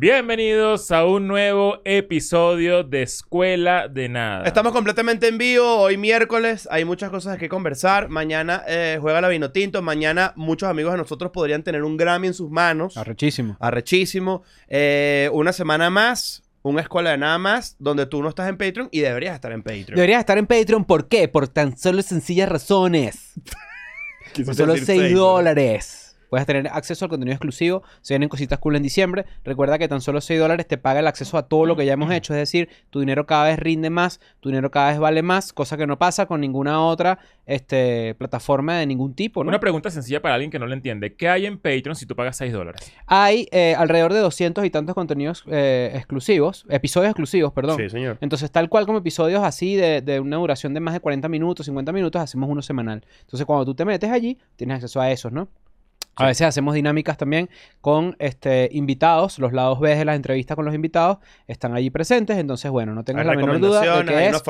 Bienvenidos 0.00 0.92
a 0.92 1.04
un 1.04 1.28
nuevo 1.28 1.82
episodio 1.84 2.84
de 2.84 3.02
Escuela 3.02 3.86
de 3.86 4.08
Nada. 4.08 4.46
Estamos 4.46 4.72
completamente 4.72 5.28
en 5.28 5.36
vivo, 5.36 5.76
hoy 5.76 5.98
miércoles, 5.98 6.66
hay 6.70 6.86
muchas 6.86 7.10
cosas 7.10 7.36
que 7.36 7.50
conversar. 7.50 8.08
Mañana 8.08 8.62
eh, 8.66 8.96
juega 8.98 9.20
la 9.20 9.28
Vino 9.28 9.52
Tinto, 9.52 9.82
mañana 9.82 10.32
muchos 10.36 10.70
amigos 10.70 10.92
de 10.92 10.98
nosotros 11.00 11.32
podrían 11.32 11.62
tener 11.62 11.82
un 11.82 11.98
Grammy 11.98 12.28
en 12.28 12.32
sus 12.32 12.50
manos. 12.50 12.96
Arrechísimo. 12.96 13.58
Arrechísimo. 13.60 14.42
Eh, 14.68 15.28
una 15.34 15.52
semana 15.52 15.90
más, 15.90 16.44
una 16.62 16.80
escuela 16.80 17.10
de 17.10 17.18
nada 17.18 17.36
más, 17.36 17.76
donde 17.78 18.06
tú 18.06 18.22
no 18.22 18.30
estás 18.30 18.48
en 18.48 18.56
Patreon 18.56 18.88
y 18.90 19.00
deberías 19.00 19.34
estar 19.34 19.52
en 19.52 19.62
Patreon. 19.62 19.96
Deberías 19.96 20.20
estar 20.20 20.38
en 20.38 20.46
Patreon, 20.46 20.86
¿por 20.86 21.08
qué? 21.08 21.28
Por 21.28 21.46
tan 21.48 21.76
solo 21.76 22.00
sencillas 22.00 22.48
razones. 22.48 23.34
Por 24.46 24.54
solo 24.54 24.76
6 24.76 25.14
dólares. 25.14 26.09
Puedes 26.30 26.46
tener 26.46 26.68
acceso 26.68 27.04
al 27.04 27.08
contenido 27.08 27.34
exclusivo. 27.34 27.82
Se 28.00 28.14
vienen 28.14 28.28
cositas 28.28 28.58
cool 28.60 28.76
en 28.76 28.84
diciembre. 28.84 29.26
Recuerda 29.44 29.78
que 29.78 29.88
tan 29.88 30.00
solo 30.00 30.20
6 30.20 30.38
dólares 30.38 30.66
te 30.66 30.78
paga 30.78 31.00
el 31.00 31.08
acceso 31.08 31.36
a 31.36 31.48
todo 31.48 31.66
lo 31.66 31.76
que 31.76 31.84
ya 31.84 31.94
hemos 31.94 32.12
hecho. 32.12 32.32
Es 32.32 32.38
decir, 32.38 32.68
tu 32.90 33.00
dinero 33.00 33.26
cada 33.26 33.46
vez 33.46 33.58
rinde 33.58 33.90
más, 33.90 34.20
tu 34.38 34.48
dinero 34.48 34.70
cada 34.70 34.90
vez 34.90 35.00
vale 35.00 35.22
más, 35.22 35.52
cosa 35.52 35.76
que 35.76 35.88
no 35.88 35.98
pasa 35.98 36.26
con 36.26 36.40
ninguna 36.40 36.80
otra 36.84 37.18
este, 37.46 38.14
plataforma 38.14 38.78
de 38.78 38.86
ningún 38.86 39.14
tipo. 39.14 39.42
¿no? 39.42 39.48
Una 39.48 39.58
pregunta 39.58 39.90
sencilla 39.90 40.22
para 40.22 40.36
alguien 40.36 40.52
que 40.52 40.60
no 40.60 40.66
lo 40.66 40.72
entiende. 40.72 41.14
¿Qué 41.14 41.28
hay 41.28 41.46
en 41.46 41.58
Patreon 41.58 41.96
si 41.96 42.06
tú 42.06 42.14
pagas 42.14 42.36
6 42.36 42.52
dólares? 42.52 42.92
Hay 43.06 43.48
eh, 43.50 43.74
alrededor 43.76 44.12
de 44.12 44.20
200 44.20 44.64
y 44.64 44.70
tantos 44.70 44.94
contenidos 44.94 45.42
eh, 45.48 45.90
exclusivos, 45.94 46.64
episodios 46.68 47.10
exclusivos, 47.10 47.52
perdón. 47.52 47.76
Sí, 47.76 47.90
señor. 47.90 48.18
Entonces, 48.20 48.52
tal 48.52 48.68
cual 48.68 48.86
como 48.86 48.98
episodios 48.98 49.42
así 49.42 49.74
de, 49.74 50.00
de 50.00 50.20
una 50.20 50.36
duración 50.36 50.74
de 50.74 50.80
más 50.80 50.94
de 50.94 51.00
40 51.00 51.28
minutos, 51.28 51.66
50 51.66 51.90
minutos, 51.90 52.22
hacemos 52.22 52.48
uno 52.48 52.62
semanal. 52.62 53.04
Entonces, 53.22 53.44
cuando 53.44 53.64
tú 53.64 53.74
te 53.74 53.84
metes 53.84 54.10
allí, 54.10 54.38
tienes 54.54 54.76
acceso 54.76 55.00
a 55.00 55.10
esos, 55.10 55.32
¿no? 55.32 55.48
A 56.16 56.26
veces 56.26 56.46
hacemos 56.46 56.74
dinámicas 56.74 57.16
también 57.16 57.48
con 57.80 58.14
este, 58.18 58.68
invitados, 58.72 59.38
los 59.38 59.54
lados 59.54 59.80
B 59.80 59.96
de 59.96 60.04
las 60.04 60.16
entrevistas 60.16 60.54
con 60.54 60.66
los 60.66 60.74
invitados 60.74 61.16
están 61.46 61.74
allí 61.74 61.88
presentes, 61.88 62.36
entonces 62.36 62.70
bueno, 62.70 62.94
no 62.94 63.04
tengas 63.04 63.24
la 63.24 63.34
menor 63.34 63.58
duda 63.58 63.80
de 63.80 64.04
que 64.04 64.26
es 64.26 64.32
los 64.32 64.42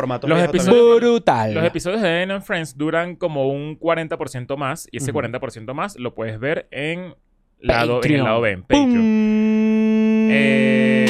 episodios- 0.43 1.01
brutal. 1.01 1.55
Los 1.55 1.65
episodios 1.65 2.03
de 2.03 2.23
N 2.23 2.41
Friends 2.41 2.77
duran 2.77 3.15
como 3.15 3.49
un 3.49 3.79
40% 3.79 4.57
más 4.57 4.89
y 4.91 4.97
ese 4.97 5.13
Ujú. 5.13 5.21
40% 5.21 5.73
más 5.75 5.97
lo 5.97 6.13
puedes 6.15 6.41
ver 6.41 6.67
en, 6.73 7.15
lado, 7.61 8.01
en 8.03 8.15
el 8.15 8.25
lado 8.25 8.41
B, 8.41 8.51
en 8.51 8.63
Patreon. 8.63 10.31
Eh, 10.33 11.07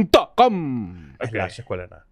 Punto 0.00 0.32
com. 0.36 1.12
Ok. 1.20 1.28
Slash 1.30 1.60
escuela 1.60 1.86
nada. 1.86 2.06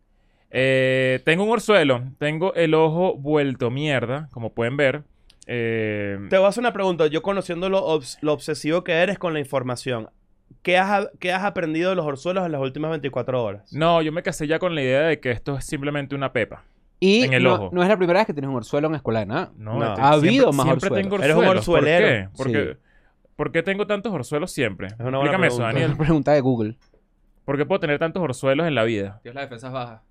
Eh, 0.51 1.21
tengo 1.25 1.45
un 1.45 1.51
orzuelo, 1.51 2.03
tengo 2.19 2.55
el 2.55 2.75
ojo 2.75 3.15
vuelto 3.17 3.71
mierda, 3.71 4.29
como 4.33 4.53
pueden 4.53 4.77
ver. 4.77 5.03
Eh, 5.51 6.19
Te 6.29 6.37
voy 6.37 6.45
a 6.45 6.49
hacer 6.51 6.61
una 6.61 6.73
pregunta. 6.75 7.07
Yo 7.07 7.23
conociendo 7.23 7.69
lo, 7.71 7.87
obs- 7.87 8.19
lo 8.21 8.35
obsesivo 8.35 8.85
que 8.85 8.93
eres 8.93 9.19
con 9.19 9.33
la 9.33 9.41
información, 9.41 10.11
¿qué 10.63 10.77
has, 10.77 11.09
qué 11.19 11.33
has 11.33 11.43
aprendido 11.45 11.89
de 11.91 11.97
los 11.97 12.05
orzuelos 12.05 12.45
en 12.45 12.53
las 12.53 12.61
últimas 12.61 12.91
24 12.91 13.43
horas? 13.43 13.73
no, 13.73 14.03
yo 14.03 14.13
me 14.13 14.23
casé 14.23 14.47
ya 14.47 14.59
con 14.59 14.75
la 14.75 14.83
idea 14.83 15.01
de 15.03 15.21
que 15.21 15.31
esto 15.31 15.57
es 15.57 15.65
simplemente 15.65 16.15
una 16.15 16.33
pepa. 16.33 16.65
Y 17.01 17.23
En 17.23 17.33
el 17.33 17.45
no, 17.45 17.55
ojo. 17.55 17.71
no 17.73 17.83
es 17.83 17.89
la 17.89 17.97
primera 17.97 18.19
vez 18.21 18.27
que 18.27 18.35
tienes 18.35 18.51
un 18.51 18.57
orzuelo 18.57 18.89
en 18.89 18.97
escuela 18.97 19.21
de 19.21 19.27
nada. 19.27 19.53
No, 19.57 19.79
No. 19.79 19.89
este- 19.89 20.01
Ha 20.03 20.09
habido 20.11 20.53
siempre- 20.53 20.57
más 20.57 20.65
siempre 20.67 20.87
orzuelos. 20.89 21.03
tengo 21.11 21.17
Eres 21.25 21.37
un 21.37 21.45
orzuelos. 21.47 21.67
¿Por 21.67 21.85
qué? 21.85 22.29
¿Por 22.37 22.47
Sí. 22.47 22.53
qué? 22.53 22.77
¿Por 23.37 23.53
qué 23.53 23.63
tengo 23.63 23.87
tantos 23.87 24.13
orzuelos 24.13 24.51
siempre? 24.51 24.89
una 24.99 25.19
buena 25.19 25.19
Explícame 25.21 25.47
eso, 25.47 25.57
pregunta. 25.59 25.69
Es 25.71 25.75
Daniel. 25.75 25.91
una 25.91 25.99
pregunta 26.05 26.33
de 26.33 26.41
Google. 26.41 26.77
¿Por 27.45 27.57
qué 27.57 27.65
puedo 27.65 27.79
tener 27.81 27.99
tantos 28.01 28.23
orzuelos 28.23 28.67
en 28.67 28.75
la 28.75 28.83
vida? 28.85 29.21
Dios, 29.23 29.35
las 29.35 29.45
defensas 29.45 29.73
bajas. 29.73 30.03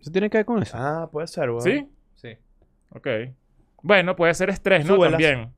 ¿Eso 0.00 0.12
tiene 0.12 0.30
que 0.30 0.38
ver 0.38 0.46
con 0.46 0.62
eso? 0.62 0.76
Ah, 0.78 1.08
puede 1.10 1.26
ser, 1.26 1.50
weón. 1.50 1.62
¿Sí? 1.62 1.88
Sí. 2.14 2.36
Ok. 2.94 3.08
Bueno, 3.82 4.16
puede 4.16 4.34
ser 4.34 4.50
estrés, 4.50 4.84
¿no? 4.84 4.96
Súbelas. 4.96 5.12
También. 5.20 5.52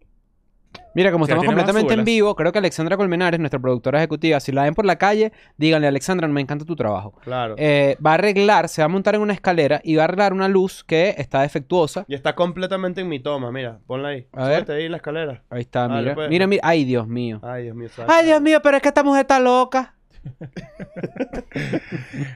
Mira, 0.94 1.12
como 1.12 1.24
Si 1.24 1.30
estamos 1.30 1.46
completamente 1.46 1.94
en 1.94 2.04
vivo, 2.04 2.34
creo 2.34 2.50
que 2.52 2.58
Alexandra 2.58 2.96
Colmenares, 2.96 3.38
nuestra 3.38 3.60
productora 3.60 3.98
ejecutiva, 3.98 4.40
si 4.40 4.50
la 4.50 4.64
ven 4.64 4.74
por 4.74 4.84
la 4.84 4.96
calle, 4.96 5.32
díganle, 5.56 5.86
Alexandra, 5.86 6.26
me 6.26 6.40
encanta 6.40 6.64
tu 6.64 6.74
trabajo. 6.74 7.12
Claro. 7.22 7.54
Eh, 7.58 7.96
va 8.04 8.12
a 8.12 8.14
arreglar, 8.14 8.68
se 8.68 8.82
va 8.82 8.86
a 8.86 8.88
montar 8.88 9.14
en 9.14 9.20
una 9.20 9.32
escalera 9.32 9.80
y 9.84 9.94
va 9.96 10.02
a 10.02 10.04
arreglar 10.06 10.32
una 10.32 10.48
luz 10.48 10.82
que 10.82 11.14
está 11.16 11.42
defectuosa. 11.42 12.04
Y 12.08 12.14
está 12.14 12.34
completamente 12.34 13.00
en 13.00 13.08
mi 13.08 13.20
toma, 13.20 13.52
mira, 13.52 13.78
ponla 13.86 14.08
ahí. 14.08 14.26
A 14.32 14.48
ver. 14.48 14.56
Súbete 14.58 14.72
ahí 14.72 14.84
en 14.86 14.90
la 14.90 14.96
escalera. 14.96 15.42
Ahí 15.48 15.60
está, 15.60 15.86
Dale, 15.86 16.02
mira. 16.02 16.14
pues. 16.14 16.28
Mira, 16.28 16.46
mira. 16.48 16.62
Ay, 16.64 16.84
Dios 16.84 17.06
mío. 17.06 17.40
Ay, 17.42 17.64
Dios 17.64 17.76
mío. 17.76 17.88
Ay, 18.08 18.26
Dios 18.26 18.40
mío, 18.40 18.60
pero 18.62 18.76
es 18.76 18.82
que 18.82 18.88
esta 18.88 19.04
mujer 19.04 19.22
está 19.22 19.38
loca. 19.38 19.94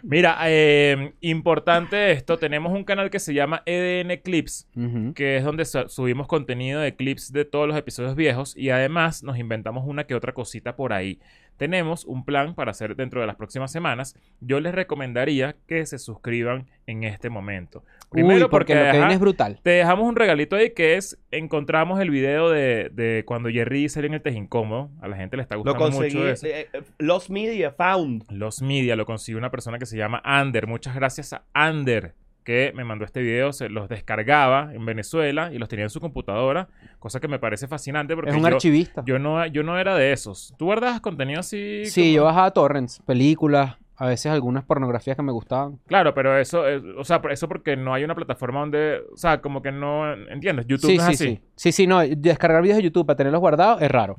Mira, 0.03 0.37
eh, 0.45 1.13
importante 1.21 2.13
esto. 2.13 2.39
Tenemos 2.39 2.73
un 2.73 2.85
canal 2.85 3.11
que 3.11 3.19
se 3.19 3.35
llama 3.35 3.63
EDN 3.67 4.21
Clips. 4.23 4.69
Que 5.15 5.37
es 5.37 5.45
donde 5.45 5.65
su- 5.65 5.89
subimos 5.89 6.27
contenido 6.27 6.81
de 6.81 6.97
clips 6.97 7.33
de 7.33 7.45
todos 7.45 7.69
los 7.69 7.77
episodios 7.77 8.15
viejos 8.17 8.57
y 8.57 8.71
además 8.71 9.23
nos 9.23 9.39
inventamos 9.39 9.85
una 9.87 10.05
que 10.05 10.15
otra 10.15 10.33
cosita 10.33 10.77
por 10.77 10.93
ahí. 10.93 11.19
Tenemos 11.57 12.05
un 12.05 12.25
plan 12.25 12.55
para 12.55 12.73
hacer 12.73 12.97
dentro 12.97 13.21
de 13.21 13.27
las 13.27 13.37
próximas 13.37 13.71
semanas. 13.71 14.17
Yo 14.41 14.61
les 14.61 14.75
recomendaría 14.75 15.57
que 15.67 15.87
se 15.87 15.99
suscriban 15.99 16.67
en 16.87 17.05
este 17.05 17.31
momento. 17.31 17.85
Primero 18.11 18.47
Uy, 18.47 18.51
porque, 18.51 18.75
lo 18.75 18.85
que 18.91 18.99
viene 18.99 19.15
es 19.15 19.21
brutal. 19.21 19.61
te 19.63 19.71
dejamos 19.71 20.09
un 20.09 20.17
regalito 20.17 20.57
ahí 20.57 20.71
que 20.75 20.97
es 20.97 21.19
encontramos 21.31 22.01
el 22.01 22.11
video 22.11 22.51
de, 22.51 22.91
de 22.93 23.25
cuando 23.27 23.49
Jerry 23.49 23.89
salió 23.89 24.09
en 24.09 24.15
el 24.15 24.23
Teje 24.23 24.39
Incómodo. 24.39 24.91
A 25.01 25.09
la 25.09 25.17
gente 25.17 25.37
le 25.37 25.43
está 25.43 25.55
Lo 25.57 25.63
gustando 25.63 25.85
conseguí. 25.85 26.15
mucho 26.17 26.29
eso. 26.29 26.47
eh, 26.47 26.69
eh, 26.73 26.83
Lost 26.99 27.31
Media 27.31 27.73
Found. 27.73 28.25
Los 28.31 28.63
Media 28.63 28.97
lo 28.97 29.07
consiguió 29.07 29.39
una 29.39 29.51
persona 29.51 29.79
que 29.79 29.87
se 29.87 29.97
llama 29.97 30.21
Ander. 30.25 30.67
Muchas 30.67 30.95
gracias 30.95 31.33
a 31.33 31.45
Ander 31.55 32.15
que 32.45 32.73
me 32.75 32.85
mandó 32.85 33.05
este 33.05 33.21
video. 33.23 33.53
Se 33.53 33.69
los 33.69 33.89
descargaba 33.89 34.73
en 34.75 34.85
Venezuela 34.87 35.51
y 35.53 35.59
los 35.59 35.69
tenía 35.69 35.85
en 35.85 35.91
su 35.91 36.01
computadora. 36.01 36.69
Cosa 36.99 37.19
que 37.21 37.29
me 37.29 37.39
parece 37.39 37.67
fascinante 37.67 38.15
porque 38.15 38.31
Es 38.31 38.37
un 38.37 38.43
yo, 38.43 38.49
archivista. 38.49 39.03
yo 39.07 39.19
no, 39.19 39.45
yo 39.47 39.63
no 39.63 39.79
era 39.79 39.97
de 39.97 40.13
esos. 40.13 40.55
¿Tú 40.59 40.67
guardabas 40.67 41.01
contenido 41.01 41.41
así? 41.41 41.85
sí, 41.87 42.03
como- 42.03 42.15
yo 42.15 42.25
bajaba 42.25 42.51
torrents, 42.53 43.01
películas, 43.07 43.77
a 43.97 44.07
veces 44.07 44.33
algunas 44.33 44.65
pornografías 44.65 45.17
que 45.17 45.23
me 45.23 45.31
gustaban. 45.33 45.79
Claro, 45.87 46.15
pero 46.15 46.37
eso, 46.37 46.69
eh, 46.69 46.83
o 46.99 47.05
sea, 47.05 47.21
eso 47.31 47.47
porque 47.49 47.77
no 47.77 47.95
hay 47.95 48.03
una 48.05 48.15
plataforma 48.15 48.61
donde, 48.61 49.01
o 49.13 49.17
sea, 49.17 49.41
como 49.41 49.63
que 49.63 49.71
no, 49.73 50.13
¿entiendes? 50.13 50.67
YouTube 50.67 50.91
Sí, 50.91 50.97
no 50.97 51.03
es 51.09 51.17
sí, 51.19 51.25
así. 51.25 51.35
sí. 51.37 51.43
Sí, 51.57 51.73
sí, 51.73 51.87
no. 51.87 52.01
Descargar 52.01 52.61
videos 52.63 52.79
de 52.79 52.83
YouTube 52.85 53.07
para 53.07 53.17
tenerlos 53.17 53.41
guardados 53.41 53.81
es 53.81 53.91
raro. 53.91 54.17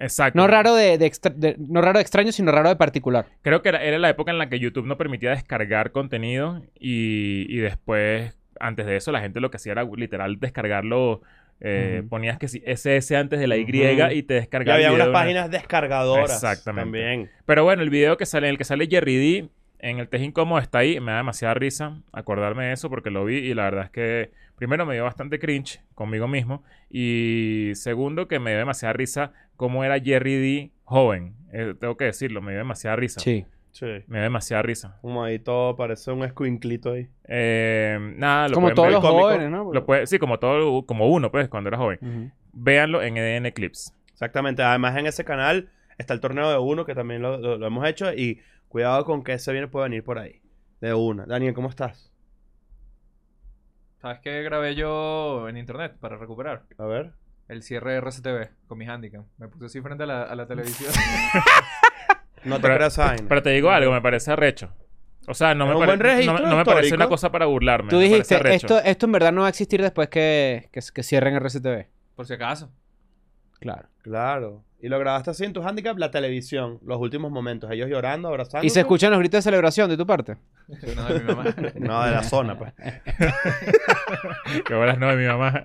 Exacto. 0.00 0.38
No 0.38 0.46
raro 0.46 0.74
de, 0.74 0.96
de 0.98 1.06
extra- 1.06 1.32
de- 1.34 1.56
no 1.58 1.80
raro 1.82 1.98
de 1.98 2.02
extraño, 2.02 2.30
sino 2.32 2.52
raro 2.52 2.68
de 2.68 2.76
particular. 2.76 3.26
Creo 3.42 3.62
que 3.62 3.68
era, 3.70 3.82
era 3.82 3.98
la 3.98 4.08
época 4.10 4.30
en 4.30 4.38
la 4.38 4.48
que 4.48 4.58
YouTube 4.58 4.86
no 4.86 4.96
permitía 4.96 5.30
descargar 5.30 5.90
contenido 5.92 6.62
y, 6.78 7.46
y 7.48 7.56
después, 7.58 8.36
antes 8.60 8.86
de 8.86 8.96
eso, 8.96 9.10
la 9.12 9.20
gente 9.20 9.40
lo 9.40 9.50
que 9.50 9.56
hacía 9.56 9.72
era 9.72 9.84
literal 9.84 10.38
descargarlo. 10.38 11.22
eh. 11.60 12.04
Ponías 12.08 12.38
que 12.38 12.46
si 12.46 12.62
SS 12.64 13.16
antes 13.16 13.40
de 13.40 13.48
la 13.48 13.56
Y 13.56 13.62
Ujú. 13.64 14.12
y 14.12 14.22
te 14.22 14.34
Y 14.34 14.36
descargaba. 14.38 14.76
había 14.76 14.88
el 14.88 14.92
video 14.94 15.04
unas 15.06 15.08
una- 15.08 15.18
páginas 15.20 15.50
descargadoras. 15.50 16.32
Exactamente. 16.32 16.82
También. 16.84 17.30
Pero 17.46 17.64
bueno, 17.64 17.82
el 17.82 17.90
video 17.90 18.16
que 18.16 18.26
sale, 18.26 18.46
en 18.46 18.52
el 18.52 18.58
que 18.58 18.64
sale 18.64 18.86
Jerry 18.88 19.16
D 19.16 19.48
en 19.80 19.98
el 19.98 20.08
Teje 20.08 20.24
Incómodo 20.24 20.60
está 20.60 20.78
ahí. 20.78 21.00
Me 21.00 21.10
da 21.12 21.18
demasiada 21.18 21.54
risa 21.54 22.00
acordarme 22.12 22.66
de 22.66 22.72
eso 22.74 22.88
porque 22.88 23.10
lo 23.10 23.24
vi 23.24 23.36
y 23.38 23.54
la 23.54 23.64
verdad 23.64 23.84
es 23.86 23.90
que 23.90 24.30
primero 24.56 24.86
me 24.86 24.94
dio 24.94 25.04
bastante 25.04 25.38
cringe 25.38 25.80
conmigo 25.94 26.26
mismo 26.28 26.62
y 26.90 27.70
segundo 27.74 28.26
que 28.28 28.38
me 28.40 28.50
dio 28.50 28.58
demasiada 28.58 28.92
risa 28.92 29.32
cómo 29.58 29.84
era 29.84 30.00
Jerry 30.00 30.36
D 30.36 30.72
joven. 30.84 31.34
Eh, 31.52 31.74
tengo 31.78 31.98
que 31.98 32.06
decirlo, 32.06 32.40
me 32.40 32.52
dio 32.52 32.58
demasiada 32.60 32.96
risa. 32.96 33.20
Sí. 33.20 33.44
Sí. 33.72 33.84
Me 34.06 34.16
dio 34.18 34.22
demasiada 34.22 34.62
risa. 34.62 34.96
Como 35.02 35.22
ahí 35.22 35.38
todo 35.38 35.76
parece 35.76 36.10
un 36.10 36.24
escuinclito 36.24 36.92
ahí. 36.92 37.08
Eh, 37.24 37.98
nada, 38.16 38.48
lo 38.48 38.54
Como 38.54 38.72
todos 38.72 38.86
ver. 38.86 38.92
los 38.94 39.02
cómico. 39.02 39.22
jóvenes, 39.24 39.50
¿no? 39.50 39.72
Lo 39.72 39.84
puede- 39.84 40.06
sí, 40.06 40.18
como 40.18 40.38
todo, 40.38 40.86
como 40.86 41.06
uno, 41.08 41.30
pues, 41.30 41.48
cuando 41.48 41.68
era 41.68 41.76
joven. 41.76 42.32
Véanlo 42.52 43.02
en 43.02 43.16
EDN 43.18 43.52
Clips. 43.52 43.94
Exactamente. 44.10 44.62
Además, 44.62 44.96
en 44.96 45.06
ese 45.06 45.24
canal 45.24 45.68
está 45.98 46.14
el 46.14 46.20
torneo 46.20 46.50
de 46.50 46.58
uno, 46.58 46.84
que 46.86 46.94
también 46.94 47.20
lo, 47.22 47.36
lo- 47.38 47.58
lo 47.58 47.66
hemos 47.66 47.86
hecho. 47.86 48.12
Y 48.12 48.40
cuidado 48.68 49.04
con 49.04 49.22
que 49.22 49.34
ese 49.34 49.52
viene 49.52 49.68
puede 49.68 49.84
venir 49.88 50.02
por 50.02 50.18
ahí. 50.18 50.40
De 50.80 50.94
una. 50.94 51.26
Daniel, 51.26 51.54
¿cómo 51.54 51.68
estás? 51.68 52.10
¿Sabes 54.00 54.20
qué 54.20 54.42
grabé 54.42 54.74
yo 54.76 55.48
en 55.48 55.56
internet 55.56 55.96
para 56.00 56.16
recuperar? 56.16 56.62
A 56.78 56.86
ver. 56.86 57.12
El 57.48 57.62
cierre 57.62 57.92
de 57.92 57.98
RCTV 58.00 58.50
con 58.66 58.78
mi 58.78 58.86
handicap. 58.86 59.24
Me 59.38 59.48
puse 59.48 59.66
así 59.66 59.80
frente 59.80 60.04
a 60.04 60.06
la, 60.06 60.22
a 60.24 60.34
la 60.34 60.46
televisión. 60.46 60.92
No 62.44 62.56
te 62.56 62.62
Pero- 62.62 62.74
creas. 62.76 63.00
Pero 63.28 63.42
te 63.42 63.50
digo 63.50 63.70
algo, 63.70 63.92
me 63.92 64.00
parece 64.00 64.30
arrecho. 64.30 64.70
O 65.26 65.34
sea, 65.34 65.54
no 65.56 65.66
me, 65.66 65.72
un 65.72 65.78
pare- 65.80 65.86
buen 65.90 66.00
registro 66.00 66.34
no, 66.34 66.44
me- 66.44 66.48
no 66.50 66.56
me 66.56 66.64
parece 66.64 66.94
una 66.94 67.08
cosa 67.08 67.32
para 67.32 67.46
burlarme. 67.46 67.90
Tú 67.90 67.98
dijiste, 67.98 68.54
esto, 68.54 68.78
esto 68.78 69.06
en 69.06 69.12
verdad 69.12 69.32
no 69.32 69.40
va 69.40 69.48
a 69.48 69.50
existir 69.50 69.82
después 69.82 70.08
que, 70.08 70.68
que, 70.72 70.80
que 70.94 71.02
cierren 71.02 71.34
RCTV. 71.34 71.86
por 72.14 72.26
si 72.26 72.34
acaso. 72.34 72.70
Claro. 73.58 73.88
Claro. 74.02 74.64
Y 74.80 74.88
lo 74.88 75.00
grabaste 75.00 75.30
así 75.30 75.44
en 75.44 75.52
tu 75.52 75.60
handicap, 75.66 75.98
la 75.98 76.12
televisión. 76.12 76.78
Los 76.86 77.00
últimos 77.00 77.32
momentos. 77.32 77.68
Ellos 77.72 77.88
llorando, 77.90 78.28
abrazando. 78.28 78.64
¿Y 78.64 78.70
se 78.70 78.78
escuchan 78.80 79.10
los 79.10 79.18
gritos 79.18 79.38
de 79.38 79.42
celebración 79.42 79.90
de 79.90 79.96
tu 79.96 80.06
parte? 80.06 80.36
No, 80.68 81.04
de 81.08 81.20
mi 81.20 81.26
mamá. 81.26 81.44
No, 81.74 82.04
de 82.04 82.10
la 82.12 82.22
zona, 82.22 82.56
pues. 82.56 82.72
Que 84.64 84.74
buenas 84.76 84.96
no 84.98 85.08
de 85.08 85.16
mi 85.16 85.26
mamá. 85.26 85.64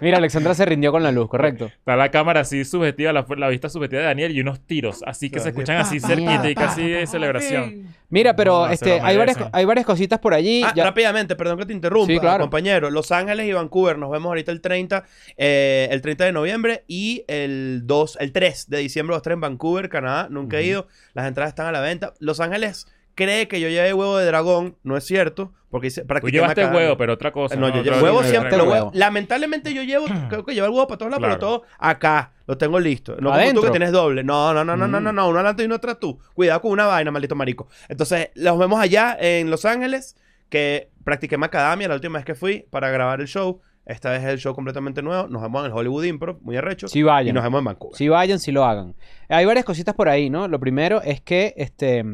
Mira, 0.00 0.18
Alexandra 0.18 0.54
se 0.54 0.64
rindió 0.64 0.92
con 0.92 1.02
la 1.02 1.12
luz, 1.12 1.28
correcto. 1.28 1.66
Está 1.66 1.96
la 1.96 2.10
cámara 2.10 2.40
así 2.40 2.64
subjetiva, 2.64 3.12
la, 3.12 3.26
la 3.36 3.48
vista 3.48 3.68
subjetiva 3.68 4.00
de 4.02 4.06
Daniel 4.08 4.36
y 4.36 4.40
unos 4.40 4.60
tiros. 4.60 5.02
Así 5.06 5.30
que 5.30 5.40
se 5.40 5.50
escuchan 5.50 5.76
así 5.78 6.00
pa, 6.00 6.08
cerquita 6.08 6.50
y 6.50 6.54
casi 6.54 6.88
de 6.88 7.06
celebración. 7.06 7.86
Mira, 8.08 8.36
pero 8.36 8.66
No, 8.66 8.72
este, 8.72 9.00
hay, 9.00 9.16
varias, 9.16 9.38
hay 9.52 9.64
varias 9.64 9.86
cositas 9.86 10.18
por 10.18 10.34
allí. 10.34 10.62
Ah, 10.64 10.72
ya- 10.76 10.84
rápidamente, 10.84 11.34
perdón 11.34 11.58
que 11.58 11.66
te 11.66 11.72
interrumpa, 11.72 12.12
Sí, 12.12 12.18
claro. 12.18 12.44
compañero. 12.44 12.90
Los 12.90 13.10
Ángeles 13.10 13.46
y 13.46 13.52
Vancouver, 13.52 13.96
nos 13.96 14.10
vemos 14.10 14.26
ahorita 14.28 14.52
el 14.52 14.60
30, 14.60 15.04
eh, 15.38 15.88
el 15.90 16.02
30 16.02 16.26
de 16.26 16.32
noviembre 16.32 16.84
y 16.86 17.24
el 17.28 17.82
2, 17.84 18.18
el 18.20 18.32
3 18.32 18.68
de 18.68 18.78
diciembre 18.78 19.14
los 19.14 19.22
tres 19.22 19.34
en 19.34 19.40
Vancouver, 19.40 19.88
Canadá. 19.88 20.28
Nunca 20.30 20.58
he 20.58 20.64
ido. 20.64 20.86
Las 21.14 21.26
entradas 21.26 21.52
están 21.52 21.66
a 21.66 21.72
la 21.72 21.80
venta. 21.80 22.12
Los 22.20 22.40
Ángeles 22.40 22.86
cree 23.14 23.48
que 23.48 23.60
yo 23.60 23.68
llevé 23.68 23.92
huevo 23.94 24.16
de 24.18 24.26
dragón, 24.26 24.76
no 24.82 24.96
es 24.96 25.04
cierto, 25.04 25.52
porque 25.70 25.86
hice 25.88 26.04
Tú 26.04 26.28
llevaste 26.28 26.66
huevo, 26.66 26.96
pero 26.96 27.14
otra 27.14 27.32
cosa. 27.32 27.56
No, 27.56 27.68
yo 27.74 27.82
llevo 27.82 27.98
huevo 28.02 28.22
siempre. 28.22 28.56
lo 28.56 28.64
huevo. 28.64 28.90
Lamentablemente 28.94 29.72
yo 29.72 29.82
llevo, 29.82 30.06
creo 30.28 30.44
que 30.44 30.54
llevo 30.54 30.66
el 30.66 30.72
huevo 30.72 30.86
para 30.86 30.98
todos 30.98 31.10
lados, 31.10 31.20
Claro. 31.20 31.34
pero 31.38 31.46
todo 31.46 31.62
acá. 31.78 32.32
Lo 32.46 32.58
tengo 32.58 32.78
listo. 32.80 33.16
No 33.20 33.30
como 33.32 33.52
tú 33.54 33.62
que 33.62 33.70
tienes 33.70 33.92
doble. 33.92 34.24
No, 34.24 34.52
no, 34.52 34.64
no, 34.64 34.76
no, 34.76 34.86
no, 34.88 35.00
Mm. 35.00 35.04
no, 35.04 35.12
no. 35.12 35.28
Uno 35.28 35.38
adelante 35.38 35.62
y 35.62 35.66
uno 35.66 35.76
atrás 35.76 35.98
tú. 36.00 36.18
Cuidado 36.34 36.60
con 36.60 36.72
una 36.72 36.86
vaina, 36.86 37.10
maldito 37.10 37.34
marico. 37.34 37.68
Entonces, 37.88 38.30
los 38.34 38.58
vemos 38.58 38.80
allá 38.80 39.16
en 39.18 39.50
Los 39.50 39.64
Ángeles, 39.64 40.16
que 40.50 40.90
practiqué 41.04 41.38
macadamia 41.38 41.88
la 41.88 41.94
última 41.94 42.18
vez 42.18 42.26
que 42.26 42.34
fui 42.34 42.66
para 42.70 42.90
grabar 42.90 43.20
el 43.20 43.26
show. 43.28 43.60
Esta 43.84 44.10
vez 44.10 44.22
es 44.22 44.28
el 44.28 44.38
show 44.38 44.54
completamente 44.54 45.02
nuevo. 45.02 45.26
Nos 45.28 45.42
vemos 45.42 45.60
en 45.64 45.72
el 45.72 45.76
Hollywood 45.76 46.04
Improv, 46.04 46.38
muy 46.42 46.56
arrecho. 46.56 46.86
Sí 46.88 47.00
y 47.00 47.02
vayan. 47.02 47.34
nos 47.34 47.42
vemos 47.42 47.58
en 47.58 47.64
Vancouver. 47.64 47.96
Si 47.96 48.08
vayan, 48.08 48.38
si 48.38 48.52
lo 48.52 48.64
hagan. 48.64 48.94
Hay 49.28 49.44
varias 49.44 49.64
cositas 49.64 49.94
por 49.94 50.08
ahí, 50.08 50.30
¿no? 50.30 50.46
Lo 50.46 50.60
primero 50.60 51.02
es 51.02 51.20
que 51.20 51.52
este, 51.56 52.04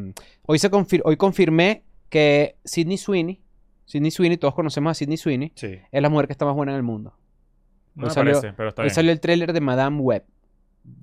hoy, 0.47 0.57
se 0.59 0.71
confir- 0.71 1.01
hoy 1.05 1.15
confirmé 1.17 1.83
que 2.09 2.55
Sidney 2.65 2.97
Sweeney, 2.97 3.41
Sidney 3.85 4.09
Sweeney, 4.11 4.37
todos 4.37 4.55
conocemos 4.55 4.91
a 4.91 4.93
Sidney 4.95 5.17
Sweeney, 5.17 5.51
Sí. 5.55 5.77
es 5.91 6.01
la 6.01 6.09
mujer 6.09 6.25
que 6.27 6.33
está 6.33 6.45
más 6.45 6.55
buena 6.55 6.71
en 6.71 6.77
el 6.77 6.83
mundo. 6.83 7.13
No 7.95 8.07
me 8.07 8.13
salió- 8.13 8.33
parece, 8.33 8.53
pero 8.55 8.69
está 8.69 8.81
Hoy 8.81 8.87
bien. 8.87 8.95
salió 8.95 9.11
el 9.11 9.19
tráiler 9.19 9.53
de 9.53 9.61
Madame 9.61 9.99
Web. 9.99 10.23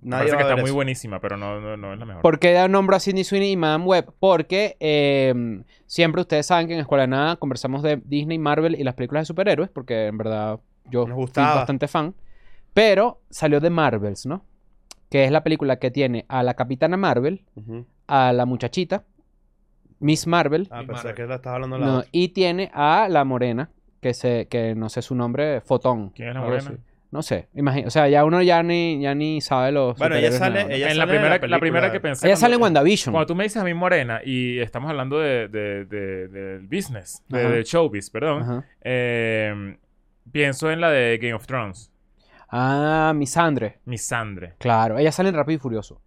Me 0.02 0.10
Nadie 0.10 0.18
parece 0.30 0.36
va 0.36 0.38
que 0.38 0.44
a 0.44 0.48
está 0.50 0.60
muy 0.60 0.68
eso. 0.68 0.74
buenísima, 0.74 1.20
pero 1.20 1.36
no, 1.36 1.60
no, 1.60 1.76
no 1.76 1.92
es 1.92 1.98
la 1.98 2.04
mejor. 2.06 2.22
¿Por 2.22 2.38
qué 2.38 2.52
da 2.52 2.68
nombre 2.68 2.96
a 2.96 3.00
Sidney 3.00 3.24
Sweeney 3.24 3.52
y 3.52 3.56
Madame 3.56 3.84
Web? 3.84 4.12
Porque 4.20 4.76
eh, 4.80 5.62
siempre 5.86 6.20
ustedes 6.20 6.46
saben 6.46 6.66
que 6.68 6.74
en 6.74 6.80
Escuela 6.80 7.02
de 7.02 7.08
Nada 7.08 7.36
conversamos 7.36 7.82
de 7.82 8.00
Disney, 8.04 8.38
Marvel 8.38 8.74
y 8.78 8.84
las 8.84 8.94
películas 8.94 9.22
de 9.22 9.26
superhéroes, 9.26 9.70
porque 9.70 10.06
en 10.06 10.18
verdad 10.18 10.60
yo 10.90 11.00
Nos 11.00 11.08
soy 11.08 11.14
gustaba. 11.16 11.54
bastante 11.56 11.88
fan. 11.88 12.14
Pero 12.74 13.20
salió 13.30 13.58
de 13.60 13.70
Marvels, 13.70 14.26
¿no? 14.26 14.44
Que 15.10 15.24
es 15.24 15.30
la 15.30 15.42
película 15.42 15.76
que 15.78 15.90
tiene 15.90 16.24
a 16.28 16.42
la 16.42 16.54
Capitana 16.54 16.96
Marvel, 16.96 17.44
a 18.06 18.32
la 18.32 18.44
muchachita, 18.46 19.04
Miss 19.98 20.26
Marvel, 20.26 20.68
Ah, 20.70 20.82
Y 20.82 20.86
pensé 20.86 21.04
Marvel. 21.08 21.14
que 21.14 21.26
la 21.26 21.34
estabas 21.36 21.54
hablando 21.56 21.78
la 21.78 21.86
no, 21.86 21.96
otra. 21.98 22.08
y 22.12 22.28
tiene 22.28 22.70
a 22.74 23.08
la 23.08 23.24
morena, 23.24 23.70
que, 24.02 24.12
se, 24.14 24.46
que 24.48 24.74
no 24.74 24.88
sé 24.88 25.00
su 25.02 25.14
nombre, 25.14 25.60
Fotón. 25.62 26.10
¿Quién 26.10 26.28
es 26.28 26.34
la 26.34 26.40
morena? 26.42 26.70
así. 26.70 26.78
No 27.16 27.22
sé, 27.22 27.48
imagina, 27.54 27.86
o 27.88 27.90
sea, 27.90 28.08
ya 28.10 28.26
uno 28.26 28.42
ya 28.42 28.62
ni, 28.62 29.00
ya 29.00 29.14
ni 29.14 29.40
sabe 29.40 29.72
los 29.72 29.96
Bueno, 29.98 30.16
ella 30.16 30.30
sale, 30.32 30.66
ella 30.68 30.74
en 30.74 30.82
sale 30.82 30.94
la 30.96 31.06
primera, 31.06 31.28
la, 31.30 31.40
película. 31.40 31.58
primera 31.60 31.90
que 31.92 31.98
pensé. 31.98 32.26
Ella 32.26 32.36
sale 32.36 32.56
en 32.56 32.60
cuando- 32.60 32.80
WandaVision. 32.80 33.10
Cuando 33.14 33.26
tú 33.26 33.34
me 33.34 33.44
dices 33.44 33.56
a 33.56 33.64
mí 33.64 33.72
morena 33.72 34.20
y 34.22 34.58
estamos 34.58 34.90
hablando 34.90 35.18
de, 35.18 35.48
de, 35.48 35.86
de- 35.86 36.28
del 36.28 36.66
business, 36.66 37.24
de, 37.30 37.40
Ajá. 37.40 37.48
del 37.48 37.64
showbiz, 37.64 38.10
perdón, 38.10 38.64
eh, 38.82 39.78
pienso 40.30 40.70
en 40.70 40.82
la 40.82 40.90
de 40.90 41.16
Game 41.16 41.32
of 41.32 41.46
Thrones, 41.46 41.90
Ah, 42.50 43.14
Misandre. 43.16 43.78
Misandre. 43.86 44.56
Claro, 44.58 44.98
ella 44.98 45.10
sale 45.10 45.30
en 45.30 45.36
Rápido 45.36 45.56
y 45.56 45.58
Furioso. 45.58 46.02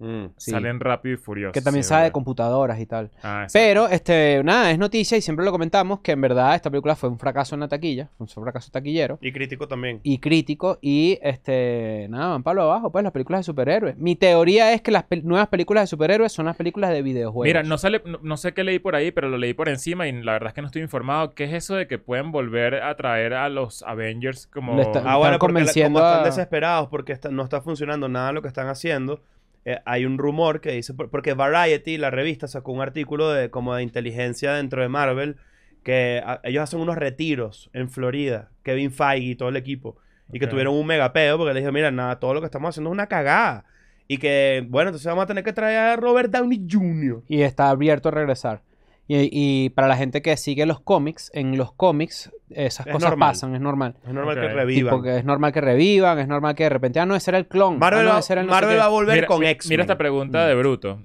Mm. 0.00 0.26
Sí. 0.36 0.50
Salen 0.50 0.80
rápido 0.80 1.14
y 1.14 1.18
furioso. 1.18 1.52
Que 1.52 1.60
también 1.60 1.84
sí, 1.84 1.90
sabe 1.90 2.04
de 2.04 2.10
computadoras 2.12 2.80
y 2.80 2.86
tal. 2.86 3.10
Ah. 3.22 3.46
Pero, 3.52 3.86
este, 3.88 4.42
nada, 4.42 4.70
es 4.70 4.78
noticia 4.78 5.16
y 5.16 5.20
siempre 5.20 5.44
lo 5.44 5.52
comentamos 5.52 6.00
que 6.00 6.12
en 6.12 6.20
verdad 6.22 6.54
esta 6.54 6.70
película 6.70 6.96
fue 6.96 7.08
un 7.10 7.18
fracaso 7.18 7.54
en 7.54 7.60
la 7.60 7.68
taquilla, 7.68 8.08
fue 8.16 8.24
un 8.24 8.42
fracaso 8.44 8.70
taquillero 8.72 9.18
Y 9.20 9.30
crítico 9.32 9.68
también. 9.68 10.00
y 10.02 10.18
crítico 10.18 10.78
y, 10.80 11.18
este, 11.22 12.06
nada, 12.10 12.28
van 12.28 12.42
para 12.42 12.54
lo 12.56 12.62
abajo, 12.62 12.90
pues 12.90 13.02
las 13.04 13.12
películas 13.12 13.40
de 13.40 13.44
superhéroes. 13.44 13.96
Mi 13.98 14.16
teoría 14.16 14.72
es 14.72 14.80
que 14.82 14.90
las 14.90 15.04
nuevas 15.22 15.48
películas 15.48 15.82
de 15.84 15.86
superhéroes 15.88 16.32
son 16.32 16.46
las 16.46 16.56
películas 16.56 16.90
de 16.90 17.02
videojuegos. 17.02 17.44
Mira, 17.46 17.62
no 17.62 17.76
sale, 17.78 18.02
no, 18.06 18.18
no 18.22 18.36
sé 18.36 18.54
qué 18.54 18.64
leí 18.64 18.78
por 18.78 18.94
ahí, 18.96 19.10
pero 19.10 19.28
lo 19.28 19.36
leí 19.38 19.52
por 19.54 19.68
encima 19.68 20.08
y 20.08 20.12
la 20.22 20.32
verdad 20.32 20.48
es 20.48 20.54
que 20.54 20.62
no 20.62 20.66
estoy 20.68 20.82
informado. 20.82 21.34
¿Qué 21.34 21.44
es 21.44 21.52
eso 21.52 21.74
de 21.74 21.86
que 21.86 21.98
pueden 21.98 22.32
volver 22.32 22.76
a 22.82 22.96
traer 22.96 23.34
a 23.34 23.48
los 23.50 23.82
Avengers 23.82 24.46
como... 24.46 24.80
Está- 24.80 25.00
Ah, 25.04 25.16
bueno, 25.16 25.34
Están 25.34 25.38
porque 25.40 25.52
la- 25.54 25.60
convenciendo 25.60 25.98
como 26.00 26.10
están 26.10 26.24
desesperados 26.24 26.88
porque 26.88 27.12
está- 27.12 27.30
no 27.30 27.42
está 27.42 27.60
funcionando 27.60 28.08
nada 28.08 28.32
lo 28.32 28.40
que 28.42 28.48
están 28.48 28.68
haciendo. 28.68 29.20
Eh, 29.64 29.78
hay 29.84 30.04
un 30.04 30.18
rumor 30.18 30.60
que 30.60 30.72
dice, 30.72 30.94
por- 30.94 31.10
porque 31.10 31.34
Variety, 31.34 31.98
la 31.98 32.10
revista, 32.10 32.48
sacó 32.48 32.72
un 32.72 32.80
artículo 32.80 33.30
de 33.30 33.50
como 33.50 33.74
de 33.74 33.82
inteligencia 33.82 34.54
dentro 34.54 34.82
de 34.82 34.88
Marvel, 34.88 35.36
que 35.82 36.22
a- 36.24 36.40
ellos 36.44 36.62
hacen 36.62 36.80
unos 36.80 36.96
retiros 36.96 37.70
en 37.72 37.90
Florida, 37.90 38.50
Kevin 38.62 38.90
Feige 38.92 39.26
y 39.30 39.34
todo 39.34 39.48
el 39.48 39.56
equipo, 39.56 39.96
y 40.32 40.38
que 40.38 40.46
tuvieron 40.50 40.74
un 40.74 40.86
mega 40.86 41.12
peo 41.12 41.36
porque 41.38 41.54
le 41.54 41.60
dijo, 41.60 41.72
mira, 41.72 41.90
nada, 41.90 42.18
todo 42.20 42.34
lo 42.34 42.40
que 42.40 42.46
estamos 42.46 42.70
haciendo 42.70 42.90
es 42.90 42.92
una 42.92 43.06
cagada. 43.06 43.64
Y 44.08 44.18
que, 44.18 44.66
bueno, 44.68 44.88
entonces 44.90 45.06
vamos 45.06 45.24
a 45.24 45.26
tener 45.26 45.44
que 45.44 45.52
traer 45.52 45.78
a 45.78 45.96
Robert 45.96 46.30
Downey 46.32 46.66
Jr. 46.68 47.22
Y 47.28 47.42
está 47.42 47.70
abierto 47.70 48.08
a 48.08 48.12
regresar. 48.12 48.62
Y, 49.12 49.28
y 49.32 49.70
para 49.70 49.88
la 49.88 49.96
gente 49.96 50.22
que 50.22 50.36
sigue 50.36 50.66
los 50.66 50.78
cómics, 50.80 51.32
en 51.34 51.56
los 51.56 51.72
cómics 51.72 52.30
esas 52.50 52.86
Es 52.86 52.92
cosas 52.92 53.10
normal. 53.10 53.30
pasan, 53.30 53.54
es 53.56 53.60
normal. 53.60 53.96
Es 54.06 54.12
normal 54.14 54.34
que 54.36 54.48
revivan. 54.48 54.92
Tipo 54.94 55.02
que 55.02 55.16
es 55.16 55.24
normal 55.24 55.52
que 55.52 55.60
revivan, 55.60 56.18
es 56.20 56.28
normal 56.28 56.54
que 56.54 56.62
de 56.62 56.68
repente, 56.68 57.00
ah, 57.00 57.06
no, 57.06 57.16
ese 57.16 57.32
era 57.32 57.38
el 57.38 57.48
clon. 57.48 57.80
Marvel, 57.80 58.02
ah, 58.02 58.04
no, 58.04 58.10
va, 58.12 58.18
ese 58.20 58.34
era 58.34 58.42
el 58.42 58.46
no 58.46 58.52
Marvel 58.52 58.70
qué". 58.74 58.78
va 58.78 58.84
a 58.84 58.88
volver 58.88 59.14
mira, 59.16 59.26
con 59.26 59.42
X. 59.42 59.68
Mira 59.68 59.82
esta 59.82 59.98
pregunta 59.98 60.44
Mm. 60.44 60.46
de 60.48 60.54
bruto. 60.54 61.02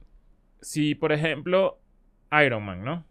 Si, 0.61 0.93
por 0.93 1.13
ejemplo, 1.13 1.79
Iron 2.45 2.63
Man, 2.63 2.83
¿no? 2.83 3.05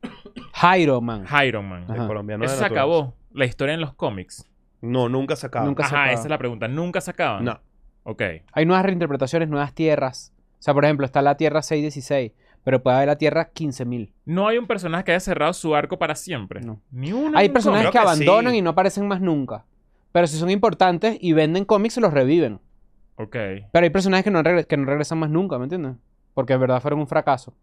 Jairo 0.53 1.01
Man. 1.01 1.25
Iron 1.45 1.69
Man. 1.69 1.87
Ajá. 1.89 2.07
colombiano 2.07 2.45
Eso 2.45 2.57
se 2.57 2.65
acabó. 2.65 3.15
La 3.33 3.47
historia 3.47 3.75
en 3.75 3.81
los 3.81 3.95
cómics. 3.95 4.49
No, 4.81 5.09
nunca 5.09 5.35
se 5.35 5.47
acaba. 5.47 5.65
Nunca 5.67 5.83
se 5.85 5.95
Ajá, 5.95 6.03
acaba. 6.05 6.13
esa 6.13 6.23
es 6.23 6.31
la 6.31 6.39
pregunta. 6.39 6.69
¿Nunca 6.69 7.01
se 7.01 7.11
acaban? 7.11 7.45
No. 7.45 7.61
Ok. 8.05 8.23
Hay 8.53 8.65
nuevas 8.67 8.85
reinterpretaciones, 8.85 9.49
nuevas 9.49 9.73
tierras. 9.75 10.33
O 10.59 10.63
sea, 10.65 10.73
por 10.73 10.85
ejemplo, 10.85 11.05
está 11.05 11.21
la 11.21 11.37
Tierra 11.37 11.63
616, 11.63 12.33
pero 12.65 12.83
puede 12.83 12.97
haber 12.97 13.09
la 13.09 13.17
Tierra 13.17 13.51
15000. 13.53 14.13
No 14.25 14.49
hay 14.49 14.59
un 14.59 14.67
personaje 14.67 15.05
que 15.05 15.13
haya 15.13 15.21
cerrado 15.21 15.53
su 15.53 15.75
arco 15.75 15.99
para 15.99 16.15
siempre. 16.15 16.61
No. 16.61 16.81
Ni 16.91 17.13
uno. 17.13 17.39
Hay 17.39 17.51
personajes 17.51 17.87
que, 17.87 17.93
que 17.93 17.99
abandonan 17.99 18.53
sí. 18.53 18.59
y 18.59 18.63
no 18.63 18.71
aparecen 18.71 19.07
más 19.07 19.21
nunca. 19.21 19.65
Pero 20.13 20.27
si 20.27 20.37
son 20.37 20.51
importantes 20.51 21.17
y 21.21 21.33
venden 21.33 21.65
cómics, 21.65 21.95
se 21.95 22.01
los 22.01 22.13
reviven. 22.13 22.61
Ok. 23.17 23.37
Pero 23.73 23.85
hay 23.85 23.91
personajes 23.91 24.25
que 24.25 24.31
no, 24.31 24.43
regre- 24.43 24.67
que 24.67 24.77
no 24.77 24.87
regresan 24.87 25.19
más 25.19 25.31
nunca, 25.31 25.59
¿me 25.59 25.65
entiendes? 25.65 25.93
Porque 26.35 26.53
en 26.55 26.61
verdad 26.61 26.81
fueron 26.81 27.01
un 27.01 27.07
fracaso. 27.07 27.55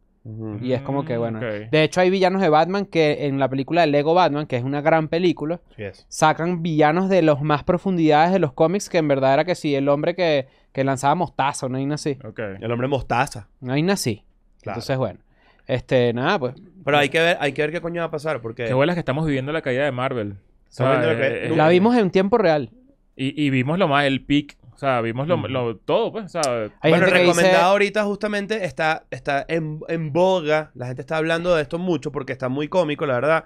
Y 0.62 0.74
es 0.74 0.84
como 0.84 1.04
que, 1.04 1.18
bueno. 1.18 1.40
ok. 1.40 1.72
De 1.72 1.82
hecho, 1.84 2.00
hay 2.00 2.12
villanos 2.12 2.44
de 2.44 2.50
Batman 2.50 2.86
que 2.86 3.26
en 3.26 3.40
la 3.40 3.50
película 3.50 3.82
de 3.82 3.88
Lego 3.88 4.14
Batman, 4.14 4.46
que 4.46 4.56
es 4.56 4.64
una 4.64 4.80
gran 4.82 5.08
película, 5.08 5.62
sacan 6.10 6.62
villanos 6.62 7.10
de 7.10 7.24
las 7.24 7.42
más 7.42 7.64
profundidades 7.64 8.32
de 8.32 8.38
los 8.38 8.54
cómics, 8.54 8.88
que 8.88 9.00
en 9.00 9.08
verdad 9.08 9.34
era 9.34 9.46
que 9.46 9.56
sí, 9.56 9.74
el 9.74 9.90
hombre 9.90 10.14
que, 10.16 10.48
que 10.74 10.84
lanzaba 10.84 11.16
mostaza, 11.16 11.66
una 11.66 11.80
vaina 11.80 11.96
así. 11.96 12.20
Ok. 12.24 12.40
El 12.60 12.72
hombre 12.72 12.88
mostaza. 12.88 13.48
Una 13.62 13.74
vaina 13.74 13.94
así. 13.94 14.24
Claro. 14.62 14.78
Entonces, 14.80 14.98
bueno. 14.98 15.20
Este, 15.68 16.12
nada, 16.14 16.40
pues. 16.40 16.56
Pero 16.84 16.98
hay 16.98 17.10
que 17.10 17.20
ver, 17.20 17.38
hay 17.40 17.54
que 17.54 17.62
ver 17.62 17.72
qué 17.72 17.82
coño 17.82 18.02
va 18.02 18.08
a 18.08 18.12
pasar, 18.12 18.42
porque 18.42 18.66
Qué 18.66 18.74
bolas 18.74 18.96
que 18.96 19.00
estamos 19.00 19.26
viviendo 19.26 19.52
la 19.52 19.62
caída 19.62 19.86
de 19.86 19.92
Marvel. 19.92 20.34
O 20.34 20.38
sea, 20.70 21.02
que- 21.02 21.46
eh, 21.48 21.56
La 21.56 21.68
eh, 21.70 21.72
vimos 21.74 21.96
en 21.96 22.10
tiempo 22.12 22.38
real. 22.38 22.72
Y, 23.16 23.42
y 23.46 23.50
vimos 23.50 23.78
lo 23.78 23.88
más, 23.88 24.06
el 24.06 24.26
peak. 24.26 24.58
O 24.74 24.78
sea, 24.78 25.00
vimos 25.02 25.28
lo, 25.28 25.38
lo- 25.48 25.78
todo, 25.78 26.12
pues. 26.12 26.26
O 26.26 26.30
sea, 26.42 26.70
Hay 26.82 26.92
bueno, 26.92 27.06
recomendado 27.06 27.34
dice, 27.42 27.56
ahorita 27.56 28.04
justamente 28.04 28.66
está, 28.66 29.06
está 29.12 29.46
en, 29.48 29.80
en 29.88 30.12
boga. 30.12 30.72
La 30.74 30.88
gente 30.88 31.02
está 31.02 31.18
hablando 31.18 31.56
de 31.56 31.62
esto 31.62 31.78
mucho 31.78 32.12
porque 32.12 32.34
está 32.34 32.50
muy 32.50 32.68
cómico, 32.68 33.06
la 33.06 33.14
verdad. 33.14 33.46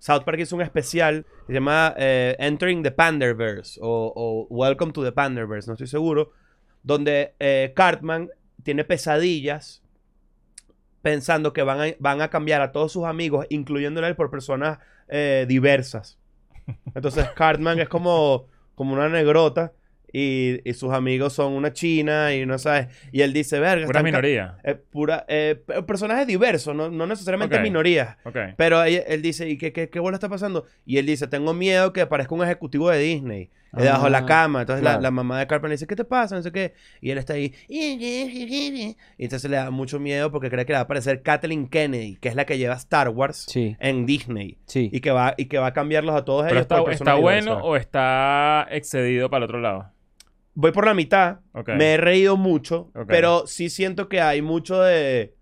South 0.00 0.24
Park 0.24 0.40
hizo 0.40 0.56
un 0.56 0.62
especial 0.62 1.24
que 1.46 1.52
se 1.52 1.54
llama 1.54 1.94
eh, 1.96 2.34
Entering 2.40 2.82
the 2.82 2.90
Panderverse 2.90 3.78
o, 3.80 4.12
o 4.14 4.46
Welcome 4.50 4.92
to 4.92 5.02
the 5.04 5.12
Panderverse, 5.12 5.68
no 5.68 5.74
estoy 5.74 5.86
seguro, 5.86 6.32
donde 6.82 7.34
eh, 7.38 7.72
Cartman 7.74 8.28
tiene 8.62 8.84
pesadillas 8.84 9.82
pensando 11.04 11.52
que 11.52 11.62
van 11.62 11.80
a, 11.82 11.94
van 12.00 12.22
a 12.22 12.30
cambiar 12.30 12.62
a 12.62 12.72
todos 12.72 12.90
sus 12.90 13.04
amigos, 13.04 13.46
incluyéndole 13.50 14.08
él, 14.08 14.16
por 14.16 14.30
personas 14.30 14.78
eh, 15.08 15.44
diversas. 15.46 16.18
Entonces 16.94 17.26
Cartman 17.36 17.78
es 17.78 17.88
como, 17.90 18.46
como 18.74 18.94
una 18.94 19.10
negrota 19.10 19.74
y, 20.10 20.60
y 20.68 20.72
sus 20.74 20.92
amigos 20.94 21.34
son 21.34 21.52
una 21.52 21.72
china 21.74 22.34
y 22.34 22.46
no 22.46 22.58
sabes. 22.58 22.88
Y 23.12 23.20
él 23.20 23.32
dice, 23.34 23.60
verga, 23.60 23.84
pura 23.86 24.02
minoría. 24.02 24.56
eh, 24.64 24.74
pura, 24.76 25.26
eh, 25.28 25.62
pe- 25.66 25.82
personajes 25.82 26.26
diversos, 26.26 26.74
no, 26.74 26.88
no 26.90 27.06
necesariamente 27.06 27.56
Ok. 27.56 27.62
minorías. 27.62 28.16
Pero 28.56 28.82
él, 28.84 29.02
él 29.06 29.20
dice, 29.20 29.46
¿y 29.48 29.58
qué, 29.58 29.72
qué, 29.72 29.90
qué 29.90 30.00
bola 30.00 30.16
está 30.16 30.28
pasando? 30.30 30.64
Y 30.86 30.96
él 30.96 31.04
dice, 31.06 31.26
tengo 31.28 31.52
miedo 31.52 31.92
que 31.92 32.06
parezca 32.06 32.34
un 32.34 32.42
ejecutivo 32.44 32.88
de 32.90 32.98
Disney, 33.00 33.50
debajo 33.82 34.04
de 34.04 34.10
la 34.10 34.18
Ah, 34.18 34.26
cama. 34.26 34.60
Entonces 34.62 34.82
la, 34.82 34.90
claro. 34.92 35.02
la 35.02 35.10
mamá 35.10 35.38
de 35.38 35.46
Cartman 35.46 35.70
le 35.70 35.74
dice, 35.74 35.86
¿qué 35.86 35.96
te 35.96 36.04
pasa? 36.04 36.36
No 36.36 36.42
sé 36.42 36.52
qué. 36.52 36.74
Y 37.00 37.10
él 37.10 37.18
está 37.18 37.34
ahí. 37.34 37.52
Y 37.68 38.96
entonces 39.18 39.50
le 39.50 39.56
da 39.56 39.70
mucho 39.70 39.98
miedo 40.00 40.30
porque 40.30 40.50
cree 40.50 40.64
que 40.66 40.72
le 40.72 40.76
va 40.76 40.80
a 40.80 40.84
aparecer 40.84 41.22
Kathleen 41.22 41.68
Kennedy, 41.68 42.16
que 42.16 42.28
es 42.28 42.34
la 42.34 42.44
que 42.46 42.58
lleva 42.58 42.74
Star 42.74 43.08
Wars 43.08 43.46
Sí, 43.48 43.76
en 43.80 44.06
Disney. 44.06 44.58
sí. 44.66 44.90
Y 44.92 45.00
que, 45.00 45.10
va, 45.10 45.34
y 45.36 45.46
que 45.46 45.58
va 45.58 45.68
a 45.68 45.72
cambiarlos 45.72 46.14
a 46.14 46.24
todos 46.24 46.42
Pero 46.44 46.54
ellos. 46.54 46.62
está, 46.62 46.78
por 46.82 46.92
está 46.92 47.14
bueno 47.14 47.58
o 47.58 47.76
está 47.76 48.66
excedido 48.70 49.30
para 49.30 49.38
el 49.38 49.44
otro 49.44 49.60
lado. 49.60 49.90
Voy 50.54 50.70
por 50.72 50.86
la 50.86 50.94
mitad. 50.94 51.40
Me 51.76 51.94
he 51.94 51.96
reído 51.96 52.36
mucho, 52.36 52.90
pero 53.08 53.46
sí 53.46 53.68
siento 53.70 54.08
que 54.08 54.20
hay 54.20 54.40
mucho 54.42 54.80
de... 54.80 55.34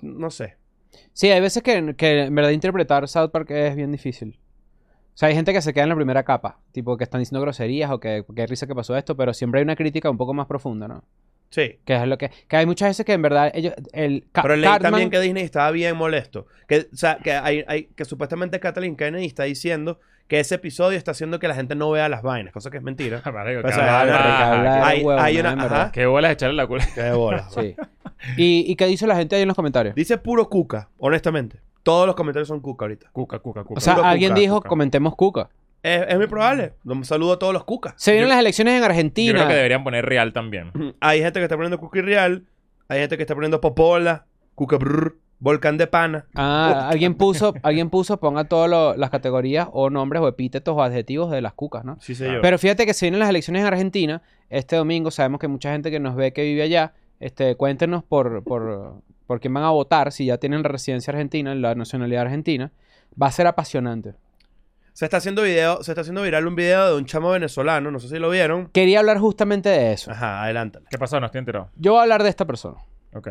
No 0.00 0.30
sé. 0.30 0.56
Sí, 1.14 1.30
hay 1.30 1.40
veces 1.40 1.62
que, 1.62 1.94
que 1.96 2.24
en 2.24 2.34
verdad 2.34 2.50
interpretar 2.50 3.06
South 3.08 3.30
Park 3.30 3.50
es 3.50 3.76
bien 3.76 3.92
difícil. 3.92 4.38
O 5.14 5.16
sea, 5.16 5.28
hay 5.28 5.34
gente 5.34 5.52
que 5.52 5.60
se 5.60 5.74
queda 5.74 5.82
en 5.84 5.90
la 5.90 5.96
primera 5.96 6.22
capa, 6.22 6.58
tipo 6.72 6.96
que 6.96 7.04
están 7.04 7.20
diciendo 7.20 7.42
groserías 7.42 7.90
o 7.90 8.00
que 8.00 8.24
qué 8.34 8.46
risa 8.46 8.66
que 8.66 8.74
pasó 8.74 8.96
esto, 8.96 9.14
pero 9.16 9.34
siempre 9.34 9.60
hay 9.60 9.64
una 9.64 9.76
crítica 9.76 10.08
un 10.08 10.16
poco 10.16 10.32
más 10.32 10.46
profunda, 10.46 10.88
¿no? 10.88 11.04
Sí. 11.50 11.78
Que 11.84 11.96
es 11.96 12.06
lo 12.06 12.16
que... 12.16 12.30
Que 12.48 12.56
hay 12.56 12.64
muchas 12.64 12.88
veces 12.88 13.04
que 13.04 13.12
en 13.12 13.20
verdad 13.20 13.50
ellos... 13.54 13.74
El, 13.92 14.24
Pero 14.32 14.56
leí 14.56 14.64
Cartman- 14.70 14.80
también 14.80 15.10
que 15.10 15.20
Disney 15.20 15.44
estaba 15.44 15.70
bien 15.70 15.96
molesto. 15.98 16.46
Que, 16.66 16.86
o 16.90 16.96
sea, 16.96 17.18
que, 17.22 17.32
hay, 17.32 17.62
hay- 17.68 17.84
que 17.94 18.06
supuestamente 18.06 18.58
Kathleen 18.58 18.96
Kennedy 18.96 19.26
está 19.26 19.42
diciendo 19.42 20.00
que 20.28 20.40
ese 20.40 20.54
episodio 20.54 20.96
está 20.96 21.10
haciendo 21.10 21.38
que 21.38 21.46
la 21.48 21.54
gente 21.54 21.74
no 21.74 21.90
vea 21.90 22.08
las 22.08 22.22
vainas, 22.22 22.54
cosa 22.54 22.70
que 22.70 22.78
es 22.78 22.82
mentira. 22.82 23.20
Hay, 23.26 23.56
una... 25.38 25.90
Qué 25.92 26.06
bolas 26.06 26.32
echarle 26.32 26.56
la 26.56 26.66
culpa. 26.66 26.86
Qué 26.94 27.10
bola. 27.10 27.50
Sí. 27.50 27.76
¿Y, 28.38 28.64
¿Y 28.66 28.76
qué 28.76 28.86
dice 28.86 29.06
la 29.06 29.16
gente 29.16 29.36
ahí 29.36 29.42
en 29.42 29.48
los 29.48 29.56
comentarios? 29.56 29.94
Dice 29.94 30.16
puro 30.16 30.48
cuca, 30.48 30.88
honestamente. 30.96 31.60
Todos 31.82 32.06
los 32.06 32.14
comentarios 32.14 32.48
son 32.48 32.60
cuca 32.60 32.84
ahorita. 32.84 33.08
Cuca, 33.12 33.38
cuca, 33.40 33.64
cuca. 33.64 33.78
O 33.78 33.80
sea, 33.80 33.94
Puro 33.96 34.06
alguien 34.06 34.30
cuca, 34.30 34.40
dijo, 34.40 34.56
cuca. 34.56 34.68
comentemos 34.68 35.16
Cuca. 35.16 35.50
Es, 35.82 36.04
es 36.08 36.16
muy 36.16 36.28
probable. 36.28 36.74
Un 36.84 37.04
saludo 37.04 37.32
a 37.32 37.38
todos 37.40 37.52
los 37.52 37.64
cucas. 37.64 37.94
Se 37.96 38.12
vienen 38.12 38.28
Yo- 38.28 38.34
las 38.34 38.40
elecciones 38.40 38.74
en 38.74 38.80
Yo 38.80 38.86
Argentina. 38.86 39.32
creo 39.34 39.48
que 39.48 39.54
deberían 39.54 39.82
poner 39.82 40.04
real 40.06 40.32
también. 40.32 40.70
Hay 41.00 41.20
gente 41.20 41.40
que 41.40 41.44
está 41.44 41.56
poniendo 41.56 41.78
cuca 41.80 41.98
y 41.98 42.02
real. 42.02 42.44
Hay 42.88 43.00
gente 43.00 43.16
que 43.16 43.22
está 43.24 43.34
poniendo 43.34 43.60
popola, 43.60 44.26
cuca 44.54 44.76
brr, 44.76 45.16
volcán 45.40 45.78
de 45.78 45.86
pana. 45.88 46.26
Ah, 46.36 46.88
alguien 46.90 47.14
puso, 47.14 47.54
alguien 47.64 47.90
puso, 47.90 48.18
ponga 48.20 48.44
todas 48.44 48.96
las 48.96 49.10
categorías 49.10 49.66
o 49.72 49.90
nombres 49.90 50.22
o 50.22 50.28
epítetos 50.28 50.76
o 50.76 50.82
adjetivos 50.82 51.30
de 51.32 51.40
las 51.40 51.52
cucas, 51.54 51.84
¿no? 51.84 51.96
Sí, 52.00 52.14
señor. 52.14 52.42
Pero 52.42 52.58
fíjate 52.58 52.86
que 52.86 52.94
se 52.94 53.06
vienen 53.06 53.18
las 53.18 53.30
elecciones 53.30 53.62
en 53.62 53.66
Argentina. 53.66 54.22
Este 54.50 54.76
domingo 54.76 55.10
sabemos 55.10 55.40
que 55.40 55.48
mucha 55.48 55.72
gente 55.72 55.90
que 55.90 55.98
nos 55.98 56.14
ve 56.14 56.32
que 56.32 56.42
vive 56.44 56.62
allá. 56.62 56.92
Este, 57.18 57.56
cuéntenos 57.56 58.04
por, 58.04 58.44
por, 58.44 59.00
por 59.32 59.40
quién 59.40 59.54
van 59.54 59.64
a 59.64 59.70
votar, 59.70 60.12
si 60.12 60.26
ya 60.26 60.36
tienen 60.36 60.62
la 60.62 60.68
residencia 60.68 61.10
argentina, 61.10 61.54
la 61.54 61.74
nacionalidad 61.74 62.24
argentina. 62.24 62.70
Va 63.20 63.28
a 63.28 63.32
ser 63.32 63.46
apasionante. 63.46 64.12
Se 64.92 65.06
está 65.06 65.16
haciendo 65.16 65.40
video, 65.40 65.82
se 65.82 65.92
está 65.92 66.02
haciendo 66.02 66.20
viral 66.20 66.46
un 66.46 66.54
video 66.54 66.88
de 66.88 66.96
un 66.98 67.06
chamo 67.06 67.30
venezolano, 67.30 67.90
no 67.90 67.98
sé 67.98 68.08
si 68.08 68.18
lo 68.18 68.28
vieron. 68.28 68.66
Quería 68.66 68.98
hablar 68.98 69.16
justamente 69.16 69.70
de 69.70 69.94
eso. 69.94 70.10
Ajá, 70.10 70.42
adelántale. 70.42 70.84
¿Qué 70.90 70.98
pasó? 70.98 71.18
No 71.18 71.24
estoy 71.24 71.38
enterado. 71.38 71.70
Yo 71.76 71.92
voy 71.92 72.00
a 72.00 72.02
hablar 72.02 72.22
de 72.22 72.28
esta 72.28 72.44
persona. 72.46 72.76
Ok. 73.14 73.30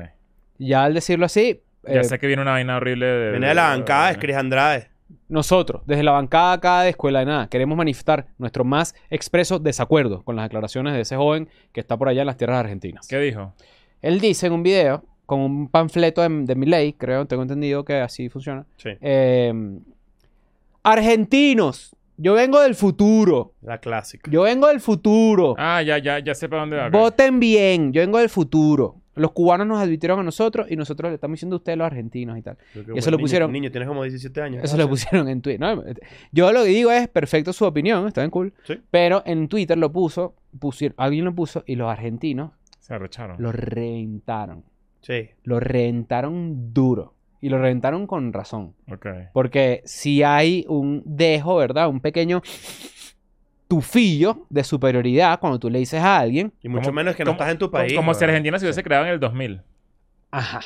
Ya 0.57 0.85
al 0.85 0.95
decirlo 0.95 1.27
así, 1.27 1.61
Ya 1.83 2.01
eh, 2.01 2.03
sé 2.03 2.17
que 2.17 2.25
viene 2.25 2.41
una 2.41 2.53
vaina 2.53 2.77
horrible 2.77 3.05
de... 3.05 3.29
Viene 3.29 3.49
de 3.49 3.53
la 3.53 3.67
bancada, 3.67 4.09
es 4.09 4.17
Cris 4.17 4.35
Andrade. 4.35 4.89
nosotros, 5.29 5.83
desde 5.85 6.01
la 6.01 6.13
bancada 6.13 6.53
acá 6.53 6.81
de 6.81 6.89
Escuela 6.89 7.19
de 7.19 7.25
Nada, 7.27 7.47
queremos 7.47 7.77
manifestar 7.77 8.25
nuestro 8.39 8.63
más 8.63 8.95
expreso 9.11 9.59
desacuerdo 9.59 10.23
con 10.23 10.35
las 10.35 10.45
declaraciones 10.45 10.95
de 10.95 11.01
ese 11.01 11.15
joven 11.15 11.47
que 11.73 11.79
está 11.79 11.95
por 11.95 12.09
allá 12.09 12.21
en 12.21 12.27
las 12.27 12.37
tierras 12.37 12.57
argentinas. 12.57 13.07
¿Qué 13.07 13.19
dijo? 13.19 13.53
Él 14.01 14.19
dice 14.19 14.47
en 14.47 14.53
un 14.53 14.63
video, 14.63 15.03
con 15.31 15.39
un 15.39 15.69
panfleto 15.69 16.21
de, 16.21 16.43
de 16.43 16.55
mi 16.55 16.65
ley, 16.65 16.91
creo, 16.91 17.25
tengo 17.25 17.43
entendido 17.43 17.85
que 17.85 17.93
así 18.01 18.27
funciona. 18.27 18.65
Sí, 18.75 18.89
eh, 18.99 19.53
Argentinos, 20.83 21.95
yo 22.17 22.33
vengo 22.33 22.59
del 22.59 22.75
futuro. 22.75 23.53
la 23.61 23.77
clásica. 23.77 24.29
Yo 24.29 24.41
vengo 24.41 24.67
del 24.67 24.81
futuro. 24.81 25.55
Ah, 25.57 25.81
ya, 25.81 25.99
ya, 25.99 26.19
ya 26.19 26.35
sé 26.35 26.49
para 26.49 26.63
dónde 26.63 26.75
va. 26.75 26.89
Voten 26.89 27.39
bien, 27.39 27.93
yo 27.93 28.01
vengo 28.01 28.17
del 28.17 28.27
futuro. 28.27 28.97
Los 29.15 29.31
cubanos 29.31 29.65
nos 29.67 29.79
advirtieron 29.81 30.19
a 30.19 30.23
nosotros 30.23 30.67
y 30.69 30.75
nosotros 30.75 31.11
le 31.11 31.15
estamos 31.15 31.35
diciendo 31.35 31.55
a 31.55 31.59
ustedes 31.59 31.77
los 31.77 31.85
argentinos 31.85 32.37
y 32.37 32.41
tal. 32.41 32.57
Y 32.75 32.79
eso 32.79 32.85
bueno, 32.91 33.11
lo 33.11 33.17
pusieron. 33.19 33.51
Niño, 33.53 33.71
tienes 33.71 33.87
como 33.87 34.03
17 34.03 34.41
años. 34.41 34.63
Eso 34.65 34.75
lo 34.75 34.89
pusieron 34.89 35.29
en 35.29 35.41
Twitter. 35.41 35.61
No, 35.61 35.81
yo 36.33 36.51
lo 36.51 36.63
que 36.63 36.69
digo 36.69 36.91
es 36.91 37.07
perfecto 37.07 37.53
su 37.53 37.63
opinión, 37.63 38.05
está 38.05 38.19
bien 38.19 38.31
cool. 38.31 38.53
Sí. 38.63 38.81
Pero 38.91 39.23
en 39.25 39.47
Twitter 39.47 39.77
lo 39.77 39.93
puso, 39.93 40.35
pusieron, 40.59 40.95
alguien 40.97 41.23
lo 41.23 41.33
puso 41.33 41.63
y 41.65 41.75
los 41.75 41.89
argentinos 41.89 42.51
Se 42.79 42.93
arrecharon. 42.93 43.37
lo 43.39 43.53
reventaron. 43.53 44.63
Sí. 45.01 45.29
Lo 45.43 45.59
reventaron 45.59 46.73
duro. 46.73 47.13
Y 47.41 47.49
lo 47.49 47.57
reventaron 47.57 48.05
con 48.05 48.31
razón. 48.33 48.75
Ok. 48.91 49.07
Porque 49.33 49.81
si 49.85 50.21
hay 50.21 50.63
un 50.69 51.01
dejo, 51.05 51.55
¿verdad? 51.55 51.89
Un 51.89 51.99
pequeño 51.99 52.41
tufillo 53.67 54.45
de 54.49 54.63
superioridad 54.63 55.39
cuando 55.39 55.57
tú 55.59 55.69
le 55.69 55.79
dices 55.79 56.01
a 56.01 56.19
alguien. 56.19 56.53
Y 56.61 56.69
mucho 56.69 56.85
Como- 56.85 56.95
menos 56.97 57.15
que 57.15 57.23
no 57.23 57.31
como- 57.31 57.39
estás 57.39 57.51
en 57.51 57.57
tu 57.57 57.71
país. 57.71 57.93
Como 57.93 58.13
si. 58.13 58.23
Argentina 58.25 58.59
se 58.59 58.65
hubiese 58.65 58.83
creado 58.83 59.05
en 59.05 59.11
el 59.13 59.19
2000. 59.19 59.61
Ajá. 60.31 60.61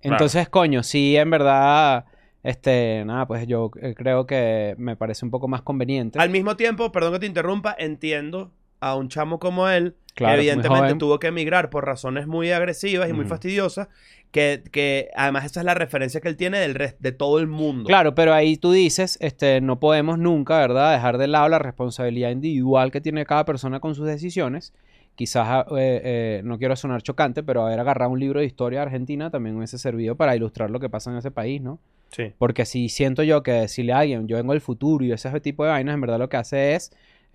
Entonces, 0.00 0.48
coño, 0.48 0.82
sí, 0.82 1.16
en 1.16 1.30
verdad, 1.30 2.04
este, 2.42 3.04
nada, 3.06 3.26
pues 3.26 3.46
yo 3.46 3.70
eh, 3.80 3.94
creo 3.96 4.26
que 4.26 4.74
me 4.78 4.96
parece 4.96 5.24
un 5.24 5.30
poco 5.30 5.48
más 5.48 5.62
conveniente. 5.62 6.18
Al 6.18 6.30
mismo 6.30 6.56
tiempo, 6.56 6.92
perdón 6.92 7.14
que 7.14 7.18
te 7.20 7.26
interrumpa, 7.26 7.74
entiendo 7.78 8.52
a 8.80 8.94
un 8.96 9.08
chamo 9.08 9.38
como 9.38 9.68
él, 9.68 9.96
Claro, 10.14 10.36
evidentemente 10.36 10.94
tuvo 10.94 11.18
que 11.18 11.26
emigrar 11.26 11.70
por 11.70 11.84
razones 11.84 12.28
muy 12.28 12.52
agresivas 12.52 13.10
y 13.10 13.12
muy 13.12 13.22
Ujú. 13.22 13.30
fastidiosas, 13.30 13.88
que, 14.30 14.62
que 14.70 15.10
además 15.16 15.44
esa 15.44 15.60
es 15.60 15.66
la 15.66 15.74
referencia 15.74 16.20
que 16.20 16.28
él 16.28 16.36
tiene 16.36 16.60
del 16.60 16.94
de 16.98 17.12
todo 17.12 17.40
el 17.40 17.48
mundo. 17.48 17.88
Claro, 17.88 18.14
pero 18.14 18.32
ahí 18.32 18.56
tú 18.56 18.70
dices, 18.70 19.18
este, 19.20 19.60
no 19.60 19.80
podemos 19.80 20.18
nunca, 20.18 20.58
¿verdad?, 20.58 20.92
dejar 20.92 21.18
de 21.18 21.26
lado 21.26 21.48
la 21.48 21.58
responsabilidad 21.58 22.30
individual 22.30 22.92
que 22.92 23.00
tiene 23.00 23.26
cada 23.26 23.44
persona 23.44 23.80
con 23.80 23.96
sus 23.96 24.06
decisiones. 24.06 24.72
Quizás, 25.16 25.46
ah, 25.48 25.66
eh, 25.76 26.00
eh, 26.04 26.42
no 26.44 26.58
quiero 26.58 26.76
sonar 26.76 27.02
chocante, 27.02 27.42
pero 27.42 27.66
haber 27.66 27.80
agarrado 27.80 28.12
un 28.12 28.20
libro 28.20 28.38
de 28.38 28.46
historia 28.46 28.80
de 28.80 28.86
Argentina 28.86 29.30
también 29.30 29.56
hubiese 29.56 29.78
servido 29.78 30.16
para 30.16 30.36
ilustrar 30.36 30.70
lo 30.70 30.78
que 30.78 30.88
pasa 30.88 31.10
en 31.10 31.16
ese 31.16 31.32
país, 31.32 31.60
¿no? 31.60 31.80
Sí. 32.10 32.32
Porque 32.38 32.66
si 32.66 32.88
siento 32.88 33.24
yo 33.24 33.42
que 33.42 33.52
decirle 33.52 33.92
a 33.92 33.98
alguien, 33.98 34.28
yo 34.28 34.36
vengo 34.36 34.52
del 34.52 34.60
futuro 34.60 35.04
y 35.04 35.10
ese 35.10 35.40
tipo 35.40 35.64
de 35.64 35.70
vainas, 35.70 35.94
en 35.94 36.00
verdad 36.00 36.20
lo 36.20 36.28
que 36.28 36.36
hace 36.36 36.74
es... 36.76 36.92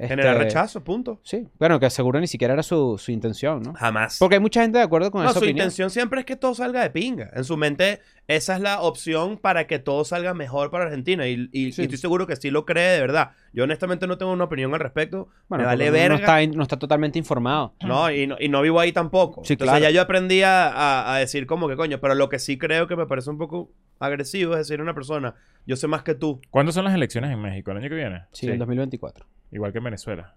Generar 0.08 0.34
este, 0.34 0.44
rechazo, 0.46 0.84
punto. 0.84 1.20
Sí, 1.24 1.48
bueno, 1.60 1.80
que 1.80 1.90
seguro 1.90 2.20
ni 2.20 2.28
siquiera 2.28 2.54
era 2.54 2.64
su, 2.64 2.98
su 2.98 3.12
intención, 3.12 3.62
¿no? 3.62 3.74
Jamás. 3.74 4.18
Porque 4.20 4.36
hay 4.36 4.42
mucha 4.42 4.62
gente 4.62 4.78
de 4.78 4.84
acuerdo 4.84 5.12
con 5.12 5.24
no, 5.24 5.30
esa 5.30 5.40
su 5.40 5.46
opinión. 5.46 5.58
intención 5.58 5.90
siempre 5.90 6.22
es 6.22 6.26
que 6.26 6.36
todo 6.36 6.56
salga 6.56 6.82
de 6.82 6.90
pinga. 6.90 7.30
En 7.36 7.44
su 7.44 7.58
mente, 7.58 8.00
esa 8.28 8.56
es 8.56 8.62
la 8.62 8.82
opción 8.82 9.38
para 9.38 9.68
que 9.68 9.80
todo 9.80 10.06
salga 10.06 10.34
mejor 10.34 10.72
para 10.72 10.86
Argentina. 10.86 11.28
Y, 11.28 11.50
y- 11.52 11.72
Sí. 11.74 11.82
y 11.82 11.86
estoy 11.86 11.98
seguro 11.98 12.28
que 12.28 12.36
sí 12.36 12.50
lo 12.50 12.66
cree 12.66 12.92
de 12.94 13.02
verdad. 13.02 13.32
Yo 13.54 13.64
honestamente 13.64 14.06
no 14.08 14.18
tengo 14.18 14.32
una 14.32 14.44
opinión 14.46 14.74
al 14.74 14.80
respecto. 14.80 15.30
Bueno, 15.48 15.64
me 15.64 15.68
vale 15.68 15.90
verga. 15.92 16.10
no 16.10 16.16
está, 16.16 16.48
no 16.58 16.64
está 16.64 16.78
totalmente 16.80 17.18
informado. 17.20 17.74
No, 17.86 18.12
y 18.12 18.28
no, 18.28 18.36
y 18.40 18.50
no 18.50 18.62
vivo 18.62 18.80
ahí 18.80 18.92
tampoco. 18.92 19.44
Sí, 19.44 19.54
Entonces 19.54 19.72
claro. 19.72 19.84
ya 19.84 19.90
yo 19.92 20.02
aprendí 20.02 20.42
a, 20.44 20.68
a- 20.70 21.16
a 21.16 21.18
decir 21.20 21.46
como 21.48 21.68
que 21.68 21.76
coño, 21.76 22.00
pero 22.00 22.16
lo 22.16 22.30
que 22.30 22.40
sí 22.40 22.58
creo 22.58 22.88
que 22.88 22.96
me 22.96 23.06
parece 23.08 23.30
un 23.30 23.38
poco 23.38 23.72
agresivo 24.00 24.54
es 24.54 24.60
decir 24.60 24.80
a 24.80 24.84
una 24.84 24.94
persona, 24.94 25.36
yo 25.66 25.76
sé 25.76 25.88
más 25.88 26.04
que 26.04 26.16
tú, 26.16 26.40
¿Cuándo 26.52 26.72
son 26.72 26.86
las 26.86 26.94
elecciones 26.94 27.32
en 27.32 27.42
México? 27.42 27.72
¿El 27.72 27.78
año 27.78 27.90
que 27.90 27.96
viene? 27.96 28.24
Sí, 28.32 28.46
Sí. 28.46 28.52
en 28.52 28.60
2024. 28.60 29.26
Igual 29.52 29.72
que 29.72 29.78
en 29.80 29.84
Venezuela. 29.84 30.36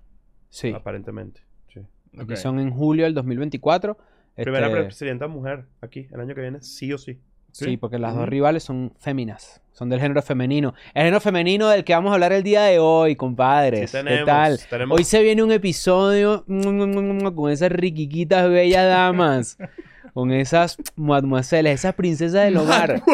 Sí. 0.48 0.70
aparentemente. 0.72 1.42
Sí. 1.72 1.80
Aquí 2.18 2.32
Ok. 2.32 2.36
son 2.36 2.58
en 2.60 2.70
julio 2.70 3.04
del 3.04 3.14
2024. 3.14 3.96
Primera 4.34 4.66
Este, 4.68 4.82
presidenta 4.84 5.28
mujer 5.28 5.66
aquí, 5.82 6.08
el 6.10 6.20
año 6.20 6.34
que 6.34 6.40
viene, 6.40 6.62
sí 6.62 6.92
o 6.92 6.98
sí. 6.98 7.20
Sí. 7.52 7.76
porque 7.76 7.98
las 7.98 8.14
dos 8.14 8.28
rivales 8.28 8.62
son 8.62 8.92
féminas. 8.98 9.60
Son 9.72 9.88
del 9.88 10.00
género 10.00 10.20
femenino. 10.22 10.74
El 10.94 11.04
género 11.04 11.20
femenino 11.20 11.68
del 11.68 11.82
que 11.84 11.94
vamos 11.94 12.10
a 12.10 12.14
hablar 12.14 12.32
el 12.32 12.42
día 12.42 12.62
de 12.64 12.78
hoy, 12.78 13.16
compadres. 13.16 13.90
Sí 13.90 13.98
¿Qué 14.06 14.22
tal? 14.26 14.58
tenemos- 14.68 14.96
Hoy 14.98 15.04
se 15.04 15.22
viene 15.22 15.42
un 15.42 15.50
episodio 15.50 16.44
con 17.34 17.50
esas 17.50 17.72
riquiquitas 17.72 18.48
bellas 18.50 18.86
damas. 18.86 19.56
con 20.12 20.30
esas 20.30 20.76
mademoiselles, 20.94 21.74
esas 21.74 21.94
princesas 21.94 22.44
del 22.44 22.56
hogar. 22.58 23.02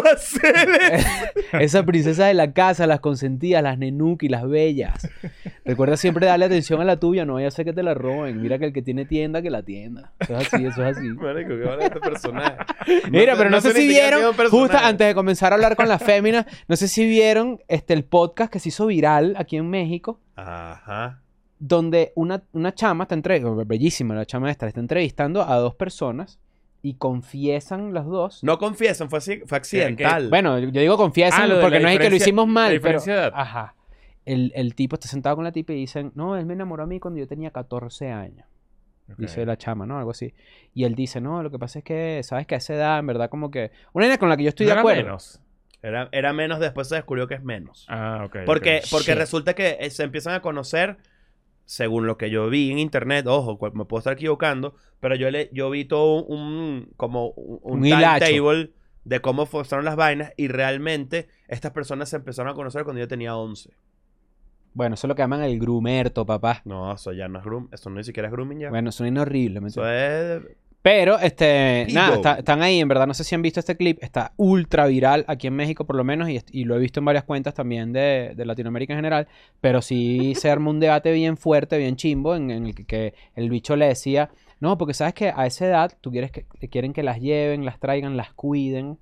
Esas 1.53 1.85
princesas 1.85 2.27
de 2.27 2.35
la 2.35 2.53
casa, 2.53 2.87
las 2.87 3.01
consentidas, 3.01 3.63
las 3.63 3.79
nenuki, 3.79 4.29
las 4.29 4.47
bellas. 4.47 5.09
Recuerda 5.65 5.97
siempre 5.97 6.27
darle 6.27 6.45
atención 6.45 6.81
a 6.81 6.85
la 6.85 6.99
tuya, 6.99 7.25
no 7.25 7.35
vaya 7.35 7.49
a 7.49 7.51
ser 7.51 7.65
que 7.65 7.73
te 7.73 7.83
la 7.83 7.95
roben. 7.95 8.43
Mira 8.43 8.59
que 8.59 8.67
el 8.67 8.73
que 8.73 8.83
tiene 8.83 9.07
tienda, 9.07 9.41
que 9.41 9.51
la 9.51 9.63
tienda. 9.63 10.13
Eso 10.19 10.37
es 10.37 10.53
así, 10.53 10.67
eso 10.67 10.85
es 10.85 10.99
así. 10.99 11.09
Marico, 11.09 11.51
qué 11.51 11.65
bueno 11.65 11.81
este 11.81 12.01
personaje. 12.01 12.57
Mira, 13.11 13.35
pero 13.37 13.49
no, 13.49 13.61
sé, 13.61 13.73
si 13.73 13.89
vieron, 13.89 14.35
justo 14.51 14.77
antes 14.77 15.07
de 15.07 15.15
comenzar 15.15 15.53
a 15.53 15.55
hablar 15.55 15.77
con 15.77 15.89
las 15.89 16.03
féminas, 16.03 16.45
no 16.67 16.77
sé 16.77 16.89
si 16.89 17.07
vieron 17.07 17.61
este, 17.69 17.95
el 17.95 18.05
podcast 18.05 18.53
que 18.53 18.61
se 18.61 18.69
hizo 18.69 18.87
viral 18.87 19.35
aquí 19.39 19.57
en 19.57 19.71
México, 19.71 20.21
Ajá. 20.37 21.23
donde 21.59 22.13
una, 22.15 22.43
una 22.53 22.75
chama 22.75 23.05
está 23.05 23.15
entre, 23.15 23.41
bellísima 23.65 24.15
la 24.15 24.27
chama 24.27 24.51
esta, 24.51 24.67
está 24.67 24.81
entrevistando 24.81 25.43
a 25.43 25.57
dos 25.57 25.75
personas 25.75 26.39
y 26.83 26.95
confiesan 26.95 27.93
las 27.95 28.07
dos. 28.07 28.43
No 28.45 28.59
confiesan, 28.59 29.11
fue, 29.11 29.19
así, 29.19 29.41
fue 29.47 29.59
accidental. 29.59 30.29
Bueno, 30.29 30.59
yo 30.59 30.81
digo 30.81 30.97
confiesan 30.97 31.51
Ah, 31.51 31.59
porque 31.61 31.81
no 31.81 31.89
es 31.89 31.99
que 31.99 32.11
lo 32.11 32.17
hicimos 32.17 32.47
mal. 32.47 32.75
la 32.75 32.81
pero, 32.81 32.99
edad. 33.01 33.33
Ajá. 33.35 33.75
El, 34.25 34.53
el 34.55 34.75
tipo 34.75 34.95
está 34.97 35.09
sentado 35.09 35.37
con 35.37 35.45
la 35.45 35.53
tipa 35.53 35.73
y 35.73 35.77
dicen, 35.77 36.13
no, 36.15 36.37
él 36.37 36.45
me 36.47 36.53
enamoró 36.55 36.83
a 36.83 36.87
mí 36.87 37.01
cuando 37.01 37.19
yo 37.19 37.27
tenía 37.27 37.51
14 37.51 38.11
años. 38.11 38.47
Dice 39.17 39.47
la 39.47 39.57
chama, 39.57 39.87
¿no? 39.87 39.97
Algo 39.99 40.11
así. 40.11 40.35
Y 40.75 40.85
él 40.85 40.95
dice, 40.95 41.19
no, 41.23 41.43
lo 41.43 41.51
que 41.51 41.59
pasa 41.59 41.79
es 41.79 41.85
que, 41.85 42.21
sabes 42.23 42.47
que 42.47 42.55
a 42.55 42.59
esa 42.59 42.75
edad, 42.75 42.99
en 42.99 43.07
verdad, 43.07 43.31
como 43.31 43.51
que... 43.51 43.71
Una 43.95 44.05
idea 44.05 44.19
con 44.19 44.29
la 44.29 44.37
que 44.37 44.43
yo 44.43 44.51
estoy 44.51 44.67
¿No 44.67 44.69
de 44.69 44.73
era 44.73 44.81
acuerdo. 44.83 45.03
menos? 45.03 45.41
Era, 45.81 46.09
era 46.13 46.33
menos, 46.35 46.61
después 46.61 46.89
se 46.89 46.97
descubrió 46.97 47.27
que 47.27 47.35
es 47.37 47.43
menos. 47.43 47.87
Ah, 47.89 48.25
ok. 48.27 48.41
Porque, 48.45 48.83
porque 48.91 49.13
Shit. 49.13 49.17
resulta 49.19 49.55
que 49.55 49.79
eh, 49.81 49.89
se 49.89 50.03
empiezan 50.03 50.35
a 50.35 50.43
conocer, 50.43 50.99
según 51.69 52.07
lo 52.07 52.17
que 52.17 52.31
yo 52.31 52.49
vi 52.49 52.71
en 52.71 52.79
internet, 52.79 53.27
ojo, 53.27 53.59
me 53.75 53.85
puedo 53.85 53.99
estar 53.99 54.15
equivocando, 54.15 54.75
pero 55.01 55.15
yo, 55.17 55.31
le, 55.31 55.51
yo 55.53 55.69
vi 55.69 55.85
todo 55.85 56.25
un, 56.25 56.89
como 56.97 57.29
un, 57.33 57.61
un 57.63 57.83
timetable 57.83 58.73
de 59.05 59.21
cómo 59.21 59.45
funcionaron 59.45 59.85
las 59.85 59.97
vainas 59.97 60.33
y 60.39 60.49
realmente 60.49 61.29
estas 61.47 61.73
personas 61.73 62.09
se 62.09 62.17
empezaron 62.17 62.51
a 62.51 62.55
conocer 62.55 62.85
cuando 62.85 63.01
yo 63.01 63.07
tenía 63.07 63.37
11. 63.37 63.71
Bueno, 64.73 64.95
eso 64.95 65.07
es 65.07 65.09
lo 65.11 65.15
que 65.15 65.21
llaman 65.21 65.43
el 65.43 65.59
grumerto, 65.59 66.25
papá. 66.25 66.63
No, 66.65 66.91
eso 66.91 67.13
ya 67.13 67.29
no 67.29 67.39
es 67.39 67.45
groom, 67.45 67.69
eso 67.71 67.91
no 67.91 67.97
ni 67.97 68.05
siquiera 68.05 68.29
es 68.29 68.33
grooming 68.33 68.61
ya. 68.61 68.71
Bueno, 68.71 68.91
suena 68.91 69.21
horrible. 69.21 69.61
¿me 69.61 69.69
eso 69.69 69.87
es 69.87 70.41
Pero, 70.91 71.19
este, 71.19 71.87
nada, 71.93 72.15
está- 72.17 72.35
están 72.39 72.63
ahí, 72.63 72.81
en 72.81 72.89
verdad, 72.89 73.07
no 73.07 73.13
sé 73.13 73.23
si 73.23 73.35
han 73.35 73.43
visto 73.43 73.61
este 73.61 73.77
clip, 73.77 73.99
está 74.03 74.33
ultra 74.37 74.87
viral 74.87 75.25
aquí 75.29 75.47
en 75.47 75.55
México 75.55 75.85
por 75.85 75.97
lo 75.97 76.03
menos, 76.05 76.31
y, 76.31 76.41
y 76.51 76.65
lo 76.65 76.77
he 76.77 76.79
visto 76.79 77.01
en 77.01 77.05
varias 77.05 77.25
cuentas 77.25 77.53
también 77.53 77.93
de, 77.93 78.33
de 78.35 78.47
Latinoamérica 78.47 78.95
en 78.95 78.99
general, 79.01 79.29
pero 79.61 79.83
sí 79.83 80.35
se 80.41 80.51
armó 80.51 80.71
un 80.71 80.81
debate 80.81 81.13
bien 81.13 81.37
fuerte, 81.37 81.77
bien 81.77 81.97
chimbo, 81.97 82.35
en, 82.35 82.51
en 82.51 82.67
el 82.69 82.75
que, 82.75 82.87
que 82.87 83.15
el 83.35 83.51
bicho 83.51 83.77
le 83.77 83.87
decía, 83.89 84.31
no, 84.61 84.79
porque 84.79 84.95
sabes 84.95 85.13
que 85.13 85.31
a 85.37 85.45
esa 85.47 85.67
edad 85.67 85.93
tú 86.01 86.11
quieres 86.11 86.31
que, 86.33 86.47
quieren 86.71 86.95
que 86.95 87.03
las 87.03 87.21
lleven, 87.21 87.67
las 87.67 87.79
traigan, 87.79 88.17
las 88.17 88.33
cuiden, 88.33 88.97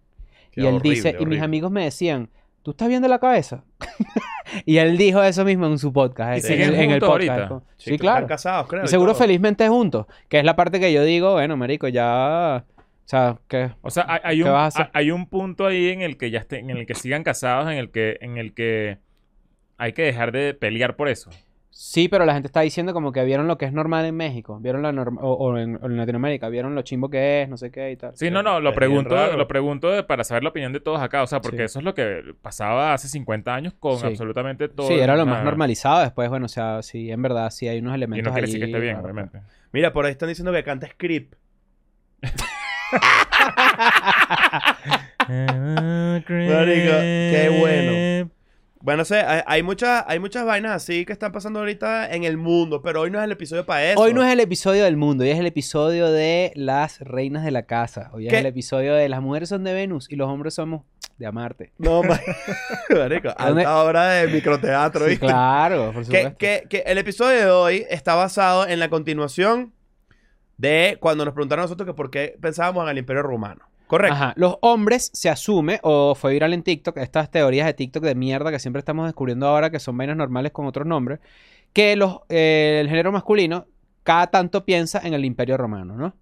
Qué 0.51 0.63
y 0.63 0.67
él 0.67 0.75
horrible, 0.77 0.91
dice, 0.97 1.09
y 1.11 1.13
mis 1.13 1.21
horrible. 1.23 1.41
amigos 1.45 1.71
me 1.71 1.85
decían, 1.85 2.31
¿tú 2.67 2.73
estás 2.73 2.89
bien 2.89 3.01
de 3.01 3.09
la 3.09 3.21
cabeza? 3.21 3.63
y 4.67 4.79
él 4.79 4.99
dijo 4.99 5.23
eso 5.23 5.45
mismo 5.45 5.67
en 5.67 5.79
su 5.79 5.93
podcast, 5.93 6.33
¿Y 6.33 6.35
en, 6.39 6.43
siguen 6.43 6.69
el- 6.71 6.75
en 6.75 6.81
el 6.91 7.01
juntos 7.01 7.09
podcast. 7.11 7.51
ahorita? 7.53 7.67
Sí, 7.77 7.97
claro. 7.97 8.17
Están 8.17 8.29
casados, 8.29 8.67
creo. 8.67 8.85
Y 8.85 8.89
seguro 8.89 9.13
todo. 9.13 9.21
felizmente 9.23 9.69
juntos. 9.69 10.07
Que 10.29 10.41
es 10.41 10.45
la 10.45 10.57
parte 10.57 10.81
que 10.81 10.93
yo 10.93 11.05
digo, 11.05 11.35
bueno, 11.35 11.57
marico, 11.57 11.87
ya... 11.87 12.65
O 12.67 13.09
sea, 13.09 13.39
que... 13.47 13.71
O 13.83 13.91
sea, 13.91 14.05
hay, 14.09 14.19
hay 14.25 14.37
¿Qué 14.39 14.45
un, 14.45 14.53
vas 14.53 14.63
a 14.63 14.67
hacer? 14.83 14.91
hay- 14.95 15.05
hay 15.05 15.11
un 15.13 15.27
punto 15.27 15.65
ahí 15.67 15.91
en 15.91 16.03
el 16.03 16.17
que 16.19 16.33
ya 16.33 16.41
estén, 16.41 16.69
en 16.71 16.77
el 16.77 16.87
que 16.87 16.97
sigan 16.97 17.23
casados, 17.23 17.71
en 17.71 17.79
el 17.79 17.93
que, 17.93 18.19
en 18.21 18.37
el 18.37 18.53
que 18.53 18.99
hay 19.79 19.93
que 19.93 20.03
dejar 20.03 20.33
de 20.33 20.55
pelear 20.55 20.97
por 20.97 21.09
eso. 21.09 21.31
Sí, 21.79 22.09
pero 22.09 22.25
la 22.25 22.33
gente 22.33 22.47
está 22.47 22.63
diciendo 22.63 22.95
como 22.95 23.13
que 23.13 23.23
vieron 23.23 23.47
lo 23.49 23.59
que 23.59 23.67
es 23.67 23.73
normal 23.73 24.07
en 24.07 24.17
México. 24.17 24.59
Vieron 24.61 24.81
la 24.81 24.93
norma... 24.93 25.21
O, 25.23 25.35
o 25.35 25.59
en, 25.59 25.77
o 25.77 25.85
en 25.87 25.99
Latinoamérica. 25.99 26.49
Vieron 26.49 26.75
lo 26.75 26.81
chimbo 26.81 27.11
que 27.11 27.43
es, 27.43 27.51
no 27.51 27.59
sé 27.59 27.71
qué 27.71 27.91
y 27.91 27.97
tal. 27.97 28.17
Sí, 28.17 28.31
no, 28.31 28.43
no, 28.43 28.61
lo 28.61 28.71
es 28.71 28.75
pregunto, 28.77 29.15
lo 29.37 29.47
pregunto 29.47 29.91
de- 29.91 30.03
para 30.03 30.25
saber 30.25 30.43
la 30.43 30.49
opinión 30.49 30.73
de 30.73 30.81
todos 30.81 31.03
acá. 31.03 31.23
O 31.23 31.27
sea, 31.27 31.43
porque 31.43 31.59
Sí. 31.59 31.63
eso 31.65 31.79
es 31.81 31.85
lo 31.85 31.93
que 31.93 32.33
pasaba 32.41 32.95
hace 32.95 33.09
50 33.09 33.55
años 33.55 33.75
con 33.79 33.99
Sí. 33.99 34.07
absolutamente 34.07 34.71
todo. 34.71 34.89
Sí, 34.89 34.95
era 34.95 35.17
lo 35.17 35.27
más 35.27 35.45
normalizado. 35.45 36.01
Después, 36.01 36.31
bueno, 36.31 36.47
o 36.47 36.49
sea, 36.49 36.81
sí, 36.83 37.11
en 37.11 37.21
verdad, 37.21 37.51
sí 37.51 37.69
hay 37.69 37.81
unos 37.81 37.93
Y 37.93 37.97
elementos 37.97 38.31
no 38.31 38.33
quiere 38.33 38.47
decir 38.47 38.61
que 38.61 38.67
esté 38.69 38.81
bien, 38.81 38.97
obviamente. 38.97 39.41
Mira, 39.73 39.93
por 39.93 40.07
ahí 40.07 40.13
están 40.13 40.31
diciendo 40.31 40.53
que 40.55 40.65
canta 40.65 40.87
script. 40.87 41.35
Marico, 45.29 46.99
qué 47.01 47.57
bueno. 47.61 48.31
Bueno, 48.87 49.05
sé, 49.05 49.17
hay, 49.19 49.41
hay 49.47 49.63
muchas, 49.65 50.05
hay 50.07 50.21
muchas 50.21 50.45
vainas 50.47 50.71
así 50.71 51.05
que 51.05 51.13
están 51.13 51.33
pasando 51.33 51.59
ahorita 51.59 52.09
en 52.15 52.23
el 52.23 52.37
mundo, 52.37 52.83
pero 52.83 53.01
hoy 53.01 53.11
no 53.11 53.19
es 53.19 53.25
el 53.25 53.33
episodio 53.33 53.67
para 53.67 53.83
eso. 53.91 54.01
Hoy 54.01 54.15
no 54.15 54.23
es 54.25 54.33
el 54.33 54.39
episodio 54.39 54.85
del 54.85 54.97
mundo, 54.97 55.25
hoy 55.25 55.31
es 55.31 55.41
el 55.41 55.47
episodio 55.47 56.09
de 56.13 56.53
las 56.55 57.01
reinas 57.01 57.43
de 57.45 57.51
la 57.51 57.63
casa. 57.65 58.11
Hoy 58.13 58.29
es 58.29 58.33
el 58.33 58.47
episodio 58.47 58.95
de 58.95 59.09
las 59.09 59.21
mujeres 59.21 59.49
son 59.49 59.65
de 59.65 59.75
Venus 59.75 60.07
y 60.09 60.15
los 60.15 60.29
hombres 60.29 60.55
somos 60.55 60.83
de 61.19 61.33
Marte. 61.33 61.73
No, 61.79 62.05
ma- 62.05 62.21
marico, 62.97 63.31
alta 63.37 63.83
obra 63.83 64.07
de 64.11 64.29
microteatro, 64.29 65.03
Sí, 65.07 65.11
¿viste? 65.11 65.27
claro, 65.27 65.87
por 65.93 66.03
Que, 66.03 66.05
supuesto. 66.05 66.37
que- 66.39 66.67
que 66.71 66.79
el 66.87 66.99
episodio 66.99 67.39
de 67.41 67.51
hoy 67.51 67.87
está 67.91 68.15
basado 68.15 68.69
en 68.69 68.79
la 68.79 68.89
continuación 68.89 69.73
de 70.59 70.97
cuando 71.01 71.25
nos 71.25 71.35
preguntaron 71.35 71.63
a 71.63 71.65
nosotros 71.65 71.89
que 71.89 71.95
por 71.95 72.13
qué 72.13 72.37
pensábamos 72.41 72.85
en 72.85 72.91
el 72.91 72.99
Imperio 72.99 73.25
Romano. 73.25 73.63
Correcto. 73.87 74.15
Ajá, 74.15 74.33
los 74.37 74.57
hombres 74.63 75.11
se 75.15 75.29
asume, 75.29 75.79
o 75.83 76.15
fue 76.15 76.33
viral 76.33 76.53
en 76.53 76.63
TikTok, 76.63 76.97
estas 76.99 77.31
teorías 77.31 77.67
de 77.67 77.75
TikTok 77.75 78.03
de 78.03 78.15
mierda 78.15 78.51
que 78.51 78.59
siempre 78.59 78.81
estamos 78.81 79.07
descubriendo 79.07 79.47
ahora 79.47 79.71
que 79.71 79.79
son 79.79 79.97
vainas 79.97 80.17
normales 80.17 80.53
con 80.53 80.67
otros 80.67 80.87
nombres, 80.87 81.21
que 81.73 81.95
los, 81.95 82.21
eh, 82.29 82.79
el 82.81 82.89
género 82.89 83.13
masculino 83.13 83.67
cada 84.03 84.29
tanto 84.29 84.65
piensa 84.65 85.01
en 85.05 85.15
el 85.15 85.25
imperio 85.25 85.57
romano, 85.57 85.97
¿no? 85.97 86.15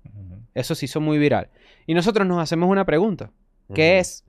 Eso 0.54 0.74
se 0.74 0.86
hizo 0.86 1.00
muy 1.00 1.18
viral. 1.18 1.50
Y 1.86 1.94
nosotros 1.94 2.26
nos 2.26 2.40
hacemos 2.40 2.70
una 2.70 2.84
pregunta, 2.84 3.30
que 3.74 3.98
es, 3.98 4.24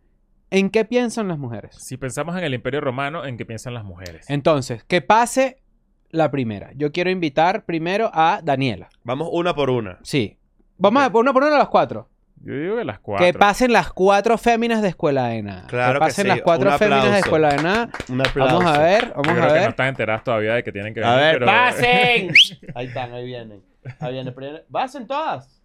¿en 0.49 0.69
qué 0.69 0.85
piensan 0.85 1.27
las 1.27 1.37
mujeres? 1.37 1.75
Si 1.75 1.97
pensamos 1.97 2.37
en 2.37 2.43
el 2.43 2.53
Imperio 2.53 2.81
Romano, 2.81 3.25
¿en 3.25 3.37
qué 3.37 3.45
piensan 3.45 3.73
las 3.73 3.85
mujeres? 3.85 4.29
Entonces, 4.29 4.83
que 4.83 5.01
pase 5.01 5.61
la 6.09 6.31
primera. 6.31 6.71
Yo 6.75 6.91
quiero 6.91 7.09
invitar 7.09 7.65
primero 7.65 8.09
a 8.13 8.41
Daniela. 8.43 8.89
Vamos 9.03 9.29
una 9.31 9.53
por 9.53 9.69
una. 9.69 9.99
Sí. 10.03 10.37
Vamos 10.77 11.03
a 11.03 11.11
poner 11.11 11.33
una 11.33 11.55
a 11.55 11.59
las 11.59 11.69
cuatro. 11.69 12.09
Yo 12.43 12.53
digo 12.53 12.77
que 12.77 12.85
las 12.85 12.99
cuatro. 12.99 13.25
Que 13.25 13.33
pasen 13.33 13.73
las 13.73 13.91
cuatro 13.91 14.37
féminas 14.37 14.81
de 14.81 14.89
escuela 14.89 15.27
de 15.29 15.41
nada. 15.41 15.65
Claro 15.67 15.93
que 15.93 15.93
que 15.93 15.99
pasen 15.99 16.23
sí. 16.23 16.27
las 16.29 16.41
cuatro 16.41 16.71
Un 16.71 16.77
féminas 16.77 17.01
de 17.03 17.07
aplauso. 17.07 17.25
escuela 17.25 17.49
de 17.49 17.63
nada. 17.63 17.89
Un 18.09 18.21
aplauso. 18.21 18.55
Vamos 18.59 18.77
a 18.77 18.81
ver, 18.81 19.05
Yo 19.07 19.13
vamos 19.15 19.23
creo 19.31 19.37
a 19.43 19.47
que 19.47 19.47
no 19.47 19.59
ver. 19.61 19.69
están 19.69 19.87
enteradas 19.87 20.23
todavía 20.23 20.53
de 20.53 20.63
que 20.63 20.71
tienen 20.71 20.93
que 20.93 21.03
A 21.03 21.09
venir, 21.15 21.23
ver, 21.25 21.39
pero- 21.39 21.45
pasen. 21.45 22.31
Ahí 22.75 22.85
están, 22.87 23.13
ahí 23.13 23.25
vienen. 23.25 23.63
Ahí 23.99 24.13
vienen. 24.13 24.33
primero- 24.35 24.59
¿Pasen 24.71 25.07
todas? 25.07 25.61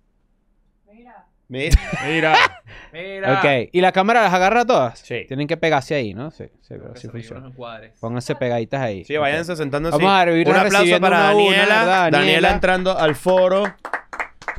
Mira. 0.91 1.27
Mira, 1.49 2.37
Mira. 2.93 3.35
Ok, 3.41 3.69
¿y 3.73 3.81
la 3.81 3.91
cámara 3.93 4.23
las 4.23 4.33
agarra 4.33 4.65
todas? 4.65 5.00
Sí. 5.00 5.25
Tienen 5.27 5.49
que 5.49 5.57
pegarse 5.57 5.95
ahí, 5.97 6.15
¿no? 6.15 6.31
Sí, 6.31 6.45
sí, 6.61 6.69
pero 6.79 6.93
que 6.93 7.00
sí 7.00 7.09
se 7.09 7.12
ven 7.12 7.23
funciona. 7.53 7.91
Pónganse 8.00 8.37
pegaditas 8.37 8.81
ahí. 8.81 9.05
Sí, 9.05 9.17
váyanse 9.17 9.57
sentando 9.57 9.89
así. 9.89 9.99
Vamos 9.99 10.12
a 10.12 10.31
ir 10.31 10.49
Un 10.49 10.55
aplauso 10.55 10.79
recibiendo 10.79 11.07
para 11.09 11.16
una 11.18 11.29
a 11.31 11.35
una, 11.35 11.42
Daniela. 11.44 11.64
¿verdad? 11.66 11.87
Daniela. 11.87 12.18
Daniela. 12.18 12.53
entrando 12.53 12.97
al 12.99 13.14
foro. 13.16 13.64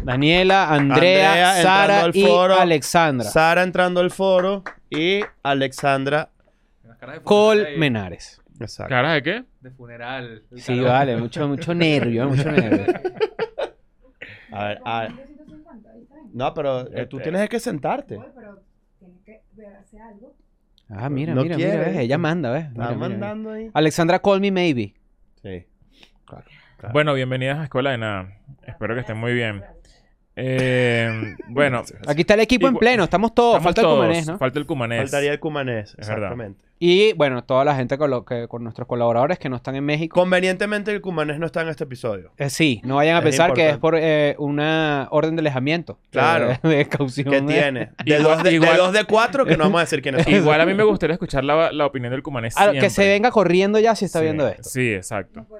Daniela, 0.04 0.74
Andrea, 0.74 1.62
Sara 1.62 2.02
al 2.02 2.16
y 2.16 2.24
foro. 2.26 2.56
Alexandra. 2.60 3.30
Sara 3.30 3.64
entrando 3.64 4.00
al 4.00 4.12
foro. 4.12 4.64
Y 4.90 5.22
Alexandra. 5.44 6.30
Colmenares. 7.24 8.42
Exacto. 8.60 8.90
¿caras 8.90 9.16
de 9.16 9.24
qué? 9.24 9.44
De 9.62 9.72
funeral. 9.72 10.44
Sí, 10.56 10.76
calor. 10.76 10.86
vale, 10.92 11.18
mucho, 11.18 11.48
mucho 11.48 11.74
nervio, 11.74 12.30
mucho 12.30 12.52
nervio. 12.52 12.86
A 14.52 14.66
ver, 14.66 14.82
a 14.86 15.02
ver. 15.02 15.12
No, 16.34 16.54
pero 16.54 16.88
eh, 16.96 17.06
tú 17.08 17.20
tienes 17.20 17.50
que 17.50 17.60
sentarte. 17.60 18.20
pero 18.36 18.62
tienes 19.00 19.18
que 19.26 19.42
hacer 19.66 20.02
algo. 20.02 20.36
Ah, 20.90 21.10
mira, 21.10 21.34
No 21.34 21.42
mira, 21.44 21.56
quiere. 21.56 21.72
mira, 21.78 21.86
ves, 21.90 21.98
ella 22.00 22.18
manda, 22.18 22.52
¿ves? 22.52 22.66
Está 22.66 22.74
mira, 22.74 22.88
mira. 22.96 23.00
mandando 23.10 23.52
ahí. 23.52 23.72
Alexandra, 23.74 24.20
call 24.20 24.42
me 24.42 24.52
maybe. 24.52 24.94
Sí. 25.42 25.66
Claro. 26.26 26.46
Bueno, 26.94 27.14
bienvenidas 27.14 27.60
a 27.60 27.64
Escuela 27.64 27.92
de 27.92 27.98
Nada. 27.98 28.38
Espero 28.68 28.94
que 28.94 29.02
estén 29.02 29.18
muy 29.18 29.34
bien. 29.34 29.64
Eh, 30.36 31.36
bueno, 31.50 31.84
Aquí 32.08 32.22
está 32.22 32.36
el 32.36 32.40
equipo 32.42 32.68
en 32.68 32.76
pleno, 32.76 33.04
estamos 33.04 33.34
todos, 33.36 33.58
estamos 33.58 33.76
falta 33.76 33.82
el 33.82 33.88
cumanés, 33.88 34.28
¿no? 34.28 34.38
Falta 34.38 34.60
el 34.60 34.66
cumanés. 34.66 35.02
Faltaría 35.02 35.32
el 35.34 35.40
cumanés. 35.40 35.90
Es 35.98 36.08
verdad. 36.08 36.16
Exactamente. 36.32 36.72
Y 36.84 37.14
bueno, 37.14 37.44
toda 37.44 37.64
la 37.64 37.76
gente 37.76 37.96
con, 38.00 38.10
lo 38.10 38.26
que, 38.26 38.48
con 38.48 38.64
nuestros 38.64 38.88
colaboradores 38.88 39.38
que 39.38 39.50
no 39.50 39.56
están 39.56 39.76
en 39.76 39.86
México. 39.86 40.20
Convenientemente 40.20 40.92
el 40.92 41.00
cumanés 41.00 41.38
no 41.38 41.46
está 41.46 41.62
en 41.62 41.68
este 41.68 41.84
episodio. 41.84 42.32
Eh, 42.40 42.50
sí, 42.50 42.82
no 42.84 42.96
vayan 42.96 43.18
a 43.18 43.20
Es 43.20 43.24
pensar 43.26 43.54
que 43.54 43.70
es 43.70 43.78
por 43.78 43.96
eh, 43.96 44.36
una 44.40 45.08
orden 45.12 45.36
de 45.36 45.42
alejamiento. 45.42 46.00
Claro. 46.10 46.58
De, 46.64 46.70
de 46.78 46.88
caución. 46.88 47.30
¿Qué 47.30 47.38
eh. 47.38 47.42
tiene? 47.44 47.92
De, 48.04 48.18
Igual- 48.18 48.24
dos 48.24 48.44
de, 48.44 48.50
de 48.50 48.56
igual- 48.56 48.78
dos 48.78 48.94
de 48.94 49.04
cuatro 49.04 49.46
que 49.46 49.58
no 49.58 49.66
vamos 49.66 49.78
a 49.78 49.84
decir 49.84 50.02
quiénes 50.02 50.24
son. 50.24 50.34
Igual 50.34 50.60
a 50.60 50.66
mí 50.66 50.74
me 50.74 50.84
gustaría 50.84 51.14
escuchar 51.14 51.44
la, 51.44 51.72
la 51.72 51.86
opinión 51.86 52.12
del 52.14 52.24
cumanés 52.24 52.56
siempre. 52.56 52.80
que 52.80 52.90
se 52.90 53.06
venga 53.08 53.30
corriendo 53.30 53.78
ya 53.78 53.96
si 53.96 54.06
está 54.06 54.18
Sí, 54.18 54.24
viendo 54.24 54.48
esto. 54.48 54.64
Sí, 54.68 54.92
exacto. 54.92 55.42
No. 55.42 55.58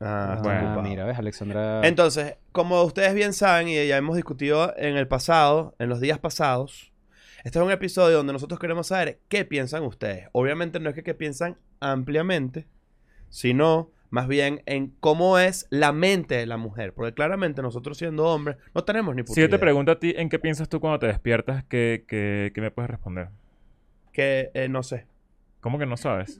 Ah, 0.00 0.38
Bueno. 0.42 0.60
Ocupado. 0.60 0.82
mira, 0.82 1.04
ves, 1.04 1.18
Alexandra. 1.18 1.80
Entonces, 1.86 2.36
como 2.52 2.82
ustedes 2.84 3.14
bien 3.14 3.32
saben 3.32 3.68
y 3.68 3.86
ya 3.86 3.96
hemos 3.96 4.16
discutido 4.16 4.72
en 4.76 4.96
el 4.96 5.08
pasado, 5.08 5.74
en 5.78 5.88
los 5.88 6.00
días 6.00 6.18
pasados, 6.18 6.92
este 7.44 7.58
es 7.58 7.64
un 7.64 7.70
episodio 7.70 8.16
donde 8.18 8.32
nosotros 8.32 8.60
queremos 8.60 8.88
saber 8.88 9.20
qué 9.28 9.44
piensan 9.44 9.82
ustedes. 9.84 10.28
Obviamente 10.32 10.78
no 10.80 10.88
es 10.90 10.94
que, 10.94 11.02
que 11.02 11.14
piensan 11.14 11.56
ampliamente, 11.80 12.66
sino 13.28 13.90
más 14.10 14.26
bien 14.26 14.62
en 14.66 14.94
cómo 15.00 15.38
es 15.38 15.66
la 15.70 15.92
mente 15.92 16.36
de 16.36 16.46
la 16.46 16.56
mujer. 16.56 16.94
Porque 16.94 17.12
claramente 17.14 17.60
nosotros 17.62 17.98
siendo 17.98 18.24
hombres 18.26 18.56
no 18.74 18.84
tenemos 18.84 19.14
ni 19.14 19.22
puta 19.22 19.34
Si 19.34 19.40
yo 19.40 19.46
te 19.48 19.56
idea. 19.56 19.60
pregunto 19.60 19.92
a 19.92 19.98
ti, 19.98 20.14
¿en 20.16 20.28
qué 20.28 20.38
piensas 20.38 20.68
tú 20.68 20.80
cuando 20.80 20.98
te 20.98 21.06
despiertas? 21.08 21.64
¿Qué, 21.68 22.04
qué, 22.08 22.52
qué 22.54 22.60
me 22.60 22.70
puedes 22.70 22.90
responder? 22.90 23.28
Que 24.12 24.50
eh, 24.54 24.68
no 24.68 24.82
sé. 24.82 25.06
¿Cómo 25.60 25.78
que 25.78 25.86
no 25.86 25.96
sabes? 25.96 26.38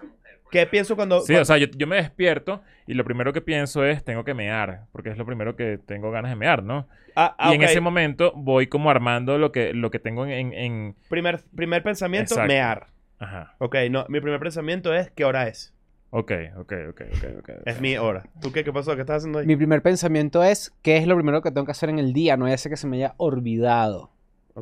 ¿Qué 0.51 0.67
pienso 0.67 0.97
cuando... 0.97 1.21
Sí, 1.21 1.27
cuando- 1.29 1.43
o 1.43 1.45
sea, 1.45 1.59
yo, 1.59 1.67
yo 1.77 1.87
me 1.87 1.97
despierto 1.97 2.63
y 2.87 2.95
lo 2.95 3.05
primero 3.05 3.33
que 3.33 3.41
pienso 3.41 3.85
es, 3.85 4.03
tengo 4.05 4.25
que 4.25 4.35
mear, 4.35 4.87
porque 4.93 5.11
es 5.11 5.19
lo 5.19 5.27
primero 5.27 5.57
que 5.57 5.79
tengo 5.79 6.11
ganas 6.11 6.31
de 6.31 6.37
mear, 6.37 6.63
¿no? 6.63 6.87
Ah, 7.15 7.35
ah, 7.39 7.51
y 7.53 7.57
en 7.57 7.63
ok. 7.63 7.69
ese 7.69 7.81
momento 7.81 8.33
voy 8.35 8.67
como 8.69 8.91
armando 8.91 9.37
lo 9.39 9.53
que, 9.53 9.75
lo 9.75 9.91
que 9.91 9.99
tengo 9.99 10.25
en, 10.27 10.53
en- 10.55 10.95
Primer, 11.09 11.43
primer 11.55 11.83
pensamiento, 11.83 12.35
Exacto. 12.35 12.49
mear. 12.49 12.87
Ajá. 13.19 13.55
Ok, 13.59 13.77
no, 13.91 14.07
mi 14.09 14.21
primer 14.21 14.39
pensamiento 14.41 14.95
es 14.95 15.11
¿qué 15.11 15.25
hora 15.25 15.49
es? 15.49 15.75
Ok, 16.11 16.33
ok, 16.57 16.73
ok, 16.91 17.01
ok, 17.17 17.25
ok. 17.41 17.51
Es 17.67 17.81
mi 17.83 17.97
hora. 17.99 18.23
¿Tú 18.41 18.51
qué? 18.53 18.65
¿Qué 18.65 18.73
pasó? 18.73 18.95
¿Qué 18.95 19.03
estás 19.03 19.19
haciendo 19.19 19.41
ahí? 19.41 19.47
Mi 19.47 19.57
primer 19.57 19.83
pensamiento 19.83 20.43
es 20.43 20.73
qué 20.81 20.97
es 20.97 21.07
lo 21.07 21.17
primero 21.17 21.43
que 21.43 21.51
tengo 21.51 21.67
que 21.67 21.73
hacer 21.73 21.91
en 21.91 21.99
el 21.99 22.13
día, 22.15 22.37
no 22.39 22.47
es 22.47 22.55
ese 22.55 22.71
que 22.71 22.77
se 22.79 22.87
me 22.87 22.97
haya 22.97 23.15
olvidado, 23.19 24.11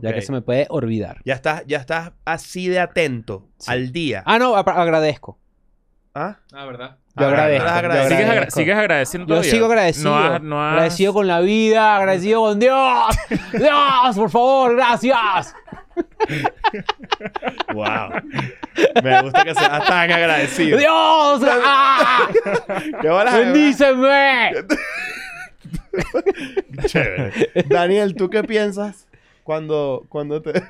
ya 0.03 0.13
que 0.13 0.23
se 0.23 0.33
me 0.33 0.41
puede 0.41 0.67
olvidar. 0.71 1.21
Ya 1.25 1.35
estás, 1.35 1.65
ya 1.67 1.79
estás 1.79 2.13
así 2.25 2.67
de 2.69 2.81
atento 2.81 3.47
Sí. 3.59 3.71
al 3.71 3.93
día. 3.93 4.23
Ah, 4.27 4.39
no, 4.41 4.57
agradezco. 4.57 5.39
¿Ah? 6.19 6.39
Ah, 6.55 6.65
¿verdad? 6.65 6.97
Yo 7.15 7.27
Ah, 7.27 7.29
agradezco. 7.29 7.67
yo 7.67 7.75
agradecido. 7.75 8.09
¿Sigues, 8.09 8.21
agra- 8.23 8.33
agradezco. 8.33 8.61
sigues 8.61 8.77
agradeciendo 8.79 9.27
Yo 9.27 9.35
todavía? 9.35 9.51
sigo 9.51 9.67
agradecido. 9.67 10.11
No 10.11 10.17
has- 10.35 10.43
no 10.43 10.65
has- 10.67 10.73
Agradecido 10.73 11.13
con 11.13 11.27
la 11.27 11.41
vida, 11.41 11.97
agradecido 11.97 12.41
con 12.41 12.59
Dios. 12.59 13.17
Dios, 13.53 14.17
por 14.17 14.31
favor, 14.31 14.75
gracias. 14.77 15.55
Wow. 17.75 18.11
Me 19.03 19.23
gusta 19.23 19.45
que 19.45 19.55
seas 19.55 19.87
tan 19.87 20.11
agradecido. 20.11 20.79
Dios, 20.79 21.43
¡ah! 21.65 22.29
¡Qué 23.01 23.09
bolas, 23.09 23.35
bendíceme. 23.35 24.51
Chévere. 26.87 27.33
Daniel, 27.69 28.15
¿tú 28.15 28.29
qué 28.31 28.43
piensas 28.45 29.09
cuando, 29.43 30.05
cuando 30.09 30.43
te... 30.43 30.63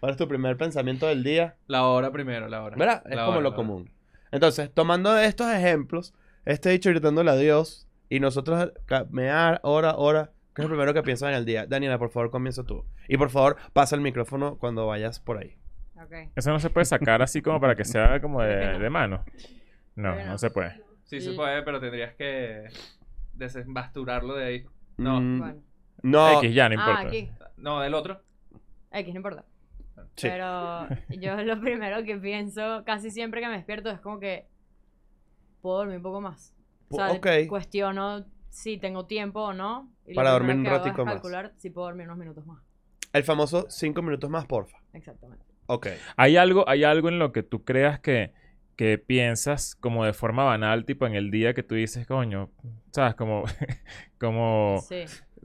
¿Cuál 0.00 0.12
es 0.12 0.16
tu 0.18 0.26
primer 0.26 0.56
pensamiento 0.56 1.06
del 1.06 1.22
día? 1.22 1.56
La 1.66 1.84
hora 1.86 2.10
primero, 2.10 2.48
la 2.48 2.62
hora. 2.62 2.76
¿Verdad? 2.76 3.02
Es 3.06 3.16
La 3.16 3.24
como 3.26 3.36
hora, 3.38 3.42
lo 3.42 3.42
la 3.42 3.48
hora. 3.48 3.56
común. 3.56 3.90
Entonces, 4.32 4.72
tomando 4.72 5.16
estos 5.18 5.52
ejemplos, 5.52 6.14
este 6.44 6.70
dicho 6.70 6.90
gritándole 6.90 7.30
a 7.30 7.36
Dios 7.36 7.86
Y 8.08 8.18
nosotros, 8.20 8.72
mear, 9.10 9.60
hora, 9.62 9.94
hora, 9.96 10.32
¿qué 10.54 10.62
es 10.62 10.68
lo 10.68 10.70
primero 10.74 10.92
que 10.94 11.02
piensas 11.02 11.28
en 11.28 11.34
el 11.36 11.44
día? 11.44 11.66
Daniela, 11.66 11.96
por 11.98 12.10
favor, 12.10 12.30
comienza 12.30 12.64
tú. 12.64 12.84
Y 13.08 13.16
por 13.18 13.30
favor, 13.30 13.56
pasa 13.72 13.94
el 13.94 14.00
micrófono 14.02 14.56
cuando 14.58 14.84
vayas 14.86 15.20
por 15.20 15.38
ahí. 15.38 15.56
Ok. 16.02 16.30
Eso 16.34 16.50
no 16.50 16.58
se 16.58 16.70
puede 16.70 16.86
sacar 16.86 17.22
así 17.22 17.40
como 17.42 17.60
para 17.60 17.76
que 17.76 17.84
sea 17.84 18.20
como 18.20 18.42
de, 18.42 18.78
de 18.78 18.90
mano. 18.90 19.24
No, 19.94 20.14
no 20.24 20.38
se 20.38 20.50
puede. 20.50 20.82
Sí 21.04 21.20
se 21.20 21.32
puede, 21.34 21.62
pero 21.62 21.78
tendrías 21.80 22.14
que 22.14 22.68
desembasturarlo 23.34 24.34
de 24.34 24.44
ahí. 24.44 24.66
No. 24.96 25.20
Mm, 25.20 25.38
Bueno. 25.38 25.62
No. 26.02 26.38
X 26.38 26.54
ya, 26.54 26.68
no 26.68 26.80
Ah, 26.80 26.88
importa. 26.90 27.08
aquí. 27.08 27.30
No, 27.58 27.80
del 27.80 27.94
otro. 27.94 28.22
X, 28.92 29.12
no 29.14 29.18
importa. 29.18 29.44
Sí. 30.20 30.28
Pero 30.28 30.88
yo 31.10 31.36
lo 31.42 31.60
primero 31.60 32.02
que 32.04 32.16
pienso 32.16 32.82
casi 32.84 33.10
siempre 33.10 33.40
que 33.40 33.48
me 33.48 33.54
despierto 33.56 33.90
es 33.90 34.00
como 34.00 34.20
que 34.20 34.46
puedo 35.62 35.78
dormir 35.78 35.96
un 35.96 36.02
poco 36.02 36.20
más. 36.20 36.54
O 36.90 36.96
sea, 36.96 37.12
Ok. 37.12 37.26
cuestiono 37.48 38.24
si 38.48 38.78
tengo 38.78 39.06
tiempo 39.06 39.40
o 39.40 39.52
no. 39.52 39.92
Y 40.06 40.14
Para 40.14 40.30
dormir 40.32 40.56
un 40.56 40.64
ratico 40.64 41.04
más. 41.04 41.14
calcular 41.14 41.52
si 41.56 41.70
puedo 41.70 41.86
dormir 41.86 42.06
unos 42.06 42.18
minutos 42.18 42.44
más. 42.46 42.62
El 43.12 43.24
famoso 43.24 43.66
cinco 43.70 44.02
minutos 44.02 44.28
más, 44.30 44.46
porfa. 44.46 44.78
Exactamente. 44.92 45.44
Ok. 45.66 45.86
¿Hay 46.16 46.36
algo, 46.36 46.68
hay 46.68 46.84
algo 46.84 47.08
en 47.08 47.18
lo 47.18 47.32
que 47.32 47.42
tú 47.42 47.64
creas 47.64 48.00
que, 48.00 48.32
que 48.80 48.96
piensas 48.96 49.74
como 49.74 50.06
de 50.06 50.14
forma 50.14 50.42
banal, 50.42 50.86
tipo 50.86 51.06
en 51.06 51.14
el 51.14 51.30
día 51.30 51.52
que 51.52 51.62
tú 51.62 51.74
dices, 51.74 52.06
coño, 52.06 52.48
¿sabes? 52.92 53.14
Como, 53.14 53.44
como... 54.18 54.78
Sí. 54.88 55.04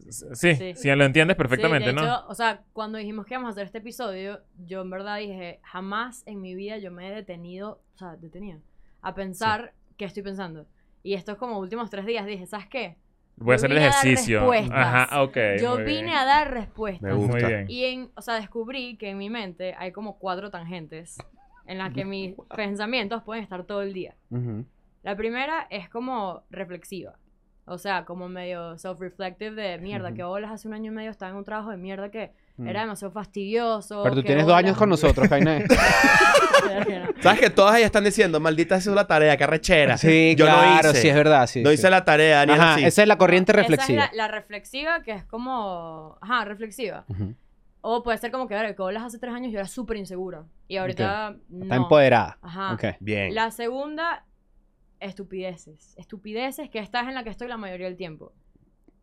Sí, 0.09 0.55
Sí. 0.55 0.73
sí, 0.75 0.95
lo 0.95 1.03
entiendes 1.03 1.35
perfectamente, 1.35 1.89
Sí, 1.89 1.95
de 1.95 2.01
¿no? 2.01 2.07
hecho, 2.07 2.27
o 2.29 2.33
sea, 2.33 2.61
cuando 2.71 2.97
dijimos 2.97 3.25
que 3.25 3.33
íbamos 3.33 3.49
a 3.49 3.51
hacer 3.51 3.65
este 3.65 3.79
episodio, 3.79 4.39
yo 4.65 4.83
en 4.83 4.89
verdad 4.89 5.17
dije, 5.17 5.59
jamás 5.63 6.23
en 6.27 6.39
mi 6.39 6.55
vida 6.55 6.77
yo 6.77 6.91
me 6.91 7.09
he 7.09 7.11
detenido, 7.13 7.81
o 7.95 7.97
sea, 7.97 8.15
detenido, 8.15 8.61
a 9.01 9.13
pensar 9.15 9.73
qué 9.97 10.05
estoy 10.05 10.23
pensando. 10.23 10.65
Y 11.03 11.15
estos 11.15 11.35
como 11.37 11.59
últimos 11.59 11.89
tres 11.89 12.05
días 12.05 12.25
dije, 12.25 12.45
¿sabes 12.45 12.67
qué? 12.67 12.95
Voy 13.35 13.51
a 13.51 13.55
hacer 13.57 13.69
el 13.69 13.75
vine 13.77 13.87
a 13.87 13.91
dar 13.91 14.05
ejercicio. 14.05 14.39
respuestas. 14.39 14.77
Ajá, 14.77 15.23
ok. 15.23 15.37
yo 15.59 15.75
muy 15.75 15.83
vine 15.83 16.03
bien. 16.03 16.15
a 16.15 16.23
dar 16.25 16.53
respuestas. 16.53 17.01
Me 17.01 17.13
gusta. 17.13 17.33
Muy 17.33 17.43
bien. 17.43 17.65
Y 17.67 17.83
en, 17.83 18.11
o 18.15 18.21
sea, 18.21 18.35
descubrí 18.35 18.95
que 18.95 19.09
en 19.09 19.17
mi 19.17 19.29
mente 19.29 19.75
hay 19.77 19.91
como 19.91 20.19
cuatro 20.19 20.49
tangentes 20.51 21.17
en 21.67 21.77
las 21.77 21.93
que 21.93 22.05
mis 22.05 22.33
pensamientos 22.55 23.23
pueden 23.23 23.43
estar 23.43 23.63
todo 23.63 23.81
el 23.81 23.93
día. 23.93 24.15
Ujú. 24.29 24.65
La 25.03 25.15
primera 25.15 25.67
es 25.69 25.89
como 25.89 26.43
reflexiva. 26.49 27.13
O 27.67 27.77
sea, 27.79 28.05
como 28.05 28.29
medio 28.29 28.77
self-reflective 28.77 29.55
de 29.55 29.77
mierda, 29.79 30.09
Ujú. 30.09 30.15
que 30.17 30.23
bolas 30.23 30.51
hace 30.51 30.67
un 30.67 30.75
año 30.75 30.91
y 30.91 30.95
medio 30.95 31.09
estaba 31.09 31.31
en 31.31 31.37
un 31.37 31.45
trabajo 31.45 31.71
de 31.71 31.77
mierda 31.77 32.09
que 32.11 32.31
Mm. 32.57 32.67
era 32.67 32.81
demasiado 32.81 33.11
fastidioso. 33.11 34.03
Pero 34.03 34.15
tú 34.15 34.23
tienes 34.23 34.45
dos 34.45 34.55
años 34.55 34.77
con 34.77 34.87
nosotros, 34.89 35.27
Kainé. 35.27 35.65
¿Sabes 37.21 37.39
que 37.39 37.49
todas 37.49 37.75
ellas 37.75 37.87
están 37.87 38.03
diciendo, 38.03 38.39
maldita 38.39 38.79
sea 38.79 38.93
la 38.93 39.07
tarea, 39.07 39.35
qué 39.37 39.43
arrechera? 39.43 39.97
Sí, 39.97 40.35
Yo 40.37 40.45
claro, 40.45 40.83
no 40.83 40.89
hice. 40.91 41.01
sí, 41.01 41.07
es 41.09 41.15
verdad. 41.15 41.47
Sí, 41.47 41.61
no 41.63 41.69
sí. 41.69 41.75
hice 41.75 41.89
la 41.89 42.05
tarea, 42.05 42.37
Daniel. 42.37 42.59
Ajá, 42.59 42.75
sí. 42.77 42.85
esa 42.85 43.01
es 43.01 43.07
la 43.07 43.17
corriente 43.17 43.51
Esa 43.51 43.61
reflexiva. 43.61 44.05
es 44.05 44.11
la, 44.13 44.27
la 44.27 44.27
reflexiva 44.31 45.01
que 45.03 45.11
es 45.11 45.23
como... 45.25 46.17
Ajá, 46.21 46.45
reflexiva. 46.45 47.05
Ujú. 47.07 47.33
O 47.87 48.01
puede 48.01 48.17
ser 48.17 48.31
como 48.31 48.47
que, 48.47 48.55
ver, 48.55 48.75
que 48.75 48.81
bolas 48.81 49.03
hace 49.03 49.19
tres 49.19 49.31
años 49.31 49.51
yo 49.51 49.59
era 49.59 49.67
súper 49.67 49.97
insegura. 49.97 50.45
Y 50.67 50.77
ahorita 50.77 51.29
Está 51.29 51.39
no. 51.49 51.75
empoderada. 51.75 52.39
Ajá. 52.41 52.73
Ok. 52.73 52.83
Bien. 52.99 53.35
La 53.35 53.51
segunda, 53.51 54.25
estupideces. 54.99 55.93
Estupideces 55.97 56.69
que 56.69 56.79
esta 56.79 57.01
es 57.01 57.07
en 57.07 57.13
la 57.15 57.23
que 57.23 57.29
estoy 57.29 57.47
la 57.47 57.57
mayoría 57.57 57.85
del 57.87 57.97
tiempo. 57.97 58.33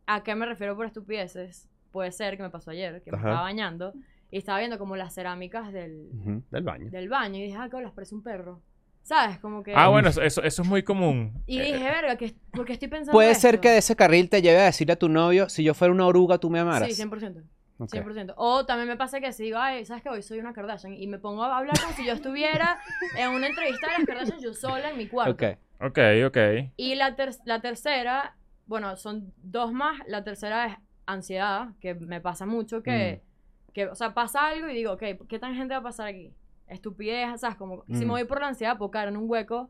¿A 0.06 0.22
qué 0.22 0.34
me 0.34 0.46
refiero 0.46 0.74
por 0.76 0.86
estupideces? 0.86 1.68
Puede 1.92 2.10
ser 2.12 2.36
que 2.36 2.42
me 2.42 2.50
pasó 2.50 2.70
ayer, 2.70 3.02
que 3.02 3.12
me 3.12 3.18
Ajá. 3.18 3.28
estaba 3.28 3.42
bañando 3.42 3.92
y 4.30 4.38
estaba 4.38 4.58
viendo 4.58 4.78
como 4.78 4.96
las 4.96 5.14
cerámicas 5.14 5.72
del, 5.72 6.08
Ujú. 6.20 6.42
Del 6.50 6.62
baño. 6.64 6.90
del 6.90 7.08
baño 7.08 7.38
y 7.38 7.42
dije, 7.44 7.56
ah, 7.60 7.68
que 7.70 7.80
las 7.80 7.92
parece 7.92 8.14
un 8.14 8.22
perro. 8.22 8.62
¿Sabes? 9.02 9.38
Como 9.38 9.62
que... 9.62 9.74
Ah, 9.76 9.88
bueno, 9.88 10.08
eso, 10.08 10.22
eso, 10.22 10.42
es 10.42 10.60
muy 10.66 10.82
común. 10.82 11.42
Y 11.46 11.58
Eh, 11.60 11.64
dije, 11.72 11.84
verga, 11.84 12.16
que, 12.16 12.34
porque 12.52 12.72
estoy 12.72 12.88
pensando 12.88 13.12
Puede 13.12 13.34
ser 13.34 13.54
esto?". 13.56 13.62
que 13.62 13.68
de 13.70 13.78
ese 13.78 13.94
carril 13.96 14.28
te 14.28 14.40
lleve 14.42 14.60
a 14.60 14.64
decirle 14.64 14.92
a 14.94 14.96
tu 14.98 15.08
novio, 15.08 15.48
si 15.48 15.62
yo 15.64 15.74
fuera 15.74 15.92
una 15.92 16.06
oruga, 16.06 16.38
tú 16.38 16.50
me 16.50 16.60
amaras. 16.60 16.88
Sí, 16.92 16.94
100%. 17.02 17.42
Ok. 17.78 17.90
100%. 17.92 18.34
O 18.36 18.64
también 18.66 18.88
me 18.88 18.96
pasa 18.96 19.20
que 19.20 19.32
si 19.32 19.44
digo, 19.44 19.58
ay, 19.58 19.84
¿sabes 19.84 20.02
que 20.02 20.08
Hoy 20.08 20.22
soy 20.22 20.38
una 20.38 20.52
Kardashian. 20.52 20.94
Y 20.94 21.06
me 21.06 21.18
pongo 21.18 21.42
a 21.42 21.56
hablar 21.58 21.74
como 21.80 21.94
si 21.96 22.04
yo 22.06 22.12
estuviera 22.12 22.78
en 23.18 23.30
una 23.30 23.48
entrevista 23.48 23.86
de 23.88 23.98
las 23.98 24.06
Kardashian 24.06 24.40
yo 24.40 24.54
sola 24.54 24.90
en 24.90 24.98
mi 24.98 25.08
cuarto. 25.08 25.32
Ok. 25.32 25.58
Ok, 25.80 25.98
ok. 26.26 26.36
Y 26.76 26.94
la, 26.94 27.16
ter- 27.16 27.34
la 27.44 27.60
tercera, 27.60 28.36
bueno, 28.66 28.96
son 28.96 29.32
dos 29.42 29.72
más. 29.72 29.98
La 30.06 30.22
tercera 30.22 30.66
es 30.66 30.76
ansiedad, 31.06 31.70
que 31.80 31.94
me 31.94 32.20
pasa 32.20 32.46
mucho, 32.46 32.82
que, 32.84 33.20
Mm. 33.20 33.72
que 33.72 33.86
o 33.88 33.94
sea, 33.96 34.14
pasa 34.14 34.46
algo 34.46 34.68
y 34.68 34.74
digo, 34.74 34.92
ok, 34.92 35.02
¿qué 35.28 35.38
tan 35.40 35.56
gente 35.56 35.74
va 35.74 35.80
a 35.80 35.82
pasar 35.82 36.06
aquí? 36.06 36.32
Estupidez, 36.68 37.40
¿sabes? 37.40 37.56
Como, 37.56 37.84
si 37.88 37.94
Mm. 38.04 38.06
me 38.06 38.06
voy 38.10 38.24
por 38.24 38.40
la 38.40 38.46
ansiedad, 38.48 38.78
puedo 38.78 38.92
caer 38.92 39.08
en 39.08 39.16
un 39.16 39.28
hueco 39.28 39.68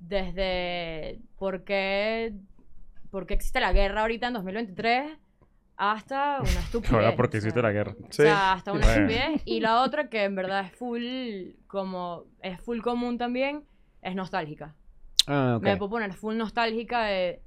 desde 0.00 1.18
por 1.38 1.64
qué, 1.64 2.34
por 3.10 3.26
qué 3.26 3.34
existe 3.34 3.60
la 3.60 3.72
guerra 3.72 4.02
ahorita 4.02 4.28
en 4.28 4.34
2023 4.34 5.18
hasta 5.76 6.38
una 6.40 6.50
estupidez. 6.60 6.92
Ahora 6.92 7.16
porque 7.16 7.38
o 7.38 7.40
sea. 7.40 7.48
hiciste 7.48 7.62
la 7.62 7.72
guerra. 7.72 7.94
Sí. 8.10 8.22
O 8.22 8.24
sea, 8.24 8.52
hasta 8.52 8.72
una 8.72 8.86
Bueno. 8.86 9.08
estupidez. 9.10 9.42
Y 9.44 9.60
la 9.60 9.82
otra 9.82 10.08
que 10.08 10.24
en 10.24 10.34
verdad 10.34 10.66
es 10.66 10.72
full, 10.72 11.02
como, 11.66 12.24
es 12.42 12.60
full 12.60 12.80
común 12.80 13.18
también, 13.18 13.64
es 14.02 14.14
nostálgica. 14.14 14.74
Ah, 15.26 15.54
ok. 15.56 15.62
Me 15.62 15.76
puedo 15.76 15.90
poner 15.90 16.12
full 16.12 16.36
nostálgica 16.36 17.04
de. 17.04 17.40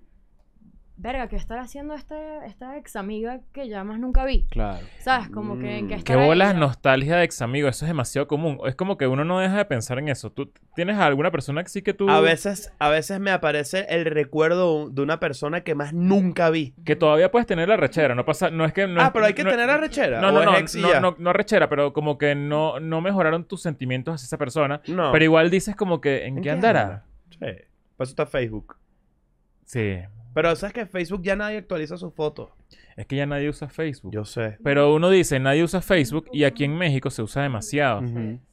Verga, 0.99 1.27
¿qué 1.27 1.35
estará 1.35 1.61
haciendo 1.61 1.93
este, 1.93 2.15
esta 2.47 2.75
ex 2.75 2.95
amiga 2.95 3.39
que 3.53 3.69
ya 3.69 3.83
más 3.83 3.99
nunca 3.99 4.25
vi? 4.25 4.47
Claro. 4.49 4.79
¿Sabes? 4.97 5.29
Como 5.29 5.59
que 5.59 5.77
en 5.77 5.85
Mm. 5.85 5.87
qué 5.89 5.93
Qué 5.93 5.99
estará 5.99 6.25
bolas 6.25 6.49
ella? 6.51 6.59
nostalgia 6.59 7.17
de 7.17 7.23
ex 7.23 7.39
amigo, 7.43 7.67
eso 7.69 7.85
es 7.85 7.89
demasiado 7.89 8.27
común. 8.27 8.57
Es 8.65 8.73
como 8.75 8.97
que 8.97 9.05
uno 9.05 9.23
no 9.23 9.39
deja 9.39 9.57
de 9.57 9.65
pensar 9.65 9.99
en 9.99 10.09
eso. 10.09 10.31
¿Tú 10.31 10.51
tienes 10.75 10.97
alguna 10.97 11.29
persona 11.29 11.61
que 11.61 11.69
sí 11.69 11.83
que 11.83 11.93
tú... 11.93 12.09
A 12.09 12.19
veces, 12.19 12.73
a 12.79 12.89
veces 12.89 13.19
me 13.19 13.29
aparece 13.29 13.85
el 13.89 14.05
recuerdo 14.05 14.89
de 14.89 15.03
una 15.03 15.19
persona 15.19 15.61
que 15.61 15.75
más 15.75 15.93
nunca 15.93 16.49
vi. 16.49 16.73
Que 16.83 16.95
todavía 16.95 17.29
puedes 17.29 17.45
tener 17.45 17.69
la 17.69 17.77
rechera, 17.77 18.15
no 18.15 18.25
pasa... 18.25 18.49
No 18.49 18.65
es 18.65 18.73
que... 18.73 18.87
No 18.87 18.99
ah, 18.99 19.05
es- 19.05 19.11
pero 19.11 19.25
hay 19.27 19.33
que 19.35 19.43
no- 19.43 19.51
tener 19.51 19.69
arrechera. 19.69 20.19
No, 20.19 20.29
¿O 20.29 20.31
no, 20.31 20.43
no, 20.45 20.51
no, 20.59 20.91
ya? 20.93 20.99
no, 20.99 21.15
no 21.19 21.31
rechera, 21.31 21.69
pero 21.69 21.93
como 21.93 22.17
que 22.17 22.33
no, 22.33 22.79
no 22.79 23.01
mejoraron 23.01 23.45
tus 23.45 23.61
sentimientos 23.61 24.15
hacia 24.15 24.25
esa 24.25 24.37
persona. 24.39 24.81
No. 24.87 25.11
Pero 25.11 25.23
igual 25.25 25.51
dices 25.51 25.75
como 25.75 26.01
que, 26.01 26.25
¿en, 26.25 26.41
qué 26.41 26.49
andará? 26.49 27.03
Sí. 27.29 27.37
Por 27.95 28.03
eso 28.03 28.11
está 28.11 28.25
Facebook. 28.25 28.77
Sí. 29.63 29.99
Pero 30.37 30.55
sabes 30.55 30.73
que 30.73 30.85
Facebook 30.85 31.21
ya 31.23 31.35
nadie 31.35 31.57
actualiza 31.57 31.97
sus 31.97 32.13
fotos. 32.13 32.51
Es 32.95 33.05
que 33.07 33.15
ya 33.15 33.25
nadie 33.25 33.49
usa 33.49 33.67
Facebook. 33.69 34.11
Yo 34.13 34.23
sé. 34.23 34.57
Pero 34.63 34.93
uno 34.93 35.09
dice, 35.09 35.39
nadie 35.39 35.63
usa 35.63 35.81
Facebook 35.81 36.25
y 36.31 36.43
aquí 36.43 36.63
en 36.63 36.75
México 36.77 37.09
se 37.09 37.23
usa 37.23 37.41
demasiado. 37.41 38.01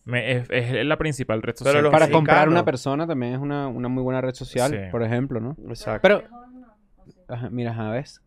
Me- 0.04 0.32
es, 0.32 0.48
es 0.50 0.84
la 0.86 0.96
principal 0.96 1.42
red 1.42 1.54
social. 1.56 1.74
Para 1.90 2.06
mexicanos- 2.06 2.10
comprar 2.12 2.48
una 2.48 2.64
persona 2.64 3.06
también 3.06 3.34
es 3.34 3.38
una, 3.40 3.68
una 3.68 3.88
muy 3.88 4.02
buena 4.02 4.20
red 4.22 4.34
social, 4.34 4.70
Sí. 4.70 4.76
por 4.90 5.02
ejemplo, 5.02 5.40
¿no? 5.40 5.56
Exacto. 5.68 6.00
Pero, 6.02 6.22
ajá, 7.28 7.50
mira, 7.50 7.74
¿sabes? 7.74 8.20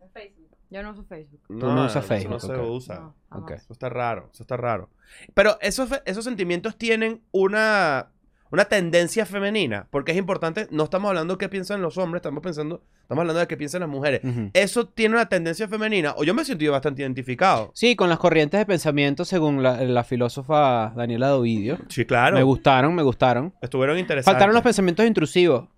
Yo 0.70 0.82
no 0.82 0.90
uso 0.90 1.02
Facebook. 1.04 1.40
tú 1.48 1.54
no 1.54 1.86
usas 1.86 1.96
eso 1.96 2.02
Facebook, 2.14 2.32
No 2.34 2.38
se 2.40 2.52
usa. 2.60 2.94
No, 2.96 3.14
jamás. 3.30 3.42
Ok. 3.44 3.50
Eso 3.56 3.72
está 3.72 3.88
raro, 3.88 4.28
eso 4.32 4.42
está 4.42 4.56
raro. 4.58 4.90
Pero 5.34 5.56
esos, 5.62 5.88
esos 6.04 6.24
sentimientos 6.24 6.76
tienen 6.76 7.22
una, 7.32 8.08
una 8.50 8.64
tendencia 8.64 9.26
femenina, 9.26 9.86
porque 9.90 10.12
es 10.12 10.18
importante, 10.18 10.66
no 10.70 10.84
estamos 10.84 11.08
hablando 11.08 11.34
de 11.34 11.38
qué 11.38 11.48
piensan 11.48 11.82
los 11.82 11.98
hombres, 11.98 12.20
estamos 12.20 12.42
pensando, 12.42 12.82
estamos 13.02 13.22
hablando 13.22 13.40
de 13.40 13.46
qué 13.46 13.56
piensan 13.56 13.80
las 13.80 13.90
mujeres. 13.90 14.20
Eso 14.52 14.86
tiene 14.86 15.14
una 15.14 15.28
tendencia 15.28 15.68
femenina, 15.68 16.14
o 16.16 16.24
yo 16.24 16.34
me 16.34 16.42
he 16.42 16.44
sentido 16.44 16.72
bastante 16.72 17.02
identificado. 17.02 17.70
Sí, 17.74 17.96
con 17.96 18.08
las 18.08 18.18
corrientes 18.18 18.58
de 18.58 18.66
pensamiento 18.66 19.24
según 19.24 19.62
la, 19.62 19.82
la 19.84 20.04
filósofa 20.04 20.92
Daniela 20.96 21.28
Dovidio. 21.28 21.78
Sí, 21.88 22.04
claro. 22.04 22.36
Me 22.36 22.42
gustaron, 22.42 22.94
me 22.94 23.02
gustaron. 23.02 23.54
Estuvieron 23.60 23.98
interesantes. 23.98 24.32
Faltaron 24.32 24.54
los 24.54 24.62
pensamientos 24.62 25.06
intrusivos, 25.06 25.68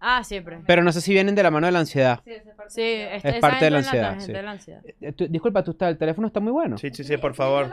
Ah, 0.00 0.22
siempre. 0.22 0.60
pero 0.66 0.82
no 0.82 0.92
sé 0.92 1.00
si 1.00 1.12
vienen 1.12 1.34
de 1.34 1.42
la 1.42 1.50
mano 1.50 1.66
de 1.66 1.72
la 1.72 1.80
ansiedad. 1.80 2.20
Sí, 2.68 2.82
es, 2.82 3.22
parte 3.40 3.64
de 3.64 3.70
la 3.70 3.78
ansiedad, 3.78 4.16
sí. 4.20 4.32
de 4.32 4.42
la 4.42 4.50
ansiedad. 4.52 4.82
Eh, 5.00 5.12
tú- 5.12 5.26
disculpa, 5.28 5.64
tú 5.64 5.70
estás, 5.72 5.90
el 5.90 5.98
teléfono 5.98 6.26
está 6.26 6.38
muy 6.40 6.52
bueno. 6.52 6.76
Sí, 6.78 6.90
sí, 6.92 7.02
sí, 7.02 7.16
por 7.16 7.34
favor. 7.34 7.72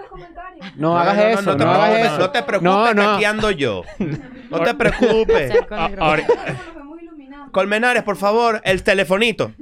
No, 0.76 0.98
hagas 0.98 1.18
eso, 1.18 1.42
no, 1.52 1.58
te 1.58 1.64
hagas 1.64 1.78
preocupes, 1.90 2.06
eso. 2.12 2.18
No 2.20 2.32
te 2.32 2.44
preocupes, 2.44 2.96
No, 2.96 3.18
que 3.18 3.24
no. 3.24 3.30
ando 3.30 3.52
yo. 3.52 3.84
No 4.50 4.60
te 4.62 4.74
preocupes. 4.76 5.52
Ah, 5.72 5.90
Colmenares, 7.52 8.04
por 8.04 8.16
favor, 8.16 8.62
el 8.64 8.84
telefonito. 8.84 9.52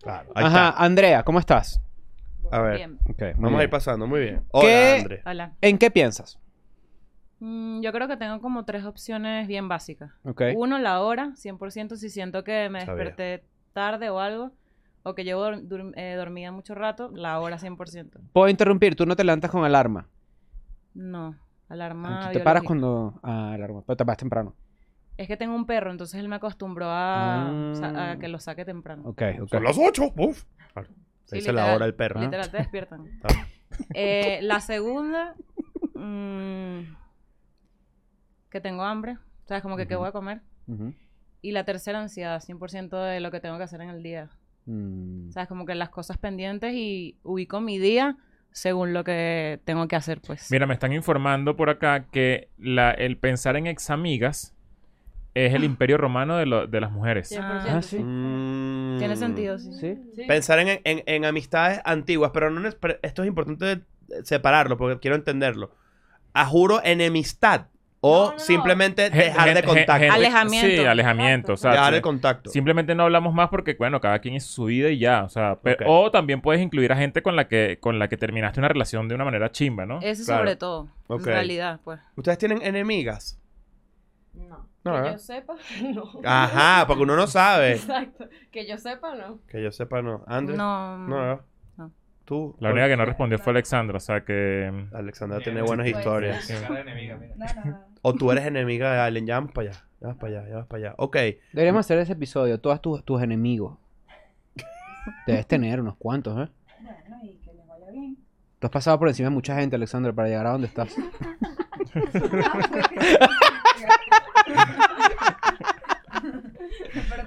Claro, 0.00 0.30
ahí 0.34 0.44
Ajá, 0.46 0.68
está. 0.70 0.84
Andrea, 0.84 1.22
¿cómo 1.22 1.38
estás? 1.38 1.80
A 2.50 2.60
ver, 2.62 2.76
Bien. 2.76 2.98
Ok, 3.10 3.20
muy 3.34 3.44
vamos 3.44 3.60
a 3.60 3.64
ir 3.64 3.68
pasando, 3.70 4.06
muy 4.06 4.20
bien. 4.20 4.42
Hola, 4.52 4.66
¿Qué? 4.66 4.96
Andre. 5.00 5.22
Hola. 5.26 5.52
¿En 5.60 5.76
qué 5.76 5.90
piensas? 5.90 6.38
Mm, 7.40 7.80
yo 7.82 7.92
creo 7.92 8.08
que 8.08 8.16
tengo 8.16 8.40
como 8.40 8.64
tres 8.64 8.84
opciones 8.84 9.46
bien 9.46 9.68
básicas. 9.68 10.10
Ok. 10.24 10.42
Uno, 10.56 10.78
la 10.78 11.00
hora, 11.02 11.32
100% 11.36 11.96
si 11.96 12.10
siento 12.10 12.42
que 12.44 12.68
me 12.68 12.80
Sabía. 12.84 13.04
desperté 13.04 13.44
tarde 13.72 14.10
o 14.10 14.18
algo, 14.18 14.50
o 15.04 15.14
que 15.14 15.24
llevo 15.24 15.46
eh, 15.94 16.14
dormida 16.16 16.50
mucho 16.52 16.74
rato, 16.74 17.10
la 17.14 17.38
hora 17.40 17.58
100%. 17.58 18.18
Puedo 18.32 18.48
interrumpir, 18.48 18.96
tú 18.96 19.06
no 19.06 19.14
te 19.14 19.22
levantas 19.24 19.50
con 19.50 19.64
alarma. 19.64 20.08
No, 20.94 21.36
alarma 21.68 22.26
tú 22.26 22.38
te 22.38 22.40
paras 22.40 22.62
cuando... 22.64 23.20
Ah, 23.22 23.52
alarma, 23.52 23.82
pero 23.86 23.96
te 23.96 24.04
paras 24.04 24.18
temprano. 24.18 24.54
Es 25.16 25.26
que 25.28 25.36
tengo 25.36 25.54
un 25.54 25.66
perro, 25.66 25.90
entonces 25.90 26.18
él 26.20 26.28
me 26.28 26.36
acostumbró 26.36 26.86
a, 26.86 27.48
Ah. 27.50 28.10
a 28.12 28.18
que 28.18 28.28
lo 28.28 28.38
saque 28.40 28.64
temprano. 28.64 29.02
Ok, 29.04 29.22
ok. 29.42 29.48
Son 29.48 29.64
las 29.64 29.76
8. 29.78 30.12
Uf. 30.16 30.44
Claro. 30.72 30.88
Sí, 31.24 31.36
Dice 31.36 31.52
la 31.52 31.74
hora 31.74 31.86
el 31.86 31.94
perro. 31.94 32.20
Literal, 32.20 32.50
te 32.50 32.56
despiertan. 32.58 33.04
Ah. 33.24 33.28
Eh, 33.94 34.40
la 34.42 34.60
segunda, 34.60 35.34
mm, 35.94 36.80
que 38.50 38.60
tengo 38.60 38.82
hambre. 38.84 39.16
¿Sabes? 39.46 39.62
Como 39.62 39.76
que 39.76 39.86
qué 39.86 39.94
Ujú. 39.94 40.00
voy 40.02 40.08
a 40.08 40.12
comer. 40.12 40.40
Ujú. 40.66 40.92
Y 41.40 41.52
la 41.52 41.64
tercera, 41.64 42.00
ansiedad, 42.00 42.40
100% 42.42 43.02
de 43.02 43.20
lo 43.20 43.30
que 43.30 43.40
tengo 43.40 43.56
que 43.58 43.64
hacer 43.64 43.80
en 43.80 43.90
el 43.90 44.02
día. 44.02 44.28
Mm. 44.66 45.28
O 45.28 45.32
sea, 45.32 45.44
es 45.44 45.48
como 45.48 45.64
que 45.64 45.74
las 45.74 45.88
cosas 45.88 46.18
pendientes 46.18 46.74
y 46.74 47.16
ubico 47.22 47.60
mi 47.60 47.78
día 47.78 48.16
según 48.50 48.92
lo 48.92 49.04
que 49.04 49.60
tengo 49.64 49.86
que 49.88 49.96
hacer, 49.96 50.20
pues. 50.20 50.50
Mira, 50.50 50.66
me 50.66 50.74
están 50.74 50.92
informando 50.92 51.56
por 51.56 51.70
acá 51.70 52.06
que 52.10 52.48
la- 52.58 52.90
el 52.90 53.16
pensar 53.16 53.56
en 53.56 53.66
examigas 53.66 54.54
es 55.34 55.54
el 55.54 55.62
imperio 55.64 55.96
romano 55.96 56.36
de, 56.36 56.46
lo- 56.46 56.66
de 56.66 56.80
las 56.80 56.90
mujeres. 56.90 57.28
100%. 57.30 57.76
Ah, 57.78 57.82
sí. 57.82 57.98
Mm. 58.00 58.98
Tiene 58.98 59.16
sentido, 59.16 59.58
sí. 59.58 59.72
¿Sí? 59.74 59.98
Sí. 60.16 60.24
Pensar 60.26 60.58
en, 60.58 60.80
en- 60.84 61.02
en 61.06 61.24
amistades 61.24 61.80
antiguas, 61.84 62.32
pero 62.34 62.50
no 62.50 62.66
es- 62.68 62.76
esto 63.02 63.22
es 63.22 63.28
importante 63.28 63.84
separarlo 64.24 64.76
porque 64.76 64.98
quiero 64.98 65.14
entenderlo. 65.16 65.70
A 66.32 66.44
juro 66.46 66.80
enemistad 66.82 67.66
o 68.00 68.18
No, 68.18 68.26
no, 68.26 68.32
no. 68.34 68.38
simplemente 68.38 69.10
dejar 69.10 69.54
de 69.54 69.62
contacto. 69.62 69.92
gente- 69.94 70.08
Alejamiento. 70.10 70.68
Sí, 70.68 70.84
alejamiento. 70.84 71.52
O 71.54 71.56
sea, 71.56 71.72
dejar 71.72 71.94
el 71.94 72.00
contacto. 72.02 72.50
Simplemente 72.50 72.94
no 72.94 73.02
hablamos 73.04 73.34
más 73.34 73.48
porque, 73.48 73.74
bueno, 73.78 74.00
cada 74.00 74.18
quien 74.20 74.34
hizo 74.34 74.48
su 74.48 74.64
vida 74.66 74.88
y 74.90 74.98
ya. 74.98 75.24
O 75.24 75.28
sea, 75.28 75.58
o 75.86 76.10
también 76.10 76.40
puedes 76.40 76.62
incluir 76.62 76.92
a 76.92 76.96
gente 76.96 77.22
con 77.22 77.34
la 77.36 77.48
que, 77.48 77.78
con 77.80 77.98
la 77.98 78.08
que 78.08 78.16
terminaste 78.16 78.60
una 78.60 78.68
relación 78.68 79.08
de 79.08 79.14
una 79.14 79.24
manera 79.24 79.50
chimba, 79.50 79.84
¿no? 79.86 79.98
Eso 80.00 80.24
Claro. 80.24 80.40
sobre 80.42 80.56
todo. 80.56 80.88
En 81.08 81.24
realidad, 81.24 81.80
pues. 81.82 81.98
¿Ustedes 82.16 82.38
tienen 82.38 82.62
enemigas? 82.62 83.40
No. 84.34 84.68
No, 84.84 84.92
que 84.94 85.00
¿verdad? 85.00 85.12
yo 85.12 85.18
sepa, 85.18 85.54
no. 85.94 86.04
Ajá, 86.24 86.86
porque 86.86 87.02
uno 87.02 87.16
no 87.16 87.26
sabe. 87.26 87.72
Exacto. 87.72 88.28
Que 88.52 88.66
yo 88.66 88.78
sepa, 88.78 89.14
no. 89.16 89.40
Que 89.48 89.60
yo 89.62 89.72
sepa, 89.72 90.00
no. 90.02 90.22
Andrés. 90.28 90.56
No. 90.56 90.98
No, 90.98 91.16
¿verdad? 91.16 91.40
No. 91.76 91.92
Tú. 92.24 92.56
La 92.60 92.70
única 92.70 92.86
que 92.88 92.96
no 92.96 93.04
respondió 93.04 93.38
fue 93.38 93.50
Alexandra, 93.52 93.96
o 93.96 94.00
sea 94.00 94.22
que... 94.24 94.70
Alexandra 94.94 95.40
tiene 95.40 95.62
buenas 95.62 95.86
historias. 95.88 96.44
Sí. 96.44 96.54
Mira. 96.94 97.18
O 98.02 98.14
tú 98.14 98.30
eres 98.32 98.46
enemiga 98.46 98.92
de 98.92 99.00
alguien. 99.00 99.26
Ya 99.26 99.34
vamos 99.36 99.52
para 99.52 99.70
allá. 99.70 99.84
Ya 100.00 100.06
vamos 100.08 100.20
para 100.20 100.32
allá. 100.38 100.48
Ya 100.48 100.54
vamos 100.54 100.68
para 100.68 100.84
allá. 100.86 100.94
Ok. 100.98 101.16
Deberíamos 101.52 101.80
hacer 101.80 101.98
ese 101.98 102.12
episodio, 102.12 102.60
todos 102.60 102.80
tus, 102.80 103.04
tus 103.04 103.22
enemigos. 103.22 103.76
Debes 105.26 105.46
tener 105.46 105.80
unos 105.80 105.96
cuantos, 105.96 106.48
¿eh? 106.48 106.50
Bueno, 106.80 107.18
y 107.24 107.36
que 107.38 107.52
les 107.54 107.66
vaya 107.66 107.90
bien. 107.92 108.16
Tú 108.58 108.66
has 108.66 108.70
pasado 108.70 108.98
por 108.98 109.08
encima 109.08 109.28
de 109.28 109.34
mucha 109.34 109.54
gente, 109.58 109.76
Alexandra, 109.76 110.12
para 110.12 110.28
llegar 110.28 110.46
a 110.46 110.50
donde 110.50 110.66
estás. 110.66 110.94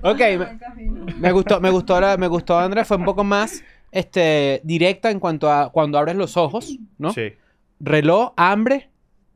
Ok, 0.04 0.20
me- 0.20 1.14
Me 1.20 1.32
gustó, 1.32 1.60
me 1.62 1.70
gustó, 1.70 2.00
la- 2.02 2.18
me 2.18 2.28
gustó, 2.28 2.58
Andrea, 2.60 2.86
fue 2.86 2.98
un 2.98 3.06
poco 3.06 3.24
más 3.24 3.64
este, 3.92 4.62
directa 4.64 5.12
en 5.12 5.20
cuanto 5.20 5.52
a 5.52 5.72
cuando 5.72 5.98
abres 5.98 6.16
los 6.16 6.38
ojos, 6.38 6.78
¿no? 6.98 7.12
Sí. 7.12 7.34
Reloj, 7.80 8.34
hambre, 8.38 8.90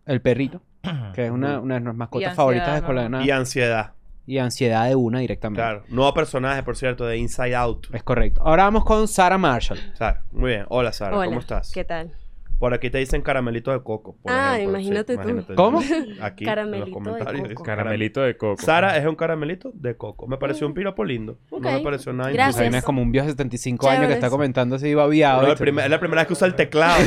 el 0.06 0.22
perrito, 0.22 0.62
que 1.14 1.26
es 1.26 1.32
una, 1.32 1.60
una 1.60 1.76
de 1.76 1.82
nuestras 1.82 1.96
mascotas 1.98 2.28
ansiedad, 2.30 2.36
favoritas 2.36 2.72
de. 2.72 2.78
Escuela 2.80 3.02
de 3.04 3.10
Nada. 3.10 3.26
Y 3.26 3.32
ansiedad. 3.32 3.92
Y 4.28 4.38
ansiedad 4.40 4.88
de 4.88 4.96
una 4.96 5.20
directamente. 5.20 5.62
Claro. 5.62 5.84
Nuevo 5.90 6.14
personaje, 6.14 6.64
por 6.64 6.76
cierto, 6.76 7.06
de 7.06 7.18
Inside 7.18 7.56
Out. 7.56 7.88
Es 7.94 8.02
correcto. 8.04 8.42
Ahora 8.44 8.64
vamos 8.64 8.84
con 8.84 9.08
Sarah 9.08 9.38
Marshall. 9.38 9.80
Sara, 9.94 10.24
muy 10.32 10.52
bien. 10.52 10.66
Hola, 10.70 10.92
Sara. 10.94 11.16
Hola, 11.16 11.28
¿Cómo 11.28 11.40
estás? 11.40 11.72
¿Qué 11.72 11.84
tal? 11.84 12.12
Por 12.58 12.74
aquí 12.74 12.90
te 12.90 12.98
dicen 13.00 13.22
caramelito 13.22 13.72
de 13.72 13.84
coco. 13.84 14.16
por 14.24 14.32
Ah, 14.32 14.56
ejemplo. 14.56 14.80
imagínate 14.80 15.18
tú. 15.18 15.56
¿Cómo? 15.56 15.82
Aquí, 16.22 16.46
Caramelito 16.46 16.66
en 16.66 16.72
de 16.72 16.80
los 16.80 16.90
comentarios. 16.90 17.42
coco. 17.42 17.50
dice 17.50 17.64
Caramelito 17.64 18.22
de 18.22 18.38
coco. 18.38 18.62
Sara 18.64 18.98
es 18.98 19.06
un 19.06 19.16
caramelito 19.16 19.72
de 19.76 19.98
coco. 19.98 20.26
Me 20.26 20.38
pareció 20.38 20.66
un 20.66 20.74
piropo 20.74 21.04
lindo. 21.04 21.38
No 21.52 21.60
me 21.60 21.80
pareció 21.82 22.14
nada 22.14 22.32
Gracias. 22.32 22.56
Pues 22.56 22.74
ahí 22.74 22.78
es 22.80 22.84
como 22.86 23.02
un 23.02 23.12
viejo 23.12 23.26
de 23.28 23.34
75 23.34 23.90
años 23.90 24.08
que 24.08 24.14
está 24.14 24.30
comentando 24.30 24.78
así 24.78 24.94
babiado. 24.96 25.42
No, 25.42 25.52
es 25.52 25.60
la 25.90 26.00
primera 26.00 26.22
vez 26.22 26.28
que 26.28 26.34
usa 26.34 26.48
el 26.48 26.56
teclado. 26.56 26.96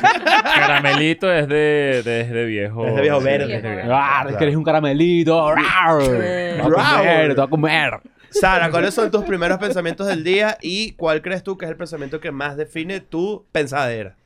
Caramelito 0.00 1.32
es 1.32 1.48
de, 1.48 2.02
de, 2.04 2.20
es 2.22 2.30
de 2.30 2.44
viejo. 2.44 2.86
Es 2.86 2.94
de 2.94 3.02
viejo 3.02 3.18
sí, 3.18 3.24
verde. 3.24 3.56
es 3.56 3.62
de 3.62 3.70
viejo. 3.70 3.88
Ah, 3.92 4.26
es 4.28 4.36
que 4.36 4.44
eres 4.44 4.56
un 4.56 4.64
caramelito. 4.64 5.54
Rar. 5.54 5.98
Te 6.02 6.62
voy 6.62 6.74
a 6.78 6.96
comer, 6.98 7.28
te 7.28 7.34
voy 7.34 7.44
a 7.44 7.50
comer. 7.50 8.00
Sara, 8.30 8.70
¿cuáles 8.70 8.94
son 8.94 9.10
tus 9.10 9.24
primeros 9.24 9.58
pensamientos 9.58 10.06
del 10.06 10.22
día 10.22 10.56
y 10.62 10.92
cuál 10.92 11.20
crees 11.20 11.42
tú 11.42 11.58
que 11.58 11.64
es 11.64 11.70
el 11.70 11.76
pensamiento 11.76 12.20
que 12.20 12.30
más 12.30 12.56
define 12.56 13.00
tu 13.00 13.44
pensadera? 13.50 14.16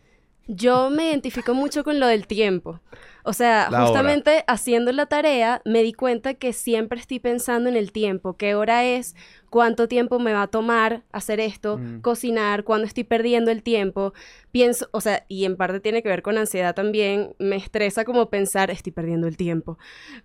Yo 0.46 0.90
me 0.90 1.08
identifico 1.08 1.54
mucho 1.54 1.84
con 1.84 1.98
lo 2.00 2.06
del 2.06 2.26
tiempo. 2.26 2.80
O 3.26 3.32
sea, 3.32 3.68
La 3.70 3.78
hora. 3.78 3.86
justamente 3.86 4.44
haciendo 4.46 4.92
la 4.92 5.06
tarea 5.06 5.62
me 5.64 5.82
di 5.82 5.94
cuenta 5.94 6.34
que 6.34 6.52
siempre 6.52 7.00
estoy 7.00 7.18
pensando 7.20 7.70
en 7.70 7.76
el 7.76 7.90
tiempo, 7.90 8.36
qué 8.36 8.54
hora 8.54 8.84
es, 8.84 9.16
cuánto 9.48 9.88
tiempo 9.88 10.18
me 10.18 10.34
va 10.34 10.42
a 10.42 10.46
tomar 10.48 11.02
hacer 11.12 11.40
esto, 11.40 11.78
Mm. 11.78 12.00
cocinar, 12.02 12.64
cuándo 12.64 12.86
estoy 12.86 13.04
perdiendo 13.04 13.50
el 13.50 13.62
tiempo. 13.62 14.12
Pienso, 14.52 14.88
o 14.92 15.00
sea, 15.00 15.24
y 15.28 15.46
en 15.46 15.56
parte 15.56 15.80
tiene 15.80 16.02
que 16.02 16.10
ver 16.10 16.20
con 16.20 16.36
ansiedad 16.36 16.74
también, 16.74 17.34
me 17.38 17.56
estresa 17.56 18.04
como 18.04 18.28
pensar, 18.28 18.70
estoy 18.70 18.92
perdiendo 18.92 19.26
el 19.26 19.38
tiempo. 19.38 19.78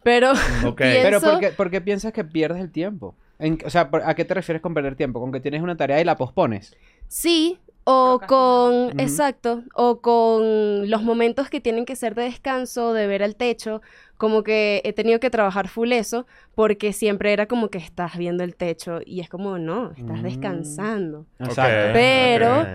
Pero. 0.03 0.33
Pienso- 0.75 0.75
Pero 0.75 1.21
¿por 1.21 1.39
qué, 1.39 1.49
por 1.51 1.69
qué 1.71 1.79
piensas 1.79 2.11
que 2.11 2.25
pierdes 2.25 2.61
el 2.61 2.71
tiempo? 2.71 3.15
En- 3.39 3.57
o 3.65 3.69
sea, 3.69 3.89
¿por- 3.89 4.03
¿a 4.03 4.13
qué 4.15 4.25
te 4.25 4.33
refieres 4.33 4.61
con 4.61 4.73
perder 4.73 4.97
tiempo? 4.97 5.21
¿Con 5.21 5.31
que 5.31 5.39
tienes 5.39 5.61
una 5.61 5.77
tarea 5.77 6.01
y 6.01 6.03
la 6.03 6.17
pospones? 6.17 6.75
Sí, 7.09 7.59
o 7.83 8.21
con, 8.27 8.99
exacto, 8.99 9.63
o 9.73 9.99
con 9.99 10.89
los 10.89 11.01
momentos 11.01 11.49
que 11.49 11.59
tienen 11.59 11.85
que 11.85 11.95
ser 11.95 12.13
de 12.15 12.23
descanso, 12.23 12.93
de 12.93 13.07
ver 13.07 13.23
al 13.23 13.35
techo, 13.35 13.81
como 14.15 14.43
que 14.43 14.81
he 14.85 14.93
tenido 14.93 15.19
que 15.19 15.29
trabajar 15.31 15.67
full 15.69 15.91
eso, 15.91 16.27
porque 16.53 16.93
siempre 16.93 17.33
era 17.33 17.47
como 17.47 17.69
que 17.69 17.79
estás 17.79 18.15
viendo 18.17 18.43
el 18.43 18.55
techo 18.55 18.99
y 19.05 19.21
es 19.21 19.29
como, 19.29 19.57
no, 19.57 19.91
estás 19.91 20.19
Mm. 20.19 20.23
descansando. 20.23 21.25
Exacto. 21.39 21.93
Pero-. 21.93 22.65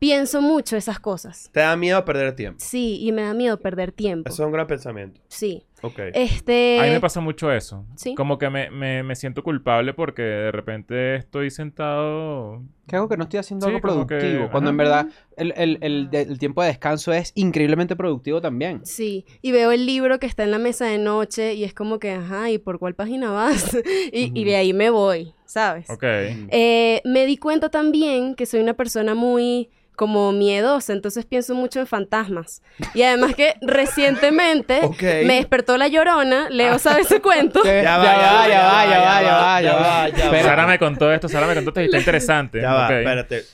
Pienso 0.00 0.42
mucho 0.42 0.76
esas 0.76 1.00
cosas. 1.00 1.48
Te 1.52 1.60
da 1.60 1.76
miedo 1.76 2.04
perder 2.04 2.36
tiempo. 2.36 2.58
Sí, 2.60 2.98
y 3.00 3.10
me 3.12 3.22
da 3.22 3.32
miedo 3.32 3.58
perder 3.58 3.90
tiempo. 3.90 4.28
Eso 4.28 4.42
es 4.42 4.46
un 4.46 4.52
gran 4.52 4.66
pensamiento. 4.66 5.18
Sí. 5.28 5.64
Ok. 5.84 5.98
Este... 6.14 6.78
A 6.80 6.84
mí 6.84 6.90
me 6.90 7.00
pasa 7.00 7.20
mucho 7.20 7.52
eso. 7.52 7.84
Sí. 7.96 8.14
Como 8.14 8.38
que 8.38 8.48
me, 8.48 8.70
me, 8.70 9.02
me 9.02 9.14
siento 9.16 9.42
culpable 9.42 9.92
porque 9.92 10.22
de 10.22 10.50
repente 10.52 11.16
estoy 11.16 11.50
sentado. 11.50 12.62
Que 12.86 12.96
hago 12.96 13.08
que 13.08 13.16
no 13.16 13.24
estoy 13.24 13.40
haciendo 13.40 13.66
Sí, 13.66 13.74
algo 13.74 13.86
como 13.86 14.06
que- 14.06 14.16
productivo. 14.16 14.50
Cuando 14.50 14.70
en 14.70 14.76
verdad 14.78 15.06
el, 15.36 15.52
el- 15.56 15.78
el 15.82 16.08
el 16.12 16.38
tiempo 16.38 16.62
de 16.62 16.68
descanso 16.68 17.12
es 17.12 17.32
increíblemente 17.34 17.96
productivo 17.96 18.40
también. 18.40 18.80
Sí, 18.84 19.26
y 19.42 19.52
veo 19.52 19.72
el 19.72 19.84
libro 19.86 20.18
que 20.18 20.26
está 20.26 20.42
en 20.42 20.50
la 20.50 20.58
mesa 20.58 20.86
de 20.86 20.98
noche 20.98 21.54
y 21.54 21.64
es 21.64 21.74
como 21.74 21.98
que, 21.98 22.12
ajá, 22.12 22.50
¿y 22.50 22.58
por 22.58 22.78
cuál 22.78 22.94
página 22.94 23.30
vas? 23.30 23.74
y, 24.12 24.32
y 24.38 24.44
de 24.44 24.56
ahí 24.56 24.72
me 24.72 24.88
voy, 24.90 25.34
¿sabes? 25.44 25.88
Ok. 25.90 26.02
Eh, 26.04 27.02
me 27.04 27.26
di 27.26 27.36
cuenta 27.36 27.68
también 27.68 28.34
que 28.34 28.46
soy 28.46 28.60
una 28.60 28.74
persona 28.74 29.14
muy 29.14 29.68
como 29.96 30.32
miedosa, 30.32 30.92
entonces 30.92 31.24
pienso 31.24 31.54
mucho 31.54 31.78
en 31.78 31.86
fantasmas. 31.86 32.62
Y 32.94 33.02
además 33.02 33.36
que 33.36 33.54
recientemente 33.62 34.80
Ok. 34.82 35.00
me 35.24 35.36
despertó 35.36 35.73
la 35.76 35.88
llorona, 35.88 36.48
Leo 36.50 36.78
sabe 36.78 37.02
ese 37.02 37.20
cuento. 37.20 37.62
Ya 37.64 37.98
va, 37.98 38.04
ya 38.04 38.32
va, 38.32 38.48
ya 38.48 38.62
va, 38.66 38.86
ya 38.86 38.98
va, 39.00 39.22
ya 39.22 39.36
va, 39.36 39.62
ya 39.62 39.74
va. 39.74 40.08
ya 40.08 40.16
va. 40.16 40.24
Espera. 40.24 40.42
Sara 40.42 40.66
me 40.66 40.78
contó 40.78 41.12
esto, 41.12 41.28
Sara 41.28 41.46
me 41.46 41.54
contó 41.54 41.70
esto 41.70 41.80
y 41.80 41.84
está 41.84 41.98
interesante. 41.98 42.60
Ya 42.60 42.72
va, 42.72 42.98
espérate. 42.98 43.44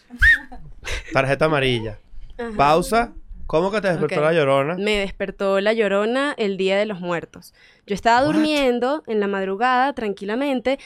Tarjeta 1.13 1.45
amarilla. 1.47 1.99
Ajá. 2.39 2.51
Pausa. 2.57 3.13
¿Cómo 3.47 3.73
que 3.73 3.81
te 3.81 3.89
despertó 3.89 4.21
la 4.21 4.33
llorona? 4.33 4.77
Me 4.77 4.99
despertó 4.99 5.61
la 5.61 5.73
llorona 5.73 6.35
el 6.39 6.57
día 6.57 6.79
de 6.79 6.87
los 6.87 7.01
muertos. 7.01 7.53
Yo 7.85 7.97
estaba 7.97 8.21
What? 8.25 8.35
durmiendo 8.35 9.03
en 9.09 9.19
la 9.19 9.27
madrugada 9.27 9.93
tranquilamente 9.93 10.79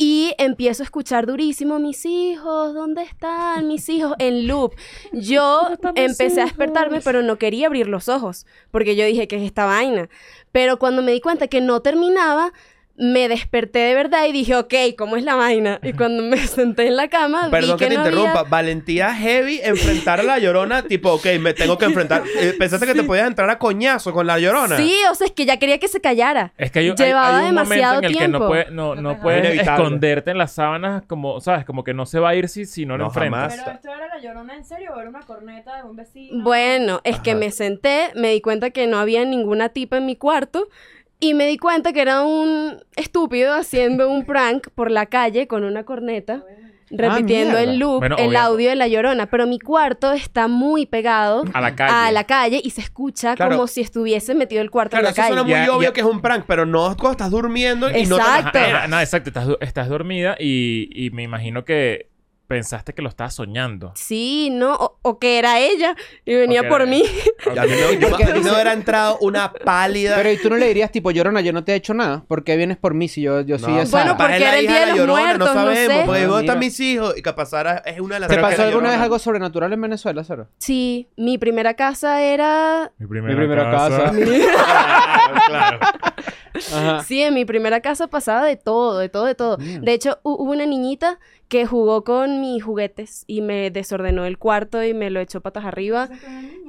y 0.00 0.32
empiezo 0.38 0.82
a 0.82 0.84
escuchar 0.84 1.26
durísimo, 1.26 1.80
mis 1.80 2.06
hijos, 2.06 2.72
¿dónde 2.72 3.02
están 3.02 3.66
mis 3.66 3.88
hijos? 3.88 4.14
En 4.20 4.46
loop. 4.46 4.74
Yo 5.12 5.68
empecé 5.96 6.40
a 6.40 6.44
despertarme, 6.44 7.00
pero 7.00 7.22
no 7.22 7.36
quería 7.36 7.66
abrir 7.66 7.88
los 7.88 8.08
ojos, 8.08 8.46
porque 8.70 8.94
yo 8.94 9.04
dije, 9.04 9.26
¿qué 9.26 9.36
es 9.36 9.42
esta 9.42 9.66
vaina? 9.66 10.08
Pero 10.52 10.78
cuando 10.78 11.02
me 11.02 11.10
di 11.10 11.20
cuenta 11.20 11.48
que 11.48 11.60
no 11.60 11.82
terminaba, 11.82 12.52
me 13.00 13.28
desperté 13.28 13.78
de 13.78 13.94
verdad 13.94 14.26
y 14.26 14.32
dije, 14.32 14.56
ok, 14.56 14.74
¿cómo 14.98 15.16
es 15.16 15.22
la 15.22 15.36
vaina? 15.36 15.78
Y 15.84 15.92
cuando 15.92 16.22
me 16.24 16.36
senté 16.38 16.88
en 16.88 16.96
la 16.96 17.06
cama, 17.08 17.48
Perdón 17.50 17.76
vi 17.76 17.84
que, 17.84 17.84
que, 17.84 17.90
te 17.90 17.94
no 17.94 18.00
había- 18.02 18.10
interrumpa. 18.12 18.42
Valentía 18.42 19.14
heavy 19.14 19.60
enfrentar 19.62 20.18
a 20.20 20.22
la 20.24 20.38
llorona. 20.40 20.82
tipo, 20.88 21.12
ok, 21.12 21.26
me 21.40 21.54
tengo 21.54 21.78
que 21.78 21.84
enfrentar. 21.84 22.24
Eh, 22.40 22.54
¿Pensaste 22.58 22.86
que 22.86 22.94
te 22.94 23.04
podías 23.04 23.28
entrar 23.28 23.48
a 23.50 23.58
coñazo 23.58 24.12
con 24.12 24.26
la 24.26 24.38
llorona? 24.40 24.76
Sí, 24.76 24.92
o 25.10 25.14
sea, 25.14 25.26
es 25.28 25.32
que 25.32 25.46
ya 25.46 25.58
quería 25.58 25.78
que 25.78 25.86
se 25.86 26.00
callara. 26.00 26.52
Es 26.58 26.70
que 26.72 26.80
hay, 26.80 26.88
hay- 26.88 26.94
Llevaba 26.96 27.28
hay 27.38 27.48
un 27.50 27.54
momento 27.54 27.70
demasiado 27.70 27.98
en 28.00 28.04
el 28.04 28.12
que 28.12 28.18
no, 28.26 28.38
tiempo. 28.38 28.46
puede, 28.48 28.70
no, 28.72 28.94
No 28.96 29.02
no 29.02 29.14
te 29.14 29.22
puedes 29.22 29.42
dejas. 29.42 29.54
Inevitable. 29.54 29.82
esconderte 29.84 30.30
en 30.32 30.38
las 30.38 30.52
sábanas 30.52 31.02
como, 31.06 31.40
¿sabes? 31.40 31.64
Como 31.64 31.84
que 31.84 31.94
no 31.94 32.04
se 32.04 32.18
va 32.18 32.30
a 32.30 32.34
ir 32.34 32.48
si, 32.48 32.66
si 32.66 32.84
no 32.84 32.96
lo 32.96 33.04
No, 33.04 33.10
enfrentas. 33.10 33.40
jamás. 33.54 33.62
Pero 33.64 33.76
esto 33.76 33.88
era 33.94 34.08
la 34.16 34.20
llorona 34.20 34.56
en 34.56 34.64
serio 34.64 34.90
o 34.96 35.00
era 35.00 35.08
una 35.08 35.20
corneta 35.20 35.76
de 35.76 35.82
un 35.84 35.94
vecino. 35.94 36.42
Bueno, 36.42 37.00
es 37.04 37.20
que 37.20 37.30
Ajá. 37.30 37.38
me 37.38 37.50
senté, 37.52 38.10
me 38.16 38.30
di 38.30 38.40
cuenta 38.40 38.70
que 38.70 38.86
no 38.88 38.98
había 38.98 39.24
ninguna 39.24 39.68
tipa 39.68 39.98
en 39.98 40.06
mi 40.06 40.16
cuarto 40.16 40.66
y 41.20 41.34
me 41.34 41.46
di 41.46 41.58
cuenta 41.58 41.92
que 41.92 42.00
era 42.00 42.22
un 42.22 42.78
estúpido 42.96 43.54
haciendo 43.54 44.10
un 44.10 44.24
prank 44.24 44.68
por 44.74 44.90
la 44.90 45.06
calle 45.06 45.46
con 45.48 45.64
una 45.64 45.84
corneta, 45.84 46.42
repitiendo 46.90 47.54
mierda. 47.58 47.62
en 47.72 47.78
loop 47.78 47.98
Bueno, 47.98 48.16
el 48.18 48.34
audio 48.36 48.70
de 48.70 48.76
la 48.76 48.88
llorona. 48.88 49.26
Pero 49.26 49.46
mi 49.46 49.58
cuarto 49.58 50.12
está 50.12 50.48
muy 50.48 50.86
pegado 50.86 51.44
A 51.52 51.60
la 51.60 51.74
calle. 51.76 51.92
a 51.94 52.12
la 52.12 52.24
calle 52.24 52.60
y 52.64 52.70
se 52.70 52.80
escucha 52.80 53.34
Claro. 53.34 53.52
como 53.56 53.66
si 53.66 53.80
estuviese 53.82 54.34
metido 54.34 54.62
el 54.62 54.70
cuarto 54.70 54.92
Claro, 54.92 55.00
en 55.00 55.04
la 55.06 55.10
eso 55.10 55.22
suena 55.26 55.42
calle. 55.42 55.54
muy 55.56 55.66
Ya- 55.66 55.72
obvio 55.76 55.88
ya- 55.88 55.92
que 55.92 56.00
es 56.00 56.06
un 56.06 56.22
prank, 56.22 56.44
pero 56.46 56.64
no 56.64 56.96
cuando 56.96 57.10
estás 57.12 57.30
durmiendo 57.30 57.90
y 57.90 58.06
no 58.06 58.16
te 58.16 58.22
Exacto. 58.22 58.58
Ajá, 58.58 58.76
ajá, 58.78 58.88
no, 58.88 59.00
exacto. 59.00 59.28
Estás, 59.30 59.48
estás 59.60 59.88
dormida 59.88 60.36
y, 60.38 60.88
y 60.94 61.10
me 61.10 61.24
imagino 61.24 61.64
que 61.64 62.07
pensaste 62.48 62.94
que 62.94 63.02
lo 63.02 63.08
estabas 63.10 63.34
soñando. 63.34 63.92
Sí, 63.94 64.48
¿no? 64.50 64.74
O, 64.74 64.98
o 65.02 65.18
que 65.18 65.38
era 65.38 65.60
ella 65.60 65.94
y 66.24 66.34
venía 66.34 66.68
por 66.68 66.86
mí. 66.86 67.04
Y 67.54 67.58
a 67.58 67.62
mí 67.62 67.68
me, 67.70 67.98
yo- 68.00 68.08
me 68.42 68.50
hubiera 68.52 68.72
entrado 68.72 69.18
una 69.20 69.52
pálida. 69.52 70.16
Pero 70.16 70.32
¿y 70.32 70.38
tú 70.38 70.48
no 70.50 70.56
le 70.56 70.66
dirías, 70.66 70.90
tipo, 70.90 71.10
Llorona, 71.10 71.42
yo 71.42 71.52
no 71.52 71.62
te 71.62 71.72
he 71.72 71.74
hecho 71.76 71.92
nada? 71.94 72.24
¿Por 72.26 72.42
qué 72.44 72.56
vienes 72.56 72.78
por 72.78 72.94
mí 72.94 73.06
si 73.06 73.20
yo, 73.22 73.42
yo 73.42 73.58
soy 73.58 73.74
No, 73.74 73.82
esa? 73.82 73.90
Bueno, 73.98 74.12
capaz 74.12 74.24
porque 74.24 74.36
es 74.36 74.40
la 74.40 74.48
era 74.48 74.58
el 74.58 74.64
hija 74.64 74.72
Día 74.72 74.80
de 74.80 74.86
la 74.86 74.92
los 74.92 74.98
Llorona, 75.06 75.22
Muertos, 75.22 75.38
no 75.48 75.54
no 75.54 75.60
sabemos, 75.60 75.96
sé. 75.98 76.02
porque 76.06 76.22
¿dónde 76.24 76.40
están 76.46 76.58
mis 76.58 76.80
hijos? 76.80 77.18
Y 77.18 77.22
que 77.22 77.32
pasara, 77.34 77.76
es 77.84 78.00
una 78.00 78.14
de 78.14 78.20
las 78.20 78.28
¿Te 78.28 78.34
Pero 78.36 78.48
pasó 78.48 78.62
alguna 78.62 78.82
vez 78.82 78.90
Llorona. 78.92 79.02
algo 79.04 79.18
sobrenatural 79.18 79.72
en 79.74 79.80
Venezuela, 79.82 80.24
Sara? 80.24 80.48
Sí, 80.58 81.08
mi 81.16 81.36
primera 81.38 81.74
casa 81.74 82.22
era... 82.22 82.90
Mi 82.98 83.06
primera, 83.06 83.34
Mi 83.34 83.40
primera 83.40 83.70
casa. 83.70 84.10
claro. 85.46 85.78
Ajá. 86.74 87.04
Sí, 87.04 87.22
en 87.22 87.34
mi 87.34 87.44
primera 87.44 87.80
casa 87.80 88.08
pasaba 88.08 88.44
de 88.44 88.56
todo, 88.56 88.98
de 88.98 89.08
todo, 89.08 89.26
de 89.26 89.34
todo. 89.34 89.56
De 89.58 89.92
hecho, 89.92 90.18
hu- 90.24 90.36
hubo 90.38 90.50
una 90.52 90.66
niñita 90.66 91.18
que 91.48 91.64
jugó 91.66 92.04
con 92.04 92.40
mis 92.42 92.62
juguetes 92.62 93.24
y 93.26 93.40
me 93.40 93.70
desordenó 93.70 94.26
el 94.26 94.36
cuarto 94.36 94.82
y 94.84 94.92
me 94.92 95.08
lo 95.08 95.18
echó 95.20 95.40
patas 95.40 95.64
arriba. 95.64 96.08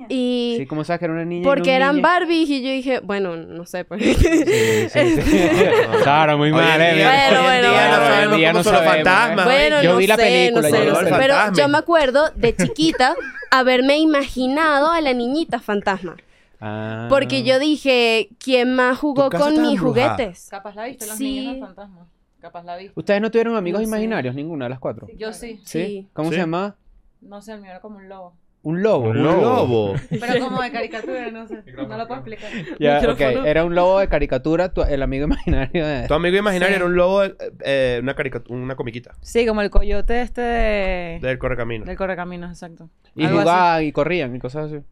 Y 0.08 0.56
Sí, 0.58 0.66
¿cómo 0.66 0.84
sabes 0.86 1.00
que 1.00 1.06
era 1.06 1.14
una 1.14 1.26
niña? 1.26 1.42
y 1.42 1.44
no 1.44 1.50
porque 1.50 1.70
un 1.72 1.76
eran 1.76 1.96
niño? 1.98 2.08
Barbies 2.08 2.50
y 2.50 2.62
yo 2.64 2.70
dije, 2.72 3.00
bueno, 3.02 3.36
no 3.36 3.66
sé, 3.66 3.84
pues. 3.86 4.02
Sí, 4.02 4.14
sí, 4.16 5.22
sí. 5.22 5.48
Sara, 6.04 6.38
muy 6.38 6.48
Hoy 6.52 6.56
mal, 6.56 6.82
eh. 6.82 7.04
Bueno, 7.04 7.44
bueno, 7.44 7.70
día 7.70 7.72
bueno. 7.72 7.98
no 8.00 8.06
sabemos 8.08 8.38
día 8.38 8.54
no 8.54 8.60
¿eh? 8.62 8.64
fantasmas. 8.64 9.46
Bueno, 9.46 9.82
Yo 9.84 9.92
no 9.92 9.98
vi 9.98 10.08
la 10.08 10.16
sé, 10.16 10.22
película, 10.24 10.70
no 10.70 10.76
sé, 10.78 10.86
yo 10.86 10.94
no 10.94 11.00
sé. 11.00 11.06
Pero 11.20 11.34
fantasma. 11.36 11.58
yo 11.58 11.68
me 11.68 11.78
acuerdo 11.78 12.30
de 12.36 12.56
chiquita 12.56 13.16
haberme 13.52 13.98
imaginado 13.98 14.92
a 14.92 15.02
la 15.02 15.14
niñita 15.14 15.60
fantasma. 15.60 16.16
Ah. 16.62 17.08
Porque 17.10 17.44
yo 17.44 17.60
dije, 17.60 18.30
¿quién 18.42 18.76
más 18.76 18.98
jugó 18.98 19.30
con 19.30 19.62
mis 19.62 19.78
embrujada. 19.80 20.16
juguetes? 20.16 20.48
Capaz 20.50 20.76
la 20.76 20.86
viste, 20.86 21.06
los 21.06 21.16
Sí. 21.18 21.24
niños 21.40 21.54
del 21.56 21.66
fantasma. 21.66 22.06
Capaz 22.42 22.64
la 22.64 22.78
viste. 22.78 22.94
¿Ustedes 22.96 23.22
no 23.22 23.30
tuvieron 23.32 23.56
amigos 23.56 23.82
No 23.82 23.86
sé. 23.88 23.90
imaginarios? 23.90 24.34
Ninguna 24.36 24.66
de 24.66 24.70
las 24.70 24.80
cuatro. 24.80 25.08
Yo 25.18 25.34
sí. 25.34 25.60
Sí. 25.66 26.08
¿Cómo 26.14 26.30
Sí. 26.30 26.36
se 26.36 26.42
llamaba? 26.42 26.76
No 27.22 27.42
sé, 27.42 27.54
el 27.54 27.62
mío 27.62 27.72
era 27.72 27.82
como 27.82 27.98
un 27.98 28.08
lobo. 28.08 28.34
Un 28.62 28.82
lobo. 28.84 29.10
Un 29.10 29.24
lobo. 29.24 29.94
Pero 30.10 30.40
como 30.46 30.62
de 30.62 30.70
caricatura, 30.72 31.32
no 31.32 31.48
sé. 31.48 31.64
No 31.76 31.98
lo 31.98 32.08
puedo 32.08 32.16
explicar. 32.22 32.50
Ya, 32.80 32.98
ok. 33.00 33.08
Micrófono. 33.20 33.46
Era 33.46 33.64
un 33.64 33.74
lobo 33.76 34.00
de 34.00 34.08
caricatura, 34.10 34.74
tu- 34.74 34.84
el 34.84 35.02
amigo 35.02 35.26
imaginario 35.26 35.86
de... 35.88 36.08
Tu 36.08 36.14
amigo 36.14 36.38
imaginario 36.38 36.76
Sí. 36.76 36.76
era 36.78 36.86
un 36.86 36.96
lobo, 36.96 37.24
eh, 37.24 37.36
eh, 37.64 38.00
una, 38.04 38.16
caricatura, 38.16 38.60
una 38.60 38.76
comiquita 38.76 39.16
Sí, 39.22 39.46
como 39.46 39.62
el 39.62 39.70
coyote 39.70 40.22
este 40.22 40.42
de... 40.42 41.20
del 41.22 41.38
correcamino. 41.40 41.86
del 41.86 41.96
correcaminos, 41.98 42.52
exacto. 42.52 42.90
Y 43.16 43.24
Algo 43.26 43.40
así. 43.40 43.44
jugaban 43.50 43.84
y 43.86 43.92
corrían 43.94 44.36
y 44.36 44.40
cosas 44.40 44.66
así. 44.72 44.84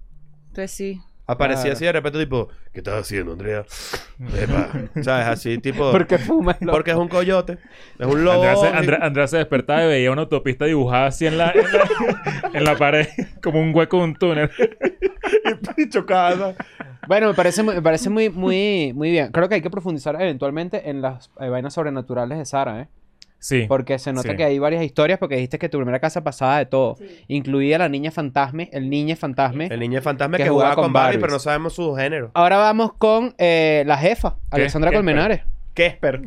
Entonces 0.47 0.71
sí. 0.71 1.01
Aparecía 1.27 1.63
Claro. 1.63 1.75
así 1.75 1.85
de 1.85 1.91
repente, 1.91 2.19
tipo, 2.19 2.47
¿qué 2.71 2.79
estás 2.79 3.01
haciendo, 3.01 3.33
Andrea? 3.33 3.65
Epa. 4.41 4.69
¿Sabes? 5.03 5.27
Así, 5.27 5.57
tipo. 5.57 5.91
¿Por 5.91 6.07
qué 6.07 6.17
fuma 6.17 6.55
el? 6.59 6.69
Porque 6.69 6.91
es 6.91 6.97
un 6.97 7.09
coyote. 7.09 7.57
Es 7.99 8.07
un 8.07 8.23
lobo. 8.23 8.43
Andrea 8.43 8.55
se, 8.55 8.67
Andrea- 8.77 8.99
Andrea 9.01 9.27
se 9.27 9.37
despertaba 9.37 9.83
y 9.83 9.87
veía 9.87 10.11
una 10.11 10.21
autopista 10.21 10.65
dibujada 10.65 11.07
así 11.07 11.25
en 11.27 11.37
la, 11.37 11.51
en 11.51 11.63
la, 11.71 12.49
en 12.53 12.63
la 12.63 12.75
pared, 12.77 13.07
como 13.43 13.59
un 13.61 13.75
hueco 13.75 13.97
de 13.97 14.03
un 14.03 14.15
túnel. 14.15 14.49
y 15.77 15.89
chocada. 15.89 16.55
Bueno, 17.07 17.27
me 17.27 17.33
parece, 17.33 17.63
muy- 17.63 17.75
me 17.75 17.81
parece 17.81 18.09
muy, 18.09 18.29
muy, 18.29 18.93
muy 18.93 19.11
bien. 19.11 19.31
Creo 19.31 19.47
que 19.49 19.55
hay 19.55 19.61
que 19.61 19.69
profundizar 19.69 20.15
eventualmente 20.21 20.89
en 20.89 21.01
las 21.01 21.29
eh, 21.39 21.49
vainas 21.49 21.73
sobrenaturales 21.73 22.37
de 22.37 22.45
Sara, 22.45 22.81
¿eh? 22.81 22.87
Sí. 23.39 23.65
Porque 23.67 23.99
se 23.99 24.11
nota 24.13 24.31
Sí. 24.31 24.35
que 24.35 24.43
hay 24.43 24.57
varias 24.59 24.83
historias, 24.83 25.19
porque 25.19 25.35
dijiste 25.35 25.59
que 25.59 25.69
tu 25.69 25.77
primera 25.77 25.99
casa 25.99 26.23
pasaba 26.23 26.57
de 26.57 26.65
todo. 26.65 26.97
Incluía 27.27 27.77
la 27.77 27.87
niña 27.87 28.09
fantasme, 28.11 28.69
el 28.73 28.89
niño 28.89 29.15
fantasme. 29.15 29.67
El 29.71 29.79
niño 29.79 30.01
fantasma 30.01 30.37
Que 30.37 30.43
que, 30.45 30.49
jugaba 30.49 30.69
jugaba 30.71 30.75
con 30.75 30.83
con 30.85 30.93
Barbie, 30.93 31.05
Barbies. 31.17 31.21
pero 31.21 31.33
no 31.33 31.39
sabemos 31.39 31.73
su 31.73 31.95
género. 31.95 32.31
Ahora 32.33 32.57
vamos 32.57 32.93
con 32.93 33.35
eh, 33.37 33.83
la 33.85 33.97
jefa, 33.97 34.37
Alexandra 34.51 34.89
¿Qué? 34.89 34.95
Colmenares. 34.97 35.41
Kesper. 35.75 36.21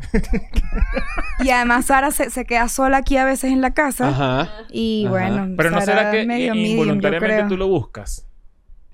Y 1.40 1.51
además 1.51 1.87
Sara 1.87 2.12
se, 2.12 2.31
se 2.31 2.44
queda 2.44 2.68
sola 2.68 2.99
aquí 2.99 3.16
a 3.16 3.25
veces 3.25 3.51
en 3.51 3.61
la 3.61 3.73
casa. 3.75 4.09
Ajá. 4.11 4.49
Y 4.70 5.07
Ajá. 5.07 5.11
bueno, 5.11 5.55
Pero 5.57 5.70
no 5.70 5.81
será 5.81 6.12
que 6.12 6.25
medio 6.25 6.55
medium, 6.55 6.70
involuntariamente 6.73 7.44
tú 7.49 7.57
lo 7.57 7.66
buscas. 7.66 8.27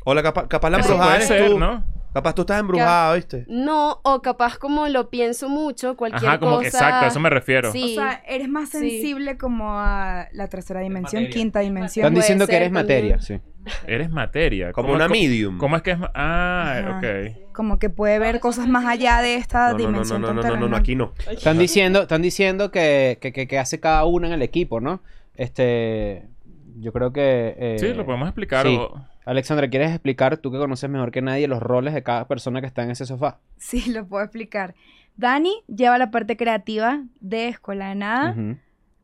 Hola, 0.04 0.22
capaz, 0.22 0.46
capaz 0.48 0.70
la 0.70 0.78
embrujada 0.78 1.16
eres 1.16 1.28
ser, 1.28 1.50
tú. 1.50 1.58
¿no? 1.58 1.84
Capaz 2.16 2.34
tú 2.34 2.40
estás 2.42 2.60
embrujada, 2.60 3.14
¿viste? 3.14 3.44
No, 3.46 4.00
o 4.02 4.22
capaz 4.22 4.56
como 4.56 4.88
lo 4.88 5.10
pienso 5.10 5.50
mucho, 5.50 5.96
cualquier 5.98 6.30
Ajá, 6.30 6.38
como 6.38 6.52
cosa. 6.52 6.62
que 6.62 6.68
exacto, 6.68 7.04
a 7.04 7.08
eso 7.08 7.20
me 7.20 7.28
refiero. 7.28 7.70
Sí. 7.72 7.92
O 7.98 8.00
sea, 8.00 8.22
eres 8.26 8.48
más 8.48 8.70
Sí. 8.70 8.78
sensible 8.78 9.36
como 9.36 9.78
a 9.78 10.26
la 10.32 10.48
tercera 10.48 10.80
dimensión, 10.80 11.24
materia. 11.24 11.38
quinta 11.42 11.60
dimensión. 11.60 12.04
Están 12.06 12.14
diciendo 12.14 12.46
que 12.46 12.56
eres 12.56 12.68
también. 12.72 12.84
materia, 12.84 13.20
sí. 13.20 13.38
Eres 13.86 14.10
materia. 14.10 14.72
Como 14.72 14.86
¿Cómo- 14.88 14.96
una 14.96 15.08
medium. 15.08 15.58
¿Cómo 15.58 15.76
es 15.76 15.82
que 15.82 15.90
es? 15.90 15.98
Ah, 16.14 16.74
Ajá. 16.78 16.98
ok. 16.98 17.52
Como 17.52 17.78
que 17.78 17.90
puede 17.90 18.18
ver 18.18 18.40
cosas 18.40 18.66
más 18.68 18.86
allá 18.86 19.20
de 19.20 19.34
esta 19.34 19.72
No, 19.72 19.72
no, 19.72 19.72
no, 19.72 19.78
no, 19.78 19.88
dimensión 19.90 20.22
no, 20.22 20.32
no, 20.32 20.68
no, 20.68 20.76
aquí 20.76 20.94
no. 20.94 21.12
Están 21.30 21.58
diciendo, 21.58 22.02
están 22.02 22.22
diciendo 22.22 22.70
que, 22.70 23.18
que, 23.20 23.32
que- 23.32 23.46
que 23.46 23.58
hace 23.58 23.78
cada 23.78 24.04
uno 24.06 24.26
en 24.26 24.32
el 24.32 24.40
equipo, 24.42 24.80
¿no? 24.80 25.02
Este, 25.34 26.28
yo 26.78 26.92
creo 26.92 27.12
que... 27.12 27.54
eh, 27.58 27.76
Sí, 27.78 27.92
lo 27.94 28.04
podemos 28.04 28.28
explicar. 28.28 28.66
sí. 28.66 28.76
o- 28.76 28.94
Alexandra, 29.24 29.68
¿quieres 29.68 29.90
explicar, 29.90 30.36
tú 30.38 30.52
que 30.52 30.58
conoces 30.58 30.88
mejor 30.88 31.10
que 31.10 31.20
nadie, 31.20 31.48
los 31.48 31.60
roles 31.60 31.94
de 31.94 32.02
cada 32.04 32.28
persona 32.28 32.60
que 32.60 32.66
está 32.68 32.84
en 32.84 32.90
ese 32.92 33.06
sofá? 33.06 33.40
Sí, 33.56 33.90
lo 33.90 34.06
puedo 34.06 34.22
explicar. 34.22 34.74
Dani 35.16 35.52
lleva 35.66 35.98
la 35.98 36.10
parte 36.12 36.36
creativa 36.36 37.02
de 37.20 37.48
Escuela 37.48 37.88
de 37.88 37.94
Nada. 37.96 38.36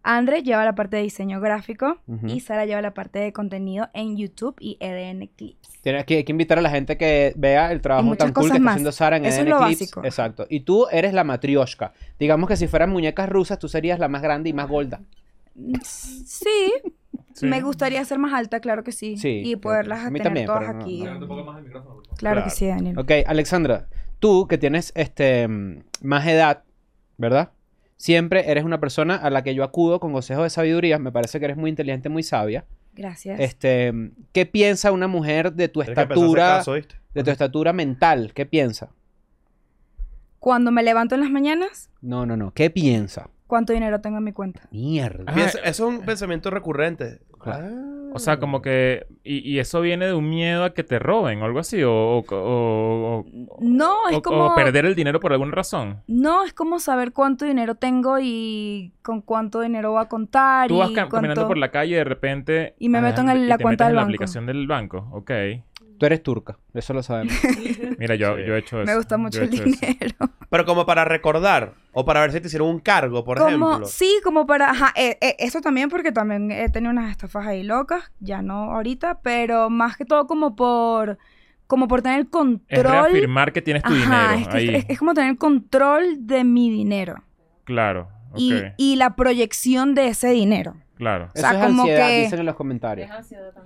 Andre 0.05 0.43
lleva 0.43 0.65
la 0.65 0.75
parte 0.75 0.97
de 0.97 1.03
diseño 1.03 1.41
gráfico. 1.41 1.99
Y 2.27 2.39
Sara 2.41 2.67
lleva 2.67 2.81
la 2.83 2.93
parte 2.95 3.19
de 3.19 3.33
contenido 3.33 3.89
en 3.95 4.17
YouTube 4.17 4.55
y 4.61 4.77
EDN 4.81 5.29
Clips. 5.37 5.81
Tienes 5.83 6.05
que, 6.05 6.19
hay 6.19 6.25
que 6.25 6.31
invitar 6.33 6.59
a 6.59 6.63
la 6.63 6.71
gente 6.71 6.97
que 6.97 7.33
vea 7.37 7.73
el 7.73 7.81
trabajo 7.81 8.15
tan 8.15 8.33
cool 8.33 8.51
que 8.51 8.59
está 8.59 8.71
haciendo 8.71 8.93
Sara 8.93 9.17
en 9.17 9.25
Eso 9.25 9.41
es 9.41 9.47
EDN 9.47 9.51
lo 9.51 9.57
Clips. 9.59 9.81
básico. 9.81 10.05
Exacto. 10.05 10.47
Y 10.49 10.61
tú 10.61 10.87
eres 10.93 11.15
la 11.15 11.25
matrioshka. 11.25 11.95
Digamos 12.21 12.49
que 12.49 12.57
si 12.57 12.69
fueran 12.69 12.91
muñecas 12.91 13.29
rusas, 13.29 13.59
tú 13.59 13.69
serías 13.69 13.99
la 13.99 14.07
más 14.07 14.23
grande 14.23 14.51
y 14.51 14.53
más 14.53 14.69
gorda. 14.69 15.01
Sí, 15.83 16.73
Sí. 17.35 17.47
me 17.47 17.61
gustaría 17.61 18.05
ser 18.05 18.19
más 18.19 18.33
alta, 18.33 18.61
claro 18.61 18.85
que 18.85 18.93
sí. 18.93 19.17
Sí, 19.17 19.43
y 19.45 19.57
poderlas 19.57 20.05
tener 20.05 20.23
también, 20.23 20.47
todas 20.47 20.75
no- 20.75 20.81
aquí. 20.81 21.03
no. 21.03 21.27
Claro, 21.27 22.03
Claro. 22.17 22.45
que 22.45 22.51
sí, 22.51 22.67
Daniel. 22.67 22.99
Ok, 22.99 23.11
Alexandra, 23.27 23.89
tú 24.19 24.47
que 24.49 24.59
tienes 24.59 24.93
este 24.95 25.49
más 26.03 26.27
edad, 26.27 26.65
¿verdad? 27.19 27.51
Siempre 27.97 28.51
eres 28.51 28.65
una 28.65 28.81
persona 28.81 29.17
a 29.17 29.31
la 29.31 29.43
que 29.43 29.55
yo 29.55 29.63
acudo 29.65 30.01
con 30.01 30.13
consejos 30.13 30.43
de 30.45 30.51
sabiduría. 30.51 30.99
Me 30.99 31.13
parece 31.13 31.39
que 31.39 31.45
eres 31.45 31.57
muy 31.57 31.71
inteligente, 31.71 32.09
muy 32.09 32.23
sabia. 32.25 32.65
Gracias. 32.95 33.39
Este, 33.41 33.93
¿qué 34.33 34.45
piensa 34.45 34.91
una 34.93 35.07
mujer 35.07 35.53
de 35.53 35.69
tu 35.69 35.81
estatura, 35.83 36.63
de 37.15 37.23
tu 37.25 37.31
estatura 37.31 37.73
mental? 37.73 38.33
¿Qué 38.35 38.45
piensa? 38.45 38.91
Cuando 40.39 40.73
me 40.73 40.83
levanto 40.83 41.15
en 41.15 41.21
las 41.21 41.31
mañanas, 41.31 41.91
No, 42.01 42.27
no, 42.27 42.37
no. 42.37 42.53
¿Qué 42.53 42.69
piensa? 42.71 43.31
¿Cuánto 43.53 43.75
dinero 43.75 44.01
tengo 44.01 44.17
en 44.17 44.25
mi 44.25 44.33
cuenta? 44.33 44.63
Mierda. 44.71 45.25
Ah, 45.27 45.35
Piensa- 45.35 45.59
eso 45.59 45.87
es 45.87 45.95
un 45.95 46.07
pensamiento 46.07 46.49
recurrente. 46.49 47.21
Claro. 47.39 47.67
Ah. 47.71 47.89
O 48.15 48.19
sea, 48.19 48.39
como 48.39 48.63
que... 48.63 49.07
Y, 49.25 49.39
y 49.51 49.59
eso 49.59 49.83
viene 49.83 50.07
de 50.07 50.15
un 50.15 50.27
miedo 50.31 50.65
a 50.65 50.73
que 50.73 50.85
te 50.85 50.99
roben 50.99 51.43
o 51.43 51.45
algo 51.45 51.59
así. 51.59 51.83
O, 51.83 51.93
o, 51.93 52.25
o- 52.31 53.19
o- 53.21 53.59
No, 53.61 54.09
es 54.11 54.17
o- 54.17 54.23
como... 54.23 54.47
o 54.47 54.55
perder 54.55 54.87
el 54.87 54.95
dinero 54.95 55.21
por 55.21 55.33
alguna 55.35 55.53
razón. 55.53 56.01
No, 56.07 56.45
es 56.45 56.55
como 56.55 56.79
saber 56.79 57.13
cuánto 57.13 57.45
dinero 57.45 57.75
tengo 57.75 58.17
y 58.19 58.93
con 59.03 59.21
cuánto 59.21 59.61
dinero 59.61 59.93
voy 59.93 60.03
a 60.03 60.09
contar 60.09 60.69
Tú 60.69 60.79
vas 60.79 60.91
y 60.91 60.95
ca- 60.95 61.09
caminando 61.11 61.43
cuánto- 61.43 61.49
por 61.49 61.59
la 61.59 61.71
calle 61.71 61.93
y 61.93 61.97
de 61.97 62.05
repente... 62.05 62.75
Y 62.79 62.89
me 62.89 63.03
meto 63.03 63.21
en 63.21 63.29
el- 63.29 63.45
y 63.45 63.47
la 63.49 63.59
te 63.59 63.65
cuenta 63.65 63.85
metes 63.85 63.89
del 63.89 63.91
en 63.93 63.97
la 63.97 64.03
banco. 64.03 64.09
aplicación 64.15 64.47
del 64.47 64.67
banco. 64.67 65.09
Ok. 65.13 65.31
Tú 65.99 66.07
eres 66.07 66.23
turca, 66.23 66.59
eso 66.75 66.93
lo 66.95 67.03
sabemos. 67.03 67.33
Mira, 67.99 68.15
yo, 68.17 68.37
Sí. 68.37 68.43
yo 68.47 68.55
he 68.55 68.59
hecho 68.59 68.83
eso. 68.83 68.87
Me 68.91 68.97
gusta 68.97 69.15
Yo 69.17 69.19
mucho 69.19 69.41
he 69.41 69.45
el 69.45 69.55
hecho 69.55 69.65
eso. 69.65 69.87
dinero. 69.87 70.17
Pero 70.51 70.65
como 70.65 70.85
para 70.87 71.05
recordar. 71.05 71.75
O 71.93 72.05
para 72.05 72.21
ver 72.21 72.33
si 72.33 72.41
te 72.41 72.47
hicieron 72.49 72.69
un 72.69 72.81
cargo, 72.81 73.25
por 73.25 73.39
como, 73.39 73.49
ejemplo. 73.69 73.87
sí, 73.87 74.19
como 74.25 74.47
para, 74.47 74.71
ajá, 74.71 74.93
eh, 74.97 75.19
eh, 75.21 75.37
eso 75.39 75.61
también 75.61 75.89
porque 75.91 76.11
también 76.13 76.51
he 76.51 76.69
tenido 76.71 76.91
unas 76.91 77.11
estafas 77.11 77.47
ahí 77.47 77.63
locas, 77.63 78.11
ya 78.19 78.41
no 78.43 78.73
ahorita, 78.75 79.21
pero 79.23 79.69
más 79.71 79.97
que 79.97 80.05
todo 80.07 80.27
como 80.27 80.57
por, 80.57 81.19
como 81.67 81.89
por 81.89 82.01
tener 82.03 82.21
Es 82.23 82.27
control. 82.29 82.83
reafirmar 82.83 83.53
que 83.53 83.61
tienes 83.63 83.83
tu 83.83 83.93
Ajá, 83.93 84.33
dinero 84.33 84.41
es, 84.41 84.49
que- 84.49 84.57
ahí. 84.57 84.75
es- 84.77 84.87
es 84.89 84.99
como 84.99 85.13
tener 85.15 85.37
control 85.37 86.27
de 86.27 86.45
mi 86.45 86.71
dinero 86.71 87.23
Claro. 87.65 88.09
Ok. 88.31 88.39
y, 88.39 88.55
y 88.79 88.97
la 88.97 89.15
proyección 89.17 89.95
de 89.95 90.09
ese 90.09 90.29
dinero. 90.31 90.75
Claro. 90.97 91.29
O 91.35 91.39
sea, 91.39 91.51
eso 91.51 91.59
es 91.61 91.67
como 91.67 91.83
ansiedad, 91.83 92.09
que- 92.09 92.21
dicen 92.23 92.41
en 92.41 92.47
los 92.47 92.55
comentarios. 92.57 93.11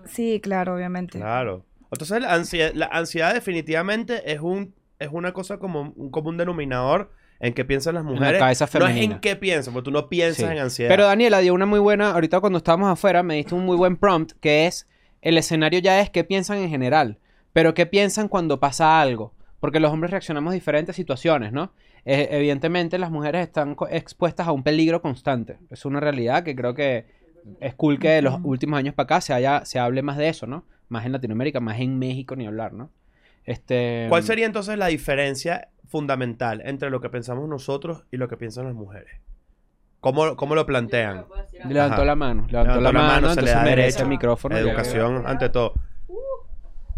Sí, 0.07 0.41
claro, 0.43 0.75
obviamente. 0.75 1.19
Claro. 1.19 1.65
Entonces 1.92 2.20
la 2.20 2.35
ansiedad, 2.35 2.72
la 2.75 2.87
ansiedad 2.87 3.35
definitivamente 3.35 4.33
es 4.33 4.40
un 4.40 4.75
es 4.99 5.11
una 5.12 5.33
cosa 5.33 5.59
como 5.59 5.92
un 5.94 6.11
común 6.11 6.38
denominador 6.38 7.12
en 7.38 7.53
qué 7.53 7.66
piensan 7.66 7.94
las 7.96 8.05
la 8.05 8.11
mujeres. 8.11 8.38
cabeza 8.40 8.64
no 8.64 8.87
es 8.87 8.92
femenina. 8.92 9.14
en 9.16 9.20
qué 9.20 9.37
piensan, 9.37 9.75
porque 9.75 9.85
tú 9.85 9.90
no 9.90 10.09
piensas 10.09 10.46
Sí. 10.49 10.53
en 10.53 10.59
ansiedad. 10.59 10.88
Pero 10.90 11.05
Daniela 11.05 11.40
dio 11.40 11.53
una 11.53 11.66
muy 11.66 11.79
buena, 11.81 12.12
ahorita 12.12 12.40
cuando 12.40 12.57
estábamos 12.57 12.88
afuera, 12.88 13.22
me 13.22 13.35
diste 13.35 13.55
un 13.55 13.66
muy 13.66 13.77
buen 13.77 13.96
prompt, 13.99 14.33
que 14.40 14.66
es, 14.66 14.88
el 15.20 15.37
escenario 15.37 15.81
ya 15.81 16.01
es 16.01 16.09
qué 16.09 16.25
piensan 16.25 16.59
en 16.59 16.70
general, 16.70 17.18
pero 17.53 17.75
qué 17.75 17.85
piensan 17.85 18.29
cuando 18.29 18.59
pasa 18.59 18.99
algo, 19.03 19.35
porque 19.61 19.81
los 19.81 19.92
hombres 19.92 20.12
reaccionamos 20.12 20.53
a 20.53 20.55
diferentes 20.55 20.96
situaciones, 20.96 21.53
¿no? 21.53 21.72
Eh, 22.07 22.29
evidentemente 22.31 22.96
las 22.99 23.11
mujeres 23.11 23.42
están 23.42 23.77
expuestas 23.90 24.46
a 24.49 24.53
un 24.53 24.62
peligro 24.62 25.03
constante, 25.03 25.59
es 25.68 25.85
una 25.85 26.01
realidad 26.01 26.42
que 26.42 26.57
creo 26.57 26.72
que 26.72 27.05
es 27.61 27.75
cool 27.75 27.98
que 27.98 28.08
de 28.08 28.23
los 28.23 28.40
últimos 28.44 28.79
años 28.79 28.94
para 28.94 29.04
acá 29.04 29.21
se, 29.21 29.35
haya, 29.35 29.63
se 29.67 29.79
hable 29.79 30.00
más 30.00 30.17
de 30.17 30.29
eso, 30.31 30.46
¿no? 30.46 30.65
Más 30.89 31.05
en 31.07 31.13
Latinoamérica, 31.13 31.61
más 31.61 31.81
en 31.81 31.99
México, 31.99 32.37
ni 32.37 32.47
hablar, 32.47 32.73
¿no? 32.73 32.91
Este, 33.45 34.07
¿Cuál 34.09 34.23
sería 34.23 34.47
entonces 34.47 34.77
la 34.77 34.87
diferencia 34.87 35.69
fundamental 35.87 36.63
entre 36.65 36.91
lo 36.91 37.01
que 37.01 37.09
pensamos 37.09 37.49
nosotros 37.49 38.05
y 38.11 38.17
lo 38.17 38.29
que 38.29 38.37
piensan 38.37 38.67
las 38.67 38.75
mujeres? 38.75 39.21
¿Cómo, 40.01 40.37
cómo 40.37 40.55
lo 40.55 40.67
plantean? 40.67 41.27
Levantó 41.69 41.97
Ajá. 41.97 42.05
la 42.05 42.15
mano. 42.15 42.47
Levantó, 42.49 42.81
la, 42.81 42.93
mano, 42.93 43.35
se 43.35 43.43
le 43.43 43.51
da 43.51 43.63
merece 43.63 43.83
derecho. 43.83 44.03
el 44.03 44.09
micrófono. 44.09 44.57
Educación 44.57 45.25
ante 45.27 45.49
todo. 45.49 45.75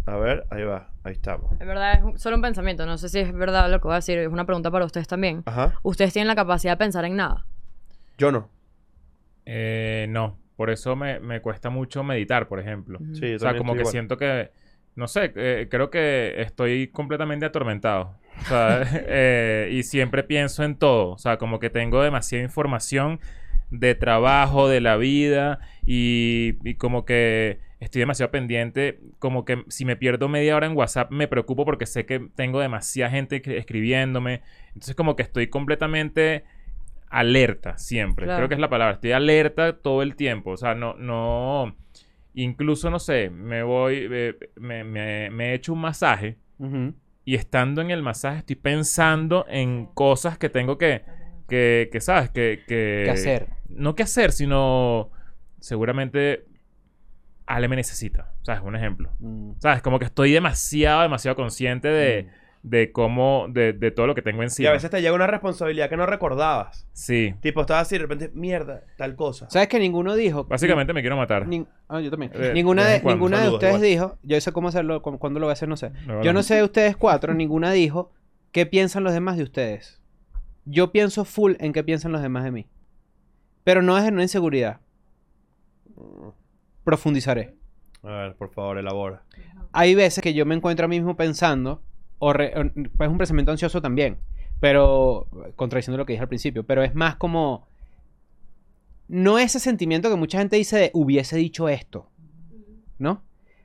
A 0.06 0.16
ver, 0.16 0.46
ahí 0.50 0.62
va. 0.64 0.90
Ahí 1.04 1.12
estamos. 1.12 1.52
Es 1.52 1.66
verdad, 1.66 2.02
es 2.14 2.20
solo 2.20 2.36
un 2.36 2.42
pensamiento. 2.42 2.86
No 2.86 2.98
sé 2.98 3.08
si 3.08 3.20
es 3.20 3.32
verdad 3.32 3.70
lo 3.70 3.78
que 3.80 3.84
voy 3.84 3.92
a 3.92 3.96
decir. 3.96 4.18
Es 4.18 4.28
una 4.28 4.44
pregunta 4.44 4.70
para 4.70 4.84
ustedes 4.84 5.06
también. 5.06 5.42
Ajá. 5.46 5.74
Ustedes 5.82 6.12
tienen 6.12 6.28
la 6.28 6.34
capacidad 6.34 6.72
de 6.72 6.76
pensar 6.78 7.04
en 7.04 7.16
nada. 7.16 7.46
Yo 8.16 8.32
no. 8.32 8.50
Eh, 9.46 10.06
no, 10.10 10.36
por 10.58 10.70
eso 10.70 10.96
me, 10.96 11.20
me 11.20 11.40
cuesta 11.40 11.70
mucho 11.70 12.02
meditar, 12.02 12.48
por 12.48 12.58
ejemplo. 12.58 13.00
Sí, 13.12 13.34
O 13.34 13.38
sea, 13.38 13.54
como 13.56 13.76
que 13.76 13.82
igual. 13.82 13.92
siento 13.92 14.16
que, 14.16 14.50
no 14.96 15.06
sé, 15.06 15.32
eh, 15.36 15.68
creo 15.70 15.88
que 15.88 16.34
estoy 16.42 16.88
completamente 16.88 17.46
atormentado. 17.46 18.18
O 18.40 18.44
sea, 18.44 18.82
eh, 18.92 19.68
y 19.70 19.84
siempre 19.84 20.24
pienso 20.24 20.64
en 20.64 20.74
todo. 20.74 21.10
O 21.10 21.18
sea, 21.18 21.38
como 21.38 21.60
que 21.60 21.70
tengo 21.70 22.02
demasiada 22.02 22.42
información 22.42 23.20
de 23.70 23.94
trabajo, 23.94 24.68
de 24.68 24.80
la 24.80 24.96
vida, 24.96 25.60
y, 25.86 26.56
y 26.64 26.74
como 26.74 27.04
que 27.04 27.60
estoy 27.78 28.00
demasiado 28.00 28.32
pendiente. 28.32 28.98
Como 29.20 29.44
que 29.44 29.62
si 29.68 29.84
me 29.84 29.94
pierdo 29.94 30.28
media 30.28 30.56
hora 30.56 30.66
en 30.66 30.76
WhatsApp, 30.76 31.12
me 31.12 31.28
preocupo 31.28 31.64
porque 31.66 31.86
sé 31.86 32.04
que 32.04 32.18
tengo 32.34 32.58
demasiada 32.58 33.12
gente 33.12 33.40
escribiéndome. 33.56 34.42
Entonces, 34.74 34.96
como 34.96 35.14
que 35.14 35.22
estoy 35.22 35.46
completamente 35.46 36.42
alerta 37.10 37.78
siempre. 37.78 38.24
Claro. 38.26 38.38
Creo 38.40 38.48
que 38.48 38.54
es 38.54 38.60
la 38.60 38.68
palabra. 38.70 38.94
Estoy 38.94 39.12
alerta 39.12 39.78
todo 39.78 40.02
el 40.02 40.16
tiempo. 40.16 40.50
O 40.52 40.56
sea, 40.56 40.74
no, 40.74 40.94
no. 40.94 41.76
Incluso, 42.34 42.90
no 42.90 42.98
sé, 42.98 43.30
me 43.30 43.62
voy, 43.62 44.06
eh, 44.10 44.34
me, 44.56 44.84
me- 44.84 45.30
me 45.30 45.50
he 45.50 45.54
hecho 45.54 45.72
un 45.72 45.80
masaje 45.80 46.38
y 47.24 47.34
estando 47.34 47.80
en 47.82 47.90
el 47.90 48.02
masaje 48.02 48.38
estoy 48.38 48.56
pensando 48.56 49.44
en 49.48 49.86
cosas 49.86 50.38
que 50.38 50.48
tengo 50.48 50.76
que, 50.78 51.02
que, 51.48 51.88
que 51.92 52.00
¿sabes? 52.00 52.30
Que, 52.30 52.62
que, 52.66 53.02
¿Qué 53.04 53.10
hacer? 53.10 53.46
No 53.68 53.94
que 53.94 54.02
hacer, 54.04 54.32
sino 54.32 55.10
seguramente 55.60 56.44
Ale 57.46 57.68
me 57.68 57.76
necesita. 57.76 58.32
¿Sabes? 58.42 58.62
Un 58.62 58.76
ejemplo. 58.76 59.10
Mm. 59.18 59.52
¿Sabes? 59.58 59.82
Como 59.82 59.98
que 59.98 60.04
estoy 60.04 60.32
demasiado, 60.32 61.02
demasiado 61.02 61.34
consciente 61.36 61.88
de, 61.88 62.28
de 62.62 62.90
cómo, 62.92 63.46
de, 63.48 63.72
de 63.72 63.90
todo 63.90 64.06
lo 64.06 64.14
que 64.14 64.22
tengo 64.22 64.42
Y 64.42 64.46
encima. 64.46 64.70
a 64.70 64.72
veces 64.72 64.90
te 64.90 65.00
llega 65.00 65.14
una 65.14 65.26
responsabilidad 65.26 65.88
que 65.88 65.96
no 65.96 66.06
recordabas. 66.06 66.86
Sí. 66.92 67.34
Tipo, 67.40 67.60
estabas 67.62 67.82
así 67.86 67.94
y 67.94 67.98
de 67.98 68.02
repente, 68.06 68.30
mierda, 68.34 68.82
tal 68.96 69.14
cosa. 69.16 69.48
¿Sabes 69.48 69.68
que 69.68 69.78
ninguno 69.78 70.14
dijo? 70.16 70.44
Básicamente 70.44 70.92
me 70.92 71.00
quiero 71.00 71.16
matar. 71.16 71.46
Nin- 71.46 71.66
ah, 71.88 72.00
yo 72.00 72.10
también. 72.10 72.32
Eh, 72.34 72.50
ninguna 72.54 72.82
de 72.82 72.88
de, 72.88 72.92
vez 72.94 72.98
en 72.98 73.02
cuando. 73.04 73.16
ninguna 73.18 73.36
de 73.38 73.42
Saludos, 73.44 73.62
ustedes 73.62 73.74
igual. 73.94 74.10
dijo, 74.10 74.18
yo 74.22 74.40
sé 74.40 74.52
cómo 74.52 74.68
hacerlo, 74.68 75.00
cu- 75.02 75.18
cuándo 75.18 75.40
lo 75.40 75.46
voy 75.46 75.52
a 75.52 75.54
hacer, 75.54 75.68
no 75.68 75.76
sé. 75.76 75.90
No, 76.06 76.22
Yo 76.22 76.32
no. 76.32 76.40
no 76.40 76.42
sé 76.42 76.56
de 76.56 76.64
ustedes 76.64 76.96
cuatro, 76.96 77.32
ninguna 77.32 77.70
dijo 77.72 78.12
qué 78.52 78.66
piensan 78.66 79.04
los 79.04 79.12
demás 79.12 79.36
de 79.36 79.44
ustedes. 79.44 80.02
Yo 80.64 80.92
pienso 80.92 81.24
full 81.24 81.54
en 81.60 81.72
qué 81.72 81.82
piensan 81.84 82.12
los 82.12 82.20
demás 82.22 82.44
de 82.44 82.50
mí. 82.50 82.66
Pero 83.64 83.82
no 83.82 83.96
es 83.96 84.04
en 84.04 84.14
una 84.14 84.22
inseguridad. 84.24 84.80
Profundizaré. 86.84 87.54
A 88.02 88.08
ver, 88.08 88.36
por 88.36 88.50
favor, 88.52 88.78
elabora. 88.78 89.22
Hay 89.72 89.94
veces 89.94 90.22
que 90.22 90.32
yo 90.34 90.46
me 90.46 90.54
encuentro 90.54 90.84
a 90.86 90.88
mí 90.88 90.96
mismo 90.96 91.16
pensando, 91.16 91.82
o 92.18 92.32
re- 92.32 92.52
o- 92.58 92.70
pues 92.72 93.08
es 93.08 93.08
un 93.08 93.18
pensamiento 93.18 93.52
ansioso 93.52 93.80
también, 93.82 94.18
pero 94.60 95.26
contradiciendo 95.56 95.98
lo 95.98 96.06
que 96.06 96.12
dije 96.14 96.22
al 96.22 96.28
principio, 96.28 96.64
pero 96.64 96.82
es 96.82 96.94
más 96.94 97.16
como 97.16 97.66
no 99.08 99.38
ese 99.38 99.58
sentimiento 99.60 100.10
que 100.10 100.16
mucha 100.16 100.38
gente 100.38 100.56
dice 100.56 100.76
de 100.78 100.90
hubiese 100.94 101.36
dicho 101.36 101.68
esto, 101.68 102.10
¿no? 102.98 103.22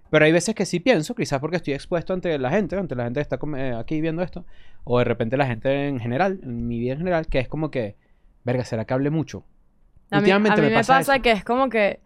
Pero 0.10 0.26
hay 0.26 0.32
veces 0.32 0.54
que 0.56 0.66
sí 0.66 0.80
pienso, 0.80 1.16
quizás 1.16 1.39
porque 1.39 1.58
estoy 1.58 1.74
expuesto 1.74 2.14
ante 2.14 2.38
la 2.38 2.51
gente, 2.51 2.78
ante 2.78 2.95
la 2.95 3.06
gente 3.06 3.18
que 3.18 3.22
está 3.22 3.39
eh, 3.58 3.74
aquí 3.78 3.99
viendo 3.99 4.22
esto, 4.22 4.45
o 4.84 4.99
de 4.99 5.06
repente 5.06 5.36
la 5.38 5.47
gente 5.47 5.88
en 5.88 5.99
general, 5.99 6.39
en 6.43 6.68
mi 6.68 6.80
vida 6.80 6.93
en 6.93 6.99
general, 6.99 7.28
que 7.28 7.39
es 7.39 7.47
como 7.47 7.72
que, 7.72 7.95
verga, 8.43 8.64
¿será 8.64 8.86
que 8.86 8.93
hable 8.93 9.10
mucho? 9.10 9.43
A 10.12 10.22
mí, 10.22 10.30
a 10.30 10.38
mí 10.38 10.49
me 10.62 10.70
pasa, 10.72 10.99
eso. 11.16 11.22
que 11.24 11.32
es 11.32 11.43
como 11.43 11.70
que, 11.70 11.99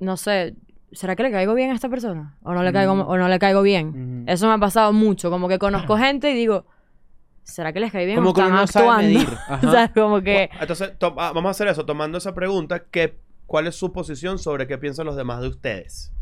no 0.00 0.16
sé, 0.16 0.56
¿será 0.90 1.14
que 1.14 1.22
le 1.22 1.30
caigo 1.30 1.54
bien 1.54 1.70
a 1.70 1.74
esta 1.74 1.88
persona? 1.88 2.36
¿O 2.42 2.52
no 2.52 2.64
le 2.64 2.72
caigo, 2.72 2.96
Mm. 2.96 3.00
o 3.08 3.16
no 3.16 3.28
le 3.28 3.38
caigo 3.38 3.62
bien? 3.62 3.92
Eso 4.26 4.46
me 4.48 4.54
ha 4.54 4.58
pasado 4.58 4.92
mucho, 4.92 5.30
como 5.30 5.48
que 5.48 5.58
conozco 5.58 5.96
gente 5.98 6.30
y 6.30 6.34
digo, 6.34 6.66
¿será 7.42 7.72
que 7.72 7.80
les 7.80 7.92
cae 7.92 8.06
bien 8.06 8.16
Como 8.16 8.30
o 8.30 8.34
que 8.34 8.40
están 8.40 8.54
no 8.54 8.60
actuando? 8.62 9.20
o 9.68 9.70
sea, 9.70 9.92
como 9.92 10.20
que... 10.22 10.50
Entonces, 10.60 10.98
to- 10.98 11.14
ah, 11.18 11.32
vamos 11.34 11.48
a 11.48 11.50
hacer 11.50 11.68
eso. 11.68 11.84
Tomando 11.86 12.18
esa 12.18 12.34
pregunta, 12.34 12.84
¿qué, 12.90 13.18
¿cuál 13.46 13.66
es 13.66 13.74
su 13.76 13.92
posición 13.92 14.38
sobre 14.38 14.66
qué 14.66 14.78
piensan 14.78 15.06
los 15.06 15.16
demás 15.16 15.40
de 15.40 15.48
ustedes? 15.48 16.12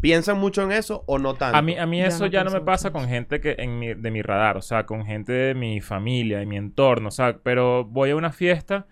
¿Piensan 0.00 0.38
mucho 0.38 0.62
en 0.62 0.72
eso 0.72 1.04
o 1.06 1.18
no 1.18 1.34
tanto? 1.34 1.58
A 1.58 1.62
mí, 1.62 1.76
a 1.76 1.84
mí 1.84 2.00
eso 2.00 2.24
no 2.24 2.30
ya 2.30 2.42
no 2.42 2.50
me 2.50 2.62
pasa 2.62 2.88
mucho 2.88 3.00
con 3.00 3.08
gente 3.08 3.40
que 3.40 3.56
en 3.58 3.78
mi, 3.78 3.92
de 3.92 4.10
mi 4.10 4.22
radar, 4.22 4.56
o 4.56 4.62
sea, 4.62 4.86
con 4.86 5.04
gente 5.04 5.32
de 5.32 5.54
mi 5.54 5.82
familia, 5.82 6.38
de 6.38 6.46
mi 6.46 6.56
entorno, 6.56 7.08
o 7.08 7.10
sea, 7.10 7.38
pero 7.42 7.84
voy 7.84 8.10
a 8.10 8.16
una 8.16 8.32
fiesta 8.32 8.86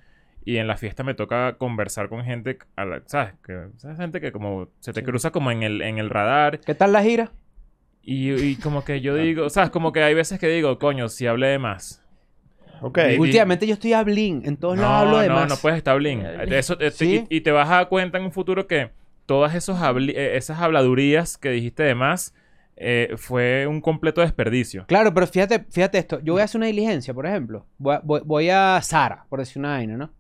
y 0.45 0.59
en 0.59 0.67
la 0.67 0.77
fiesta 0.77 1.05
me 1.05 1.15
toca 1.15 1.57
conversar 1.57 2.11
con 2.11 2.25
gente, 2.25 2.59
a 2.77 2.85
la- 2.85 3.03
¿sabes? 3.07 3.33
Que, 3.43 3.69
¿sabes? 3.79 3.97
Gente 3.97 4.21
que 4.21 4.33
como 4.33 4.69
se 4.81 4.93
te 4.93 5.03
cruza 5.03 5.31
como 5.31 5.51
en 5.51 5.63
el, 5.63 5.81
en 5.81 5.97
el 5.99 6.11
radar 6.11 6.61
¿Qué 6.61 6.75
tal 6.75 6.93
la 6.93 7.03
gira? 7.03 7.33
Y, 8.15 8.33
y 8.33 8.57
como 8.57 8.85
que 8.85 9.01
yo 9.01 9.15
digo, 9.17 9.51
¿sabes? 9.51 9.71
Como 9.71 9.93
que 9.93 10.03
hay 10.03 10.15
veces 10.15 10.39
que 10.39 10.49
digo, 10.49 10.79
coño, 10.79 11.09
si 11.09 11.27
hablé 11.27 11.49
de 11.49 11.59
más. 11.59 12.03
Ok. 12.81 12.99
Y- 13.15 13.19
Últimamente 13.19 13.67
yo 13.67 13.75
estoy 13.75 13.93
hablín, 13.93 14.43
en 14.45 14.57
todos 14.57 14.77
lados 14.79 14.91
No, 14.93 14.99
hablo 14.99 15.19
de 15.19 15.29
no, 15.29 15.35
más. 15.35 15.49
no 15.49 15.57
puedes 15.57 15.77
estar 15.79 15.97
blin. 15.97 16.23
Eso, 16.49 16.79
eh, 16.81 16.91
¿Sí? 16.91 17.27
y, 17.29 17.37
y 17.37 17.41
te 17.43 17.51
vas 17.51 17.69
a 17.69 17.75
dar 17.77 17.89
cuenta 17.89 18.19
en 18.19 18.25
un 18.25 18.33
futuro 18.33 18.67
que 18.67 18.91
todas 19.27 19.55
esos 19.55 19.79
habli- 19.79 20.15
eh, 20.15 20.37
esas 20.37 20.59
habladurías 20.61 21.37
que 21.37 21.51
dijiste 21.51 21.83
de 21.83 21.95
más 21.95 22.35
eh, 22.77 23.15
fue 23.17 23.67
un 23.67 23.81
completo 23.81 24.21
desperdicio. 24.21 24.85
Claro, 24.87 25.13
pero 25.13 25.27
fíjate, 25.27 25.67
fíjate 25.69 25.99
esto. 25.99 26.21
Yo 26.21 26.35
voy 26.35 26.43
a 26.43 26.45
hacer 26.45 26.59
una 26.61 26.67
diligencia, 26.69 27.13
por 27.13 27.27
ejemplo. 27.27 27.67
Voy 27.79 27.97
a, 27.97 28.01
voy, 28.05 28.21
voy 28.25 28.49
a 28.51 28.81
Zara, 28.83 29.27
por 29.29 29.41
decir 29.41 29.59
una 29.59 29.71
vaina, 29.71 29.97
¿no? 29.97 30.11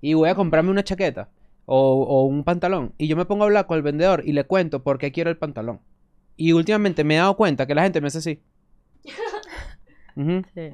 Y 0.00 0.14
voy 0.14 0.30
a 0.30 0.34
comprarme 0.34 0.70
una 0.70 0.82
chaqueta 0.82 1.28
o, 1.66 2.02
o 2.02 2.24
un 2.24 2.42
pantalón. 2.42 2.92
Y 2.98 3.06
yo 3.06 3.16
me 3.16 3.26
pongo 3.26 3.44
a 3.44 3.46
hablar 3.46 3.66
con 3.66 3.76
el 3.76 3.82
vendedor 3.82 4.22
y 4.26 4.32
le 4.32 4.44
cuento 4.44 4.82
por 4.82 4.96
qué 4.98 5.12
quiero 5.12 5.28
el 5.30 5.36
pantalón. 5.36 5.80
Y 6.36 6.52
últimamente 6.52 7.04
me 7.04 7.14
he 7.14 7.18
dado 7.18 7.36
cuenta 7.36 7.66
que 7.66 7.74
la 7.74 7.82
gente 7.82 8.00
me 8.00 8.08
hace 8.08 8.18
así. 8.18 8.40
Ujú. 10.16 10.42
Sí. 10.54 10.70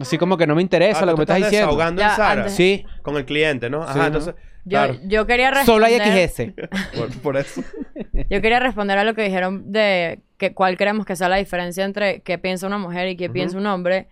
Así 0.00 0.18
como 0.18 0.36
que 0.36 0.46
no 0.46 0.54
me 0.54 0.62
interesa 0.62 1.00
Ah, 1.00 1.06
lo 1.06 1.14
que 1.14 1.20
me 1.22 1.26
te 1.26 1.32
estás 1.32 1.50
diciendo. 1.50 1.66
desahogando 1.68 2.00
Ya, 2.00 2.10
en 2.10 2.16
Sara 2.16 2.40
antes- 2.42 2.54
Sí, 2.54 2.84
con 3.02 3.16
el 3.16 3.24
cliente, 3.24 3.68
¿no? 3.70 3.82
Ajá, 3.82 3.92
Sí, 3.94 4.00
entonces... 4.06 4.34
Yo, 4.64 4.70
Claro. 4.78 4.98
yo 5.04 5.26
quería 5.26 5.50
responder... 5.50 5.90
solo 5.90 6.12
hay 6.12 6.28
XS. 6.28 6.52
Por, 6.96 7.22
por 7.22 7.36
eso. 7.38 7.64
Yo 8.30 8.42
quería 8.42 8.60
responder 8.60 8.98
a 8.98 9.04
lo 9.04 9.14
que 9.14 9.22
dijeron 9.22 9.72
de 9.72 10.20
que 10.36 10.52
cuál 10.52 10.76
creemos 10.76 11.06
que 11.06 11.16
sea 11.16 11.30
la 11.30 11.36
diferencia 11.36 11.82
entre 11.84 12.20
qué 12.20 12.36
piensa 12.36 12.66
una 12.66 12.76
mujer 12.76 13.08
y 13.08 13.16
qué 13.16 13.24
Ujú. 13.26 13.32
piensa 13.32 13.56
un 13.56 13.66
hombre. 13.66 14.08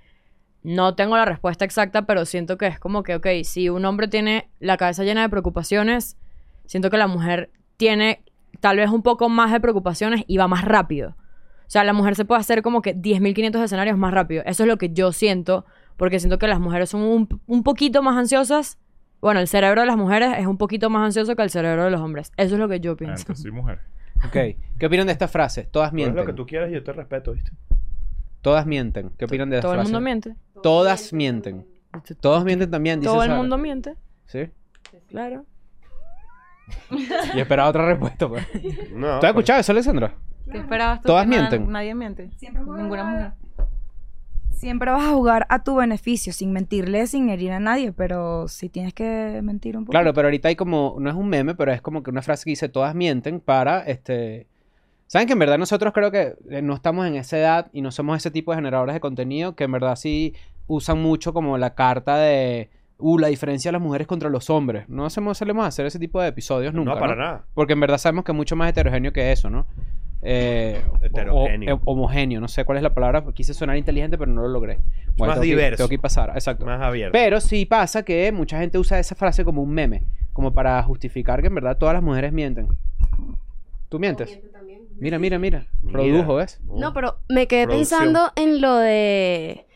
No 0.63 0.95
tengo 0.95 1.17
la 1.19 1.27
respuesta 1.27 1.67
exacta, 1.67 2.07
pero 2.07 2.25
siento 2.25 2.57
que 2.57 2.67
es 2.67 2.79
como 2.81 3.03
que, 3.03 3.15
ok, 3.15 3.27
si 3.45 3.69
un 3.69 3.85
hombre 3.85 4.09
tiene 4.09 4.49
la 4.59 4.79
cabeza 4.79 5.05
llena 5.05 5.21
de 5.23 5.29
preocupaciones, 5.29 6.17
siento 6.65 6.89
que 6.91 6.97
la 6.97 7.07
mujer 7.09 7.51
tiene 7.77 8.25
tal 8.61 8.77
vez 8.79 8.91
un 8.91 9.03
poco 9.03 9.29
más 9.29 9.53
de 9.53 9.61
preocupaciones 9.61 10.25
y 10.27 10.37
va 10.37 10.49
más 10.49 10.65
rápido. 10.65 11.11
O 11.67 11.71
sea, 11.71 11.85
la 11.85 11.93
mujer 11.93 12.15
se 12.17 12.25
puede 12.25 12.41
hacer 12.41 12.63
como 12.63 12.81
que 12.83 12.97
10.500 12.97 13.63
escenarios 13.63 13.99
más 13.99 14.13
rápido. 14.15 14.43
Eso 14.47 14.63
es 14.63 14.69
lo 14.69 14.79
que 14.79 14.91
yo 14.91 15.13
siento, 15.13 15.67
porque 15.97 16.19
siento 16.19 16.39
que 16.39 16.47
las 16.49 16.61
mujeres 16.61 16.89
son 16.91 17.03
un, 17.03 17.41
un 17.47 17.63
poquito 17.63 18.03
más 18.03 18.17
ansiosas. 18.17 18.79
Bueno, 19.21 19.41
el 19.41 19.49
cerebro 19.49 19.81
de 19.83 19.87
las 19.87 19.97
mujeres 19.97 20.31
es 20.39 20.47
un 20.47 20.57
poquito 20.57 20.89
más 20.91 21.05
ansioso 21.05 21.35
que 21.37 21.43
el 21.43 21.51
cerebro 21.51 21.85
de 21.85 21.91
los 21.91 22.01
hombres. 22.01 22.33
Eso 22.37 22.55
es 22.55 22.59
lo 22.61 22.69
que 22.69 22.81
yo 22.81 22.93
Ah, 22.93 22.97
pienso. 22.97 23.21
entonces 23.23 23.43
soy 23.43 23.51
mujer. 23.51 23.81
Ok. 24.25 24.57
¿Qué 24.79 24.87
opinan 24.87 25.07
de 25.07 25.13
esta 25.13 25.29
frase? 25.29 25.65
Todas 25.65 25.73
Tú 25.73 25.81
haz 25.91 25.93
mienten. 25.93 26.17
lo 26.17 26.25
que 26.27 26.33
tú 26.33 26.47
quieras 26.47 26.71
y 26.71 26.75
yo 26.75 26.83
te 26.83 26.93
respeto, 26.93 27.33
¿viste? 27.33 27.51
Todas 28.41 28.65
mienten. 28.67 29.11
¿Qué 29.19 29.25
opinan 29.27 29.51
de 29.51 29.57
esta 29.57 29.69
Todo 29.69 29.75
el 29.77 29.83
mundo 29.83 30.01
miente. 30.01 30.35
Todas 30.63 31.13
mienten. 31.13 31.67
Todos 32.21 32.45
mienten 32.45 32.71
también, 32.71 33.01
dice 33.01 33.11
Todo 33.13 33.23
el 33.23 33.29
Sara. 33.29 33.41
mundo 33.41 33.59
miente, 33.59 33.95
Sí. 34.27 34.49
claro. 35.09 35.45
Y 37.35 37.41
esperaba 37.41 37.69
otra 37.69 37.87
respuesta, 37.87 38.29
pues. 38.29 38.47
No. 38.93 39.19
¿Tú 39.21 39.27
has 39.27 39.31
escuchado 39.31 39.61
eso, 39.61 39.73
Alessandra? 39.73 40.15
¿Qué 40.51 40.59
esperabas 40.59 41.01
tú? 41.03 41.09
Todas 41.09 41.25
Que 41.25 41.29
mienten. 41.31 41.71
Nadie 41.71 41.95
miente. 41.95 42.31
Siempre 42.37 42.63
juega- 42.65 42.83
Ninguna 42.83 43.05
mujer. 43.05 43.33
Siempre 44.51 44.91
vas 44.91 45.05
a 45.05 45.13
jugar 45.13 45.47
a 45.51 45.63
tu 45.63 45.77
beneficio, 45.77 46.33
sin 46.33 46.53
mentirle, 46.53 47.07
sin 47.07 47.29
herir 47.29 47.53
a 47.53 47.61
nadie, 47.61 47.93
pero 47.93 48.49
si 48.49 48.69
tienes 48.69 48.93
que 48.93 49.41
mentir 49.43 49.77
un 49.77 49.85
poco. 49.85 49.93
Claro, 49.93 50.13
pero 50.13 50.27
ahorita 50.27 50.49
hay 50.49 50.57
como, 50.57 50.97
no 50.99 51.09
es 51.09 51.15
un 51.15 51.29
meme, 51.29 51.55
pero 51.55 51.73
es 51.73 51.81
como 51.81 52.03
que 52.03 52.11
una 52.11 52.23
frase 52.23 52.43
que 52.45 52.51
dice 52.51 52.69
todas 52.69 52.95
mienten 52.95 53.39
para, 53.41 53.81
este... 53.83 54.49
¿Saben 55.07 55.27
que 55.29 55.35
en 55.35 55.39
verdad 55.39 55.59
nosotros 55.59 55.93
creo 55.95 56.11
que 56.11 56.35
eh, 56.51 56.61
no 56.61 56.75
estamos 56.75 57.07
en 57.07 57.15
esa 57.15 57.39
edad 57.39 57.71
y 57.73 57.83
no 57.83 57.93
somos 57.93 58.17
ese 58.17 58.31
tipo 58.33 58.51
de 58.51 58.57
generadores 58.57 58.95
de 58.95 59.01
contenido 59.01 59.55
que 59.55 59.65
en 59.65 59.73
verdad 59.73 59.95
sí 59.97 60.35
usan 60.67 61.01
mucho 61.01 61.33
como 61.33 61.57
la 61.57 61.75
carta 61.75 62.19
de, 62.19 62.69
uh, 62.99 63.19
la 63.19 63.29
diferencia 63.29 63.69
de 63.71 63.73
las 63.75 63.83
mujeres 63.83 64.07
contra 64.07 64.29
los 64.29 64.51
hombres. 64.51 64.89
No 64.89 65.05
hacemos, 65.07 65.39
solemos 65.39 65.67
hacer 65.67 65.87
ese 65.87 65.99
tipo 65.99 66.21
de 66.21 66.29
episodios 66.29 66.75
nunca, 66.75 66.95
no, 66.95 67.01
para 67.01 67.15
¿no? 67.15 67.23
nada. 67.23 67.45
Porque 67.55 67.73
en 67.75 67.81
verdad 67.81 67.99
sabemos 67.99 68.25
que 68.25 68.33
es 68.33 68.37
mucho 68.37 68.57
más 68.57 68.69
heterogéneo 68.71 69.13
que 69.13 69.33
eso, 69.33 69.49
¿no? 69.51 69.67
Eh, 70.21 70.83
Heterogéneo. 71.01 71.77
o- 71.77 71.93
homogéneo, 71.93 72.41
no 72.41 72.49
sé 72.49 72.65
cuál 72.65 72.79
es 72.79 72.83
la 72.83 72.93
palabra, 72.93 73.25
quise 73.35 73.55
sonar 73.55 73.77
inteligente, 73.77 74.19
pero 74.19 74.31
no 74.33 74.43
lo 74.43 74.49
logré. 74.49 74.79
más 75.17 75.31
tengo 75.31 75.41
que- 75.43 75.47
diverso. 75.47 75.77
tengo 75.77 75.89
que 75.89 75.95
ir 75.95 76.01
pasar, 76.01 76.31
exacto. 76.31 76.67
Más 76.67 76.81
abierto. 76.81 77.13
Pero 77.13 77.41
sí 77.41 77.67
pasa 77.67 78.03
que 78.05 78.31
mucha 78.33 78.59
gente 78.59 78.79
usa 78.79 78.99
esa 78.99 79.15
frase 79.15 79.45
como 79.45 79.63
un 79.63 79.71
meme, 79.71 80.03
como 80.33 80.53
para 80.53 80.83
justificar 80.83 81.41
que 81.41 81.47
en 81.47 81.55
verdad 81.55 81.79
todas 81.79 81.95
las 81.95 82.03
mujeres 82.03 82.33
mienten. 82.33 82.67
¿Tú 83.89 83.99
mientes? 83.99 84.39
Mira, 84.99 85.19
mira, 85.21 85.39
mira. 85.39 85.67
Mira. 85.83 85.93
Produjo, 85.93 86.35
¿ves? 86.35 86.61
No, 86.65 86.93
pero 86.93 87.19
me 87.29 87.47
quedé 87.47 87.67
Producción. 87.67 88.01
pensando 88.01 88.33
en 88.35 88.61
lo 88.61 88.75
de 88.77 89.67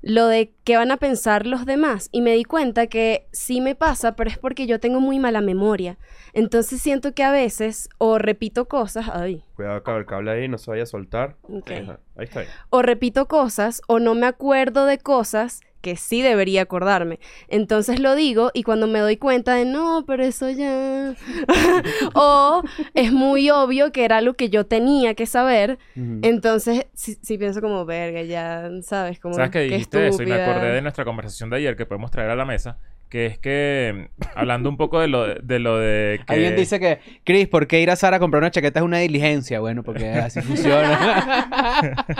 lo 0.00 0.28
de 0.28 0.52
qué 0.64 0.76
van 0.76 0.90
a 0.92 0.96
pensar 0.96 1.46
los 1.46 1.66
demás 1.66 2.08
y 2.12 2.20
me 2.22 2.32
di 2.34 2.44
cuenta 2.44 2.86
que 2.86 3.26
sí 3.32 3.60
me 3.60 3.74
pasa, 3.74 4.14
pero 4.14 4.30
es 4.30 4.38
porque 4.38 4.66
yo 4.66 4.78
tengo 4.78 5.00
muy 5.00 5.18
mala 5.18 5.40
memoria. 5.40 5.98
Entonces 6.34 6.80
siento 6.80 7.14
que 7.14 7.24
a 7.24 7.32
veces 7.32 7.88
o 7.98 8.18
repito 8.18 8.66
cosas, 8.68 9.06
ay, 9.12 9.42
Cuidado 9.56 9.82
con 9.82 9.96
el 9.96 10.06
cable 10.06 10.30
ahí, 10.30 10.46
no 10.48 10.56
se 10.58 10.70
vaya 10.70 10.84
a 10.84 10.86
soltar. 10.86 11.36
Ajá, 11.66 11.98
Ahí 12.16 12.24
está. 12.24 12.40
ahí. 12.40 12.46
o 12.70 12.82
repito 12.82 13.26
cosas 13.26 13.82
o 13.88 13.98
no 13.98 14.14
me 14.14 14.26
acuerdo 14.26 14.84
de 14.86 14.98
cosas 14.98 15.60
que 15.88 15.96
sí 15.96 16.20
debería 16.20 16.62
acordarme. 16.62 17.18
Entonces 17.48 17.98
lo 17.98 18.14
digo 18.14 18.50
y 18.52 18.62
cuando 18.62 18.86
me 18.86 18.98
doy 18.98 19.16
cuenta 19.16 19.54
de 19.54 19.64
no, 19.64 20.04
pero 20.06 20.22
eso 20.22 20.50
ya... 20.50 21.14
o 22.14 22.62
es 22.92 23.10
muy 23.10 23.48
obvio 23.48 23.90
que 23.90 24.04
era 24.04 24.18
algo 24.18 24.34
que 24.34 24.50
yo 24.50 24.66
tenía 24.66 25.14
que 25.14 25.24
saber. 25.24 25.78
Entonces 25.94 26.86
sí, 26.92 27.16
sí 27.22 27.38
pienso 27.38 27.62
como, 27.62 27.86
verga, 27.86 28.20
ya 28.22 28.68
sabes, 28.82 29.18
como... 29.18 29.34
¿Sabes 29.34 29.50
que 29.50 29.60
qué 29.60 29.74
dijiste 29.76 30.08
eso? 30.08 30.22
Y 30.22 30.26
me 30.26 30.32
estúpida". 30.34 30.50
acordé 30.50 30.74
de 30.74 30.82
nuestra 30.82 31.06
conversación 31.06 31.48
de 31.48 31.56
ayer 31.56 31.74
que 31.74 31.86
podemos 31.86 32.10
traer 32.10 32.28
a 32.28 32.36
la 32.36 32.44
mesa. 32.44 32.78
Que 33.08 33.26
es 33.26 33.38
que, 33.38 34.10
hablando 34.34 34.68
un 34.68 34.76
poco 34.76 35.00
de 35.00 35.08
lo 35.08 35.26
de, 35.26 35.40
de 35.42 35.58
lo 35.58 35.78
de 35.78 36.20
que... 36.26 36.32
Alguien 36.34 36.56
dice 36.56 36.78
que, 36.78 37.00
Chris, 37.24 37.48
¿por 37.48 37.66
qué 37.66 37.80
ir 37.80 37.90
a 37.90 37.96
Sara 37.96 38.18
a 38.18 38.20
comprar 38.20 38.42
una 38.42 38.50
chaqueta 38.50 38.80
es 38.80 38.84
una 38.84 38.98
diligencia? 38.98 39.60
Bueno, 39.60 39.82
porque 39.82 40.10
así 40.10 40.42
funciona. 40.42 41.48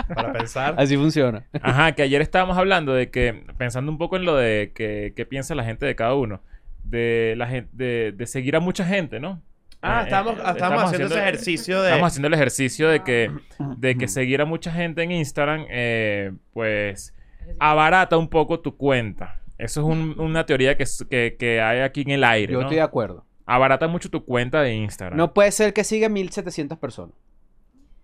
Para 0.15 0.33
pensar. 0.33 0.75
así 0.77 0.97
funciona. 0.97 1.45
Ajá, 1.61 1.91
que 1.91 2.01
ayer 2.01 2.21
estábamos 2.21 2.57
hablando 2.57 2.93
de 2.93 3.11
que, 3.11 3.43
pensando 3.57 3.91
un 3.91 3.99
poco 3.99 4.15
en 4.17 4.25
lo 4.25 4.35
de 4.35 4.71
que, 4.73 5.13
que 5.15 5.25
piensa 5.25 5.53
la 5.53 5.63
gente 5.63 5.85
de 5.85 5.95
cada 5.95 6.15
uno, 6.15 6.41
de 6.83 7.35
la 7.37 7.47
gente, 7.47 7.69
de, 7.73 8.11
de 8.11 8.25
seguir 8.25 8.55
a 8.55 8.59
mucha 8.59 8.83
gente, 8.83 9.19
¿no? 9.19 9.41
Ah, 9.81 10.01
Eh, 10.01 10.03
estábamos, 10.05 10.39
eh, 10.39 10.43
estábamos 10.45 10.83
haciendo 10.83 11.07
ese 11.07 11.19
ejercicio 11.19 11.81
de... 11.81 11.89
Estamos 11.89 12.07
haciendo 12.07 12.27
el 12.27 12.33
ejercicio 12.33 12.89
de 12.89 13.03
que, 13.03 13.31
de 13.77 13.95
que 13.95 14.07
seguir 14.07 14.41
a 14.41 14.45
mucha 14.45 14.71
gente 14.71 15.03
en 15.03 15.11
Instagram, 15.11 15.65
eh, 15.69 16.31
pues, 16.53 17.15
abarata 17.59 18.17
un 18.17 18.29
poco 18.29 18.59
tu 18.59 18.75
cuenta. 18.75 19.38
Eso 19.59 19.81
es 19.81 19.85
un- 19.87 20.19
una 20.19 20.45
teoría 20.47 20.75
que, 20.77 20.85
que, 21.09 21.35
que 21.37 21.61
hay 21.61 21.81
aquí 21.81 22.01
en 22.01 22.09
el 22.11 22.23
aire, 22.23 22.53
Yo 22.53 22.59
¿no? 22.59 22.65
estoy 22.65 22.77
de 22.77 22.81
acuerdo. 22.81 23.25
Abarata 23.45 23.87
mucho 23.87 24.09
tu 24.09 24.25
cuenta 24.25 24.61
de 24.61 24.73
Instagram. 24.73 25.17
No 25.17 25.33
puede 25.33 25.51
ser 25.51 25.73
que 25.73 25.83
siga 25.83 26.09
1700 26.09 26.77
personas. 26.79 27.13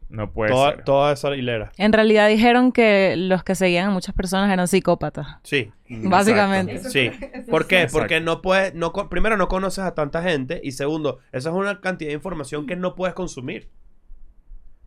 No 0.07 0.31
puede 0.31 0.51
toda, 0.51 0.71
ser. 0.75 0.83
toda 0.83 1.13
esa 1.13 1.35
hilera. 1.35 1.71
En 1.77 1.91
realidad 1.91 2.27
dijeron 2.29 2.71
que 2.71 3.15
los 3.17 3.43
que 3.43 3.55
seguían 3.55 3.87
a 3.89 3.91
muchas 3.91 4.13
personas 4.13 4.51
eran 4.53 4.67
psicópatas. 4.67 5.37
Sí. 5.43 5.71
Básicamente. 5.89 6.79
Sí. 6.89 7.09
¿Por 7.49 7.65
qué? 7.67 7.81
Exacto. 7.81 7.99
Porque 7.99 8.21
no 8.21 8.41
puedes, 8.41 8.75
no, 8.75 8.93
primero 9.09 9.35
no 9.37 9.47
conoces 9.47 9.83
a 9.83 9.95
tanta 9.95 10.21
gente 10.21 10.61
y 10.63 10.73
segundo, 10.73 11.19
esa 11.31 11.49
es 11.49 11.55
una 11.55 11.81
cantidad 11.81 12.09
de 12.09 12.15
información 12.15 12.67
que 12.67 12.75
no 12.75 12.93
puedes 12.95 13.15
consumir. 13.15 13.69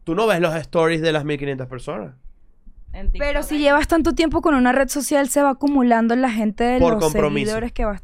Tú 0.04 0.14
no 0.14 0.26
ves 0.26 0.40
los 0.40 0.54
stories 0.54 1.02
de 1.02 1.12
las 1.12 1.24
1500 1.24 1.66
personas. 1.66 2.14
En 2.92 3.10
TikTok 3.12 3.20
Pero 3.28 3.42
si 3.42 3.56
hay- 3.56 3.60
llevas 3.62 3.86
tanto 3.88 4.14
tiempo 4.14 4.40
con 4.42 4.54
una 4.54 4.72
red 4.72 4.88
social, 4.88 5.28
se 5.28 5.42
va 5.42 5.50
acumulando 5.50 6.14
en 6.14 6.22
la 6.22 6.30
gente 6.30 6.64
de 6.64 6.78
Por 6.80 6.94
los 6.94 7.02
compromiso. 7.04 7.46
seguidores 7.46 7.72
que 7.72 7.84
vas... 7.84 8.02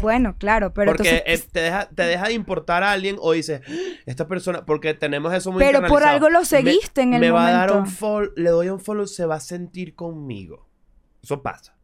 Bueno, 0.00 0.36
claro, 0.38 0.72
pero 0.72 0.92
porque 0.92 1.08
entonces... 1.18 1.42
eh, 1.44 1.48
te, 1.52 1.60
deja, 1.62 1.88
te 1.88 2.02
deja 2.04 2.28
de 2.28 2.32
importar 2.34 2.84
a 2.84 2.92
alguien 2.92 3.16
o 3.18 3.32
dices, 3.32 3.60
"Ah, 3.66 3.72
esta 4.06 4.28
persona, 4.28 4.64
porque 4.64 4.94
tenemos 4.94 5.34
eso 5.34 5.50
muy 5.50 5.58
Pero 5.60 5.84
por 5.88 6.04
algo 6.04 6.30
lo 6.30 6.40
Me- 6.40 6.44
seguiste 6.44 7.02
en 7.02 7.14
el 7.14 7.20
me 7.20 7.32
va 7.32 7.48
a 7.48 7.50
dar 7.50 7.70
un 7.72 7.76
momento. 7.78 7.96
follow, 7.96 8.30
le 8.36 8.50
doy 8.50 8.68
un 8.68 8.78
follow, 8.78 9.06
se 9.08 9.26
va 9.26 9.34
a 9.36 9.40
sentir 9.40 9.96
conmigo. 9.96 10.68
Eso 11.24 11.42
pasa. 11.42 11.74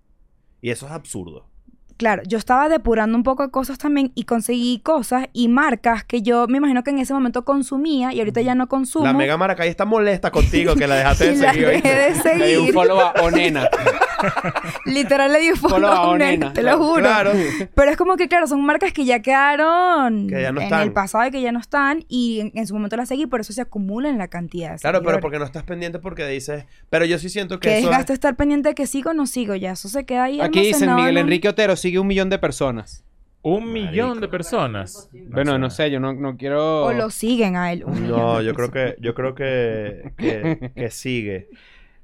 Y 0.61 0.71
eso 0.71 0.87
es 0.87 0.93
absurdo. 0.93 1.49
Claro, 1.97 2.22
yo 2.26 2.38
estaba 2.38 2.68
depurando 2.68 3.16
un 3.16 3.22
poco 3.22 3.42
de 3.44 3.51
cosas 3.51 3.78
también 3.78 4.12
y 4.14 4.24
conseguí 4.24 4.80
cosas 4.80 5.26
y 5.32 5.49
marcas 5.49 6.05
que 6.05 6.22
yo 6.22 6.47
me 6.47 6.59
imagino 6.59 6.82
que 6.84 6.90
en 6.90 6.99
ese 6.99 7.14
momento 7.14 7.44
consumía 7.44 8.12
y 8.12 8.18
ahorita 8.18 8.40
ya 8.42 8.55
no 8.55 8.68
consumo. 8.68 9.05
La 9.07 9.12
Mega 9.12 9.36
Maracay 9.36 9.68
está 9.68 9.84
molesta 9.84 10.30
contigo 10.30 10.74
que 10.74 10.86
la 10.86 10.97
dejaste 10.97 11.32
de 11.32 11.36
la 11.42 11.53
seguir. 11.53 11.66
¿oíste? 11.68 11.88
dejé 11.94 12.28
de 12.30 12.36
Le 12.38 12.47
di 12.49 12.57
un 12.57 12.72
follow 12.72 13.01
a 13.01 13.12
Onena. 13.22 13.68
Literal 14.86 15.32
le 15.32 15.40
di 15.40 15.51
un 15.51 15.57
Follow 15.57 15.74
follow 15.88 15.90
a 15.92 16.09
Onena. 16.09 16.53
te 16.53 16.62
lo 16.62 16.78
juro. 16.78 17.01
Claro. 17.03 17.32
Pero 17.74 17.90
es 17.90 17.97
como 17.97 18.16
que, 18.16 18.28
claro, 18.28 18.47
son 18.47 18.64
marcas 18.64 18.92
que 18.92 19.05
ya 19.05 19.20
quedaron 19.20 20.26
Que 20.28 20.42
ya 20.42 20.53
no 20.53 20.61
en 20.61 20.64
están. 20.64 20.82
el 20.82 20.92
pasado 20.92 21.26
y 21.26 21.30
que 21.30 21.42
ya 21.42 21.53
no 21.53 21.59
están. 21.59 22.05
Y 22.09 22.40
en, 22.40 22.53
en 22.55 22.66
su 22.66 22.74
momento 22.74 22.97
las 22.97 23.09
seguí, 23.09 23.26
por 23.26 23.40
eso 23.40 23.53
se 23.53 23.61
acumula 23.62 24.09
en 24.09 24.18
la 24.18 24.28
cantidad. 24.28 24.72
de 24.72 24.78
Claro, 24.78 25.03
pero 25.03 25.20
porque 25.20 25.38
no 25.38 25.44
estás 25.44 25.62
pendiente 25.64 25.99
porque 25.99 26.26
dices... 26.26 26.64
Pero 26.90 27.05
yo 27.05 27.18
sí 27.18 27.28
siento 27.28 27.59
que 27.61 27.68
Que 27.68 27.74
desgaste 27.76 28.12
es... 28.12 28.16
estar 28.16 28.36
pendiente 28.36 28.70
de 28.70 28.74
que 28.74 28.86
sigo 28.86 29.11
o 29.11 29.14
no 29.14 29.26
sigo, 29.26 29.55
ya. 29.55 29.72
Eso 29.72 29.88
se 29.88 30.05
queda 30.07 30.24
ahí. 30.24 30.40
Aquí 30.40 30.61
dicen 30.61 30.94
Miguel 30.94 31.18
Enrique 31.18 31.49
Otero 31.49 31.76
sigue 31.87 31.99
un 32.01 32.07
millón 32.09 32.30
de 32.30 32.39
personas. 32.39 33.05
Un 33.43 33.72
millón 33.72 34.20
de 34.20 34.26
personas. 34.26 35.09
Bueno, 35.12 35.57
no 35.57 35.70
sé, 35.70 35.89
yo 35.89 36.01
no, 36.01 36.12
no 36.12 36.37
quiero. 36.37 36.87
O 36.87 36.93
lo 36.93 37.11
siguen 37.11 37.55
a 37.55 37.72
él. 37.72 37.84
No, 37.87 38.43
yo 38.43 38.55
creo 38.55 38.72
que... 38.72 38.97
Yo 39.01 39.14
creo 39.14 39.37
que... 39.37 40.12
Que, 40.16 40.72
que 40.74 40.91
sigue. 40.91 41.49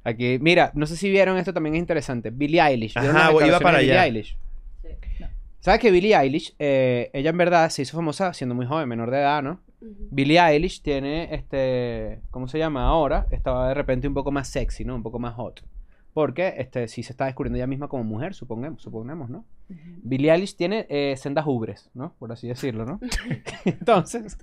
Aquí, 0.05 0.39
mira, 0.41 0.70
no 0.74 0.87
sé 0.87 0.97
si 0.97 1.11
vieron 1.11 1.37
esto 1.39 1.53
también 1.53 1.74
es 1.74 1.80
interesante. 1.80 2.30
Billie 2.30 2.61
Eilish. 2.61 2.95
¿Vieron 2.95 3.16
Ajá, 3.16 3.33
iba 3.45 3.59
para 3.59 3.78
de 3.78 3.85
Billie 3.85 3.99
allá. 3.99 4.05
Eilish? 4.07 4.39
¿Sabes 5.59 5.80
que 5.80 5.91
Billie 5.91 6.16
Eilish, 6.16 6.55
eh, 6.61 7.11
ella 7.12 7.30
en 7.30 7.39
verdad 7.39 7.70
se 7.70 7.83
hizo 7.83 7.97
famosa 7.97 8.33
siendo 8.35 8.55
muy 8.55 8.66
joven, 8.66 8.89
menor 8.89 9.11
de 9.11 9.18
edad, 9.18 9.43
¿no? 9.43 9.61
Billie 9.80 10.39
Eilish 10.39 10.80
tiene, 10.83 11.35
este, 11.35 12.20
¿cómo 12.30 12.47
se 12.47 12.59
llama 12.59 12.87
ahora? 12.87 13.26
Estaba 13.33 13.68
de 13.68 13.74
repente 13.74 14.07
un 14.07 14.14
poco 14.14 14.30
más 14.30 14.49
sexy, 14.49 14.85
¿no? 14.85 14.95
Un 14.95 15.03
poco 15.03 15.18
más 15.18 15.35
hot. 15.35 15.64
Porque, 16.13 16.55
este, 16.59 16.89
sí 16.89 17.03
se 17.03 17.13
está 17.13 17.25
descubriendo 17.25 17.57
ella 17.57 17.67
misma 17.67 17.89
como 17.89 18.05
mujer, 18.05 18.35
supongamos, 18.35 18.83
suponemos, 18.83 19.31
¿no? 19.31 19.47
Billie 20.03 20.31
Eilish 20.31 20.57
tiene 20.57 20.87
eh, 20.91 21.15
sendas 21.17 21.47
ubres, 21.47 21.91
¿no? 21.95 22.15
Por 22.19 22.31
así 22.33 22.47
decirlo, 22.49 22.85
¿no? 22.85 23.01
Entonces, 23.65 24.37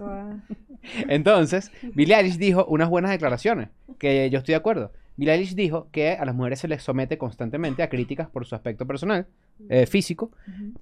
entonces, 1.07 1.71
Billie 1.93 2.15
Eilish 2.15 2.37
dijo 2.37 2.65
unas 2.65 2.89
buenas 2.89 3.11
declaraciones, 3.11 3.69
que 3.99 4.29
yo 4.29 4.39
estoy 4.39 4.53
de 4.53 4.57
acuerdo. 4.57 4.91
Billie 5.17 5.33
Eilish 5.33 5.53
dijo 5.53 5.89
que 5.91 6.13
a 6.13 6.25
las 6.25 6.33
mujeres 6.33 6.59
se 6.59 6.67
les 6.67 6.81
somete 6.81 7.17
constantemente 7.17 7.83
a 7.83 7.89
críticas 7.89 8.29
por 8.29 8.45
su 8.45 8.55
aspecto 8.55 8.87
personal, 8.87 9.27
eh, 9.67 9.85
físico, 9.85 10.31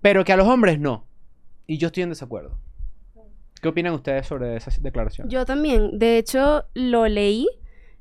pero 0.01 0.23
que 0.23 0.31
a 0.31 0.37
los 0.37 0.47
hombres 0.47 0.79
no. 0.79 1.05
Y 1.65 1.77
yo 1.77 1.87
estoy 1.87 2.03
en 2.03 2.09
desacuerdo. 2.09 2.57
¿Qué 3.61 3.67
opinan 3.67 3.93
ustedes 3.93 4.27
sobre 4.27 4.55
esa 4.55 4.71
declaración? 4.79 5.29
Yo 5.29 5.45
también. 5.45 5.97
De 5.97 6.17
hecho, 6.17 6.65
lo 6.73 7.07
leí. 7.07 7.47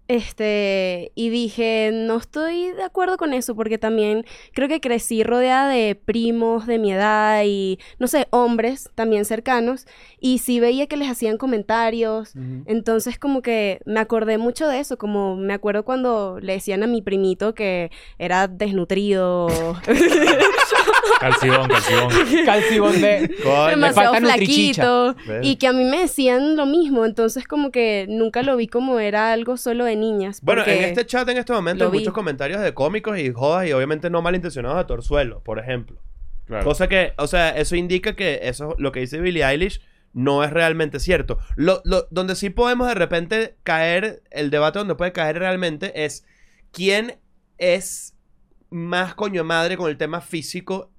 Este, 0.08 1.10
y 1.16 1.30
dije, 1.30 1.90
no 1.92 2.16
estoy 2.16 2.70
de 2.70 2.84
acuerdo 2.84 3.16
con 3.16 3.32
eso, 3.34 3.56
porque 3.56 3.76
también 3.76 4.24
creo 4.52 4.68
que 4.68 4.80
crecí 4.80 5.24
rodeada 5.24 5.68
de 5.68 5.96
primos 5.96 6.66
de 6.66 6.78
mi 6.78 6.92
edad 6.92 7.42
y, 7.44 7.80
no 7.98 8.06
sé, 8.06 8.28
hombres 8.30 8.88
también 8.94 9.24
cercanos, 9.24 9.86
y 10.20 10.38
sí 10.38 10.60
veía 10.60 10.86
que 10.86 10.96
les 10.96 11.10
hacían 11.10 11.38
comentarios, 11.38 12.34
entonces 12.66 13.18
como 13.18 13.42
que 13.42 13.80
me 13.84 13.98
acordé 13.98 14.38
mucho 14.38 14.68
de 14.68 14.78
eso, 14.78 14.96
como 14.96 15.36
me 15.36 15.54
acuerdo 15.54 15.84
cuando 15.84 16.38
le 16.40 16.52
decían 16.52 16.84
a 16.84 16.86
mi 16.86 17.02
primito 17.02 17.54
que 17.54 17.90
era 18.18 18.46
desnutrido, 18.46 19.48
Calcibón, 21.20 21.68
calcibón. 21.68 22.08
Calcibón 22.44 23.00
de... 23.00 23.34
Coño. 23.42 23.66
demasiado 23.68 24.14
falta 24.14 24.28
flaquito, 24.28 25.16
y 25.42 25.56
que 25.56 25.66
a 25.66 25.72
mí 25.72 25.84
me 25.84 26.00
decían 26.00 26.56
lo 26.56 26.66
mismo, 26.66 27.04
entonces 27.04 27.46
como 27.46 27.70
que 27.70 28.06
nunca 28.08 28.42
lo 28.42 28.56
vi 28.56 28.66
como 28.68 28.98
era 28.98 29.32
algo 29.32 29.56
solo 29.56 29.84
de 29.84 29.96
niñas. 29.96 30.40
Bueno, 30.42 30.62
en 30.66 30.84
este 30.84 31.06
chat 31.06 31.28
en 31.28 31.38
este 31.38 31.52
momento 31.52 31.84
hay 31.84 31.90
vi. 31.90 31.98
muchos 32.00 32.12
comentarios 32.14 32.60
de 32.60 32.74
cómicos 32.74 33.18
y 33.18 33.32
jodas 33.32 33.66
y 33.66 33.72
obviamente 33.72 34.10
no 34.10 34.22
malintencionados 34.22 34.78
de 34.78 34.84
Torzuelo, 34.84 35.42
por 35.42 35.58
ejemplo. 35.58 36.00
Claro. 36.46 36.64
Cosa 36.64 36.88
que, 36.88 37.12
o 37.18 37.26
sea, 37.26 37.50
eso 37.56 37.74
indica 37.76 38.14
que 38.14 38.40
eso, 38.44 38.74
lo 38.78 38.92
que 38.92 39.00
dice 39.00 39.20
Billie 39.20 39.44
Eilish 39.44 39.80
no 40.12 40.44
es 40.44 40.50
realmente 40.52 41.00
cierto. 41.00 41.38
Lo, 41.56 41.82
lo- 41.84 42.06
donde 42.10 42.36
sí 42.36 42.50
podemos 42.50 42.86
de 42.88 42.94
repente 42.94 43.56
caer, 43.64 44.22
el 44.30 44.50
debate 44.50 44.78
donde 44.78 44.94
puede 44.94 45.12
caer 45.12 45.38
realmente 45.38 46.04
es 46.04 46.24
quién 46.72 47.18
es 47.58 48.14
más 48.70 49.14
coño 49.14 49.44
madre 49.44 49.76
con 49.76 49.90
el 49.90 49.96
tema 49.96 50.20
físico. 50.20 50.90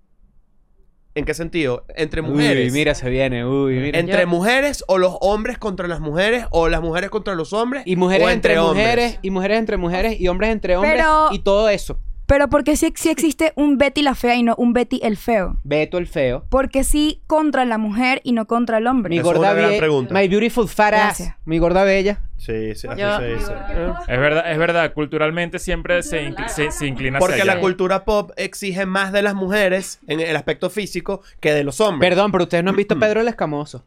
¿En 1.17 1.25
qué 1.25 1.33
sentido? 1.33 1.83
Entre 1.95 2.21
mujeres. 2.21 2.71
Uy, 2.71 2.77
mira, 2.77 2.93
se 2.93 3.09
viene. 3.09 3.43
Uy, 3.43 3.73
mira. 3.79 3.97
Entre 3.97 4.21
Yo- 4.21 4.27
mujeres 4.27 4.83
o 4.87 4.99
los 4.99 5.17
hombres 5.21 5.57
contra 5.57 5.87
las 5.87 5.99
mujeres 5.99 6.45
o 6.51 6.69
las 6.69 6.79
mujeres 6.81 7.09
contra 7.09 7.33
los 7.33 7.53
hombres 7.53 7.81
Y 7.87 7.95
mujeres 7.95 8.27
o 8.27 8.29
entre, 8.29 8.59
hombres. 8.59 8.85
mujeres, 8.85 9.19
y 9.23 9.31
mujeres 9.31 9.57
entre 9.57 9.77
mujeres, 9.77 10.19
y 10.21 10.27
hombres 10.27 10.51
entre 10.51 10.75
hombres, 10.77 10.93
Pero- 10.97 11.29
y 11.31 11.39
todo 11.39 11.69
eso. 11.69 11.99
Pero 12.27 12.49
porque 12.49 12.75
sí, 12.75 12.93
sí 12.95 13.09
existe 13.09 13.53
un 13.55 13.77
Betty 13.77 14.01
la 14.01 14.13
fea 14.13 14.35
y 14.35 14.43
no 14.43 14.53
un 14.57 14.73
Betty 14.73 14.99
el 15.01 15.15
feo. 15.17 15.57
Beto 15.63 15.97
el 15.97 16.07
feo. 16.07 16.45
Porque 16.49 16.83
sí 16.83 17.21
contra 17.25 17.63
la 17.63 17.77
mujer 17.77 18.19
y 18.23 18.33
no 18.33 18.45
contra 18.47 18.77
el 18.79 18.87
hombre. 18.87 19.09
Mi 19.11 19.19
Esa 19.19 19.21
es 19.29 19.33
gorda 19.33 19.51
una 19.51 19.53
gran 19.57 19.69
bella. 19.69 19.79
pregunta. 19.79 20.13
My 20.13 20.27
beautiful 20.27 20.67
fat 20.67 20.93
ass. 20.93 21.01
Gracias. 21.19 21.35
Mi 21.45 21.57
gorda 21.57 21.83
bella. 21.85 22.19
Sí, 22.35 22.75
sí, 22.75 22.87
así 22.87 22.99
Yo- 23.01 23.17
se 23.17 23.33
dice. 23.33 23.53
Es 24.09 24.19
verdad, 24.19 24.51
es 24.51 24.57
verdad. 24.57 24.93
Culturalmente 24.93 25.57
siempre 25.57 26.03
se, 26.03 26.29
incli- 26.29 26.49
se, 26.49 26.69
se 26.71 26.85
inclina 26.85 27.17
Porque 27.19 27.35
hacia 27.35 27.45
la 27.45 27.53
allá. 27.53 27.61
cultura 27.61 28.03
pop 28.05 28.31
exige 28.35 28.85
más 28.85 29.11
de 29.13 29.21
las 29.21 29.33
mujeres 29.33 29.99
en 30.07 30.19
el 30.19 30.35
aspecto 30.35 30.69
físico 30.69 31.21
que 31.39 31.53
de 31.53 31.63
los 31.63 31.79
hombres. 31.79 32.09
Perdón, 32.09 32.31
pero 32.33 32.43
ustedes 32.43 32.63
no 32.63 32.71
han 32.71 32.75
visto 32.75 32.99
Pedro 32.99 33.21
el 33.21 33.27
Escamoso. 33.29 33.85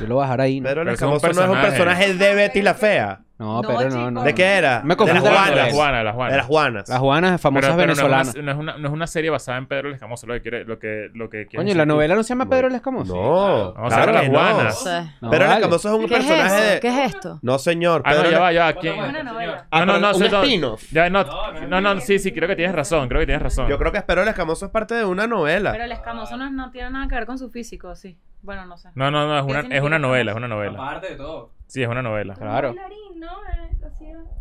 Yo 0.00 0.06
lo 0.06 0.14
voy 0.16 0.22
a 0.22 0.26
dejar 0.26 0.40
ahí. 0.40 0.60
¿no? 0.60 0.68
Pedro 0.68 0.82
el 0.82 0.86
Pero 0.86 0.94
eso 0.96 1.04
es 1.06 1.10
un 1.10 1.16
Escamoso 1.16 1.40
no 1.40 1.52
es 1.52 1.56
un 1.56 1.62
personaje. 1.62 2.04
personaje 2.06 2.14
de 2.30 2.34
Betty 2.34 2.62
la 2.62 2.74
Fea. 2.74 3.20
No, 3.42 3.60
No, 3.62 3.68
pero 3.68 3.90
no, 3.90 4.10
no. 4.10 4.22
¿De 4.22 4.34
qué 4.34 4.44
era? 4.44 4.82
Me 4.84 4.90
de 4.90 4.96
confundo 4.96 5.24
las 5.30 5.32
De 5.32 5.38
Juanas. 5.38 5.56
las 5.66 5.74
Juanas, 5.74 5.98
de 5.98 6.04
las 6.04 6.14
Juanas. 6.14 6.30
De 6.32 6.36
las 6.36 6.46
Juanas. 6.46 6.88
Las 6.88 6.98
juanas 7.00 7.40
famosas 7.40 7.70
Pero- 7.70 7.76
pero 7.76 7.86
no 7.86 7.92
es 7.92 7.98
una- 7.98 8.08
venezolanas. 8.18 8.36
No 8.44 8.50
es, 8.52 8.56
una, 8.58 8.78
no 8.78 8.88
es 8.88 8.94
una 8.94 9.06
serie 9.06 9.30
basada 9.30 9.58
en 9.58 9.66
Pedro 9.66 9.88
el 9.88 9.94
Escamoso, 9.94 10.26
lo 10.26 10.34
que 10.34 10.42
quiere, 10.42 10.64
lo 10.64 10.78
que, 10.78 11.10
lo 11.14 11.28
que 11.28 11.46
quiere 11.46 11.64
Coño, 11.64 11.74
la 11.74 11.86
novela 11.86 12.14
no 12.14 12.22
se 12.22 12.28
llama 12.30 12.48
Pedro 12.48 12.68
el 12.68 12.74
Escamoso. 12.74 13.14
No, 13.14 13.72
Vamos 13.74 13.92
a 13.92 13.96
claro 13.96 14.12
ver 14.12 14.20
que 14.22 14.28
las. 14.28 14.78
Juanas. 14.82 15.12
No, 15.20 15.30
Pero 15.30 15.44
el. 15.44 15.50
Escamoso 15.52 15.88
es 15.88 15.94
un 15.94 16.06
¿Qué 16.08 16.14
es 16.14 16.20
personaje 16.24 16.56
eso? 16.62 16.70
de... 16.74 16.80
¿Qué 16.80 16.88
es 16.88 17.14
esto? 17.14 17.38
No, 17.42 17.58
señor. 17.58 18.02
Ah, 18.04 18.10
no, 18.10 18.16
Pedro 18.16 18.30
ya 18.30 18.38
va, 18.40 18.52
ya 18.52 18.64
va. 18.64 18.72
¿Quién? 18.74 18.98
Una 19.00 19.22
novela. 19.22 19.66
Ah, 19.70 19.84
No, 19.84 19.98
no, 19.98 20.12
no, 20.12 20.16
un 20.16 20.22
spin-off. 20.22 20.82
Ya, 20.92 21.10
no, 21.10 21.24
no, 21.68 21.80
no, 21.80 22.00
sí, 22.00 22.18
sí, 22.18 22.32
creo 22.32 22.48
que 22.48 22.56
tienes 22.56 22.74
razón, 22.74 23.08
creo 23.08 23.20
que 23.20 23.26
tienes 23.26 23.42
razón. 23.42 23.68
Yo 23.68 23.78
creo 23.78 23.90
que 23.90 23.98
Espero 23.98 24.22
el 24.22 24.28
Escamoso 24.28 24.66
es 24.66 24.70
parte 24.72 24.94
de 24.94 25.04
una 25.04 25.26
novela. 25.26 25.72
Pero 25.72 25.84
el 25.84 25.92
escamoso 25.92 26.36
no, 26.36 26.50
no 26.50 26.70
tiene 26.70 26.90
nada 26.90 27.06
que 27.08 27.14
ver 27.14 27.26
con 27.26 27.38
su 27.38 27.50
físico, 27.50 27.94
sí. 27.94 28.16
Bueno, 28.42 28.66
no 28.66 28.76
sé. 28.76 28.88
No, 28.96 29.10
no, 29.10 29.26
no, 29.28 29.38
es 29.38 29.44
¿Qué 29.44 29.50
una, 29.66 29.76
es 29.76 29.82
una 29.82 29.98
novela, 30.00 30.32
es 30.32 30.36
una 30.36 30.48
novela. 30.48 30.72
Aparte 30.78 31.10
de 31.10 31.16
todo. 31.16 31.50
Sí, 31.72 31.82
es 31.82 31.88
una 31.88 32.02
novela. 32.02 32.34
Claro. 32.34 32.74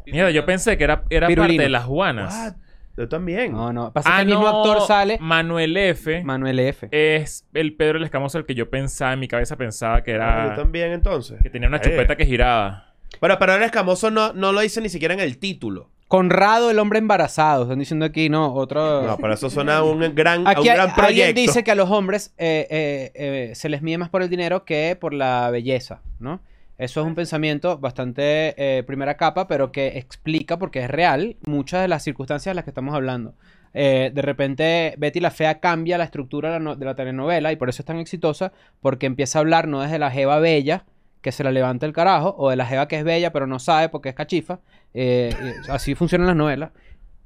Mira, 0.05 0.31
yo 0.31 0.45
pensé 0.45 0.77
que 0.77 0.83
era, 0.83 1.05
era 1.09 1.27
parte 1.29 1.57
de 1.57 1.69
las 1.69 1.85
Juanas. 1.85 2.35
What? 2.35 2.53
Yo 2.97 3.07
también. 3.07 3.53
No, 3.53 3.71
no. 3.71 3.93
Pasa 3.93 4.09
que 4.09 4.15
Ah, 4.17 4.21
el 4.21 4.27
mismo 4.27 4.41
no, 4.43 4.49
actor 4.59 4.81
sale. 4.85 5.17
Manuel 5.21 5.77
F. 5.77 6.23
Manuel 6.25 6.59
F. 6.59 6.89
es 6.91 7.47
el 7.53 7.73
Pedro 7.77 7.99
el 7.99 8.03
Escamoso 8.03 8.37
el 8.37 8.45
que 8.45 8.53
yo 8.53 8.69
pensaba, 8.69 9.13
en 9.13 9.21
mi 9.21 9.29
cabeza 9.29 9.55
pensaba 9.55 10.03
que 10.03 10.11
Ah, 10.11 10.15
era... 10.15 10.49
Yo 10.49 10.61
también, 10.61 10.91
entonces. 10.91 11.39
Que 11.41 11.49
tenía 11.49 11.69
una 11.69 11.77
Eh. 11.77 11.81
chupeta 11.81 12.17
que 12.17 12.25
giraba. 12.25 12.93
Pero, 13.21 13.39
pero 13.39 13.55
el 13.55 13.63
Escamoso 13.63 14.11
no, 14.11 14.33
no 14.33 14.51
lo 14.51 14.59
dice 14.59 14.81
ni 14.81 14.89
siquiera 14.89 15.13
en 15.13 15.21
el 15.21 15.37
título. 15.37 15.89
Conrado, 16.09 16.69
el 16.69 16.79
hombre 16.79 16.99
embarazado. 16.99 17.63
Están 17.63 17.79
diciendo 17.79 18.05
aquí, 18.05 18.27
no, 18.27 18.53
otro. 18.53 19.03
No, 19.03 19.15
pero 19.15 19.33
eso 19.33 19.49
suena 19.49 19.77
a 19.77 19.83
un 19.83 20.13
gran, 20.13 20.45
a 20.45 20.49
Aquí 20.51 20.61
un 20.63 20.67
hay- 20.67 20.75
gran 20.75 20.89
alguien 20.89 21.05
proyecto. 21.05 21.39
dice 21.41 21.63
que 21.63 21.71
a 21.71 21.75
los 21.75 21.89
hombres 21.89 22.33
eh, 22.37 22.67
eh, 22.69 23.11
eh, 23.15 23.55
se 23.55 23.69
les 23.69 23.81
mide 23.81 23.97
más 23.99 24.09
por 24.09 24.21
el 24.21 24.29
dinero 24.29 24.65
que 24.65 24.97
por 24.99 25.13
la 25.13 25.49
belleza, 25.49 26.01
¿no? 26.19 26.41
Eso 26.81 27.01
es 27.01 27.05
un 27.07 27.13
pensamiento 27.13 27.77
bastante 27.77 28.55
eh, 28.57 28.81
primera 28.83 29.15
capa, 29.15 29.47
pero 29.47 29.71
que 29.71 29.99
explica, 29.99 30.57
porque 30.57 30.79
es 30.83 30.89
real, 30.89 31.35
muchas 31.45 31.81
de 31.83 31.87
las 31.87 32.01
circunstancias 32.03 32.51
de 32.51 32.55
las 32.55 32.63
que 32.63 32.71
estamos 32.71 32.95
hablando. 32.95 33.35
Eh, 33.73 34.11
de 34.13 34.21
repente, 34.23 34.95
Betty 34.97 35.19
la 35.19 35.29
Fea 35.29 35.59
cambia 35.59 35.99
la 35.99 36.05
estructura 36.05 36.49
de 36.49 36.55
la, 36.55 36.59
no- 36.59 36.75
de 36.75 36.85
la 36.85 36.95
telenovela 36.95 37.51
y 37.51 37.55
por 37.55 37.69
eso 37.69 37.83
es 37.83 37.85
tan 37.85 37.97
exitosa, 37.99 38.51
porque 38.81 39.05
empieza 39.05 39.37
a 39.37 39.41
hablar 39.41 39.67
no 39.67 39.81
desde 39.81 39.99
la 39.99 40.09
jeva 40.09 40.39
bella, 40.39 40.85
que 41.21 41.31
se 41.31 41.43
la 41.43 41.51
levanta 41.51 41.85
el 41.85 41.93
carajo, 41.93 42.33
o 42.37 42.49
de 42.49 42.55
la 42.55 42.65
jeva 42.65 42.87
que 42.87 42.97
es 42.97 43.03
bella 43.03 43.31
pero 43.31 43.45
no 43.45 43.59
sabe 43.59 43.89
porque 43.89 44.09
es 44.09 44.15
cachifa. 44.15 44.59
eh, 44.95 45.29
así 45.69 45.93
funcionan 45.95 46.27
las 46.27 46.35
novelas 46.35 46.71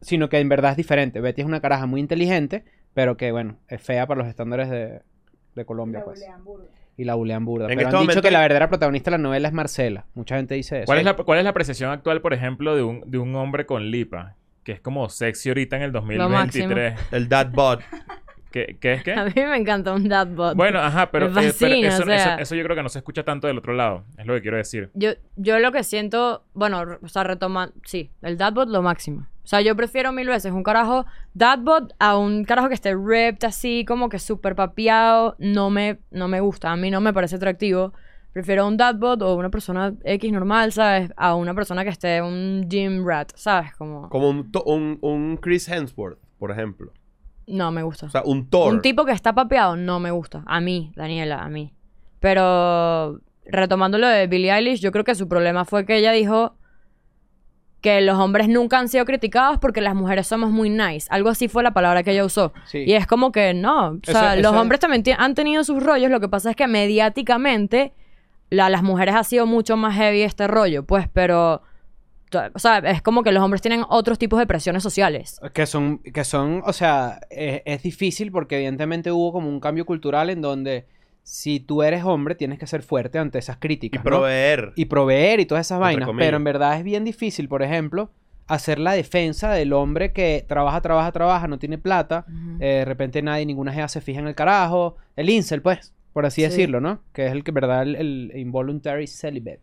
sino 0.02 0.28
que 0.30 0.40
en 0.40 0.50
verdad 0.50 0.72
es 0.72 0.78
diferente. 0.78 1.22
Betty 1.22 1.42
es 1.42 1.48
una 1.48 1.62
caraja 1.62 1.86
muy 1.88 2.00
inteligente, 2.02 2.64
pero 2.94 3.18
que, 3.18 3.32
bueno, 3.32 3.58
es 3.70 3.82
fea 3.82 4.06
para 4.06 4.20
los 4.20 4.28
estándares 4.28 4.70
de, 4.70 5.02
de 5.56 5.66
Colombia, 5.66 6.02
pues. 6.04 6.20
Y 6.98 7.04
la 7.04 7.16
bulean 7.16 7.44
burda. 7.44 7.66
En 7.66 7.70
Pero 7.70 7.82
este 7.82 7.86
han 7.88 7.92
dicho 7.92 7.98
momento 8.04 8.22
que 8.22 8.32
la 8.32 8.40
verdadera 8.40 8.70
protagonista 8.70 9.12
de 9.12 9.18
la 9.18 9.24
novela 9.24 9.48
es 9.50 9.54
Marcela. 9.54 10.06
Mucha 10.14 10.38
gente 10.38 10.56
dice 10.56 10.78
eso. 10.78 10.86
¿Cuál 10.86 11.00
es, 11.00 11.06
la, 11.06 11.14
¿Cuál 11.16 11.40
es 11.40 11.44
la 11.44 11.50
apreciación 11.50 11.92
actual, 11.92 12.22
por 12.22 12.34
ejemplo, 12.34 12.76
de 12.76 12.84
un, 12.84 13.04
de 13.06 13.18
un 13.18 13.36
hombre 13.36 13.66
con 13.66 13.92
lipa? 13.92 14.36
Que 14.64 14.72
es 14.72 14.80
como 14.80 15.10
sexy 15.10 15.50
ahorita 15.50 15.76
en 15.76 15.82
el 15.84 15.92
2023. 15.92 17.00
El 17.12 17.28
dad 17.30 17.50
bod. 17.52 17.80
¿Qué, 18.52 18.78
¿Qué 18.80 18.94
es 18.94 19.04
qué? 19.04 19.12
A 19.14 19.26
mí 19.26 19.34
me 19.36 19.58
encanta 19.58 19.94
un 19.94 20.08
dadbot. 20.08 20.56
Bueno, 20.56 20.80
ajá, 20.80 21.12
pero, 21.12 21.26
eh, 21.28 21.32
pero 21.60 21.76
eso, 21.76 22.04
o 22.04 22.06
sea. 22.06 22.16
eso- 22.36 22.42
eso 22.42 22.56
yo 22.56 22.64
creo 22.64 22.76
que 22.78 22.84
no 22.84 22.88
se 22.90 23.00
escucha 23.00 23.24
tanto 23.24 23.48
del 23.48 23.58
otro 23.58 23.74
lado. 23.74 24.06
Es 24.18 24.26
lo 24.26 24.34
que 24.34 24.42
quiero 24.42 24.56
decir. 24.56 24.90
Yo, 24.94 25.12
yo 25.36 25.60
lo 25.60 25.74
que 25.74 25.84
siento, 25.84 26.46
bueno, 26.54 26.86
o 27.02 27.08
sea, 27.10 27.26
retomando, 27.26 27.76
sí, 27.84 28.12
el 28.22 28.38
dadbot 28.38 28.70
lo 28.70 28.82
máximo. 28.82 29.28
O 29.46 29.48
sea, 29.48 29.62
yo 29.62 29.76
prefiero 29.76 30.12
mil 30.12 30.28
veces 30.28 30.52
un 30.52 30.64
carajo 30.64 31.06
dadbot 31.36 31.94
a 32.00 32.18
un 32.18 32.44
carajo 32.46 32.68
que 32.68 32.74
esté 32.74 32.96
ripped 32.96 33.46
así, 33.48 33.86
como 33.88 34.10
que 34.10 34.18
súper 34.20 34.56
papiado. 34.56 35.36
No 35.40 35.70
me, 35.70 36.00
no 36.12 36.28
me 36.28 36.40
gusta, 36.42 36.72
a 36.72 36.76
mí 36.76 36.90
no 36.90 37.00
me 37.00 37.14
parece 37.14 37.36
atractivo. 37.36 37.94
Prefiero 38.34 38.68
un 38.68 38.76
dadbot 38.76 39.22
o 39.22 39.36
una 39.36 39.50
persona 39.50 39.94
X 40.04 40.32
normal, 40.34 40.74
¿sabes? 40.74 41.12
A 41.16 41.36
una 41.36 41.54
persona 41.54 41.84
que 41.84 41.92
esté 41.92 42.22
un 42.22 42.66
gym 42.68 43.06
rat, 43.08 43.32
¿sabes? 43.36 43.74
Como, 43.76 44.10
Como 44.10 44.30
un, 44.30 44.52
un, 44.66 44.98
un 45.02 45.38
Chris 45.38 45.70
Hemsworth, 45.70 46.18
por 46.40 46.52
ejemplo. 46.52 46.92
no 47.48 47.72
me 47.72 47.84
gusta. 47.84 48.08
O 48.08 48.10
sea, 48.10 48.24
un 48.26 48.50
Thor. 48.50 48.74
Un 48.74 48.82
tipo 48.82 49.06
que 49.06 49.12
está 49.14 49.34
papeado 49.34 49.76
no 49.78 50.00
me 50.00 50.10
gusta. 50.12 50.44
A 50.48 50.60
mí, 50.60 50.92
Daniela, 50.96 51.44
a 51.44 51.50
mí. 51.50 51.72
Pero 52.20 53.22
retomando 53.46 54.00
lo 54.00 54.08
de 54.08 54.26
Billie 54.28 54.52
Eilish, 54.52 54.82
yo 54.82 54.92
creo 54.92 55.04
que 55.04 55.14
su 55.16 55.28
problema 55.28 55.64
fue 55.64 55.86
que 55.86 55.96
ella 55.98 56.12
dijo 56.12 56.58
que 57.86 58.02
los 58.02 58.18
hombres 58.18 58.50
nunca 58.50 58.80
han 58.80 58.90
sido 58.90 59.06
criticados 59.06 59.60
porque 59.60 59.80
las 59.80 59.94
mujeres 59.94 60.26
somos 60.26 60.50
muy 60.50 60.72
nice. 60.72 61.08
Algo 61.12 61.30
así 61.30 61.48
fue 61.48 61.62
la 61.62 61.72
palabra 61.72 62.02
que 62.02 62.12
ella 62.14 62.26
usó. 62.26 62.52
Sí. 62.66 62.80
Y 62.80 62.94
es 62.94 63.06
como 63.06 63.32
que 63.32 63.54
no. 63.54 63.90
O 63.92 64.12
sea, 64.12 64.36
los 64.36 64.52
es- 64.54 64.60
hombres 64.60 64.80
también 64.80 65.04
han 65.20 65.36
tenido 65.36 65.64
sus 65.64 65.84
rollos. 65.84 66.10
Lo 66.10 66.20
que 66.20 66.28
pasa 66.28 66.50
es 66.50 66.56
que 66.56 66.66
mediáticamente 66.68 67.94
la- 68.50 68.70
las 68.72 68.82
mujeres 68.82 69.14
ha 69.16 69.24
sido 69.24 69.46
mucho 69.46 69.78
más 69.78 69.96
heavy 69.96 70.24
este 70.24 70.48
rollo. 70.48 70.84
Pues, 70.84 71.08
pero... 71.14 71.62
O 72.54 72.60
sea, 72.60 72.80
es 72.80 73.02
como 73.02 73.24
que 73.24 73.32
los 73.32 73.42
hombres 73.44 73.62
tienen 73.62 73.86
otros 73.88 74.18
tipos 74.18 74.40
de 74.40 74.48
presiones 74.48 74.84
sociales. 74.84 75.40
Que 75.54 75.66
son, 75.66 76.00
que 76.00 76.24
son, 76.26 76.64
o 76.66 76.74
sea, 76.74 77.20
eh, 77.30 77.62
es 77.66 77.84
difícil 77.84 78.32
porque 78.32 78.56
evidentemente 78.58 79.12
hubo 79.12 79.32
como 79.32 79.48
un 79.48 79.60
cambio 79.62 79.86
cultural 79.86 80.30
en 80.30 80.42
donde 80.42 80.86
si 81.28 81.60
tú 81.60 81.82
eres 81.82 82.04
hombre 82.04 82.36
tienes 82.36 82.60
que 82.60 82.68
ser 82.68 82.84
fuerte 82.84 83.18
ante 83.18 83.40
esas 83.40 83.56
Y 83.56 83.60
críticas. 83.60 84.04
¿no? 84.04 84.10
proveer. 84.10 84.74
y 84.76 84.86
proveer 84.86 85.40
y 85.40 85.46
todas 85.48 85.66
esas 85.66 85.80
vainas. 85.80 86.08
Pero 86.20 86.38
en 86.38 86.44
verdad 86.44 86.78
es 86.78 86.84
bien 86.84 87.04
difícil, 87.04 87.48
por 87.50 87.64
ejemplo, 87.64 88.12
hacer 88.46 88.78
la 88.78 88.92
defensa 88.94 89.52
del 89.52 89.74
hombre 89.74 90.14
que 90.14 90.46
trabaja, 90.48 90.80
trabaja, 90.82 91.12
trabaja, 91.12 91.48
no 91.48 91.58
tiene 91.58 91.80
plata. 91.80 92.26
Eh, 92.60 92.66
de 92.68 92.86
repente 92.86 93.24
nadie, 93.24 93.44
ninguna 93.48 93.74
jeva 93.74 93.88
se 93.88 94.02
fija 94.02 94.20
en 94.20 94.28
el 94.28 94.36
carajo. 94.36 94.98
El 95.16 95.32
incel, 95.32 95.64
pues, 95.64 95.94
por 96.14 96.28
así 96.28 96.42
Sí. 96.42 96.48
decirlo, 96.50 96.80
¿no? 96.80 97.00
Que 97.12 97.26
es 97.26 97.32
el 97.32 97.44
que, 97.44 97.50
en 97.50 97.56
verdad, 97.56 97.82
el, 97.82 97.96
el 97.96 98.32
involuntary 98.36 99.08
celibate. 99.08 99.62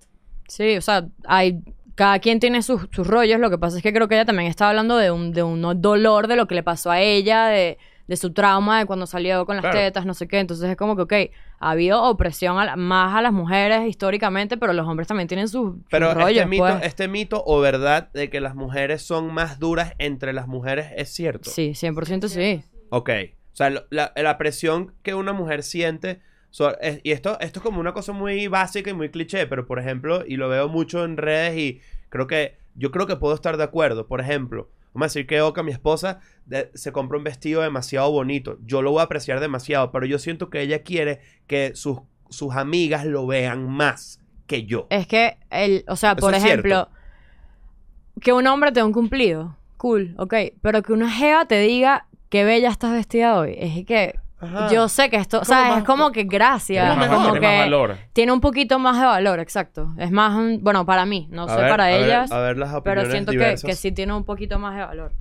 Sí, 0.48 0.76
o 0.76 0.80
sea, 0.80 1.06
hay, 1.26 1.60
cada 1.94 2.18
quien 2.18 2.40
tiene 2.40 2.60
sus, 2.62 2.88
sus 2.90 3.06
rollos. 3.06 3.38
Lo 3.38 3.50
que 3.50 3.58
pasa 3.58 3.76
es 3.76 3.84
que 3.84 3.92
creo 3.92 4.08
que 4.08 4.16
ella 4.16 4.24
también 4.24 4.48
estaba 4.50 4.70
hablando 4.70 4.96
de 4.96 5.12
un, 5.12 5.32
de 5.32 5.44
un 5.44 5.80
dolor 5.80 6.26
de 6.26 6.34
lo 6.34 6.48
que 6.48 6.56
le 6.56 6.64
pasó 6.64 6.90
a 6.90 7.00
ella, 7.00 7.46
de, 7.46 7.78
de 8.06 8.16
su 8.16 8.32
trauma, 8.32 8.78
de 8.80 8.86
cuando 8.86 9.06
salió 9.06 9.46
con 9.46 9.56
las 9.56 9.62
Claro. 9.62 9.78
tetas, 9.78 10.04
no 10.06 10.14
sé 10.14 10.26
qué. 10.28 10.38
Entonces 10.40 10.68
es 10.68 10.76
como 10.76 10.96
que, 10.96 11.02
ok, 11.02 11.34
ha 11.60 11.70
habido 11.70 12.02
opresión 12.02 12.58
a 12.58 12.64
la- 12.64 12.76
más 12.76 13.14
a 13.16 13.22
las 13.22 13.32
mujeres 13.32 13.88
históricamente, 13.88 14.56
pero 14.56 14.72
los 14.72 14.86
hombres 14.86 15.08
también 15.08 15.28
tienen 15.28 15.48
sus, 15.48 15.74
sus 15.76 15.84
Pero 15.90 16.12
rollos, 16.14 16.30
este 16.30 16.46
mito, 16.46 16.62
pues. 16.64 16.82
este 16.84 17.08
mito 17.08 17.42
o 17.46 17.60
verdad 17.60 18.10
de 18.12 18.28
que 18.30 18.40
las 18.40 18.54
mujeres 18.54 19.02
son 19.02 19.32
más 19.32 19.58
duras 19.58 19.94
entre 19.98 20.32
las 20.32 20.48
mujeres 20.48 20.88
es 20.96 21.08
cierto. 21.10 21.50
Sí, 21.50 21.74
100% 21.74 22.28
sí. 22.28 22.64
Ok. 22.90 23.10
O 23.52 23.54
sea, 23.56 23.70
la, 23.90 24.12
la 24.16 24.38
presión 24.38 24.94
que 25.02 25.14
una 25.14 25.32
mujer 25.32 25.62
siente. 25.62 26.20
so- 26.50 26.78
es- 26.80 27.00
y 27.02 27.12
esto, 27.12 27.38
esto 27.40 27.60
es 27.60 27.64
como 27.64 27.80
una 27.80 27.94
cosa 27.94 28.12
muy 28.12 28.46
básica 28.48 28.90
y 28.90 28.92
muy 28.92 29.08
cliché, 29.10 29.46
pero 29.46 29.64
por 29.64 29.78
ejemplo, 29.78 30.22
y 30.26 30.36
lo 30.36 30.50
veo 30.50 30.68
mucho 30.68 31.02
en 31.04 31.16
redes 31.16 31.56
y 31.56 31.80
creo 32.10 32.26
que 32.26 32.58
yo 32.74 32.90
creo 32.90 33.06
que 33.06 33.16
puedo 33.16 33.34
estar 33.34 33.56
de 33.56 33.64
acuerdo. 33.64 34.06
Por 34.06 34.20
ejemplo, 34.20 34.68
vamos 34.92 35.06
a 35.06 35.08
decir 35.08 35.26
que 35.26 35.40
Oka, 35.40 35.62
mi 35.62 35.72
esposa, 35.72 36.20
de- 36.46 36.70
se 36.74 36.92
compra 36.92 37.18
un 37.18 37.24
vestido 37.24 37.62
demasiado 37.62 38.10
bonito. 38.10 38.58
Yo 38.64 38.82
lo 38.82 38.90
voy 38.92 39.00
a 39.00 39.04
apreciar 39.04 39.40
demasiado, 39.40 39.90
pero 39.92 40.06
yo 40.06 40.18
siento 40.18 40.50
que 40.50 40.60
ella 40.60 40.82
quiere 40.82 41.20
que 41.46 41.72
sus, 41.74 41.98
sus 42.28 42.54
amigas 42.54 43.04
lo 43.06 43.26
vean 43.26 43.68
más 43.68 44.20
que 44.46 44.64
yo. 44.64 44.86
Es 44.90 45.06
que, 45.06 45.38
el, 45.50 45.84
o 45.88 45.96
sea, 45.96 46.16
por 46.16 46.34
ejemplo, 46.34 46.88
que 48.20 48.32
un 48.32 48.46
hombre 48.46 48.72
te 48.72 48.80
dé 48.80 48.84
un 48.84 48.92
cumplido, 48.92 49.56
cool, 49.76 50.14
ok, 50.18 50.34
pero 50.60 50.82
que 50.82 50.92
una 50.92 51.10
jeva 51.10 51.46
te 51.46 51.58
diga 51.60 52.06
qué 52.28 52.44
bella 52.44 52.70
estás 52.70 52.92
vestida 52.92 53.38
hoy, 53.38 53.54
es 53.58 53.84
que 53.86 54.18
Ajá. 54.42 54.68
yo 54.72 54.88
sé 54.88 55.08
que 55.08 55.16
esto, 55.16 55.40
o 55.40 55.44
sea, 55.44 55.64
más- 55.68 55.78
es 55.78 55.84
como 55.84 56.10
que 56.12 56.24
gracias, 56.24 56.84
Tiene 56.96 57.06
más, 57.08 57.16
como 57.16 57.32
que 57.34 57.40
más 57.40 57.58
valor. 57.60 57.96
tiene 58.12 58.32
un 58.32 58.40
poquito 58.40 58.78
más 58.78 58.98
de 58.98 59.06
valor, 59.06 59.38
exacto. 59.40 59.94
Es 59.98 60.10
más, 60.10 60.34
un- 60.34 60.58
bueno, 60.62 60.84
para 60.84 61.06
mí, 61.06 61.28
no 61.30 61.44
A 61.44 61.48
sé 61.54 61.60
ver, 61.60 61.70
para 61.70 61.84
a 61.84 61.88
ver, 61.88 62.02
ellas, 62.02 62.32
a 62.32 62.38
ver 62.40 62.58
las 62.58 62.74
pero 62.82 63.10
siento 63.10 63.32
que, 63.32 63.54
que 63.64 63.74
sí 63.76 63.92
tiene 63.92 64.12
un 64.14 64.24
poquito 64.24 64.58
más 64.58 64.74
de 64.76 64.82
valor. 64.82 65.12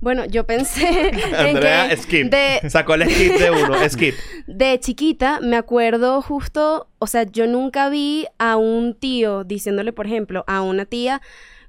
Bueno, 0.00 0.24
yo 0.24 0.44
pensé 0.44 1.10
en 1.10 1.34
Andrea, 1.56 1.88
que 1.88 1.96
skip. 1.96 2.30
de, 2.30 2.68
Sacó 2.68 2.94
el 2.94 3.08
skip 3.08 3.34
de 3.38 3.50
uno. 3.52 3.88
Skip. 3.88 4.14
de 4.48 4.80
chiquita 4.80 5.38
me 5.40 5.56
acuerdo 5.56 6.20
justo, 6.22 6.88
o 6.98 7.06
sea, 7.06 7.22
yo 7.22 7.46
nunca 7.46 7.88
vi 7.88 8.26
a 8.38 8.56
un 8.56 8.94
tío 8.98 9.44
diciéndole, 9.44 9.92
por 9.92 10.06
ejemplo, 10.06 10.42
a 10.48 10.60
una 10.62 10.86
tía 10.86 11.22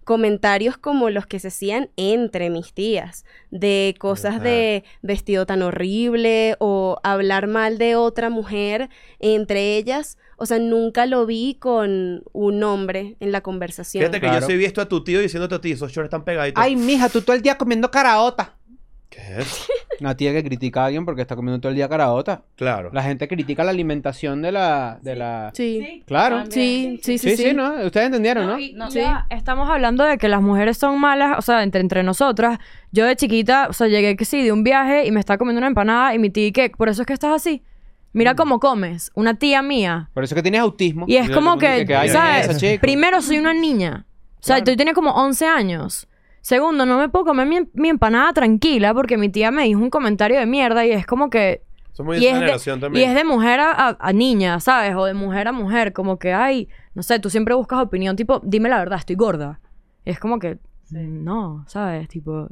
comentarios 0.03 0.77
como 0.77 1.09
los 1.09 1.25
que 1.25 1.39
se 1.39 1.47
hacían 1.47 1.89
entre 1.97 2.49
mis 2.49 2.73
tías, 2.73 3.25
de 3.51 3.95
cosas 3.99 4.35
Ajá. 4.35 4.43
de 4.43 4.83
vestido 5.01 5.45
tan 5.45 5.61
horrible 5.61 6.55
o 6.59 6.99
hablar 7.03 7.47
mal 7.47 7.77
de 7.77 7.95
otra 7.95 8.29
mujer 8.29 8.89
entre 9.19 9.77
ellas. 9.77 10.17
O 10.37 10.45
sea, 10.45 10.59
nunca 10.59 11.05
lo 11.05 11.25
vi 11.25 11.55
con 11.59 12.23
un 12.33 12.63
hombre 12.63 13.15
en 13.19 13.31
la 13.31 13.41
conversación. 13.41 14.01
Fíjate 14.01 14.19
que 14.19 14.27
Claro. 14.27 14.41
yo 14.41 14.47
sí 14.47 14.53
he 14.53 14.57
visto 14.57 14.81
a 14.81 14.89
tu 14.89 15.03
tío 15.03 15.21
diciéndote 15.21 15.55
a 15.55 15.61
ti, 15.61 15.71
esos 15.71 15.91
shorts 15.91 16.07
están 16.07 16.25
pegaditos. 16.25 16.61
Ay, 16.61 16.75
mija, 16.75 17.07
tú 17.09 17.21
todo 17.21 17.35
el 17.35 17.41
día 17.41 17.57
comiendo 17.57 17.89
caraota. 17.91 18.55
¿Qué 19.13 19.39
es? 19.41 19.67
Una 20.01 20.17
tía 20.17 20.33
que 20.33 20.43
critica 20.43 20.81
a 20.81 20.85
alguien 20.87 21.05
porque 21.05 21.21
está 21.21 21.35
comiendo 21.35 21.59
todo 21.61 21.69
el 21.69 21.75
día 21.75 21.87
caraota. 21.87 22.41
Claro. 22.55 22.89
La 22.93 23.03
gente 23.03 23.27
critica 23.27 23.63
la 23.63 23.69
alimentación 23.71 24.41
de 24.41 24.51
la... 24.51 24.97
De 25.01 25.15
la... 25.15 25.51
Sí. 25.53 26.03
Claro. 26.07 26.45
Sí, 26.49 26.99
sí, 27.03 27.17
sí, 27.19 27.29
Sí, 27.29 27.37
sí. 27.37 27.43
sí, 27.49 27.53
¿no? 27.53 27.73
Ustedes 27.85 28.07
entendieron, 28.07 28.47
¿no? 28.47 28.59
y- 28.59 28.73
No. 28.73 28.89
Sí. 28.89 29.01
Estamos 29.29 29.69
hablando 29.69 30.03
de 30.03 30.17
que 30.17 30.27
las 30.29 30.41
mujeres 30.41 30.77
son 30.77 30.99
malas, 30.99 31.37
o 31.37 31.41
sea, 31.41 31.61
entre, 31.63 31.79
entre 31.81 32.01
nosotras. 32.03 32.57
Yo 32.91 33.05
de 33.05 33.15
chiquita, 33.15 33.67
o 33.69 33.73
sea, 33.73 33.87
llegué 33.87 34.15
que 34.17 34.25
sí, 34.25 34.41
de 34.43 34.51
un 34.51 34.63
viaje 34.63 35.05
y 35.05 35.11
me 35.11 35.19
estaba 35.19 35.37
comiendo 35.37 35.59
una 35.59 35.67
empanada 35.67 36.15
y 36.15 36.19
mi 36.19 36.29
tía, 36.31 36.51
¿qué? 36.51 36.69
¿Por 36.71 36.89
eso 36.89 37.03
es 37.03 37.05
que 37.05 37.13
estás 37.13 37.31
así? 37.33 37.63
Mira 38.13 38.35
cómo 38.35 38.59
comes. 38.59 39.11
Una 39.15 39.35
tía 39.35 39.61
mía. 39.61 40.09
Por 40.13 40.23
eso 40.23 40.35
que 40.35 40.41
tienes 40.41 40.61
autismo. 40.61 41.05
Y 41.07 41.17
es 41.17 41.27
Yo 41.27 41.33
como 41.35 41.57
que, 41.57 41.85
¿sabes? 42.11 42.79
Primero 42.79 43.21
soy 43.21 43.37
una 43.39 43.53
niña. 43.53 44.05
O 44.39 44.45
sea, 44.45 44.57
Claro. 44.57 44.71
yo 44.71 44.77
tenía 44.77 44.93
como 44.93 45.11
11 45.11 45.45
años. 45.47 46.07
Segundo, 46.43 46.85
no 46.85 46.97
me 46.97 47.07
puedo 47.07 47.23
comer 47.23 47.47
mi, 47.47 47.59
mi 47.73 47.87
empanada 47.87 48.33
tranquila 48.33 48.93
porque 48.93 49.17
mi 49.17 49.29
tía 49.29 49.49
me 49.49 49.63
dijo 49.63 49.79
un 49.79 49.89
comentario 49.89 50.37
de 50.37 50.45
mierda 50.45 50.85
y 50.85 50.91
es 50.91 51.05
como 51.05 51.29
que... 51.29 51.63
Muy 51.99 52.17
Y 52.17 52.21
de 52.21 52.29
es 52.31 52.65
de, 52.65 52.89
y 52.99 53.03
es 53.03 53.15
de 53.15 53.23
mujer 53.23 53.61
a, 53.61 53.71
a- 53.71 53.97
a 53.97 54.13
niña, 54.13 54.59
¿sabes? 54.59 54.93
O 54.95 55.05
de 55.05 55.13
mujer 55.13 55.47
a 55.47 55.51
mujer. 55.53 55.93
Como 55.93 56.19
que, 56.19 56.33
ay, 56.33 56.67
no 56.95 57.01
sé, 57.01 57.19
tú 57.19 57.29
siempre 57.29 57.53
buscas 57.55 57.79
opinión 57.79 58.15
tipo, 58.17 58.41
dime 58.43 58.67
la 58.67 58.79
verdad, 58.79 58.99
estoy 58.99 59.15
gorda. 59.15 59.61
Y 60.03 60.09
es 60.09 60.19
como 60.19 60.37
que, 60.37 60.57
no, 60.91 61.63
¿sabes? 61.67 62.09
Tipo... 62.09 62.49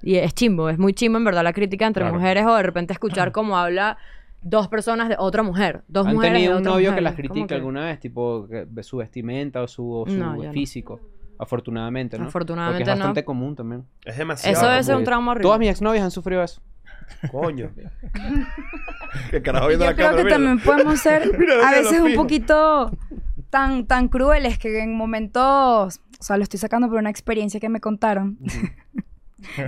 Y 0.00 0.14
es 0.14 0.32
chimbo, 0.32 0.68
es 0.68 0.78
muy 0.78 0.92
chimbo 0.94 1.18
en 1.18 1.24
verdad 1.24 1.42
la 1.42 1.52
crítica 1.52 1.86
entre 1.88 2.02
Claro. 2.04 2.14
mujeres 2.16 2.46
o 2.46 2.54
de 2.54 2.62
repente 2.62 2.92
escuchar 2.92 3.32
cómo 3.32 3.58
habla 3.58 3.96
dos 4.42 4.68
personas 4.68 5.08
de 5.08 5.16
otra 5.18 5.42
mujer. 5.42 5.82
Dos 5.88 6.06
¿Han 6.06 6.14
mujeres 6.14 6.34
tenido 6.36 6.52
de 6.52 6.58
un 6.58 6.64
novio 6.64 6.90
mujer. 6.90 6.94
que 6.94 7.00
las 7.02 7.14
que- 7.48 7.54
alguna 7.56 7.84
vez? 7.86 7.98
Tipo, 7.98 8.46
su 8.82 8.98
vestimenta 8.98 9.60
o 9.60 9.66
su, 9.66 9.90
o 9.92 10.06
su 10.06 10.14
No, 10.14 10.36
yo 10.36 10.44
no. 10.44 11.00
Afortunadamente, 11.38 12.18
¿no? 12.18 12.26
Afortunadamente 12.26 12.80
Porque 12.80 12.90
es 12.92 12.98
no. 12.98 13.04
bastante 13.04 13.24
común 13.24 13.54
también. 13.56 13.84
Es 14.04 14.16
demasiado. 14.18 14.56
Eso 14.56 14.66
debe 14.68 14.82
ser 14.82 14.92
común. 14.94 15.00
un 15.02 15.04
trauma 15.04 15.30
horrible. 15.32 15.42
Todas 15.44 15.58
mis 15.60 15.68
exnovias 15.70 16.04
han 16.04 16.10
sufrido 16.10 16.42
eso. 16.42 16.60
Coño. 17.30 17.70
Qué 19.30 19.40
carajo 19.42 19.64
Yo 19.66 19.68
viendo 19.68 19.86
la 19.86 19.94
creo 19.94 20.06
cámara, 20.08 20.18
que 20.18 20.24
mira. 20.24 20.36
también 20.36 20.60
podemos 20.60 21.00
ser 21.00 21.30
Mira, 21.38 21.68
a 21.68 21.70
veces 21.72 22.00
un 22.00 22.14
poquito 22.14 22.90
tan, 23.50 23.86
tan 23.86 24.08
crueles 24.08 24.58
que 24.58 24.82
en 24.82 24.94
momentos, 24.96 26.00
o 26.18 26.22
sea, 26.22 26.36
lo 26.36 26.42
estoy 26.42 26.58
sacando 26.58 26.88
por 26.88 26.98
una 26.98 27.10
experiencia 27.10 27.60
que 27.60 27.68
me 27.68 27.80
contaron. 27.80 28.38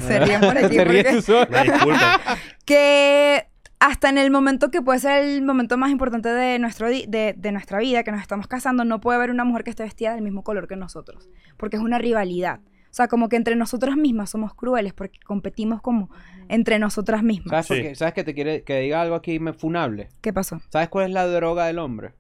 Se 0.01 0.19
ríen 0.19 0.41
por 0.41 0.59
aquí 0.59 0.75
Se 0.75 0.85
porque- 0.85 1.13
disculpa. 1.15 2.21
que 2.65 3.47
hasta 3.81 4.09
en 4.11 4.19
el 4.19 4.31
momento 4.31 4.71
que 4.71 4.83
puede 4.83 4.99
ser 5.01 5.25
el 5.25 5.43
momento 5.43 5.77
más 5.77 5.91
importante 5.91 6.29
de, 6.29 6.59
nuestro 6.59 6.89
de, 6.89 7.35
de 7.37 7.53
nuestra 7.53 7.79
vida, 7.81 8.03
que 8.05 8.13
nos 8.13 8.21
estamos 8.21 8.47
casando, 8.47 8.85
no 8.85 9.01
puede 9.01 9.17
haber 9.17 9.31
una 9.31 9.45
mujer 9.45 9.65
que 9.65 9.71
esté 9.71 9.83
vestida 9.83 10.15
del 10.15 10.23
mismo 10.23 10.45
color 10.45 10.69
que 10.69 10.77
nosotros, 10.77 11.29
porque 11.57 11.77
es 11.77 11.83
una 11.83 11.99
rivalidad. 11.99 12.61
O 12.61 12.93
sea, 12.93 13.07
como 13.07 13.29
que 13.29 13.37
entre 13.37 13.55
nosotras 13.55 13.97
mismas 13.97 14.31
somos 14.31 14.53
crueles 14.53 14.93
porque 14.93 15.19
competimos 15.25 15.81
como 15.81 16.11
entre 16.49 16.79
nosotras 16.81 17.23
mismas. 17.23 17.51
¿Sabes, 17.67 17.67
Sí. 17.67 17.89
qué? 17.89 17.95
¿Sabes 17.95 18.15
que 18.15 18.25
te 18.25 18.35
quiere 18.35 18.65
que 18.65 18.81
diga 18.81 19.01
algo 19.01 19.15
aquí 19.15 19.39
me- 19.39 19.53
funable? 19.53 20.09
¿Qué 20.21 20.33
pasó? 20.33 20.61
¿Sabes 20.71 20.89
cuál 20.89 21.07
es 21.07 21.13
la 21.13 21.27
droga 21.27 21.67
del 21.67 21.79
hombre? 21.79 22.15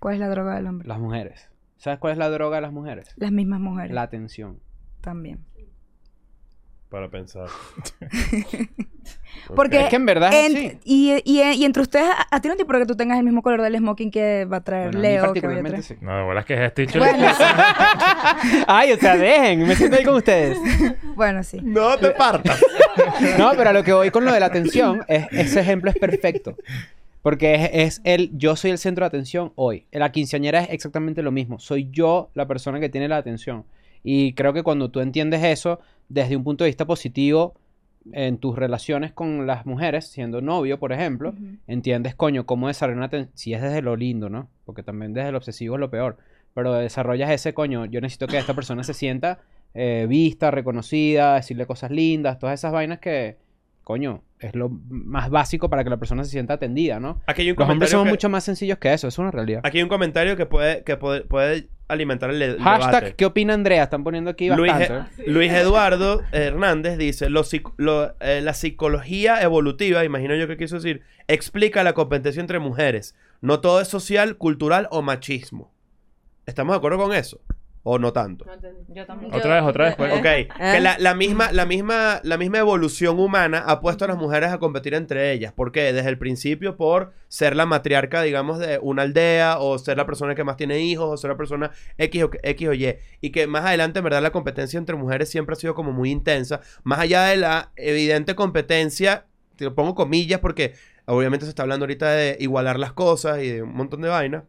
¿Cuál 0.00 0.14
es 0.14 0.20
la 0.20 0.28
droga 0.28 0.54
del 0.54 0.68
hombre? 0.68 0.86
Las 0.88 1.00
mujeres. 1.00 1.48
¿Sabes 1.78 1.98
cuál 1.98 2.12
es 2.12 2.18
la 2.18 2.30
droga 2.30 2.56
de 2.58 2.62
las 2.62 2.72
mujeres? 2.72 3.12
Las 3.16 3.32
mismas 3.32 3.58
mujeres 3.60 3.92
La 3.92 4.02
atención. 4.02 4.60
también. 5.00 5.44
Para 6.88 7.08
pensar. 7.10 7.48
Porque 9.54 9.80
Es 9.82 9.88
que 9.88 9.96
en 9.96 10.06
verdad 10.06 10.30
en- 10.32 10.56
así. 10.56 10.78
y, 10.84 11.12
y- 11.24 11.42
y 11.42 11.64
entre 11.64 11.82
ustedes, 11.82 12.06
a, 12.08 12.36
a 12.36 12.40
ti 12.40 12.48
no 12.48 12.54
te 12.56 12.62
importa 12.62 12.80
que 12.80 12.86
tú 12.86 12.96
tengas 12.96 13.18
el 13.18 13.24
mismo 13.24 13.42
color 13.42 13.62
del 13.62 13.76
smoking 13.76 14.10
que 14.10 14.44
va 14.44 14.58
a 14.58 14.60
traer 14.64 14.92
Bueno, 14.92 14.98
a 14.98 15.02
mí 15.02 15.08
Leo. 15.08 15.32
que 15.32 15.38
a 15.38 15.42
traer. 15.42 15.82
sí. 15.82 15.94
No, 16.00 16.16
de 16.16 16.22
bolas 16.22 16.44
que 16.44 16.54
es 16.54 16.60
este. 16.60 16.98
Bueno, 16.98 17.26
Ay, 18.66 18.92
o 18.92 18.96
sea, 18.96 19.16
dejen. 19.16 19.66
Me 19.66 19.74
siento 19.76 19.96
ahí 19.96 20.04
con 20.04 20.14
ustedes. 20.16 20.58
bueno, 21.14 21.42
sí. 21.42 21.58
No 21.62 21.96
te 21.96 22.10
partas. 22.10 22.60
No, 23.38 23.52
pero 23.56 23.70
a 23.70 23.72
lo 23.72 23.82
que 23.82 23.92
voy 23.94 24.10
con 24.10 24.24
lo 24.26 24.32
de 24.32 24.38
la 24.40 24.46
atención, 24.46 25.02
es, 25.08 25.26
ese 25.32 25.60
ejemplo 25.60 25.90
es 25.90 25.96
perfecto. 25.96 26.56
Porque 27.22 27.54
es, 27.54 27.70
es 27.72 28.00
el 28.04 28.30
yo 28.36 28.54
soy 28.56 28.70
el 28.72 28.78
centro 28.78 29.04
de 29.04 29.08
atención 29.08 29.52
hoy. 29.54 29.86
La 29.92 30.12
quinceañera 30.12 30.60
es 30.64 30.70
exactamente 30.70 31.22
lo 31.22 31.30
mismo. 31.30 31.58
Soy 31.58 31.88
yo 31.90 32.28
la 32.34 32.46
persona 32.46 32.80
que 32.80 32.88
tiene 32.90 33.08
la 33.08 33.16
atención. 33.16 33.64
Y 34.04 34.34
creo 34.34 34.52
que 34.52 34.62
cuando 34.62 34.90
tú 34.90 35.00
entiendes 35.00 35.42
eso 35.42 35.80
desde 36.08 36.36
un 36.36 36.44
punto 36.44 36.64
de 36.64 36.68
vista 36.68 36.84
positivo 36.84 37.54
en 38.12 38.38
tus 38.38 38.56
relaciones 38.56 39.12
con 39.12 39.46
las 39.46 39.66
mujeres, 39.66 40.06
siendo 40.06 40.40
novio, 40.40 40.78
por 40.78 40.92
ejemplo, 40.92 41.34
entiendes, 41.66 42.14
coño, 42.14 42.46
cómo 42.46 42.68
desarrollar 42.68 42.96
una 42.96 43.06
atención. 43.06 43.32
Si 43.34 43.54
es 43.54 43.62
desde 43.62 43.82
lo 43.82 43.96
lindo, 43.96 44.28
¿no? 44.28 44.48
Porque 44.64 44.82
también 44.82 45.12
desde 45.12 45.32
lo 45.32 45.38
obsesivo 45.38 45.76
es 45.76 45.80
lo 45.80 45.90
peor. 45.90 46.16
Pero 46.54 46.74
desarrollas 46.74 47.30
ese, 47.30 47.54
coño, 47.54 47.86
yo 47.86 48.00
necesito 48.00 48.26
que 48.26 48.38
esta 48.38 48.54
persona 48.54 48.84
se 48.84 48.94
sienta 48.94 49.40
eh, 49.74 50.06
vista, 50.08 50.50
reconocida, 50.50 51.36
decirle 51.36 51.66
cosas 51.66 51.90
lindas, 51.90 52.38
todas 52.38 52.58
esas 52.58 52.72
vainas 52.72 52.98
que, 52.98 53.36
coño, 53.84 54.22
es 54.38 54.54
lo 54.54 54.68
más 54.88 55.30
básico 55.30 55.68
para 55.70 55.84
que 55.84 55.90
la 55.90 55.96
persona 55.96 56.24
se 56.24 56.30
sienta 56.30 56.54
atendida, 56.54 56.98
¿no? 57.00 57.20
Aquí 57.26 57.42
hay 57.42 57.50
un 57.50 57.56
Los 57.58 57.68
hombres 57.68 57.90
que- 57.92 57.96
mucho 58.10 58.28
más 58.28 58.44
sencillos 58.44 58.78
que 58.78 58.88
eso, 58.92 59.06
eso 59.08 59.14
es 59.14 59.18
una 59.18 59.30
realidad. 59.30 59.60
Aquí 59.64 59.78
hay 59.78 59.82
un 59.82 59.88
comentario 59.88 60.36
que 60.36 60.46
puede, 60.46 60.82
que 60.84 60.96
puede, 60.96 61.22
puede 61.22 61.68
alimentar 61.88 62.30
el, 62.30 62.40
el 62.40 62.58
Hashtag, 62.58 62.90
debate. 62.92 63.14
¿qué 63.16 63.26
opina 63.26 63.54
Andrea? 63.54 63.82
Están 63.84 64.02
poniendo 64.04 64.30
aquí 64.30 64.48
Luis, 64.48 64.72
bastante. 64.72 65.22
E- 65.24 65.30
Luis 65.30 65.52
Eduardo 65.52 66.22
Hernández 66.32 66.96
dice, 66.96 67.28
"Lo 67.28 67.42
psic- 67.42 67.72
lo- 67.76 68.14
eh, 68.20 68.40
la 68.42 68.54
psicología 68.54 69.42
evolutiva, 69.42 70.04
imagino 70.04 70.34
yo 70.36 70.46
que 70.48 70.56
quiso 70.56 70.76
decir, 70.76 71.02
explica 71.28 71.82
la 71.84 71.92
competencia 71.92 72.40
entre 72.40 72.58
mujeres. 72.58 73.14
No 73.40 73.60
todo 73.60 73.80
es 73.80 73.88
social, 73.88 74.36
cultural 74.36 74.88
o 74.90 75.02
machismo. 75.02 75.70
¿Estamos 76.46 76.72
de 76.74 76.78
acuerdo 76.78 76.98
con 76.98 77.12
eso? 77.14 77.40
¿O 77.84 77.98
no 77.98 78.12
tanto? 78.12 78.44
Yo 78.88 79.04
también. 79.06 79.34
Otra 79.34 79.56
vez, 79.56 79.64
otra 79.64 79.84
vez, 79.86 79.96
pues. 79.96 80.12
Ok, 80.18 80.22
que 80.22 80.80
la, 80.80 80.96
la 80.98 81.14
misma, 81.14 81.50
la, 81.50 81.66
misma, 81.66 82.20
la 82.22 82.36
misma 82.36 82.58
evolución 82.58 83.18
humana 83.18 83.64
ha 83.66 83.80
puesto 83.80 84.04
a 84.04 84.08
las 84.08 84.16
mujeres 84.16 84.50
a 84.50 84.58
competir 84.58 84.94
entre 84.94 85.32
ellas. 85.32 85.52
¿Por 85.52 85.72
qué? 85.72 85.92
Desde 85.92 86.08
el 86.08 86.16
principio 86.16 86.76
por 86.76 87.12
ser 87.26 87.56
la 87.56 87.66
matriarca, 87.66 88.22
digamos, 88.22 88.60
de 88.60 88.78
una 88.80 89.02
aldea, 89.02 89.58
o 89.58 89.76
ser 89.78 89.96
la 89.96 90.06
persona 90.06 90.36
que 90.36 90.44
más 90.44 90.56
tiene 90.56 90.78
hijos, 90.78 91.08
o 91.08 91.16
ser 91.16 91.30
la 91.30 91.36
persona 91.36 91.72
X 91.98 92.22
o, 92.22 92.30
X 92.40 92.68
o 92.68 92.72
Y. 92.72 92.98
Y 93.20 93.30
que 93.30 93.48
más 93.48 93.64
adelante, 93.64 93.98
en 93.98 94.04
verdad, 94.04 94.22
la 94.22 94.30
competencia 94.30 94.78
entre 94.78 94.94
mujeres 94.94 95.28
siempre 95.28 95.54
ha 95.54 95.56
sido 95.56 95.74
como 95.74 95.90
muy 95.90 96.10
intensa. 96.10 96.60
Más 96.84 97.00
allá 97.00 97.24
de 97.24 97.36
la 97.36 97.72
evidente 97.74 98.36
competencia, 98.36 99.26
te 99.56 99.64
lo 99.64 99.74
pongo 99.74 99.96
comillas 99.96 100.38
porque 100.38 100.74
obviamente 101.06 101.46
se 101.46 101.50
está 101.50 101.62
hablando 101.62 101.82
ahorita 101.84 102.10
de 102.10 102.36
igualar 102.38 102.78
las 102.78 102.92
cosas 102.92 103.42
y 103.42 103.48
de 103.48 103.62
un 103.62 103.74
montón 103.74 104.02
de 104.02 104.08
vainas. 104.08 104.44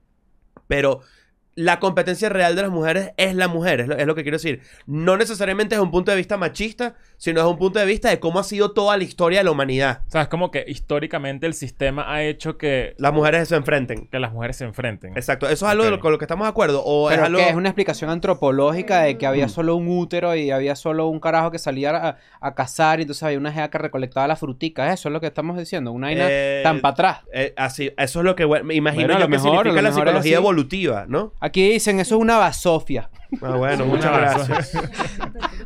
Pero 0.67 1.01
la 1.55 1.79
competencia 1.79 2.29
real 2.29 2.55
de 2.55 2.63
las 2.63 2.71
mujeres 2.71 3.11
es 3.17 3.35
la 3.35 3.47
mujer, 3.47 3.81
es 3.81 3.87
lo, 3.87 3.95
es 3.95 4.07
lo 4.07 4.15
que 4.15 4.23
quiero 4.23 4.37
decir. 4.37 4.61
No 4.87 5.17
necesariamente 5.17 5.75
desde 5.75 5.83
un 5.83 5.91
punto 5.91 6.09
de 6.11 6.17
vista 6.17 6.35
machista, 6.37 6.95
sino 7.17 7.39
desde 7.41 7.51
un 7.51 7.57
punto 7.59 7.79
de 7.79 7.85
vista 7.85 8.09
de 8.09 8.19
cómo 8.19 8.39
ha 8.39 8.43
sido 8.43 8.71
toda 8.71 8.97
la 8.97 9.03
historia 9.03 9.39
de 9.39 9.43
la 9.45 9.51
humanidad. 9.51 10.01
O 10.07 10.11
sea, 10.11 10.23
es 10.23 10.27
como 10.29 10.49
que 10.51 10.65
históricamente 10.67 11.45
el 11.45 11.53
sistema 11.53 12.11
ha 12.11 12.23
hecho 12.23 12.57
que, 12.57 12.95
Las 12.97 13.13
mujeres 13.13 13.47
se 13.49 13.55
enfrenten. 13.55 14.07
que 14.07 14.19
las 14.19 14.33
mujeres 14.33 14.57
se 14.57 14.65
enfrenten. 14.65 15.15
Exacto. 15.15 15.45
¿Eso 15.47 15.65
es 15.65 15.71
algo 15.71 15.83
de 15.85 15.91
lo- 15.91 15.99
con 15.99 16.11
lo 16.11 16.17
que 16.17 16.25
estamos 16.25 16.45
de 16.45 16.49
acuerdo? 16.49 16.83
¿O 16.83 17.09
es 17.09 17.15
Pero 17.15 17.25
algo...? 17.27 17.37
que 17.39 17.49
es 17.49 17.55
una 17.55 17.69
explicación 17.69 18.09
antropológica 18.09 19.01
de 19.01 19.17
que 19.17 19.25
había 19.25 19.47
solo 19.47 19.75
un 19.75 19.87
útero 19.87 20.35
y 20.35 20.51
había 20.51 20.75
solo 20.75 21.07
un 21.07 21.19
carajo 21.19 21.51
que 21.51 21.59
salía 21.59 21.91
a, 21.95 22.17
a 22.41 22.55
cazar 22.55 22.99
y 22.99 23.03
entonces 23.03 23.23
había 23.23 23.37
una 23.37 23.51
jea 23.51 23.69
que 23.69 23.77
recolectaba 23.77 24.27
las 24.27 24.39
fruticas. 24.39 24.93
Eso 24.93 25.09
es 25.09 25.13
lo 25.13 25.21
que 25.21 25.27
estamos 25.27 25.57
diciendo. 25.57 25.91
Una 25.91 26.07
vaina 26.07 26.25
Eh, 26.29 26.61
tan 26.63 26.81
para 26.81 26.91
atrás. 26.93 27.17
Eh, 27.31 27.53
así, 27.57 27.91
eso 27.97 28.19
es 28.19 28.25
lo 28.25 28.35
que 28.35 28.45
me 28.47 28.73
imagino 28.75 29.03
Bueno, 29.07 29.13
a 29.15 29.19
yo 29.19 29.25
lo 29.25 29.27
que 29.27 29.31
mejor, 29.31 29.49
a 29.49 29.51
significa 29.51 29.69
lo 29.69 29.75
la 29.75 29.89
mejor 29.89 30.07
es 30.07 30.13
psicología 30.13 30.37
evolutiva, 30.37 31.05
¿no? 31.07 31.33
Aquí 31.43 31.71
dicen, 31.73 31.99
eso 31.99 32.15
es 32.15 32.21
una 32.21 32.37
basofia. 32.37 33.09
Ah, 33.41 33.57
bueno, 33.57 33.85
muchas 33.85 34.17
gracias. 34.17 34.71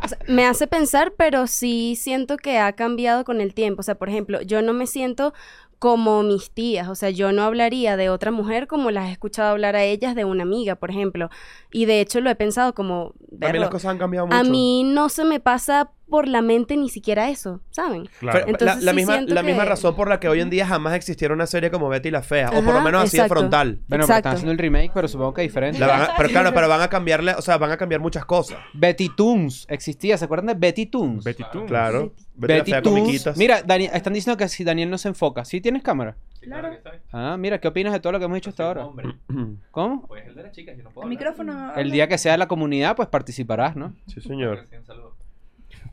O 0.03 0.07
sea, 0.07 0.17
me 0.27 0.45
hace 0.45 0.65
pensar, 0.67 1.13
pero 1.17 1.45
sí 1.45 1.95
siento 1.95 2.37
que 2.37 2.57
ha 2.57 2.71
cambiado 2.73 3.23
con 3.25 3.41
el 3.41 3.53
tiempo. 3.53 3.81
O 3.81 3.83
sea, 3.83 3.95
por 3.95 4.09
ejemplo, 4.09 4.41
yo 4.41 4.61
no 4.63 4.73
me 4.73 4.87
siento 4.87 5.33
como 5.77 6.23
mis 6.23 6.49
tías. 6.49 6.87
O 6.87 6.95
sea, 6.95 7.11
yo 7.11 7.31
no 7.31 7.43
hablaría 7.43 7.95
de 7.95 8.09
otra 8.09 8.31
mujer 8.31 8.65
como 8.65 8.89
las 8.89 9.09
he 9.09 9.11
escuchado 9.11 9.49
hablar 9.51 9.75
a 9.75 9.83
ellas 9.83 10.15
de 10.15 10.25
una 10.25 10.43
amiga, 10.43 10.75
por 10.75 10.89
ejemplo. 10.89 11.29
Y 11.71 11.85
de 11.85 12.01
hecho 12.01 12.21
lo 12.21 12.29
he 12.31 12.35
pensado 12.35 12.73
como... 12.73 13.07
A 13.07 13.09
mí 13.29 13.37
"Verlo, 13.37 13.61
las 13.61 13.69
cosas 13.69 13.91
han 13.91 13.97
cambiado 13.99 14.25
mucho. 14.27 14.37
a 14.39 14.43
mí 14.43 14.83
no 14.83 15.09
se 15.09 15.25
me 15.25 15.39
pasa 15.39 15.91
por 16.09 16.27
la 16.27 16.41
mente 16.41 16.77
ni 16.77 16.89
siquiera 16.89 17.29
eso, 17.29 17.61
¿saben? 17.69 18.07
Claro. 18.19 18.39
Pero 18.39 18.51
Entonces 18.51 18.77
la, 18.77 18.83
la 18.85 18.91
sí 18.91 18.95
misma, 18.95 19.21
la 19.21 19.43
misma 19.43 19.63
que- 19.63 19.69
razón 19.69 19.95
por 19.95 20.07
la 20.09 20.19
que 20.19 20.29
hoy 20.29 20.39
en 20.41 20.49
día 20.49 20.65
jamás 20.65 20.93
existiera 20.95 21.33
una 21.33 21.45
serie 21.47 21.69
como 21.71 21.89
Betty 21.89 22.11
la 22.11 22.21
Fea. 22.21 22.49
o 22.49 22.63
por 22.63 22.73
lo 22.73 22.81
menos 22.81 23.03
así 23.03 23.17
de 23.17 23.27
frontal. 23.27 23.67
Bueno, 23.73 23.85
pero 23.89 24.03
Exacto. 24.03 24.17
están 24.19 24.33
haciendo 24.35 24.51
el 24.53 24.57
remake, 24.57 24.91
pero 24.93 25.07
supongo 25.07 25.33
que 25.33 25.41
diferente. 25.41 25.79
La 25.79 25.87
van 25.87 26.01
a- 26.03 26.09
pero 26.17 26.29
claro, 26.29 26.53
pero 26.53 26.67
van 26.69 26.81
a 26.81 26.87
cambiarle, 26.89 27.33
o 27.35 27.41
sea, 27.41 27.57
van 27.57 27.71
a 27.71 27.77
cambiar 27.77 27.99
muchas 28.01 28.25
cosas. 28.25 28.57
Betty 28.73 29.09
Toons 29.15 29.65
existía, 29.69 30.17
¿se 30.17 30.25
acuerdan 30.25 30.47
de 30.47 30.53
Betty 30.53 30.85
Toons? 30.85 31.23
Betty 31.23 31.43
Toons. 31.51 31.67
Claro. 31.67 32.13
Betty, 32.35 32.71
Betty 32.71 32.81
Toons. 32.83 33.37
Mira, 33.37 33.61
Dani- 33.63 33.89
están 33.91 34.13
diciendo 34.13 34.37
que 34.37 34.47
si 34.47 34.63
Daniel 34.63 34.89
no 34.89 34.97
se 34.97 35.07
enfoca. 35.09 35.43
¿Sí 35.43 35.59
tienes 35.59 35.81
cámara? 35.83 36.15
Claro. 36.41 36.69
que 36.69 36.75
está 36.77 36.91
bien. 36.91 37.01
Ah, 37.11 37.35
mira, 37.37 37.59
¿qué 37.59 37.67
opinas 37.67 37.91
de 37.91 37.99
todo 37.99 38.13
lo 38.13 38.19
que 38.19 38.25
hemos 38.25 38.35
dicho 38.35 38.51
hasta 38.51 38.63
ahora? 38.65 38.85
hombre. 38.85 39.13
¿Cómo? 39.71 40.07
Pues 40.07 40.25
el 40.27 40.35
de 40.35 40.43
las 40.43 40.51
chicas, 40.53 40.77
yo 40.77 40.83
no 40.83 40.91
puedo 40.91 41.03
El 41.05 41.09
micrófono. 41.09 41.73
El 41.75 41.91
día 41.91 42.07
que 42.07 42.17
sea 42.17 42.31
de 42.33 42.37
la 42.37 42.47
comunidad, 42.47 42.95
pues 42.95 43.09
participarás, 43.09 43.75
¿no? 43.75 43.93
Sí, 44.07 44.21
señor. 44.21 44.65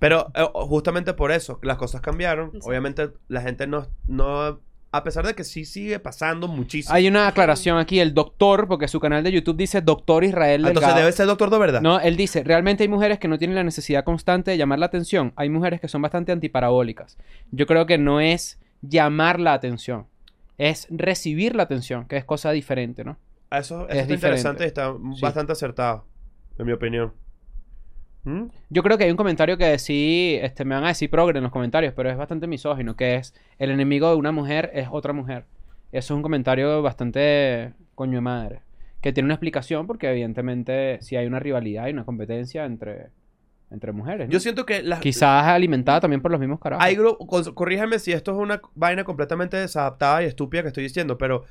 Pero 0.06 0.30
eh, 0.34 0.44
justamente 0.52 1.14
por 1.14 1.32
eso, 1.32 1.58
las 1.62 1.78
cosas 1.78 2.02
cambiaron. 2.02 2.52
Sí. 2.52 2.58
Obviamente 2.62 3.10
la 3.28 3.40
gente 3.40 3.66
no, 3.66 3.86
no... 4.06 4.60
A 4.92 5.02
pesar 5.02 5.26
de 5.26 5.34
que 5.34 5.44
sí 5.44 5.64
sigue 5.64 5.98
pasando 5.98 6.46
muchísimo. 6.46 6.94
Hay 6.94 7.08
una 7.08 7.26
aclaración 7.26 7.78
aquí, 7.78 7.98
el 8.00 8.12
doctor, 8.12 8.68
porque 8.68 8.86
su 8.86 9.00
canal 9.00 9.24
de 9.24 9.32
YouTube 9.32 9.56
dice 9.56 9.80
Doctor 9.80 10.22
Israel 10.24 10.64
Ah, 10.64 10.68
Entonces 10.68 10.82
Delgado. 10.88 11.00
debe 11.00 11.12
ser 11.12 11.26
doctor 11.26 11.48
de 11.50 11.58
verdad. 11.58 11.80
No, 11.80 11.98
él 12.00 12.16
dice, 12.16 12.44
realmente 12.44 12.82
hay 12.84 12.88
mujeres 12.88 13.18
que 13.18 13.26
no 13.26 13.38
tienen 13.38 13.56
la 13.56 13.64
necesidad 13.64 14.04
constante 14.04 14.50
de 14.52 14.58
llamar 14.58 14.78
la 14.78 14.86
atención. 14.86 15.32
Hay 15.36 15.48
mujeres 15.48 15.80
que 15.80 15.88
son 15.88 16.02
bastante 16.02 16.32
antiparabólicas. 16.32 17.16
Yo 17.50 17.66
creo 17.66 17.86
que 17.86 17.96
no 17.98 18.20
es 18.20 18.60
llamar 18.82 19.40
la 19.40 19.54
atención, 19.54 20.06
es 20.58 20.86
recibir 20.90 21.56
la 21.56 21.62
atención, 21.64 22.06
que 22.06 22.16
es 22.18 22.24
cosa 22.24 22.52
diferente, 22.52 23.02
¿no? 23.04 23.16
Eso, 23.50 23.88
eso 23.88 23.88
Es 23.88 23.98
está 24.02 24.14
interesante 24.14 24.64
y 24.64 24.66
está 24.66 24.92
Sí. 25.14 25.20
bastante 25.22 25.52
acertado, 25.52 26.04
en 26.58 26.66
mi 26.66 26.72
opinión. 26.72 27.12
¿Mm? 28.24 28.44
Yo 28.70 28.82
creo 28.82 28.98
que 28.98 29.04
hay 29.04 29.10
un 29.10 29.16
comentario 29.16 29.56
que 29.56 29.78
sí, 29.78 30.38
este, 30.40 30.64
me 30.64 30.74
van 30.74 30.84
a 30.84 30.88
decir 30.88 31.10
progre 31.10 31.38
en 31.38 31.44
los 31.44 31.52
comentarios, 31.52 31.92
pero 31.94 32.10
es 32.10 32.16
bastante 32.16 32.46
misógino, 32.46 32.96
que 32.96 33.16
es 33.16 33.34
el 33.58 33.70
enemigo 33.70 34.10
de 34.10 34.16
una 34.16 34.32
mujer 34.32 34.70
es 34.74 34.88
otra 34.90 35.12
mujer. 35.12 35.44
Eso 35.92 36.14
es 36.14 36.16
un 36.16 36.22
comentario 36.22 36.82
bastante 36.82 37.72
coño 37.94 38.14
de 38.14 38.20
madre. 38.20 38.60
Que 39.00 39.12
tiene 39.12 39.26
una 39.26 39.34
explicación 39.34 39.86
porque 39.86 40.10
evidentemente 40.10 40.98
si 41.02 41.16
hay 41.16 41.26
una 41.26 41.38
rivalidad 41.38 41.86
y 41.88 41.92
una 41.92 42.04
competencia 42.04 42.64
entre, 42.64 43.10
entre 43.70 43.92
mujeres. 43.92 44.26
¿no? 44.26 44.32
Yo 44.32 44.40
siento 44.40 44.64
que 44.64 44.82
las, 44.82 45.00
Quizás 45.00 45.44
alimentada 45.46 46.00
también 46.00 46.22
por 46.22 46.30
los 46.30 46.40
mismos 46.40 46.58
carajos. 46.58 46.84
Hay 46.84 46.96
si 47.98 48.12
esto 48.12 48.32
es 48.32 48.38
una 48.38 48.60
vaina 48.74 49.04
completamente 49.04 49.58
desadaptada 49.58 50.22
y 50.22 50.26
estúpida 50.26 50.62
que 50.62 50.68
estoy 50.68 50.84
diciendo, 50.84 51.18
pero 51.18 51.44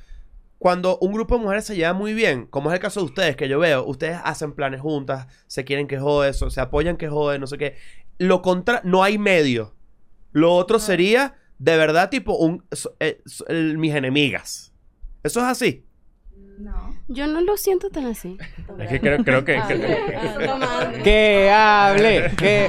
cuando 0.58 0.98
un 0.98 1.12
grupo 1.12 1.36
de 1.36 1.42
mujeres 1.42 1.64
se 1.66 1.76
lleva 1.76 1.92
muy 1.92 2.14
bien, 2.14 2.46
como 2.46 2.70
es 2.70 2.74
el 2.74 2.80
caso 2.80 3.00
de 3.00 3.06
ustedes, 3.06 3.36
que 3.36 3.48
yo 3.48 3.58
veo, 3.58 3.84
ustedes 3.84 4.18
hacen 4.24 4.52
planes 4.52 4.80
juntas, 4.80 5.26
se 5.46 5.64
quieren 5.64 5.86
que 5.86 5.98
jode 5.98 6.30
eso, 6.30 6.48
se 6.50 6.60
apoyan 6.60 6.96
que 6.96 7.08
jode, 7.08 7.38
no 7.38 7.46
sé 7.46 7.58
qué. 7.58 7.76
Lo 8.18 8.40
contra, 8.42 8.80
no 8.84 9.02
hay 9.02 9.18
medio. 9.18 9.74
Lo 10.32 10.54
otro 10.54 10.78
sería, 10.78 11.34
de 11.58 11.76
verdad, 11.76 12.08
tipo, 12.10 12.36
un, 12.36 12.64
so- 12.72 12.96
eh, 13.00 13.20
so- 13.26 13.46
el- 13.48 13.76
mis 13.78 13.94
enemigas. 13.94 14.72
Eso 15.22 15.40
es 15.40 15.46
así. 15.46 15.84
No. 16.58 16.94
Yo 17.08 17.26
no 17.26 17.40
lo 17.40 17.56
siento 17.56 17.90
tan 17.90 18.06
así. 18.06 18.38
Es 18.78 18.88
que 18.88 19.00
creo, 19.00 19.24
creo 19.24 19.44
que... 19.44 19.60
Que- 19.68 20.46
tomando. 20.46 21.02
¡Que 21.02 21.50
hable! 21.50 22.30
¡Que... 22.38 22.68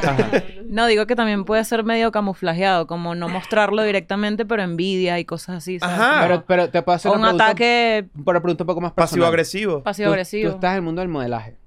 No, 0.70 0.88
digo 0.88 1.06
que 1.08 1.16
también 1.16 1.46
puede 1.46 1.64
ser 1.64 1.84
medio 1.84 2.12
camuflajeado, 2.12 2.88
como 2.88 3.16
no 3.16 3.28
mostrarlo 3.30 3.84
directamente, 3.84 4.46
pero 4.46 4.64
envidia 4.64 5.20
y 5.20 5.26
cosas 5.26 5.58
así. 5.58 5.80
¿sabes? 5.80 6.00
Ajá. 6.00 6.22
Pero, 6.28 6.44
pero 6.46 6.70
te 6.70 6.82
puedo 6.82 6.96
hacer 6.96 7.12
o 7.12 7.16
una 7.16 7.34
un 7.34 7.42
ataque 7.42 8.06
Una 8.16 8.40
pregunta 8.42 8.64
un 8.64 8.68
poco 8.68 8.82
más 8.82 8.92
personal. 8.94 9.10
Pasivo-agresivo. 9.10 9.78
Tú- 9.78 9.84
pasivo-agresivo. 9.84 10.50
Tú, 10.50 10.56
estás 10.56 10.72
en 10.72 10.76
el 10.78 10.82
mundo 10.82 11.02
del 11.02 11.10
modelaje. 11.10 11.58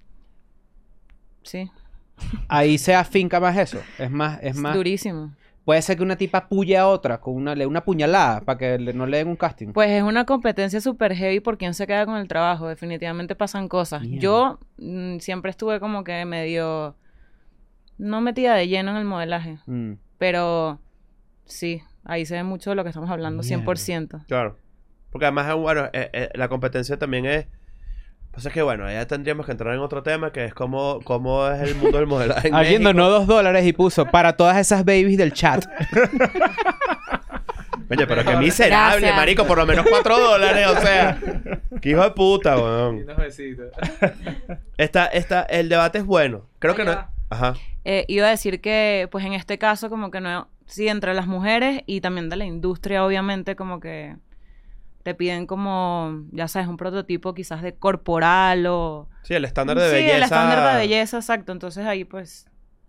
Sí, 1.42 1.70
Ahí 2.48 2.78
se 2.78 2.94
afinca 2.94 3.38
más 3.38 3.56
eso. 3.56 3.78
Es 3.98 4.10
más, 4.10 4.38
es 4.42 4.56
más. 4.56 4.74
durísimo. 4.74 5.30
Puede 5.64 5.82
ser 5.82 5.96
que 5.98 6.02
una 6.02 6.16
tipa 6.16 6.48
puye 6.48 6.76
a 6.76 6.86
otra 6.88 7.20
con 7.20 7.34
una, 7.36 7.54
le 7.54 7.64
una 7.66 7.84
puñalada 7.84 8.40
para 8.40 8.58
que 8.58 8.78
le- 8.78 8.92
no 8.92 9.06
le 9.06 9.18
den 9.18 9.28
un 9.28 9.36
casting. 9.36 9.68
Pues 9.72 9.90
es 9.90 10.02
una 10.02 10.24
competencia 10.24 10.80
súper 10.80 11.14
heavy 11.14 11.40
por 11.40 11.58
quién 11.58 11.74
se 11.74 11.86
queda 11.86 12.06
con 12.06 12.16
el 12.16 12.26
trabajo. 12.26 12.66
Definitivamente 12.68 13.34
pasan 13.36 13.68
cosas. 13.68 14.02
Yo 14.04 14.58
mm, 14.78 15.18
siempre 15.18 15.50
estuve 15.50 15.78
como 15.78 16.02
que 16.04 16.24
medio... 16.24 16.96
No 17.98 18.20
metida 18.20 18.54
de 18.54 18.68
lleno 18.68 18.92
en 18.92 18.96
el 18.96 19.04
modelaje. 19.04 19.58
Mm. 19.66 19.94
Pero 20.18 20.78
sí, 21.44 21.82
ahí 22.04 22.24
se 22.26 22.34
ve 22.36 22.42
mucho 22.44 22.70
de 22.70 22.76
lo 22.76 22.82
que 22.84 22.90
estamos 22.90 23.10
hablando, 23.10 23.42
Mierda. 23.42 23.64
100%. 23.64 24.26
Claro. 24.26 24.56
Porque 25.10 25.24
además, 25.26 25.54
bueno, 25.56 25.86
eh, 25.92 26.10
eh, 26.12 26.28
la 26.34 26.48
competencia 26.48 26.98
también 26.98 27.26
es... 27.26 27.46
Pues 28.30 28.44
es 28.46 28.52
que 28.52 28.62
bueno, 28.62 28.88
ya 28.90 29.04
tendríamos 29.06 29.46
que 29.46 29.52
entrar 29.52 29.74
en 29.74 29.80
otro 29.80 30.02
tema 30.04 30.30
que 30.32 30.44
es 30.44 30.54
cómo, 30.54 31.00
cómo 31.02 31.48
es 31.48 31.60
el 31.62 31.74
mundo 31.74 31.98
del 31.98 32.06
modelaje 32.06 32.48
en 32.48 32.54
Alguien 32.54 32.82
México. 32.82 33.00
donó 33.00 33.10
dos 33.10 33.26
dólares 33.26 33.66
y 33.66 33.72
puso 33.72 34.06
para 34.06 34.36
todas 34.36 34.56
esas 34.58 34.84
babies 34.84 35.18
del 35.18 35.32
chat. 35.32 35.64
Oye, 37.90 38.06
pero 38.06 38.22
qué 38.22 38.36
miserable, 38.36 39.00
Gracias. 39.00 39.16
marico, 39.16 39.46
por 39.46 39.56
lo 39.58 39.66
menos 39.66 39.86
cuatro 39.88 40.18
dólares, 40.18 40.66
o 40.66 40.80
sea. 40.80 41.18
Qué 41.80 41.90
hijo 41.90 42.02
de 42.02 42.10
puta, 42.10 42.56
weón. 42.56 42.96
Unos 42.96 43.16
besitos. 43.16 43.68
Esta, 44.76 45.06
esta, 45.06 45.42
el 45.44 45.68
debate 45.70 45.98
es 45.98 46.04
bueno. 46.04 46.46
Creo 46.58 46.74
que 46.74 46.82
Ahí 46.82 46.88
no. 46.88 47.08
Ajá. 47.30 47.54
Eh, 47.84 48.04
iba 48.08 48.26
a 48.26 48.30
decir 48.30 48.60
que, 48.60 49.08
pues 49.10 49.24
en 49.24 49.32
este 49.32 49.58
caso, 49.58 49.90
como 49.90 50.10
que 50.10 50.20
no... 50.20 50.48
Sí, 50.66 50.88
entre 50.88 51.14
las 51.14 51.26
mujeres 51.26 51.82
y 51.86 52.02
también 52.02 52.28
de 52.28 52.36
la 52.36 52.44
industria, 52.44 53.04
obviamente, 53.04 53.56
como 53.56 53.80
que 53.80 54.16
te 55.02 55.14
piden 55.14 55.46
como, 55.46 56.24
ya 56.32 56.48
sabes, 56.48 56.68
un 56.68 56.76
prototipo 56.76 57.32
quizás 57.32 57.62
de 57.62 57.74
corporal 57.74 58.66
o... 58.66 59.08
Sí, 59.22 59.32
el 59.32 59.46
estándar 59.46 59.78
de 59.78 59.88
sí, 59.88 59.94
belleza. 59.94 60.16
el 60.16 60.22
estándar 60.24 60.72
de 60.72 60.78
belleza, 60.80 61.16
exacto. 61.16 61.52
Entonces 61.52 61.86
ahí 61.86 62.04
pues 62.04 62.46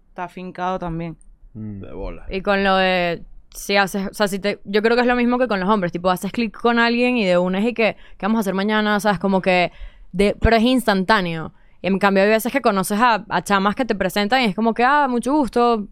está 0.10 0.26
afincado 0.26 0.80
también. 0.80 1.16
Mm. 1.54 1.80
De 1.80 1.94
bola. 1.94 2.26
Y 2.30 2.42
con 2.42 2.64
lo 2.66 2.76
de 2.76 3.24
si 3.56 3.78
haces, 3.78 4.08
o 4.08 4.14
sea, 4.14 4.28
si 4.28 4.40
te, 4.40 4.60
yo 4.64 4.82
creo 4.82 4.96
que 4.96 5.02
es 5.02 5.08
lo 5.08 5.16
mismo 5.16 5.38
que 5.38 5.48
con 5.48 5.60
los 5.60 5.70
hombres, 5.70 5.92
tipo 5.92 6.10
haces 6.10 6.32
clic 6.32 6.60
con 6.60 6.80
alguien 6.80 7.18
y 7.18 7.26
de 7.26 7.38
una 7.38 7.60
es 7.60 7.66
y 7.66 7.74
que, 7.74 7.96
¿qué 8.18 8.26
vamos 8.26 8.40
a 8.40 8.42
hacer 8.42 8.54
mañana? 8.54 9.00
sabes, 9.00 9.20
como 9.20 9.42
que, 9.42 9.72
de, 10.12 10.36
pero 10.40 10.56
es 10.56 10.64
instantáneo. 10.64 11.54
Y 11.82 11.88
en 11.88 11.98
cambio 12.00 12.24
hay 12.24 12.30
veces 12.30 12.52
que 12.52 12.62
conoces 12.62 13.00
a, 13.00 13.26
a 13.30 13.42
chamas 13.44 13.76
que 13.76 13.86
te 13.86 13.96
presentan 13.96 14.42
y 14.42 14.46
es 14.46 14.56
como 14.56 14.74
que, 14.74 14.84
ah, 14.84 15.08
mucho 15.10 15.34
gusto, 15.34 15.88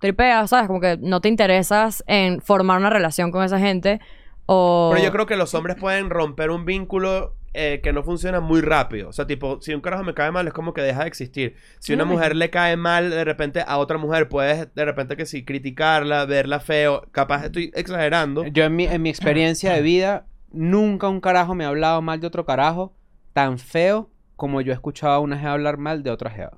tripeas, 0.00 0.50
¿sabes? 0.50 0.66
Como 0.66 0.80
que 0.80 0.98
no 1.00 1.20
te 1.20 1.28
interesas 1.28 2.02
en 2.06 2.40
formar 2.40 2.78
una 2.78 2.90
relación 2.90 3.30
con 3.30 3.44
esa 3.44 3.58
gente 3.58 4.00
o... 4.46 4.90
Pero 4.92 5.04
yo 5.04 5.12
creo 5.12 5.26
que 5.26 5.36
los 5.36 5.54
hombres 5.54 5.76
pueden 5.76 6.10
romper 6.10 6.50
un 6.50 6.64
vínculo 6.64 7.34
eh, 7.54 7.80
que 7.82 7.92
no 7.92 8.02
funciona 8.02 8.40
muy 8.40 8.60
rápido. 8.60 9.08
O 9.08 9.12
sea, 9.12 9.26
tipo, 9.26 9.60
si 9.60 9.74
un 9.74 9.80
carajo 9.80 10.04
me 10.04 10.14
cae 10.14 10.30
mal, 10.30 10.46
es 10.46 10.52
como 10.52 10.72
que 10.74 10.80
deja 10.82 11.02
de 11.02 11.08
existir. 11.08 11.56
Si 11.80 11.92
una 11.92 12.04
Sí. 12.04 12.10
mujer 12.10 12.36
le 12.36 12.50
cae 12.50 12.76
mal 12.76 13.10
de 13.10 13.24
repente 13.24 13.62
a 13.66 13.78
otra 13.78 13.98
mujer, 13.98 14.28
puedes 14.28 14.72
de 14.74 14.84
repente 14.84 15.16
que 15.16 15.26
sí, 15.26 15.44
criticarla, 15.44 16.24
verla 16.24 16.60
feo. 16.60 17.02
Capaz 17.12 17.44
estoy 17.46 17.70
exagerando. 17.74 18.44
Yo 18.46 18.64
en 18.64 18.76
mi, 18.76 18.84
en 18.86 19.02
mi 19.02 19.08
experiencia 19.10 19.72
de 19.72 19.82
vida, 19.82 20.26
nunca 20.50 21.08
un 21.08 21.20
carajo 21.20 21.54
me 21.54 21.64
ha 21.64 21.68
hablado 21.68 22.00
mal 22.02 22.20
de 22.20 22.26
otro 22.26 22.44
carajo 22.44 22.94
tan 23.32 23.58
feo 23.58 24.10
como 24.38 24.62
yo 24.62 24.72
he 24.72 24.74
escuchado 24.74 25.12
a 25.14 25.18
una 25.18 25.36
jeva 25.38 25.52
hablar 25.52 25.76
mal 25.76 26.02
de 26.02 26.10
otra 26.10 26.30
jeva. 26.30 26.56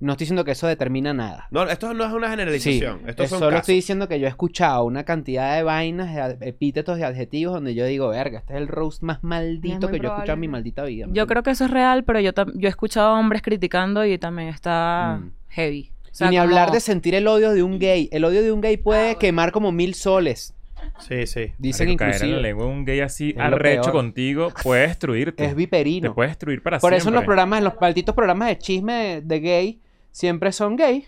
No 0.00 0.12
estoy 0.12 0.24
diciendo 0.24 0.44
que 0.44 0.50
eso 0.52 0.66
determina 0.66 1.12
nada. 1.14 1.46
No, 1.50 1.62
esto 1.64 1.92
no 1.94 2.04
es 2.04 2.12
una 2.12 2.26
Sí, 2.26 2.30
generalización. 2.30 3.00
Estos 3.06 3.26
eh, 3.26 3.28
son 3.28 3.38
solo 3.38 3.50
casos. 3.50 3.60
estoy 3.62 3.74
diciendo 3.76 4.08
que 4.08 4.18
yo 4.18 4.26
he 4.26 4.30
escuchado 4.30 4.84
una 4.84 5.04
cantidad 5.04 5.54
de 5.56 5.62
vainas, 5.62 6.38
de 6.38 6.48
epítetos 6.48 6.98
y 6.98 7.02
adjetivos 7.02 7.54
donde 7.54 7.74
yo 7.74 7.84
digo, 7.84 8.08
verga, 8.08 8.38
este 8.40 8.54
es 8.54 8.60
el 8.60 8.68
roast 8.68 9.02
más 9.02 9.22
maldito 9.22 9.88
que 9.88 9.98
yo 9.98 10.04
he 10.04 10.06
escuchado 10.06 10.32
en 10.34 10.40
mi 10.40 10.48
maldita 10.48 10.84
vida. 10.84 11.06
Yo 11.10 11.26
creo 11.26 11.42
que 11.42 11.50
eso 11.50 11.66
es 11.66 11.70
real, 11.70 12.04
pero 12.04 12.18
yo, 12.18 12.32
yo 12.54 12.66
he 12.66 12.70
escuchado 12.70 13.08
a 13.14 13.18
hombres 13.20 13.42
criticando 13.42 14.04
y 14.04 14.16
también 14.18 14.48
está 14.48 15.20
Mm. 15.20 15.30
heavy. 15.48 15.92
O 15.92 16.08
Y 16.10 16.14
sea, 16.14 16.30
ni 16.30 16.36
como- 16.36 16.48
hablar 16.48 16.70
de 16.72 16.80
sentir 16.80 17.14
el 17.14 17.28
odio 17.28 17.52
de 17.52 17.62
un 17.62 17.78
gay. 17.78 18.08
El 18.10 18.24
odio 18.24 18.42
de 18.42 18.50
un 18.52 18.60
gay 18.62 18.76
Ah, 18.78 18.82
puede 18.82 19.16
quemar 19.16 19.52
como 19.52 19.70
mil 19.70 19.94
soles. 19.94 20.54
Sí, 20.98 21.26
sí. 21.26 21.52
Dicen 21.58 21.86
Marico, 21.88 21.98
caer 22.04 22.14
en 22.14 22.20
la 22.20 22.26
inclusive. 22.26 22.42
lengua 22.42 22.64
de 22.66 22.70
un 22.72 22.84
gay 22.84 23.00
así 23.00 23.34
arrecho 23.38 23.92
contigo 23.92 24.48
puede 24.62 24.88
destruirte. 24.88 25.44
Es 25.44 25.54
viperino. 25.54 26.10
Te 26.10 26.14
puede 26.14 26.28
destruir 26.28 26.62
para 26.62 26.78
Por 26.78 26.90
siempre. 26.90 26.98
eso 26.98 27.08
en 27.08 27.14
los 27.14 27.24
programas, 27.24 27.58
en 27.58 27.64
los 27.64 27.74
malditos 27.80 28.14
programas 28.14 28.48
de 28.48 28.58
chisme 28.58 28.92
de, 28.94 29.20
de 29.22 29.40
gay, 29.40 29.80
siempre 30.10 30.52
son 30.52 30.76
gay. 30.76 31.06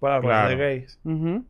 Para 0.00 0.14
hablar 0.16 0.46
Claro. 0.46 0.48
de 0.50 0.56
gays. 0.56 1.00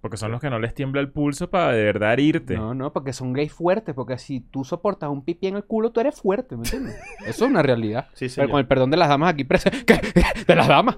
Porque 0.00 0.16
son 0.16 0.30
los 0.32 0.40
que 0.40 0.48
no 0.48 0.58
les 0.58 0.72
tiembla 0.72 1.02
el 1.02 1.10
pulso 1.10 1.50
para 1.50 1.72
de 1.72 1.82
verdad 1.84 2.14
herirte. 2.14 2.56
No, 2.56 2.74
no, 2.74 2.94
porque 2.94 3.12
son 3.12 3.34
gays 3.34 3.52
fuertes. 3.52 3.94
Porque 3.94 4.16
si 4.16 4.40
tú 4.40 4.64
soportas 4.64 5.10
un 5.10 5.22
pipí 5.22 5.48
en 5.48 5.56
el 5.56 5.64
culo, 5.64 5.90
tú 5.90 6.00
eres 6.00 6.18
fuerte, 6.18 6.56
¿me 6.56 6.62
entiendes? 6.64 6.96
Eso 7.26 7.44
es 7.44 7.50
una 7.50 7.60
realidad. 7.62 8.06
Sí, 8.14 8.20
Pero 8.24 8.30
señor. 8.30 8.50
con 8.52 8.60
el 8.60 8.66
perdón 8.66 8.90
de 8.90 8.96
las 8.96 9.10
damas 9.10 9.34
aquí 9.34 9.44
presentes. 9.44 9.84
¿Qué? 9.84 10.00
¿De 10.46 10.54
las 10.56 10.66
damas? 10.66 10.96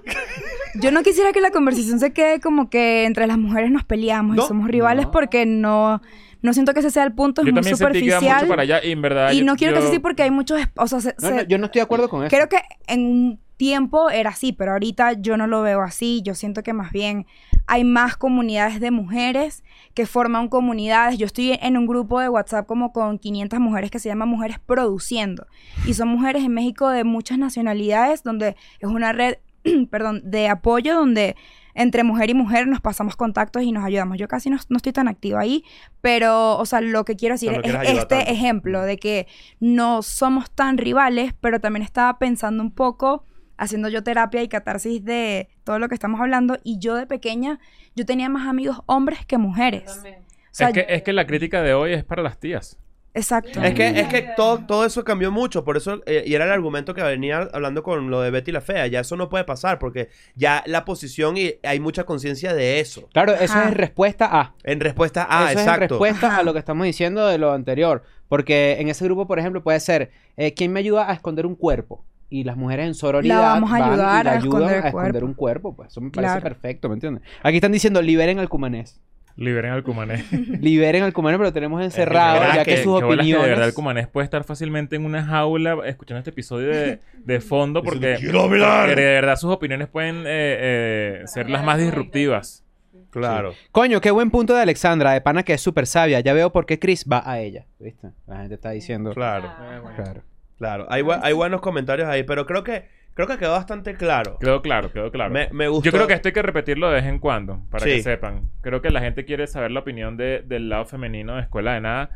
Yo 0.81 0.91
no 0.91 1.03
quisiera 1.03 1.33
que 1.33 1.41
la 1.41 1.51
conversación 1.51 1.99
se 1.99 2.13
quede 2.13 2.39
como 2.39 2.69
que 2.69 3.03
entre 3.03 3.27
las 3.27 3.37
mujeres 3.37 3.69
nos 3.69 3.83
peleamos 3.83 4.37
No. 4.37 4.45
y 4.45 4.47
somos 4.47 4.69
rivales 4.69 5.07
No. 5.07 5.11
porque 5.11 5.45
no, 5.45 6.01
no 6.41 6.53
siento 6.53 6.73
que 6.73 6.79
ese 6.79 6.91
sea 6.91 7.03
el 7.03 7.13
punto, 7.13 7.41
es 7.41 7.45
Yo 7.47 7.51
muy 7.53 7.61
también 7.61 7.77
sentí 7.77 7.99
que 7.99 8.05
mucho 8.05 8.15
superficial. 8.19 8.47
para 8.47 8.61
allá 8.63 8.83
y 8.83 8.91
en 8.91 9.01
verdad... 9.01 9.31
Y 9.31 9.39
yo- 9.39 9.45
no 9.45 9.55
quiero 9.55 9.73
que 9.75 9.81
sea 9.81 9.89
así 9.89 9.99
porque 9.99 10.23
hay 10.23 10.31
muchos, 10.31 10.59
o 10.75 10.87
sea, 10.87 10.99
se- 11.01 11.15
No, 11.21 11.27
se- 11.27 11.35
no, 11.35 11.41
yo 11.43 11.57
no 11.57 11.65
estoy 11.65 11.79
de 11.79 11.83
acuerdo 11.83 12.09
con 12.09 12.21
eso. 12.23 12.29
creo 12.35 12.49
que 12.49 12.57
en 12.87 13.05
un 13.05 13.39
tiempo 13.57 14.09
era 14.09 14.31
así, 14.31 14.53
pero 14.53 14.71
ahorita 14.71 15.13
yo 15.13 15.37
no 15.37 15.45
lo 15.45 15.61
veo 15.61 15.81
así. 15.83 16.23
Yo 16.23 16.33
siento 16.33 16.63
que 16.63 16.73
más 16.73 16.91
bien 16.91 17.27
hay 17.67 17.83
más 17.83 18.17
comunidades 18.17 18.79
de 18.79 18.89
mujeres 18.89 19.63
que 19.93 20.07
forman 20.07 20.47
comunidades. 20.47 21.19
Yo 21.19 21.27
estoy 21.27 21.59
en 21.61 21.77
un 21.77 21.85
grupo 21.85 22.19
de 22.19 22.27
WhatsApp 22.27 22.65
como 22.65 22.91
con 22.91 23.19
500 23.19 23.59
mujeres 23.59 23.91
que 23.91 23.99
se 23.99 24.09
llama 24.09 24.25
Mujeres 24.25 24.57
Produciendo. 24.57 25.45
Y 25.85 25.93
son 25.93 26.07
mujeres 26.07 26.43
en 26.43 26.55
México 26.55 26.89
de 26.89 27.03
muchas 27.03 27.37
nacionalidades, 27.37 28.23
donde 28.23 28.55
es 28.79 28.89
una 28.89 29.13
red, 29.13 29.35
perdón, 29.91 30.21
de 30.25 30.47
apoyo 30.49 30.95
donde 30.95 31.35
entre 31.73 32.03
mujer 32.03 32.29
y 32.29 32.33
mujer 32.33 32.67
nos 32.67 32.81
pasamos 32.81 33.15
contactos 33.15 33.63
y 33.63 33.71
nos 33.71 33.83
ayudamos. 33.83 34.17
Yo 34.17 34.27
casi 34.27 34.49
no, 34.49 34.57
no 34.69 34.77
estoy 34.77 34.93
tan 34.93 35.07
activa 35.07 35.41
ahí, 35.41 35.63
pero, 36.01 36.57
o 36.57 36.65
sea, 36.65 36.81
lo 36.81 37.05
que 37.05 37.15
quiero 37.15 37.35
decir 37.35 37.51
no 37.51 37.59
es 37.59 37.89
este 37.89 38.05
tanto. 38.05 38.31
ejemplo 38.31 38.81
de 38.81 38.97
que 38.97 39.27
no 39.59 40.01
somos 40.01 40.51
tan 40.51 40.77
rivales, 40.77 41.33
pero 41.39 41.59
también 41.59 41.83
estaba 41.83 42.17
pensando 42.19 42.63
un 42.63 42.71
poco, 42.71 43.25
haciendo 43.57 43.89
yo 43.89 44.03
terapia 44.03 44.41
y 44.43 44.47
catarsis 44.47 45.03
de 45.03 45.49
todo 45.63 45.79
lo 45.79 45.87
que 45.87 45.95
estamos 45.95 46.19
hablando, 46.19 46.57
y 46.63 46.79
yo 46.79 46.95
de 46.95 47.07
pequeña, 47.07 47.59
yo 47.95 48.05
tenía 48.05 48.29
más 48.29 48.47
amigos 48.47 48.81
hombres 48.85 49.25
que 49.25 49.37
mujeres. 49.37 49.99
O 49.99 50.53
sea, 50.53 50.69
es, 50.69 50.73
que, 50.73 50.85
es 50.89 51.03
que 51.03 51.13
la 51.13 51.25
crítica 51.25 51.61
de 51.61 51.73
hoy 51.73 51.93
es 51.93 52.03
para 52.03 52.21
las 52.21 52.39
tías. 52.39 52.77
Exacto. 53.13 53.61
Es 53.61 53.73
que, 53.73 53.87
es 53.99 54.07
que 54.07 54.27
todo, 54.35 54.59
todo 54.65 54.85
eso 54.85 55.03
cambió 55.03 55.31
mucho, 55.31 55.63
por 55.63 55.77
eso, 55.77 56.01
eh, 56.05 56.23
y 56.25 56.33
era 56.33 56.45
el 56.45 56.51
argumento 56.51 56.93
que 56.93 57.01
venía 57.03 57.47
hablando 57.53 57.83
con 57.83 58.09
lo 58.09 58.21
de 58.21 58.31
Betty 58.31 58.51
la 58.51 58.61
Fea, 58.61 58.87
ya 58.87 59.01
eso 59.01 59.15
no 59.17 59.29
puede 59.29 59.43
pasar, 59.43 59.79
porque 59.79 60.09
ya 60.35 60.63
la 60.65 60.85
posición 60.85 61.37
y 61.37 61.55
hay 61.63 61.79
mucha 61.79 62.03
conciencia 62.05 62.53
de 62.53 62.79
eso. 62.79 63.09
Claro, 63.13 63.33
eso 63.33 63.53
Ajá. 63.53 63.69
es 63.69 63.75
respuesta 63.75 64.29
a. 64.31 64.53
En 64.63 64.79
respuesta 64.79 65.27
a, 65.29 65.43
Eso 65.43 65.45
es 65.49 65.53
en 65.53 65.59
exacto. 65.59 65.87
respuesta 65.87 66.27
Ajá. 66.27 66.37
a 66.39 66.43
lo 66.43 66.53
que 66.53 66.59
estamos 66.59 66.85
diciendo 66.85 67.27
de 67.27 67.37
lo 67.37 67.51
anterior. 67.53 68.03
Porque 68.27 68.77
en 68.79 68.87
ese 68.87 69.03
grupo, 69.05 69.27
por 69.27 69.39
ejemplo, 69.39 69.61
puede 69.61 69.79
ser, 69.81 70.11
eh, 70.37 70.53
¿quién 70.53 70.71
me 70.71 70.79
ayuda 70.79 71.09
a 71.09 71.13
esconder 71.13 71.45
un 71.45 71.55
cuerpo? 71.55 72.05
Y 72.29 72.45
las 72.45 72.55
mujeres 72.55 72.87
en 72.87 72.95
sororidad 72.95 73.41
vamos 73.41 73.69
a 73.73 73.79
van 73.79 73.81
y 73.81 73.91
ayudar 73.91 74.25
la 74.25 74.31
a 74.31 74.35
ayudan 74.35 74.37
esconder 74.61 74.77
el 74.77 74.83
a 74.83 74.87
esconder 74.87 75.11
cuerpo. 75.11 75.27
un 75.27 75.33
cuerpo. 75.33 75.75
Pues 75.75 75.89
eso 75.91 75.99
me 75.99 76.11
parece 76.11 76.31
Claro. 76.31 76.43
perfecto, 76.43 76.87
¿me 76.87 76.93
entiendes? 76.95 77.23
Aquí 77.43 77.57
están 77.57 77.73
diciendo, 77.73 78.01
liberen 78.01 78.39
al 78.39 78.47
cumanés. 78.47 79.01
Liberen 79.35 79.71
al 79.71 79.83
cumanés. 79.83 80.25
liberen 80.61 81.03
al 81.03 81.13
cumanés, 81.13 81.37
pero 81.37 81.49
lo 81.49 81.53
tenemos 81.53 81.81
encerrado, 81.81 82.39
verdad 82.39 82.55
ya 82.55 82.63
que, 82.65 82.75
que- 82.75 82.83
sus 82.83 82.99
que 82.99 83.05
opiniones... 83.05 83.43
de 83.45 83.49
verdad 83.49 83.67
el 83.67 83.73
cumanés 83.73 84.07
puede 84.07 84.25
estar 84.25 84.43
fácilmente 84.43 84.95
en 84.95 85.05
una 85.05 85.23
jaula 85.23 85.77
escuchando 85.85 86.19
este 86.19 86.31
episodio 86.31 86.67
de, 86.69 86.99
de 87.17 87.39
fondo 87.41 87.81
porque, 87.83 88.17
"Quiero 88.19 88.41
hablar". 88.41 88.87
porque 88.87 89.01
de 89.01 89.13
verdad 89.13 89.35
sus 89.37 89.51
opiniones 89.51 89.87
pueden 89.87 90.17
eh, 90.19 90.23
eh, 90.27 91.21
ser 91.25 91.49
las 91.49 91.63
más 91.63 91.77
disruptivas. 91.79 92.63
Claro. 93.09 93.53
Coño, 93.71 93.99
qué 93.99 94.09
buen 94.11 94.31
punto 94.31 94.55
de 94.55 94.61
Alexandra, 94.61 95.11
de 95.11 95.19
pana 95.19 95.43
que 95.43 95.53
es 95.53 95.61
súper 95.61 95.85
sabia. 95.85 96.21
Ya 96.21 96.31
veo 96.33 96.51
por 96.53 96.65
qué 96.65 96.79
Chris 96.79 97.05
va 97.11 97.21
a 97.29 97.39
ella. 97.39 97.65
¿Viste? 97.79 98.07
La 98.25 98.37
gente 98.37 98.55
está 98.55 98.69
diciendo. 98.71 99.13
Claro. 99.13 99.51
Claro. 99.97 100.21
Claro. 100.57 100.85
Hay, 100.89 101.03
hay 101.21 101.33
buenos 101.33 101.59
comentarios 101.59 102.07
ahí, 102.07 102.23
pero 102.23 102.45
creo 102.45 102.63
que 102.63 102.85
creo 103.13 103.27
que 103.27 103.37
quedó 103.37 103.51
bastante 103.51 103.95
claro. 103.95 104.37
Quedó 104.39 104.61
claro, 104.61 104.91
quedó 104.91 105.11
claro. 105.11 105.31
Me, 105.33 105.49
me 105.51 105.67
gustó. 105.67 105.85
Yo 105.85 105.91
creo 105.91 106.07
que 106.07 106.13
esto 106.13 106.27
hay 106.29 106.33
que 106.33 106.41
repetirlo 106.41 106.87
de 106.89 106.95
vez 106.95 107.05
en 107.05 107.19
cuando, 107.19 107.61
para 107.69 107.83
Sí. 107.83 107.91
que 107.91 108.03
sepan. 108.03 108.49
Creo 108.61 108.81
que 108.81 108.89
la 108.89 108.99
gente 109.01 109.25
quiere 109.25 109.47
saber 109.47 109.71
la 109.71 109.79
opinión 109.81 110.17
de- 110.17 110.43
del 110.45 110.69
lado 110.69 110.85
femenino 110.85 111.35
de 111.35 111.41
Escuela 111.41 111.73
de 111.73 111.81
Nada. 111.81 112.09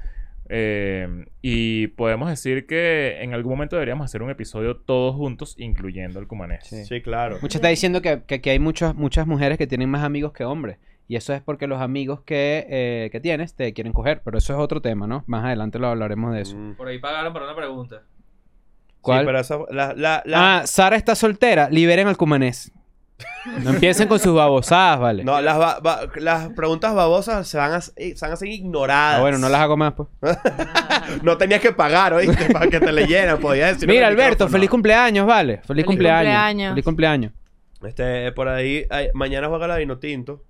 eh, 0.48 1.26
y 1.42 1.88
podemos 1.88 2.30
decir 2.30 2.68
que 2.68 3.22
en 3.24 3.34
algún 3.34 3.54
momento 3.54 3.76
deberíamos 3.78 4.06
hacer 4.06 4.22
un 4.22 4.30
episodio 4.30 4.76
todos 4.78 5.16
juntos, 5.16 5.56
incluyendo 5.58 6.20
el 6.20 6.28
cumanés. 6.28 6.68
Sí. 6.68 6.86
Sí, 6.86 7.02
claro. 7.02 7.40
Mucha 7.42 7.58
está 7.58 7.70
diciendo 7.70 8.00
que, 8.02 8.22
que- 8.28 8.42
que 8.42 8.52
hay 8.52 8.60
muchas, 8.60 8.94
muchas 8.94 9.26
mujeres 9.26 9.58
que 9.58 9.66
tienen 9.66 9.90
más 9.90 10.04
amigos 10.04 10.34
que 10.34 10.44
hombres. 10.46 10.78
Y 11.08 11.16
eso 11.16 11.34
es 11.34 11.42
porque 11.42 11.66
los 11.68 11.82
amigos 11.82 12.22
que, 12.22 12.66
eh, 12.70 13.10
que 13.12 13.20
tienes 13.20 13.56
te 13.56 13.74
quieren 13.74 13.92
coger. 13.94 14.22
Pero 14.24 14.38
eso 14.38 14.54
es 14.54 14.60
otro 14.60 14.82
tema, 14.82 15.08
¿no? 15.08 15.24
Más 15.28 15.44
adelante 15.46 15.80
lo 15.80 15.88
hablaremos 15.88 16.34
de 16.34 16.42
eso. 16.42 16.56
Mm. 16.56 16.76
Por 16.76 16.88
ahí 16.90 17.00
pagaron 17.00 17.34
para 17.34 17.46
una 17.46 17.56
pregunta. 17.56 18.04
¿Cuál? 19.06 19.20
Sí, 19.22 19.26
pero 19.28 19.40
esa, 19.40 19.58
la, 19.70 19.94
la, 19.96 20.24
la- 20.26 20.58
Ah, 20.62 20.68
Sara 20.68 20.96
está 20.96 21.14
soltera. 21.16 21.70
Liberen 21.70 22.08
al 22.08 22.18
cumanés. 22.18 22.72
No 23.62 23.70
empiecen 23.70 24.08
con 24.10 24.20
sus 24.20 24.34
babosadas, 24.36 25.00
¿vale? 25.00 25.24
no, 25.24 25.40
las, 25.40 25.58
ba- 25.58 25.80
ba- 25.80 26.02
las 26.16 26.50
preguntas 26.50 26.94
babosas 26.94 27.48
se 27.48 27.58
van 27.58 27.74
a, 27.74 27.80
se 27.82 28.16
van 28.20 28.32
a 28.32 28.36
ser 28.36 28.48
ignoradas. 28.50 29.20
Ah, 29.20 29.22
bueno, 29.22 29.38
no 29.38 29.48
las 29.48 29.62
hago 29.62 29.78
más, 29.78 29.94
pues. 29.94 30.10
No 31.24 31.38
tenías 31.38 31.62
que 31.62 31.72
pagar, 31.72 32.14
¿oíste? 32.14 32.50
Para 32.54 32.68
que 32.68 32.80
te 32.80 32.92
leyeran, 32.92 33.40
podías 33.40 33.74
decir. 33.76 33.88
Mira, 33.88 34.08
Alberto, 34.08 34.50
feliz 34.50 34.70
cumpleaños, 34.70 35.26
vale. 35.28 35.58
Feliz, 35.58 35.68
Feliz 35.68 35.86
cumpleaños. 35.86 36.24
cumpleaños. 36.34 36.70
Feliz 36.72 36.84
cumpleaños. 36.86 37.32
Este, 37.84 38.32
por 38.32 38.48
ahí, 38.50 38.86
ay, 38.90 39.10
mañana 39.14 39.48
juega 39.48 39.68
la 39.68 39.78
vino 39.78 40.00
tinto. 40.00 40.44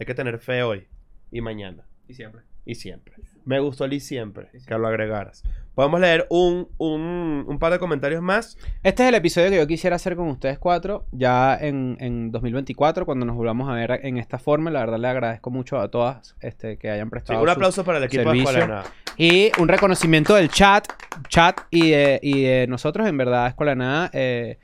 Hay 0.00 0.04
que 0.06 0.14
tener 0.14 0.38
fe 0.40 0.62
hoy. 0.64 0.88
Y 1.30 1.40
mañana. 1.40 1.84
Y 2.08 2.14
siempre. 2.14 2.42
Y 2.66 2.74
siempre. 2.74 3.14
Me 3.44 3.60
gustó 3.60 3.84
el 3.84 3.92
y 3.92 4.00
siempre. 4.00 4.50
Que 4.66 4.76
lo 4.76 4.88
agregaras. 4.88 5.42
Podemos 5.74 6.00
leer 6.00 6.26
un, 6.30 6.68
un, 6.78 7.44
un 7.48 7.58
par 7.58 7.72
de 7.72 7.78
comentarios 7.80 8.22
más. 8.22 8.56
Este 8.84 9.02
es 9.02 9.08
el 9.08 9.14
episodio 9.16 9.50
que 9.50 9.56
yo 9.56 9.66
quisiera 9.66 9.96
hacer 9.96 10.14
con 10.14 10.28
ustedes 10.28 10.58
cuatro, 10.58 11.04
ya 11.10 11.56
en, 11.60 11.96
en 12.00 12.30
2024, 12.30 13.04
cuando 13.04 13.26
nos 13.26 13.34
volvamos 13.36 13.68
a 13.68 13.72
ver 13.74 14.00
en 14.04 14.18
esta 14.18 14.38
forma. 14.38 14.70
La 14.70 14.80
verdad, 14.80 14.98
le 14.98 15.08
agradezco 15.08 15.50
mucho 15.50 15.80
a 15.80 15.88
todas 15.90 16.36
este, 16.40 16.76
que 16.78 16.90
hayan 16.90 17.08
Sí, 17.08 17.10
prestado. 17.10 17.40
un 17.40 17.46
su- 17.46 17.52
aplauso 17.52 17.84
para 17.84 17.98
el 17.98 18.04
equipo 18.04 18.30
de. 18.30 18.38
Escuela 18.38 18.60
de 18.60 18.68
Nada. 18.68 18.84
Y 19.16 19.50
un 19.60 19.68
reconocimiento 19.68 20.34
del 20.34 20.48
chat, 20.48 20.86
chat 21.28 21.60
y 21.70 21.90
de, 21.90 22.20
y 22.22 22.42
de 22.44 22.66
nosotros. 22.68 23.08
En 23.08 23.16
verdad, 23.16 23.48
Escuela 23.48 23.72
de 23.72 23.76
Nada 23.76 24.10
eh, 24.12 24.58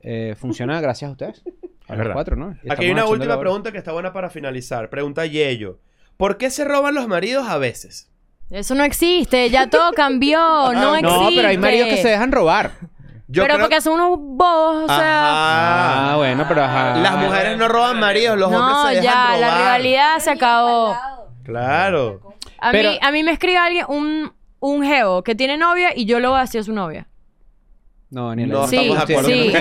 eh, 0.00 0.34
funciona 0.38 0.80
gracias 0.80 1.08
a 1.08 1.12
ustedes. 1.12 1.42
A 1.88 1.96
los 1.96 2.08
cuatro, 2.12 2.36
¿no? 2.36 2.56
Aquí 2.70 2.84
hay 2.84 2.90
una 2.92 3.06
última 3.06 3.38
pregunta 3.38 3.72
que 3.72 3.78
está 3.78 3.92
buena 3.92 4.12
para 4.12 4.30
finalizar. 4.30 4.88
Pregunta 4.90 5.26
Yello. 5.26 5.80
¿Por 6.16 6.36
qué 6.36 6.50
se 6.50 6.64
roban 6.64 6.94
los 6.94 7.08
maridos 7.08 7.48
a 7.48 7.58
veces? 7.58 8.11
Eso 8.52 8.74
no 8.74 8.84
existe, 8.84 9.48
ya 9.50 9.68
todo 9.68 9.92
cambió, 9.92 10.38
no 10.74 10.94
existe. 10.94 11.18
No, 11.20 11.28
pero 11.34 11.48
hay 11.48 11.58
maridos 11.58 11.88
que 11.88 11.96
se 12.02 12.08
dejan 12.08 12.30
robar. 12.32 12.72
Yo 13.28 13.44
pero 13.44 13.54
creo- 13.54 13.66
porque 13.66 13.80
son 13.80 13.94
unos 13.94 14.18
bobos, 14.18 14.84
o 14.84 14.86
sea... 14.88 14.96
Ajá. 14.98 16.12
Ah, 16.12 16.16
bueno, 16.18 16.44
pero 16.46 16.62
ajá. 16.64 16.96
Las 16.98 17.16
mujeres 17.16 17.56
no 17.56 17.66
roban 17.66 17.98
maridos, 17.98 18.36
los 18.38 18.48
hombres 18.52 18.76
No, 18.76 18.88
se 18.88 18.94
dejan 18.96 19.04
ya, 19.04 19.24
robar. 19.36 19.40
la 19.40 19.56
rivalidad 19.58 20.18
se 20.18 20.30
acabó. 20.30 20.94
Claro. 21.44 22.20
A, 22.60 22.70
Pero- 22.72 22.90
mí, 22.90 22.98
a 23.00 23.10
mí 23.10 23.22
me 23.24 23.32
escribe 23.32 23.56
alguien, 23.56 23.86
un, 23.88 24.32
un 24.60 24.82
geo 24.84 25.22
que 25.22 25.34
tiene 25.34 25.56
novia 25.56 25.90
y 25.96 26.04
yo 26.04 26.20
lo 26.20 26.30
voy 26.30 26.38
a 26.38 26.42
decir 26.42 26.60
a 26.60 26.64
su 26.64 26.72
novia. 26.74 27.06
No, 28.12 28.28
Daniela, 28.28 28.52
No 28.54 28.66
Sí, 28.68 28.76
estamos 28.76 28.96
de 28.96 29.14
acuerdo 29.14 29.28
sí, 29.30 29.52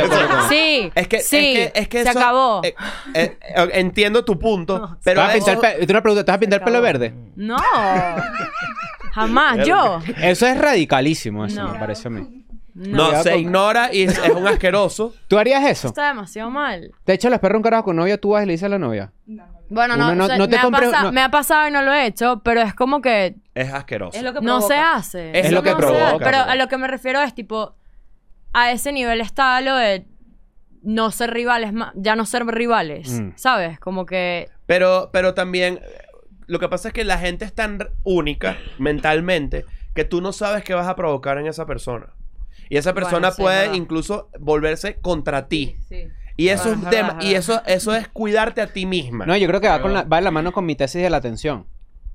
sí, 0.49 0.91
Es 0.93 1.07
que, 1.07 1.21
sí, 1.21 1.37
es 1.37 1.71
que, 1.71 1.79
es 1.81 1.87
que 1.87 2.03
se 2.03 2.09
eso- 2.09 2.19
acabó. 2.19 2.61
eh, 2.65 2.75
eh, 3.13 3.37
entiendo 3.73 4.25
tu 4.25 4.37
punto, 4.37 4.97
pero 5.03 5.21
¿Te 5.21 5.27
vas 5.27 5.29
a 5.29 5.33
pintar 5.35 5.53
eso- 5.55 5.63
el 5.65 5.73
pe- 5.73 5.79
Tengo 5.79 5.91
una 5.93 6.01
pregunta, 6.01 6.25
¿te 6.25 6.31
vas 6.31 6.35
a 6.35 6.39
pintar 6.41 6.59
el 6.59 6.65
pelo 6.65 6.81
verde? 6.81 7.13
No, 7.37 7.55
jamás, 9.13 9.65
yo. 9.65 9.99
Eso 10.21 10.45
es 10.47 10.57
radicalísimo, 10.57 11.45
eso 11.45 11.63
No. 11.63 11.73
me 11.73 11.79
parece 11.79 12.07
a 12.07 12.11
mí. 12.11 12.37
no, 12.73 13.21
se 13.21 13.31
con- 13.31 13.39
ignora 13.39 13.89
y 13.93 14.03
es, 14.03 14.17
es 14.17 14.29
un 14.29 14.47
asqueroso. 14.47 15.13
¿Tú 15.27 15.37
harías 15.37 15.63
eso? 15.69 15.89
Está 15.89 16.07
demasiado 16.07 16.49
mal. 16.49 16.91
¿Te 17.03 17.13
echas 17.13 17.29
los 17.29 17.39
perros 17.39 17.57
un 17.57 17.63
carajo 17.63 17.83
con 17.85 17.95
novia? 17.97 18.17
¿Tú 18.19 18.29
vas 18.29 18.43
y 18.43 18.45
le 18.47 18.53
dices 18.53 18.65
a 18.65 18.69
la 18.69 18.79
novia? 18.79 19.11
Bueno, 19.69 19.95
no, 19.97 20.13
no- 20.15 20.23
o 20.25 20.27
sea, 20.27 20.37
no 20.37 20.47
te 20.49 20.55
me, 20.57 20.61
ha 20.61 20.69
pasa- 20.71 21.03
no. 21.03 21.11
me 21.11 21.21
ha 21.21 21.29
pasado 21.29 21.67
y 21.67 21.71
no 21.71 21.81
lo 21.81 21.93
he 21.93 22.05
hecho, 22.05 22.41
pero 22.43 22.61
es 22.61 22.73
como 22.73 23.01
que 23.01 23.35
Es 23.55 23.71
asqueroso. 23.73 24.17
Es 24.17 24.23
lo 24.23 24.33
que 24.33 24.39
no 24.41 24.57
provoca. 24.59 24.67
se 24.73 24.79
hace. 24.79 25.39
Es 25.39 25.45
Eso 25.47 25.55
lo 25.55 25.63
que 25.63 25.71
no 25.71 25.75
se 25.77 25.81
provoca, 25.81 26.17
pero- 26.25 26.37
a 26.39 26.55
lo 26.55 26.67
que 26.69 26.77
me 26.77 26.87
refiero 26.87 27.21
es 27.21 27.33
tipo, 27.35 27.75
a 28.53 28.71
ese 28.71 28.91
nivel 28.91 29.21
está 29.21 29.59
lo 29.61 29.75
de 29.75 30.05
no 30.83 31.11
ser 31.11 31.31
rivales, 31.31 31.73
ya 31.95 32.15
no 32.15 32.25
ser 32.25 32.45
rivales, 32.45 33.21
Mm. 33.21 33.31
¿sabes? 33.35 33.79
Como 33.79 34.05
que 34.05 34.49
Pero, 34.65 35.09
pero 35.13 35.33
también, 35.33 35.79
lo 36.47 36.59
que 36.59 36.67
pasa 36.69 36.87
es 36.89 36.93
que 36.93 37.03
la 37.03 37.17
gente 37.17 37.45
es 37.45 37.53
tan 37.53 37.79
única 38.03 38.57
mentalmente 38.79 39.65
que 39.93 40.05
tú 40.05 40.21
no 40.21 40.31
sabes 40.33 40.63
qué 40.63 40.73
vas 40.73 40.87
a 40.87 40.95
provocar 40.95 41.37
en 41.37 41.47
esa 41.47 41.65
persona. 41.65 42.13
Y 42.69 42.77
esa 42.77 42.93
Bueno, 42.93 43.07
persona 43.07 43.31
sí, 43.31 43.41
puede 43.41 43.75
incluso 43.75 44.29
volverse 44.39 44.95
contra 45.01 45.47
ti. 45.47 45.75
Sí. 45.87 46.07
Y 46.37 46.47
eso 46.47 46.71
es 46.71 46.79
y 47.25 47.35
eso, 47.35 47.61
eso 47.65 47.93
es 47.93 48.07
cuidarte 48.07 48.61
a 48.61 48.67
ti 48.67 48.85
misma. 48.85 49.25
No, 49.25 49.35
yo 49.35 49.47
creo 49.47 49.59
que 49.61 49.67
va, 49.67 49.81
con 49.81 49.93
la, 49.93 50.03
va 50.03 50.17
de 50.17 50.23
la 50.23 50.31
mano 50.31 50.53
con 50.53 50.65
mi 50.65 50.75
tesis 50.75 51.01
de 51.01 51.09
la 51.09 51.17
atención. 51.17 51.67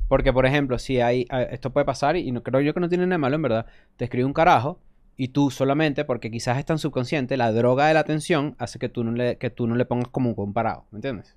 Porque, 0.09 0.33
por 0.33 0.47
ejemplo, 0.47 0.79
si 0.79 1.01
hay... 1.01 1.27
Esto 1.51 1.71
puede 1.71 1.85
pasar 1.85 2.17
y 2.17 2.33
no, 2.33 2.43
creo 2.43 2.61
yo 2.61 2.73
que 2.73 2.81
no 2.81 2.89
tiene 2.89 3.05
nada 3.05 3.15
de 3.15 3.19
malo, 3.19 3.37
en 3.37 3.43
verdad. 3.43 3.67
Te 3.97 4.05
escribe 4.05 4.25
un 4.25 4.33
carajo 4.33 4.81
y 5.17 5.29
tú 5.29 5.51
solamente, 5.51 6.05
porque 6.05 6.31
quizás 6.31 6.59
es 6.59 6.65
tan 6.67 6.79
subconsciente, 6.79 7.37
la 7.37 7.53
droga 7.53 7.87
de 7.89 7.95
la 7.95 8.01
atención 8.01 8.55
hace 8.59 8.79
que 8.79 8.89
tú 8.89 9.05
no 9.05 9.13
le, 9.13 9.39
que 9.39 9.51
tú 9.51 9.67
no 9.67 9.75
le 9.75 9.85
pongas 9.87 10.09
como 10.09 10.29
un 10.31 10.35
comparado. 10.35 10.85
¿Me 10.91 10.99
entiendes? 10.99 11.37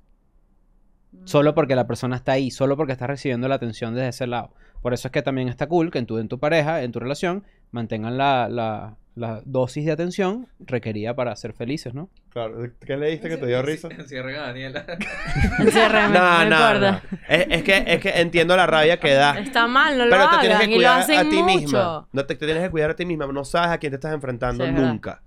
Solo 1.23 1.55
porque 1.55 1.75
la 1.75 1.87
persona 1.87 2.15
está 2.15 2.33
ahí, 2.33 2.51
solo 2.51 2.77
porque 2.77 2.93
está 2.93 3.07
recibiendo 3.07 3.47
la 3.47 3.55
atención 3.55 3.95
desde 3.95 4.09
ese 4.09 4.27
lado. 4.27 4.53
Por 4.81 4.93
eso 4.93 5.07
es 5.07 5.11
que 5.11 5.21
también 5.21 5.47
está 5.49 5.67
cool 5.67 5.91
que 5.91 5.99
en 5.99 6.05
tu, 6.05 6.17
en 6.19 6.27
tu 6.29 6.39
pareja, 6.39 6.83
en 6.83 6.91
tu 6.91 6.99
relación, 6.99 7.43
mantengan 7.71 8.17
la, 8.17 8.47
la- 8.49 8.97
la 9.19 9.41
dosis 9.45 9.85
de 9.85 9.91
atención 9.91 10.47
requerida 10.59 11.13
para 11.15 11.35
ser 11.35 11.53
felices, 11.53 11.93
¿no? 11.93 12.09
Claro, 12.31 12.55
¿qué 12.85 12.95
le 12.97 13.09
diste 13.11 13.27
que 13.29 13.37
te 13.37 13.45
dio 13.47 13.61
risa? 13.61 13.89
Encierren 13.89 14.35
a 14.37 14.41
Daniela. 14.47 14.85
enciérrame, 15.59 16.13
No, 16.17 16.45
no, 16.45 16.79
no. 16.79 17.01
Es, 17.27 17.45
es 17.49 17.63
que, 17.63 17.83
es 17.87 17.99
que 17.99 18.09
entiendo 18.21 18.55
la 18.55 18.65
rabia 18.65 18.97
que 18.99 19.13
da. 19.13 19.37
Está 19.39 19.67
mal, 19.67 19.97
no 19.97 20.05
lo 20.05 20.11
Pero 20.11 20.29
te 20.29 20.37
tienes 20.39 20.57
que 20.59 20.65
y 20.65 20.69
lo 20.69 20.75
cuidar 20.75 21.01
a 21.01 21.05
ti 21.29 21.43
mucho. 21.43 21.45
misma. 21.45 22.07
No 22.11 22.25
te, 22.25 22.35
te 22.35 22.45
tienes 22.45 22.63
que 22.63 22.69
cuidar 22.69 22.91
a 22.91 22.95
ti 22.95 23.05
misma. 23.05 23.27
No 23.27 23.43
sabes 23.45 23.71
a 23.71 23.77
quién 23.77 23.91
te 23.91 23.95
estás 23.97 24.13
enfrentando 24.13 24.65
Sí, 24.65 24.71
nunca. 24.71 25.21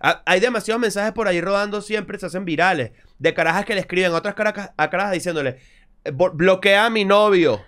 Ha- 0.00 0.22
Hay 0.26 0.40
demasiados 0.40 0.80
mensajes 0.80 1.12
por 1.12 1.26
ahí 1.28 1.40
rodando 1.40 1.80
siempre, 1.80 2.18
se 2.18 2.26
hacen 2.26 2.44
virales. 2.44 2.92
De 3.18 3.34
carajas 3.34 3.64
que 3.64 3.74
le 3.74 3.80
escriben 3.80 4.12
a 4.12 4.16
otras 4.16 4.34
caracas, 4.34 4.70
a 4.76 4.90
carajas 4.90 5.12
diciéndole, 5.12 5.58
"Eh, 6.04 6.10
bo- 6.12 6.30
bloquea 6.32 6.86
a 6.86 6.90
mi 6.90 7.04
novio. 7.04 7.60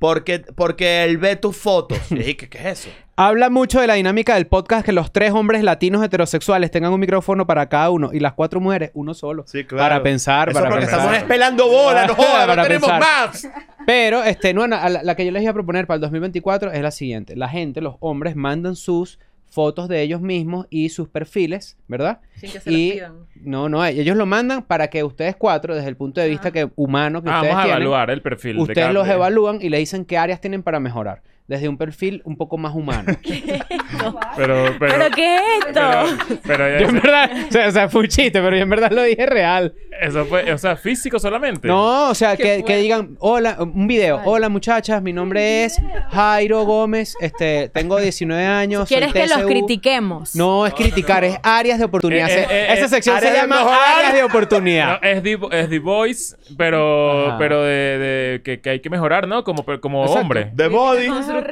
Porque, 0.00 0.40
porque 0.40 1.04
él 1.04 1.18
ve 1.18 1.36
tus 1.36 1.56
fotos. 1.56 1.98
Y 2.10 2.14
dije, 2.16 2.36
¿qué, 2.36 2.48
qué 2.48 2.58
es 2.58 2.64
eso? 2.80 2.90
Habla 3.16 3.50
mucho 3.50 3.80
de 3.80 3.86
la 3.86 3.94
dinámica 3.94 4.34
del 4.34 4.46
podcast 4.46 4.84
que 4.84 4.92
los 4.92 5.12
tres 5.12 5.30
hombres 5.32 5.62
latinos 5.62 6.02
heterosexuales 6.02 6.70
tengan 6.70 6.92
un 6.92 6.98
micrófono 7.00 7.46
para 7.46 7.68
cada 7.68 7.90
uno 7.90 8.10
y 8.12 8.18
las 8.18 8.32
cuatro 8.32 8.60
mujeres 8.60 8.90
uno 8.94 9.12
solo. 9.12 9.44
Sí, 9.46 9.64
claro. 9.64 9.84
Para 9.84 10.02
pensar, 10.02 10.48
Eso 10.48 10.58
para 10.58 10.70
porque 10.70 10.86
pensar. 10.86 11.00
estamos 11.00 11.18
espelando 11.18 11.68
bola, 11.68 12.06
no 12.06 12.14
jodas, 12.16 12.40
no 12.40 12.52
Para 12.54 12.62
tenemos 12.62 12.90
pensar. 12.90 13.28
más. 13.28 13.48
Pero, 13.86 14.24
este, 14.24 14.54
no, 14.54 14.66
no, 14.66 14.76
a 14.76 14.88
la, 14.88 15.02
la 15.02 15.14
que 15.14 15.26
yo 15.26 15.32
les 15.32 15.42
iba 15.42 15.50
a 15.50 15.54
proponer 15.54 15.86
para 15.86 15.96
el 15.96 16.00
2024 16.00 16.72
es 16.72 16.80
la 16.82 16.90
siguiente. 16.90 17.36
La 17.36 17.48
gente, 17.50 17.82
los 17.82 17.96
hombres, 18.00 18.36
mandan 18.36 18.76
sus 18.76 19.18
fotos 19.50 19.88
de 19.88 20.00
ellos 20.00 20.20
mismos 20.20 20.66
y 20.70 20.88
sus 20.88 21.08
perfiles, 21.08 21.76
¿verdad? 21.88 22.20
Sin 22.36 22.50
que 22.52 22.60
se 22.60 22.70
Y- 22.72 22.88
las 22.88 22.94
pidan. 22.96 23.12
No, 23.42 23.68
no, 23.68 23.84
ellos 23.84 24.16
lo 24.16 24.24
mandan 24.26 24.62
para 24.62 24.88
que 24.88 25.02
ustedes 25.04 25.36
cuatro, 25.36 25.74
desde 25.74 25.88
el 25.88 25.96
punto 25.96 26.20
de 26.20 26.28
vista 26.28 26.50
que, 26.50 26.70
humano 26.76 27.22
que 27.22 27.28
Ah, 27.30 27.36
ustedes 27.38 27.54
vamos 27.54 27.64
a 27.64 27.66
tienen, 27.66 27.82
evaluar 27.82 28.10
el 28.10 28.22
perfil. 28.22 28.56
de 28.56 28.62
ustedes 28.62 28.78
cada- 28.78 28.92
los 28.92 29.06
de- 29.06 29.14
evalúan 29.14 29.58
y 29.60 29.68
le 29.68 29.78
dicen 29.78 30.04
qué 30.04 30.16
áreas 30.18 30.40
tienen 30.40 30.62
para 30.62 30.78
mejorar. 30.80 31.22
Desde 31.50 31.68
un 31.68 31.76
perfil 31.76 32.22
un 32.24 32.36
poco 32.36 32.56
más 32.58 32.76
humano. 32.76 33.12
Pero, 34.36 34.64
pero, 34.78 34.78
¿Pero 34.78 35.10
qué 35.14 35.34
es 35.36 35.42
esto? 35.66 36.38
pero, 36.46 36.78
Yo 36.78 36.88
en 36.88 36.94
verdad, 36.94 37.30
o 37.48 37.52
sea, 37.52 37.68
o 37.68 37.70
sea, 37.72 37.88
fue 37.88 38.02
un 38.02 38.08
chiste, 38.08 38.40
pero 38.40 38.56
yo 38.56 38.62
en 38.62 38.70
verdad 38.70 38.90
lo 38.92 39.02
dije 39.02 39.26
real. 39.26 39.74
eso 40.00 40.24
fue, 40.24 40.50
o 40.52 40.56
sea, 40.58 40.76
físico 40.76 41.18
solamente. 41.18 41.66
No, 41.68 42.08
o 42.10 42.14
sea, 42.14 42.36
Qué 42.36 42.62
que, 42.64 42.76
digan, 42.76 43.16
hola, 43.18 43.56
un 43.58 43.86
video, 43.86 44.20
hola 44.24 44.48
muchachas, 44.48 45.02
mi 45.02 45.12
nombre 45.12 45.64
es 45.64 45.76
Jairo 46.10 46.64
Gómez, 46.64 47.14
este, 47.20 47.68
tengo 47.74 47.98
19 47.98 48.46
años. 48.46 48.88
soy 48.88 48.96
¿Quieres 48.98 49.12
que 49.12 49.26
los 49.26 49.38
TCU". 49.40 49.48
critiquemos? 49.48 50.34
No 50.36 50.66
es 50.66 50.72
criticar, 50.74 51.24
es 51.24 51.36
áreas 51.42 51.78
de 51.78 51.84
oportunidad. 51.84 52.30
Eh, 52.30 52.42
eh, 52.42 52.46
eh, 52.50 52.66
Esa 52.74 52.86
eh, 52.86 52.88
sección 52.88 53.20
se 53.20 53.32
llama 53.34 53.60
áreas 53.96 54.14
de 54.14 54.20
No, 54.20 54.26
oportunidad. 54.26 54.98
es, 55.04 55.22
the, 55.22 55.38
es 55.52 55.68
The 55.68 55.78
Voice, 55.80 56.36
pero, 56.56 57.28
Ajá. 57.28 57.38
pero 57.38 57.62
de, 57.62 57.98
de- 57.98 58.42
que, 58.42 58.60
que 58.60 58.70
hay 58.70 58.80
que 58.80 58.88
mejorar, 58.88 59.26
¿no? 59.28 59.42
Como, 59.44 59.64
como 59.80 60.02
Exacto. 60.04 60.20
hombre. 60.22 60.52
The 60.56 60.68
body. 60.68 61.08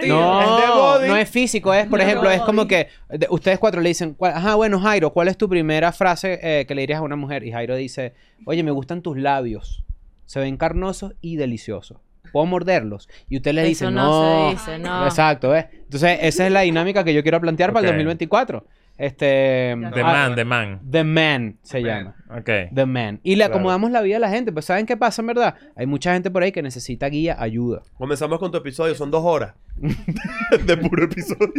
No, 0.08 0.40
Es 0.40 0.46
de 0.66 0.70
body. 0.72 1.08
no 1.08 1.16
es 1.16 1.28
físico, 1.30 1.72
es, 1.74 1.86
por 1.86 2.00
ejemplo, 2.00 2.30
es 2.30 2.40
como 2.42 2.66
que 2.66 2.88
de- 3.08 3.26
ustedes 3.30 3.58
cuatro 3.58 3.80
le 3.80 3.88
dicen, 3.90 4.14
"¿Cuál- 4.14 4.32
ajá, 4.34 4.54
bueno, 4.54 4.78
Jairo, 4.80 5.12
¿cuál 5.12 5.28
es 5.28 5.36
tu 5.36 5.48
primera 5.48 5.92
frase 5.92 6.38
eh, 6.42 6.66
que 6.66 6.74
le 6.74 6.82
dirías 6.82 7.00
a 7.00 7.02
una 7.02 7.16
mujer? 7.16 7.44
Y 7.44 7.52
Jairo 7.52 7.74
dice, 7.76 8.14
oye, 8.46 8.62
me 8.62 8.70
gustan 8.70 9.02
tus 9.02 9.16
labios, 9.16 9.84
se 10.26 10.40
ven 10.40 10.56
carnosos 10.56 11.14
y 11.20 11.36
deliciosos. 11.36 11.98
¿Puedo 12.32 12.44
morderlos? 12.44 13.08
Y 13.30 13.36
usted 13.38 13.52
le 13.54 13.64
dice, 13.64 13.84
Eso 13.86 13.90
no. 13.90 14.04
no 14.04 14.50
se 14.50 14.54
dice, 14.54 14.78
no. 14.78 15.04
Exacto, 15.06 15.48
¿ves? 15.50 15.66
Entonces, 15.72 16.18
esa 16.22 16.44
es 16.46 16.52
la 16.52 16.60
dinámica 16.60 17.02
que 17.02 17.14
yo 17.14 17.22
quiero 17.22 17.40
plantear 17.40 17.72
para 17.72 17.80
el 17.86 17.86
Ok. 17.86 17.96
2024. 17.96 18.66
Este. 18.98 19.76
The 19.94 20.00
ah, 20.02 20.12
Man, 20.12 20.34
The 20.34 20.44
Man. 20.44 20.80
The 20.90 21.04
Man 21.04 21.58
se 21.62 21.78
The 21.80 21.84
Man. 21.84 22.14
llama. 22.28 22.40
Ok. 22.40 22.50
The 22.74 22.84
Man. 22.86 23.20
Y 23.22 23.36
le 23.36 23.44
Claro. 23.44 23.54
acomodamos 23.54 23.90
la 23.92 24.00
vida 24.02 24.16
a 24.16 24.20
la 24.20 24.28
gente. 24.28 24.50
Pues 24.52 24.64
¿saben 24.64 24.86
qué 24.86 24.96
pasa, 24.96 25.22
en 25.22 25.28
verdad? 25.28 25.54
Hay 25.76 25.86
mucha 25.86 26.12
gente 26.12 26.30
por 26.32 26.42
ahí 26.42 26.50
que 26.52 26.62
necesita 26.62 27.08
guía, 27.08 27.36
ayuda. 27.38 27.82
Comenzamos 27.96 28.38
con 28.40 28.50
tu 28.50 28.58
episodio, 28.58 28.94
son 28.96 29.10
dos 29.12 29.22
horas. 29.24 29.54
de 30.66 30.76
puro 30.76 31.04
episodio. 31.04 31.52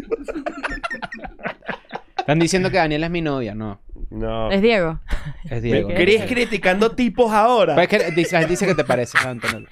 Están 2.17 2.39
diciendo 2.39 2.69
que 2.69 2.77
Daniela 2.77 3.05
es 3.07 3.11
mi 3.11 3.21
novia. 3.21 3.55
No, 3.55 3.79
No. 4.11 4.51
Es 4.51 4.61
Diego. 4.61 4.99
es 5.49 5.61
Diego. 5.63 5.89
Chris 5.95 6.23
criticando 6.27 6.91
tipos 6.91 7.31
ahora. 7.31 7.75
Pues 7.75 7.91
es 7.91 8.03
que 8.03 8.11
dice- 8.11 8.33
la 8.33 8.39
gente 8.39 8.51
dice 8.53 8.67
que 8.67 8.75
te 8.75 8.83
parece, 8.83 9.17
Antonio. 9.25 9.67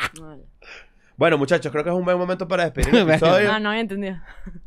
Bueno, 1.17 1.37
muchachos, 1.37 1.71
creo 1.71 1.83
que 1.83 1.89
es 1.89 1.95
un 1.95 2.05
buen 2.05 2.17
momento 2.17 2.47
para 2.47 2.63
despedir 2.63 2.95
el 2.95 3.09
episodio. 3.09 3.51
Ah, 3.51 3.59
no 3.59 3.69
había 3.69 3.81
entendido. 3.81 4.17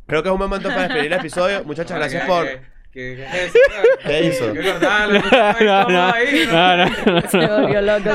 Creo 0.07 0.22
que 0.22 0.28
es 0.28 0.32
un 0.32 0.38
buen 0.38 0.51
momento 0.51 0.68
para 0.68 0.82
despedir 0.82 1.07
el 1.07 1.18
episodio. 1.18 1.64
Muchachas, 1.64 1.96
gracias 1.96 2.26
por. 2.26 2.46
¿Qué, 2.93 3.14
qué 3.16 3.24
es 3.24 3.55
eso? 3.55 3.59
¿Qué 4.05 4.22
hizo? 4.24 4.53
¿Qué 4.53 4.62
cortarlo? 4.72 5.20
No, 5.61 5.88
no, 5.88 6.12
ahí, 6.12 6.49
no, 6.51 6.76
no. 6.76 7.28
Se 7.28 7.47
volvió 7.47 7.80
loco. 7.82 8.11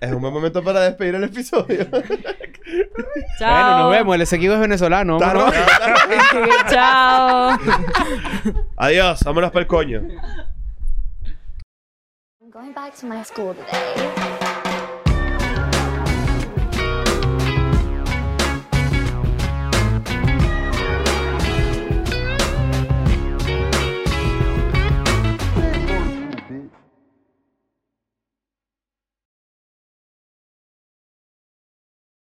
Es 0.00 0.12
un 0.12 0.20
buen 0.20 0.32
momento 0.32 0.62
para 0.62 0.80
despedir 0.80 1.14
el 1.16 1.24
episodio. 1.24 1.86
Chao. 3.38 3.50
Bueno, 3.50 3.78
nos 3.78 3.90
vemos. 3.90 4.14
El 4.14 4.22
Esequibo 4.22 4.54
es 4.54 4.60
venezolano. 4.60 5.18
Rojo. 5.18 5.52
Chao. 6.68 7.58
Adiós, 8.76 9.20
vámonos 9.24 9.50
para 9.50 9.62
el 9.62 9.66
coño. 9.66 10.02
I'm 12.40 12.50
going 12.50 12.72
back 12.72 12.94
to 13.00 13.06
my 13.06 13.22
school 13.24 13.54
today. 13.54 14.57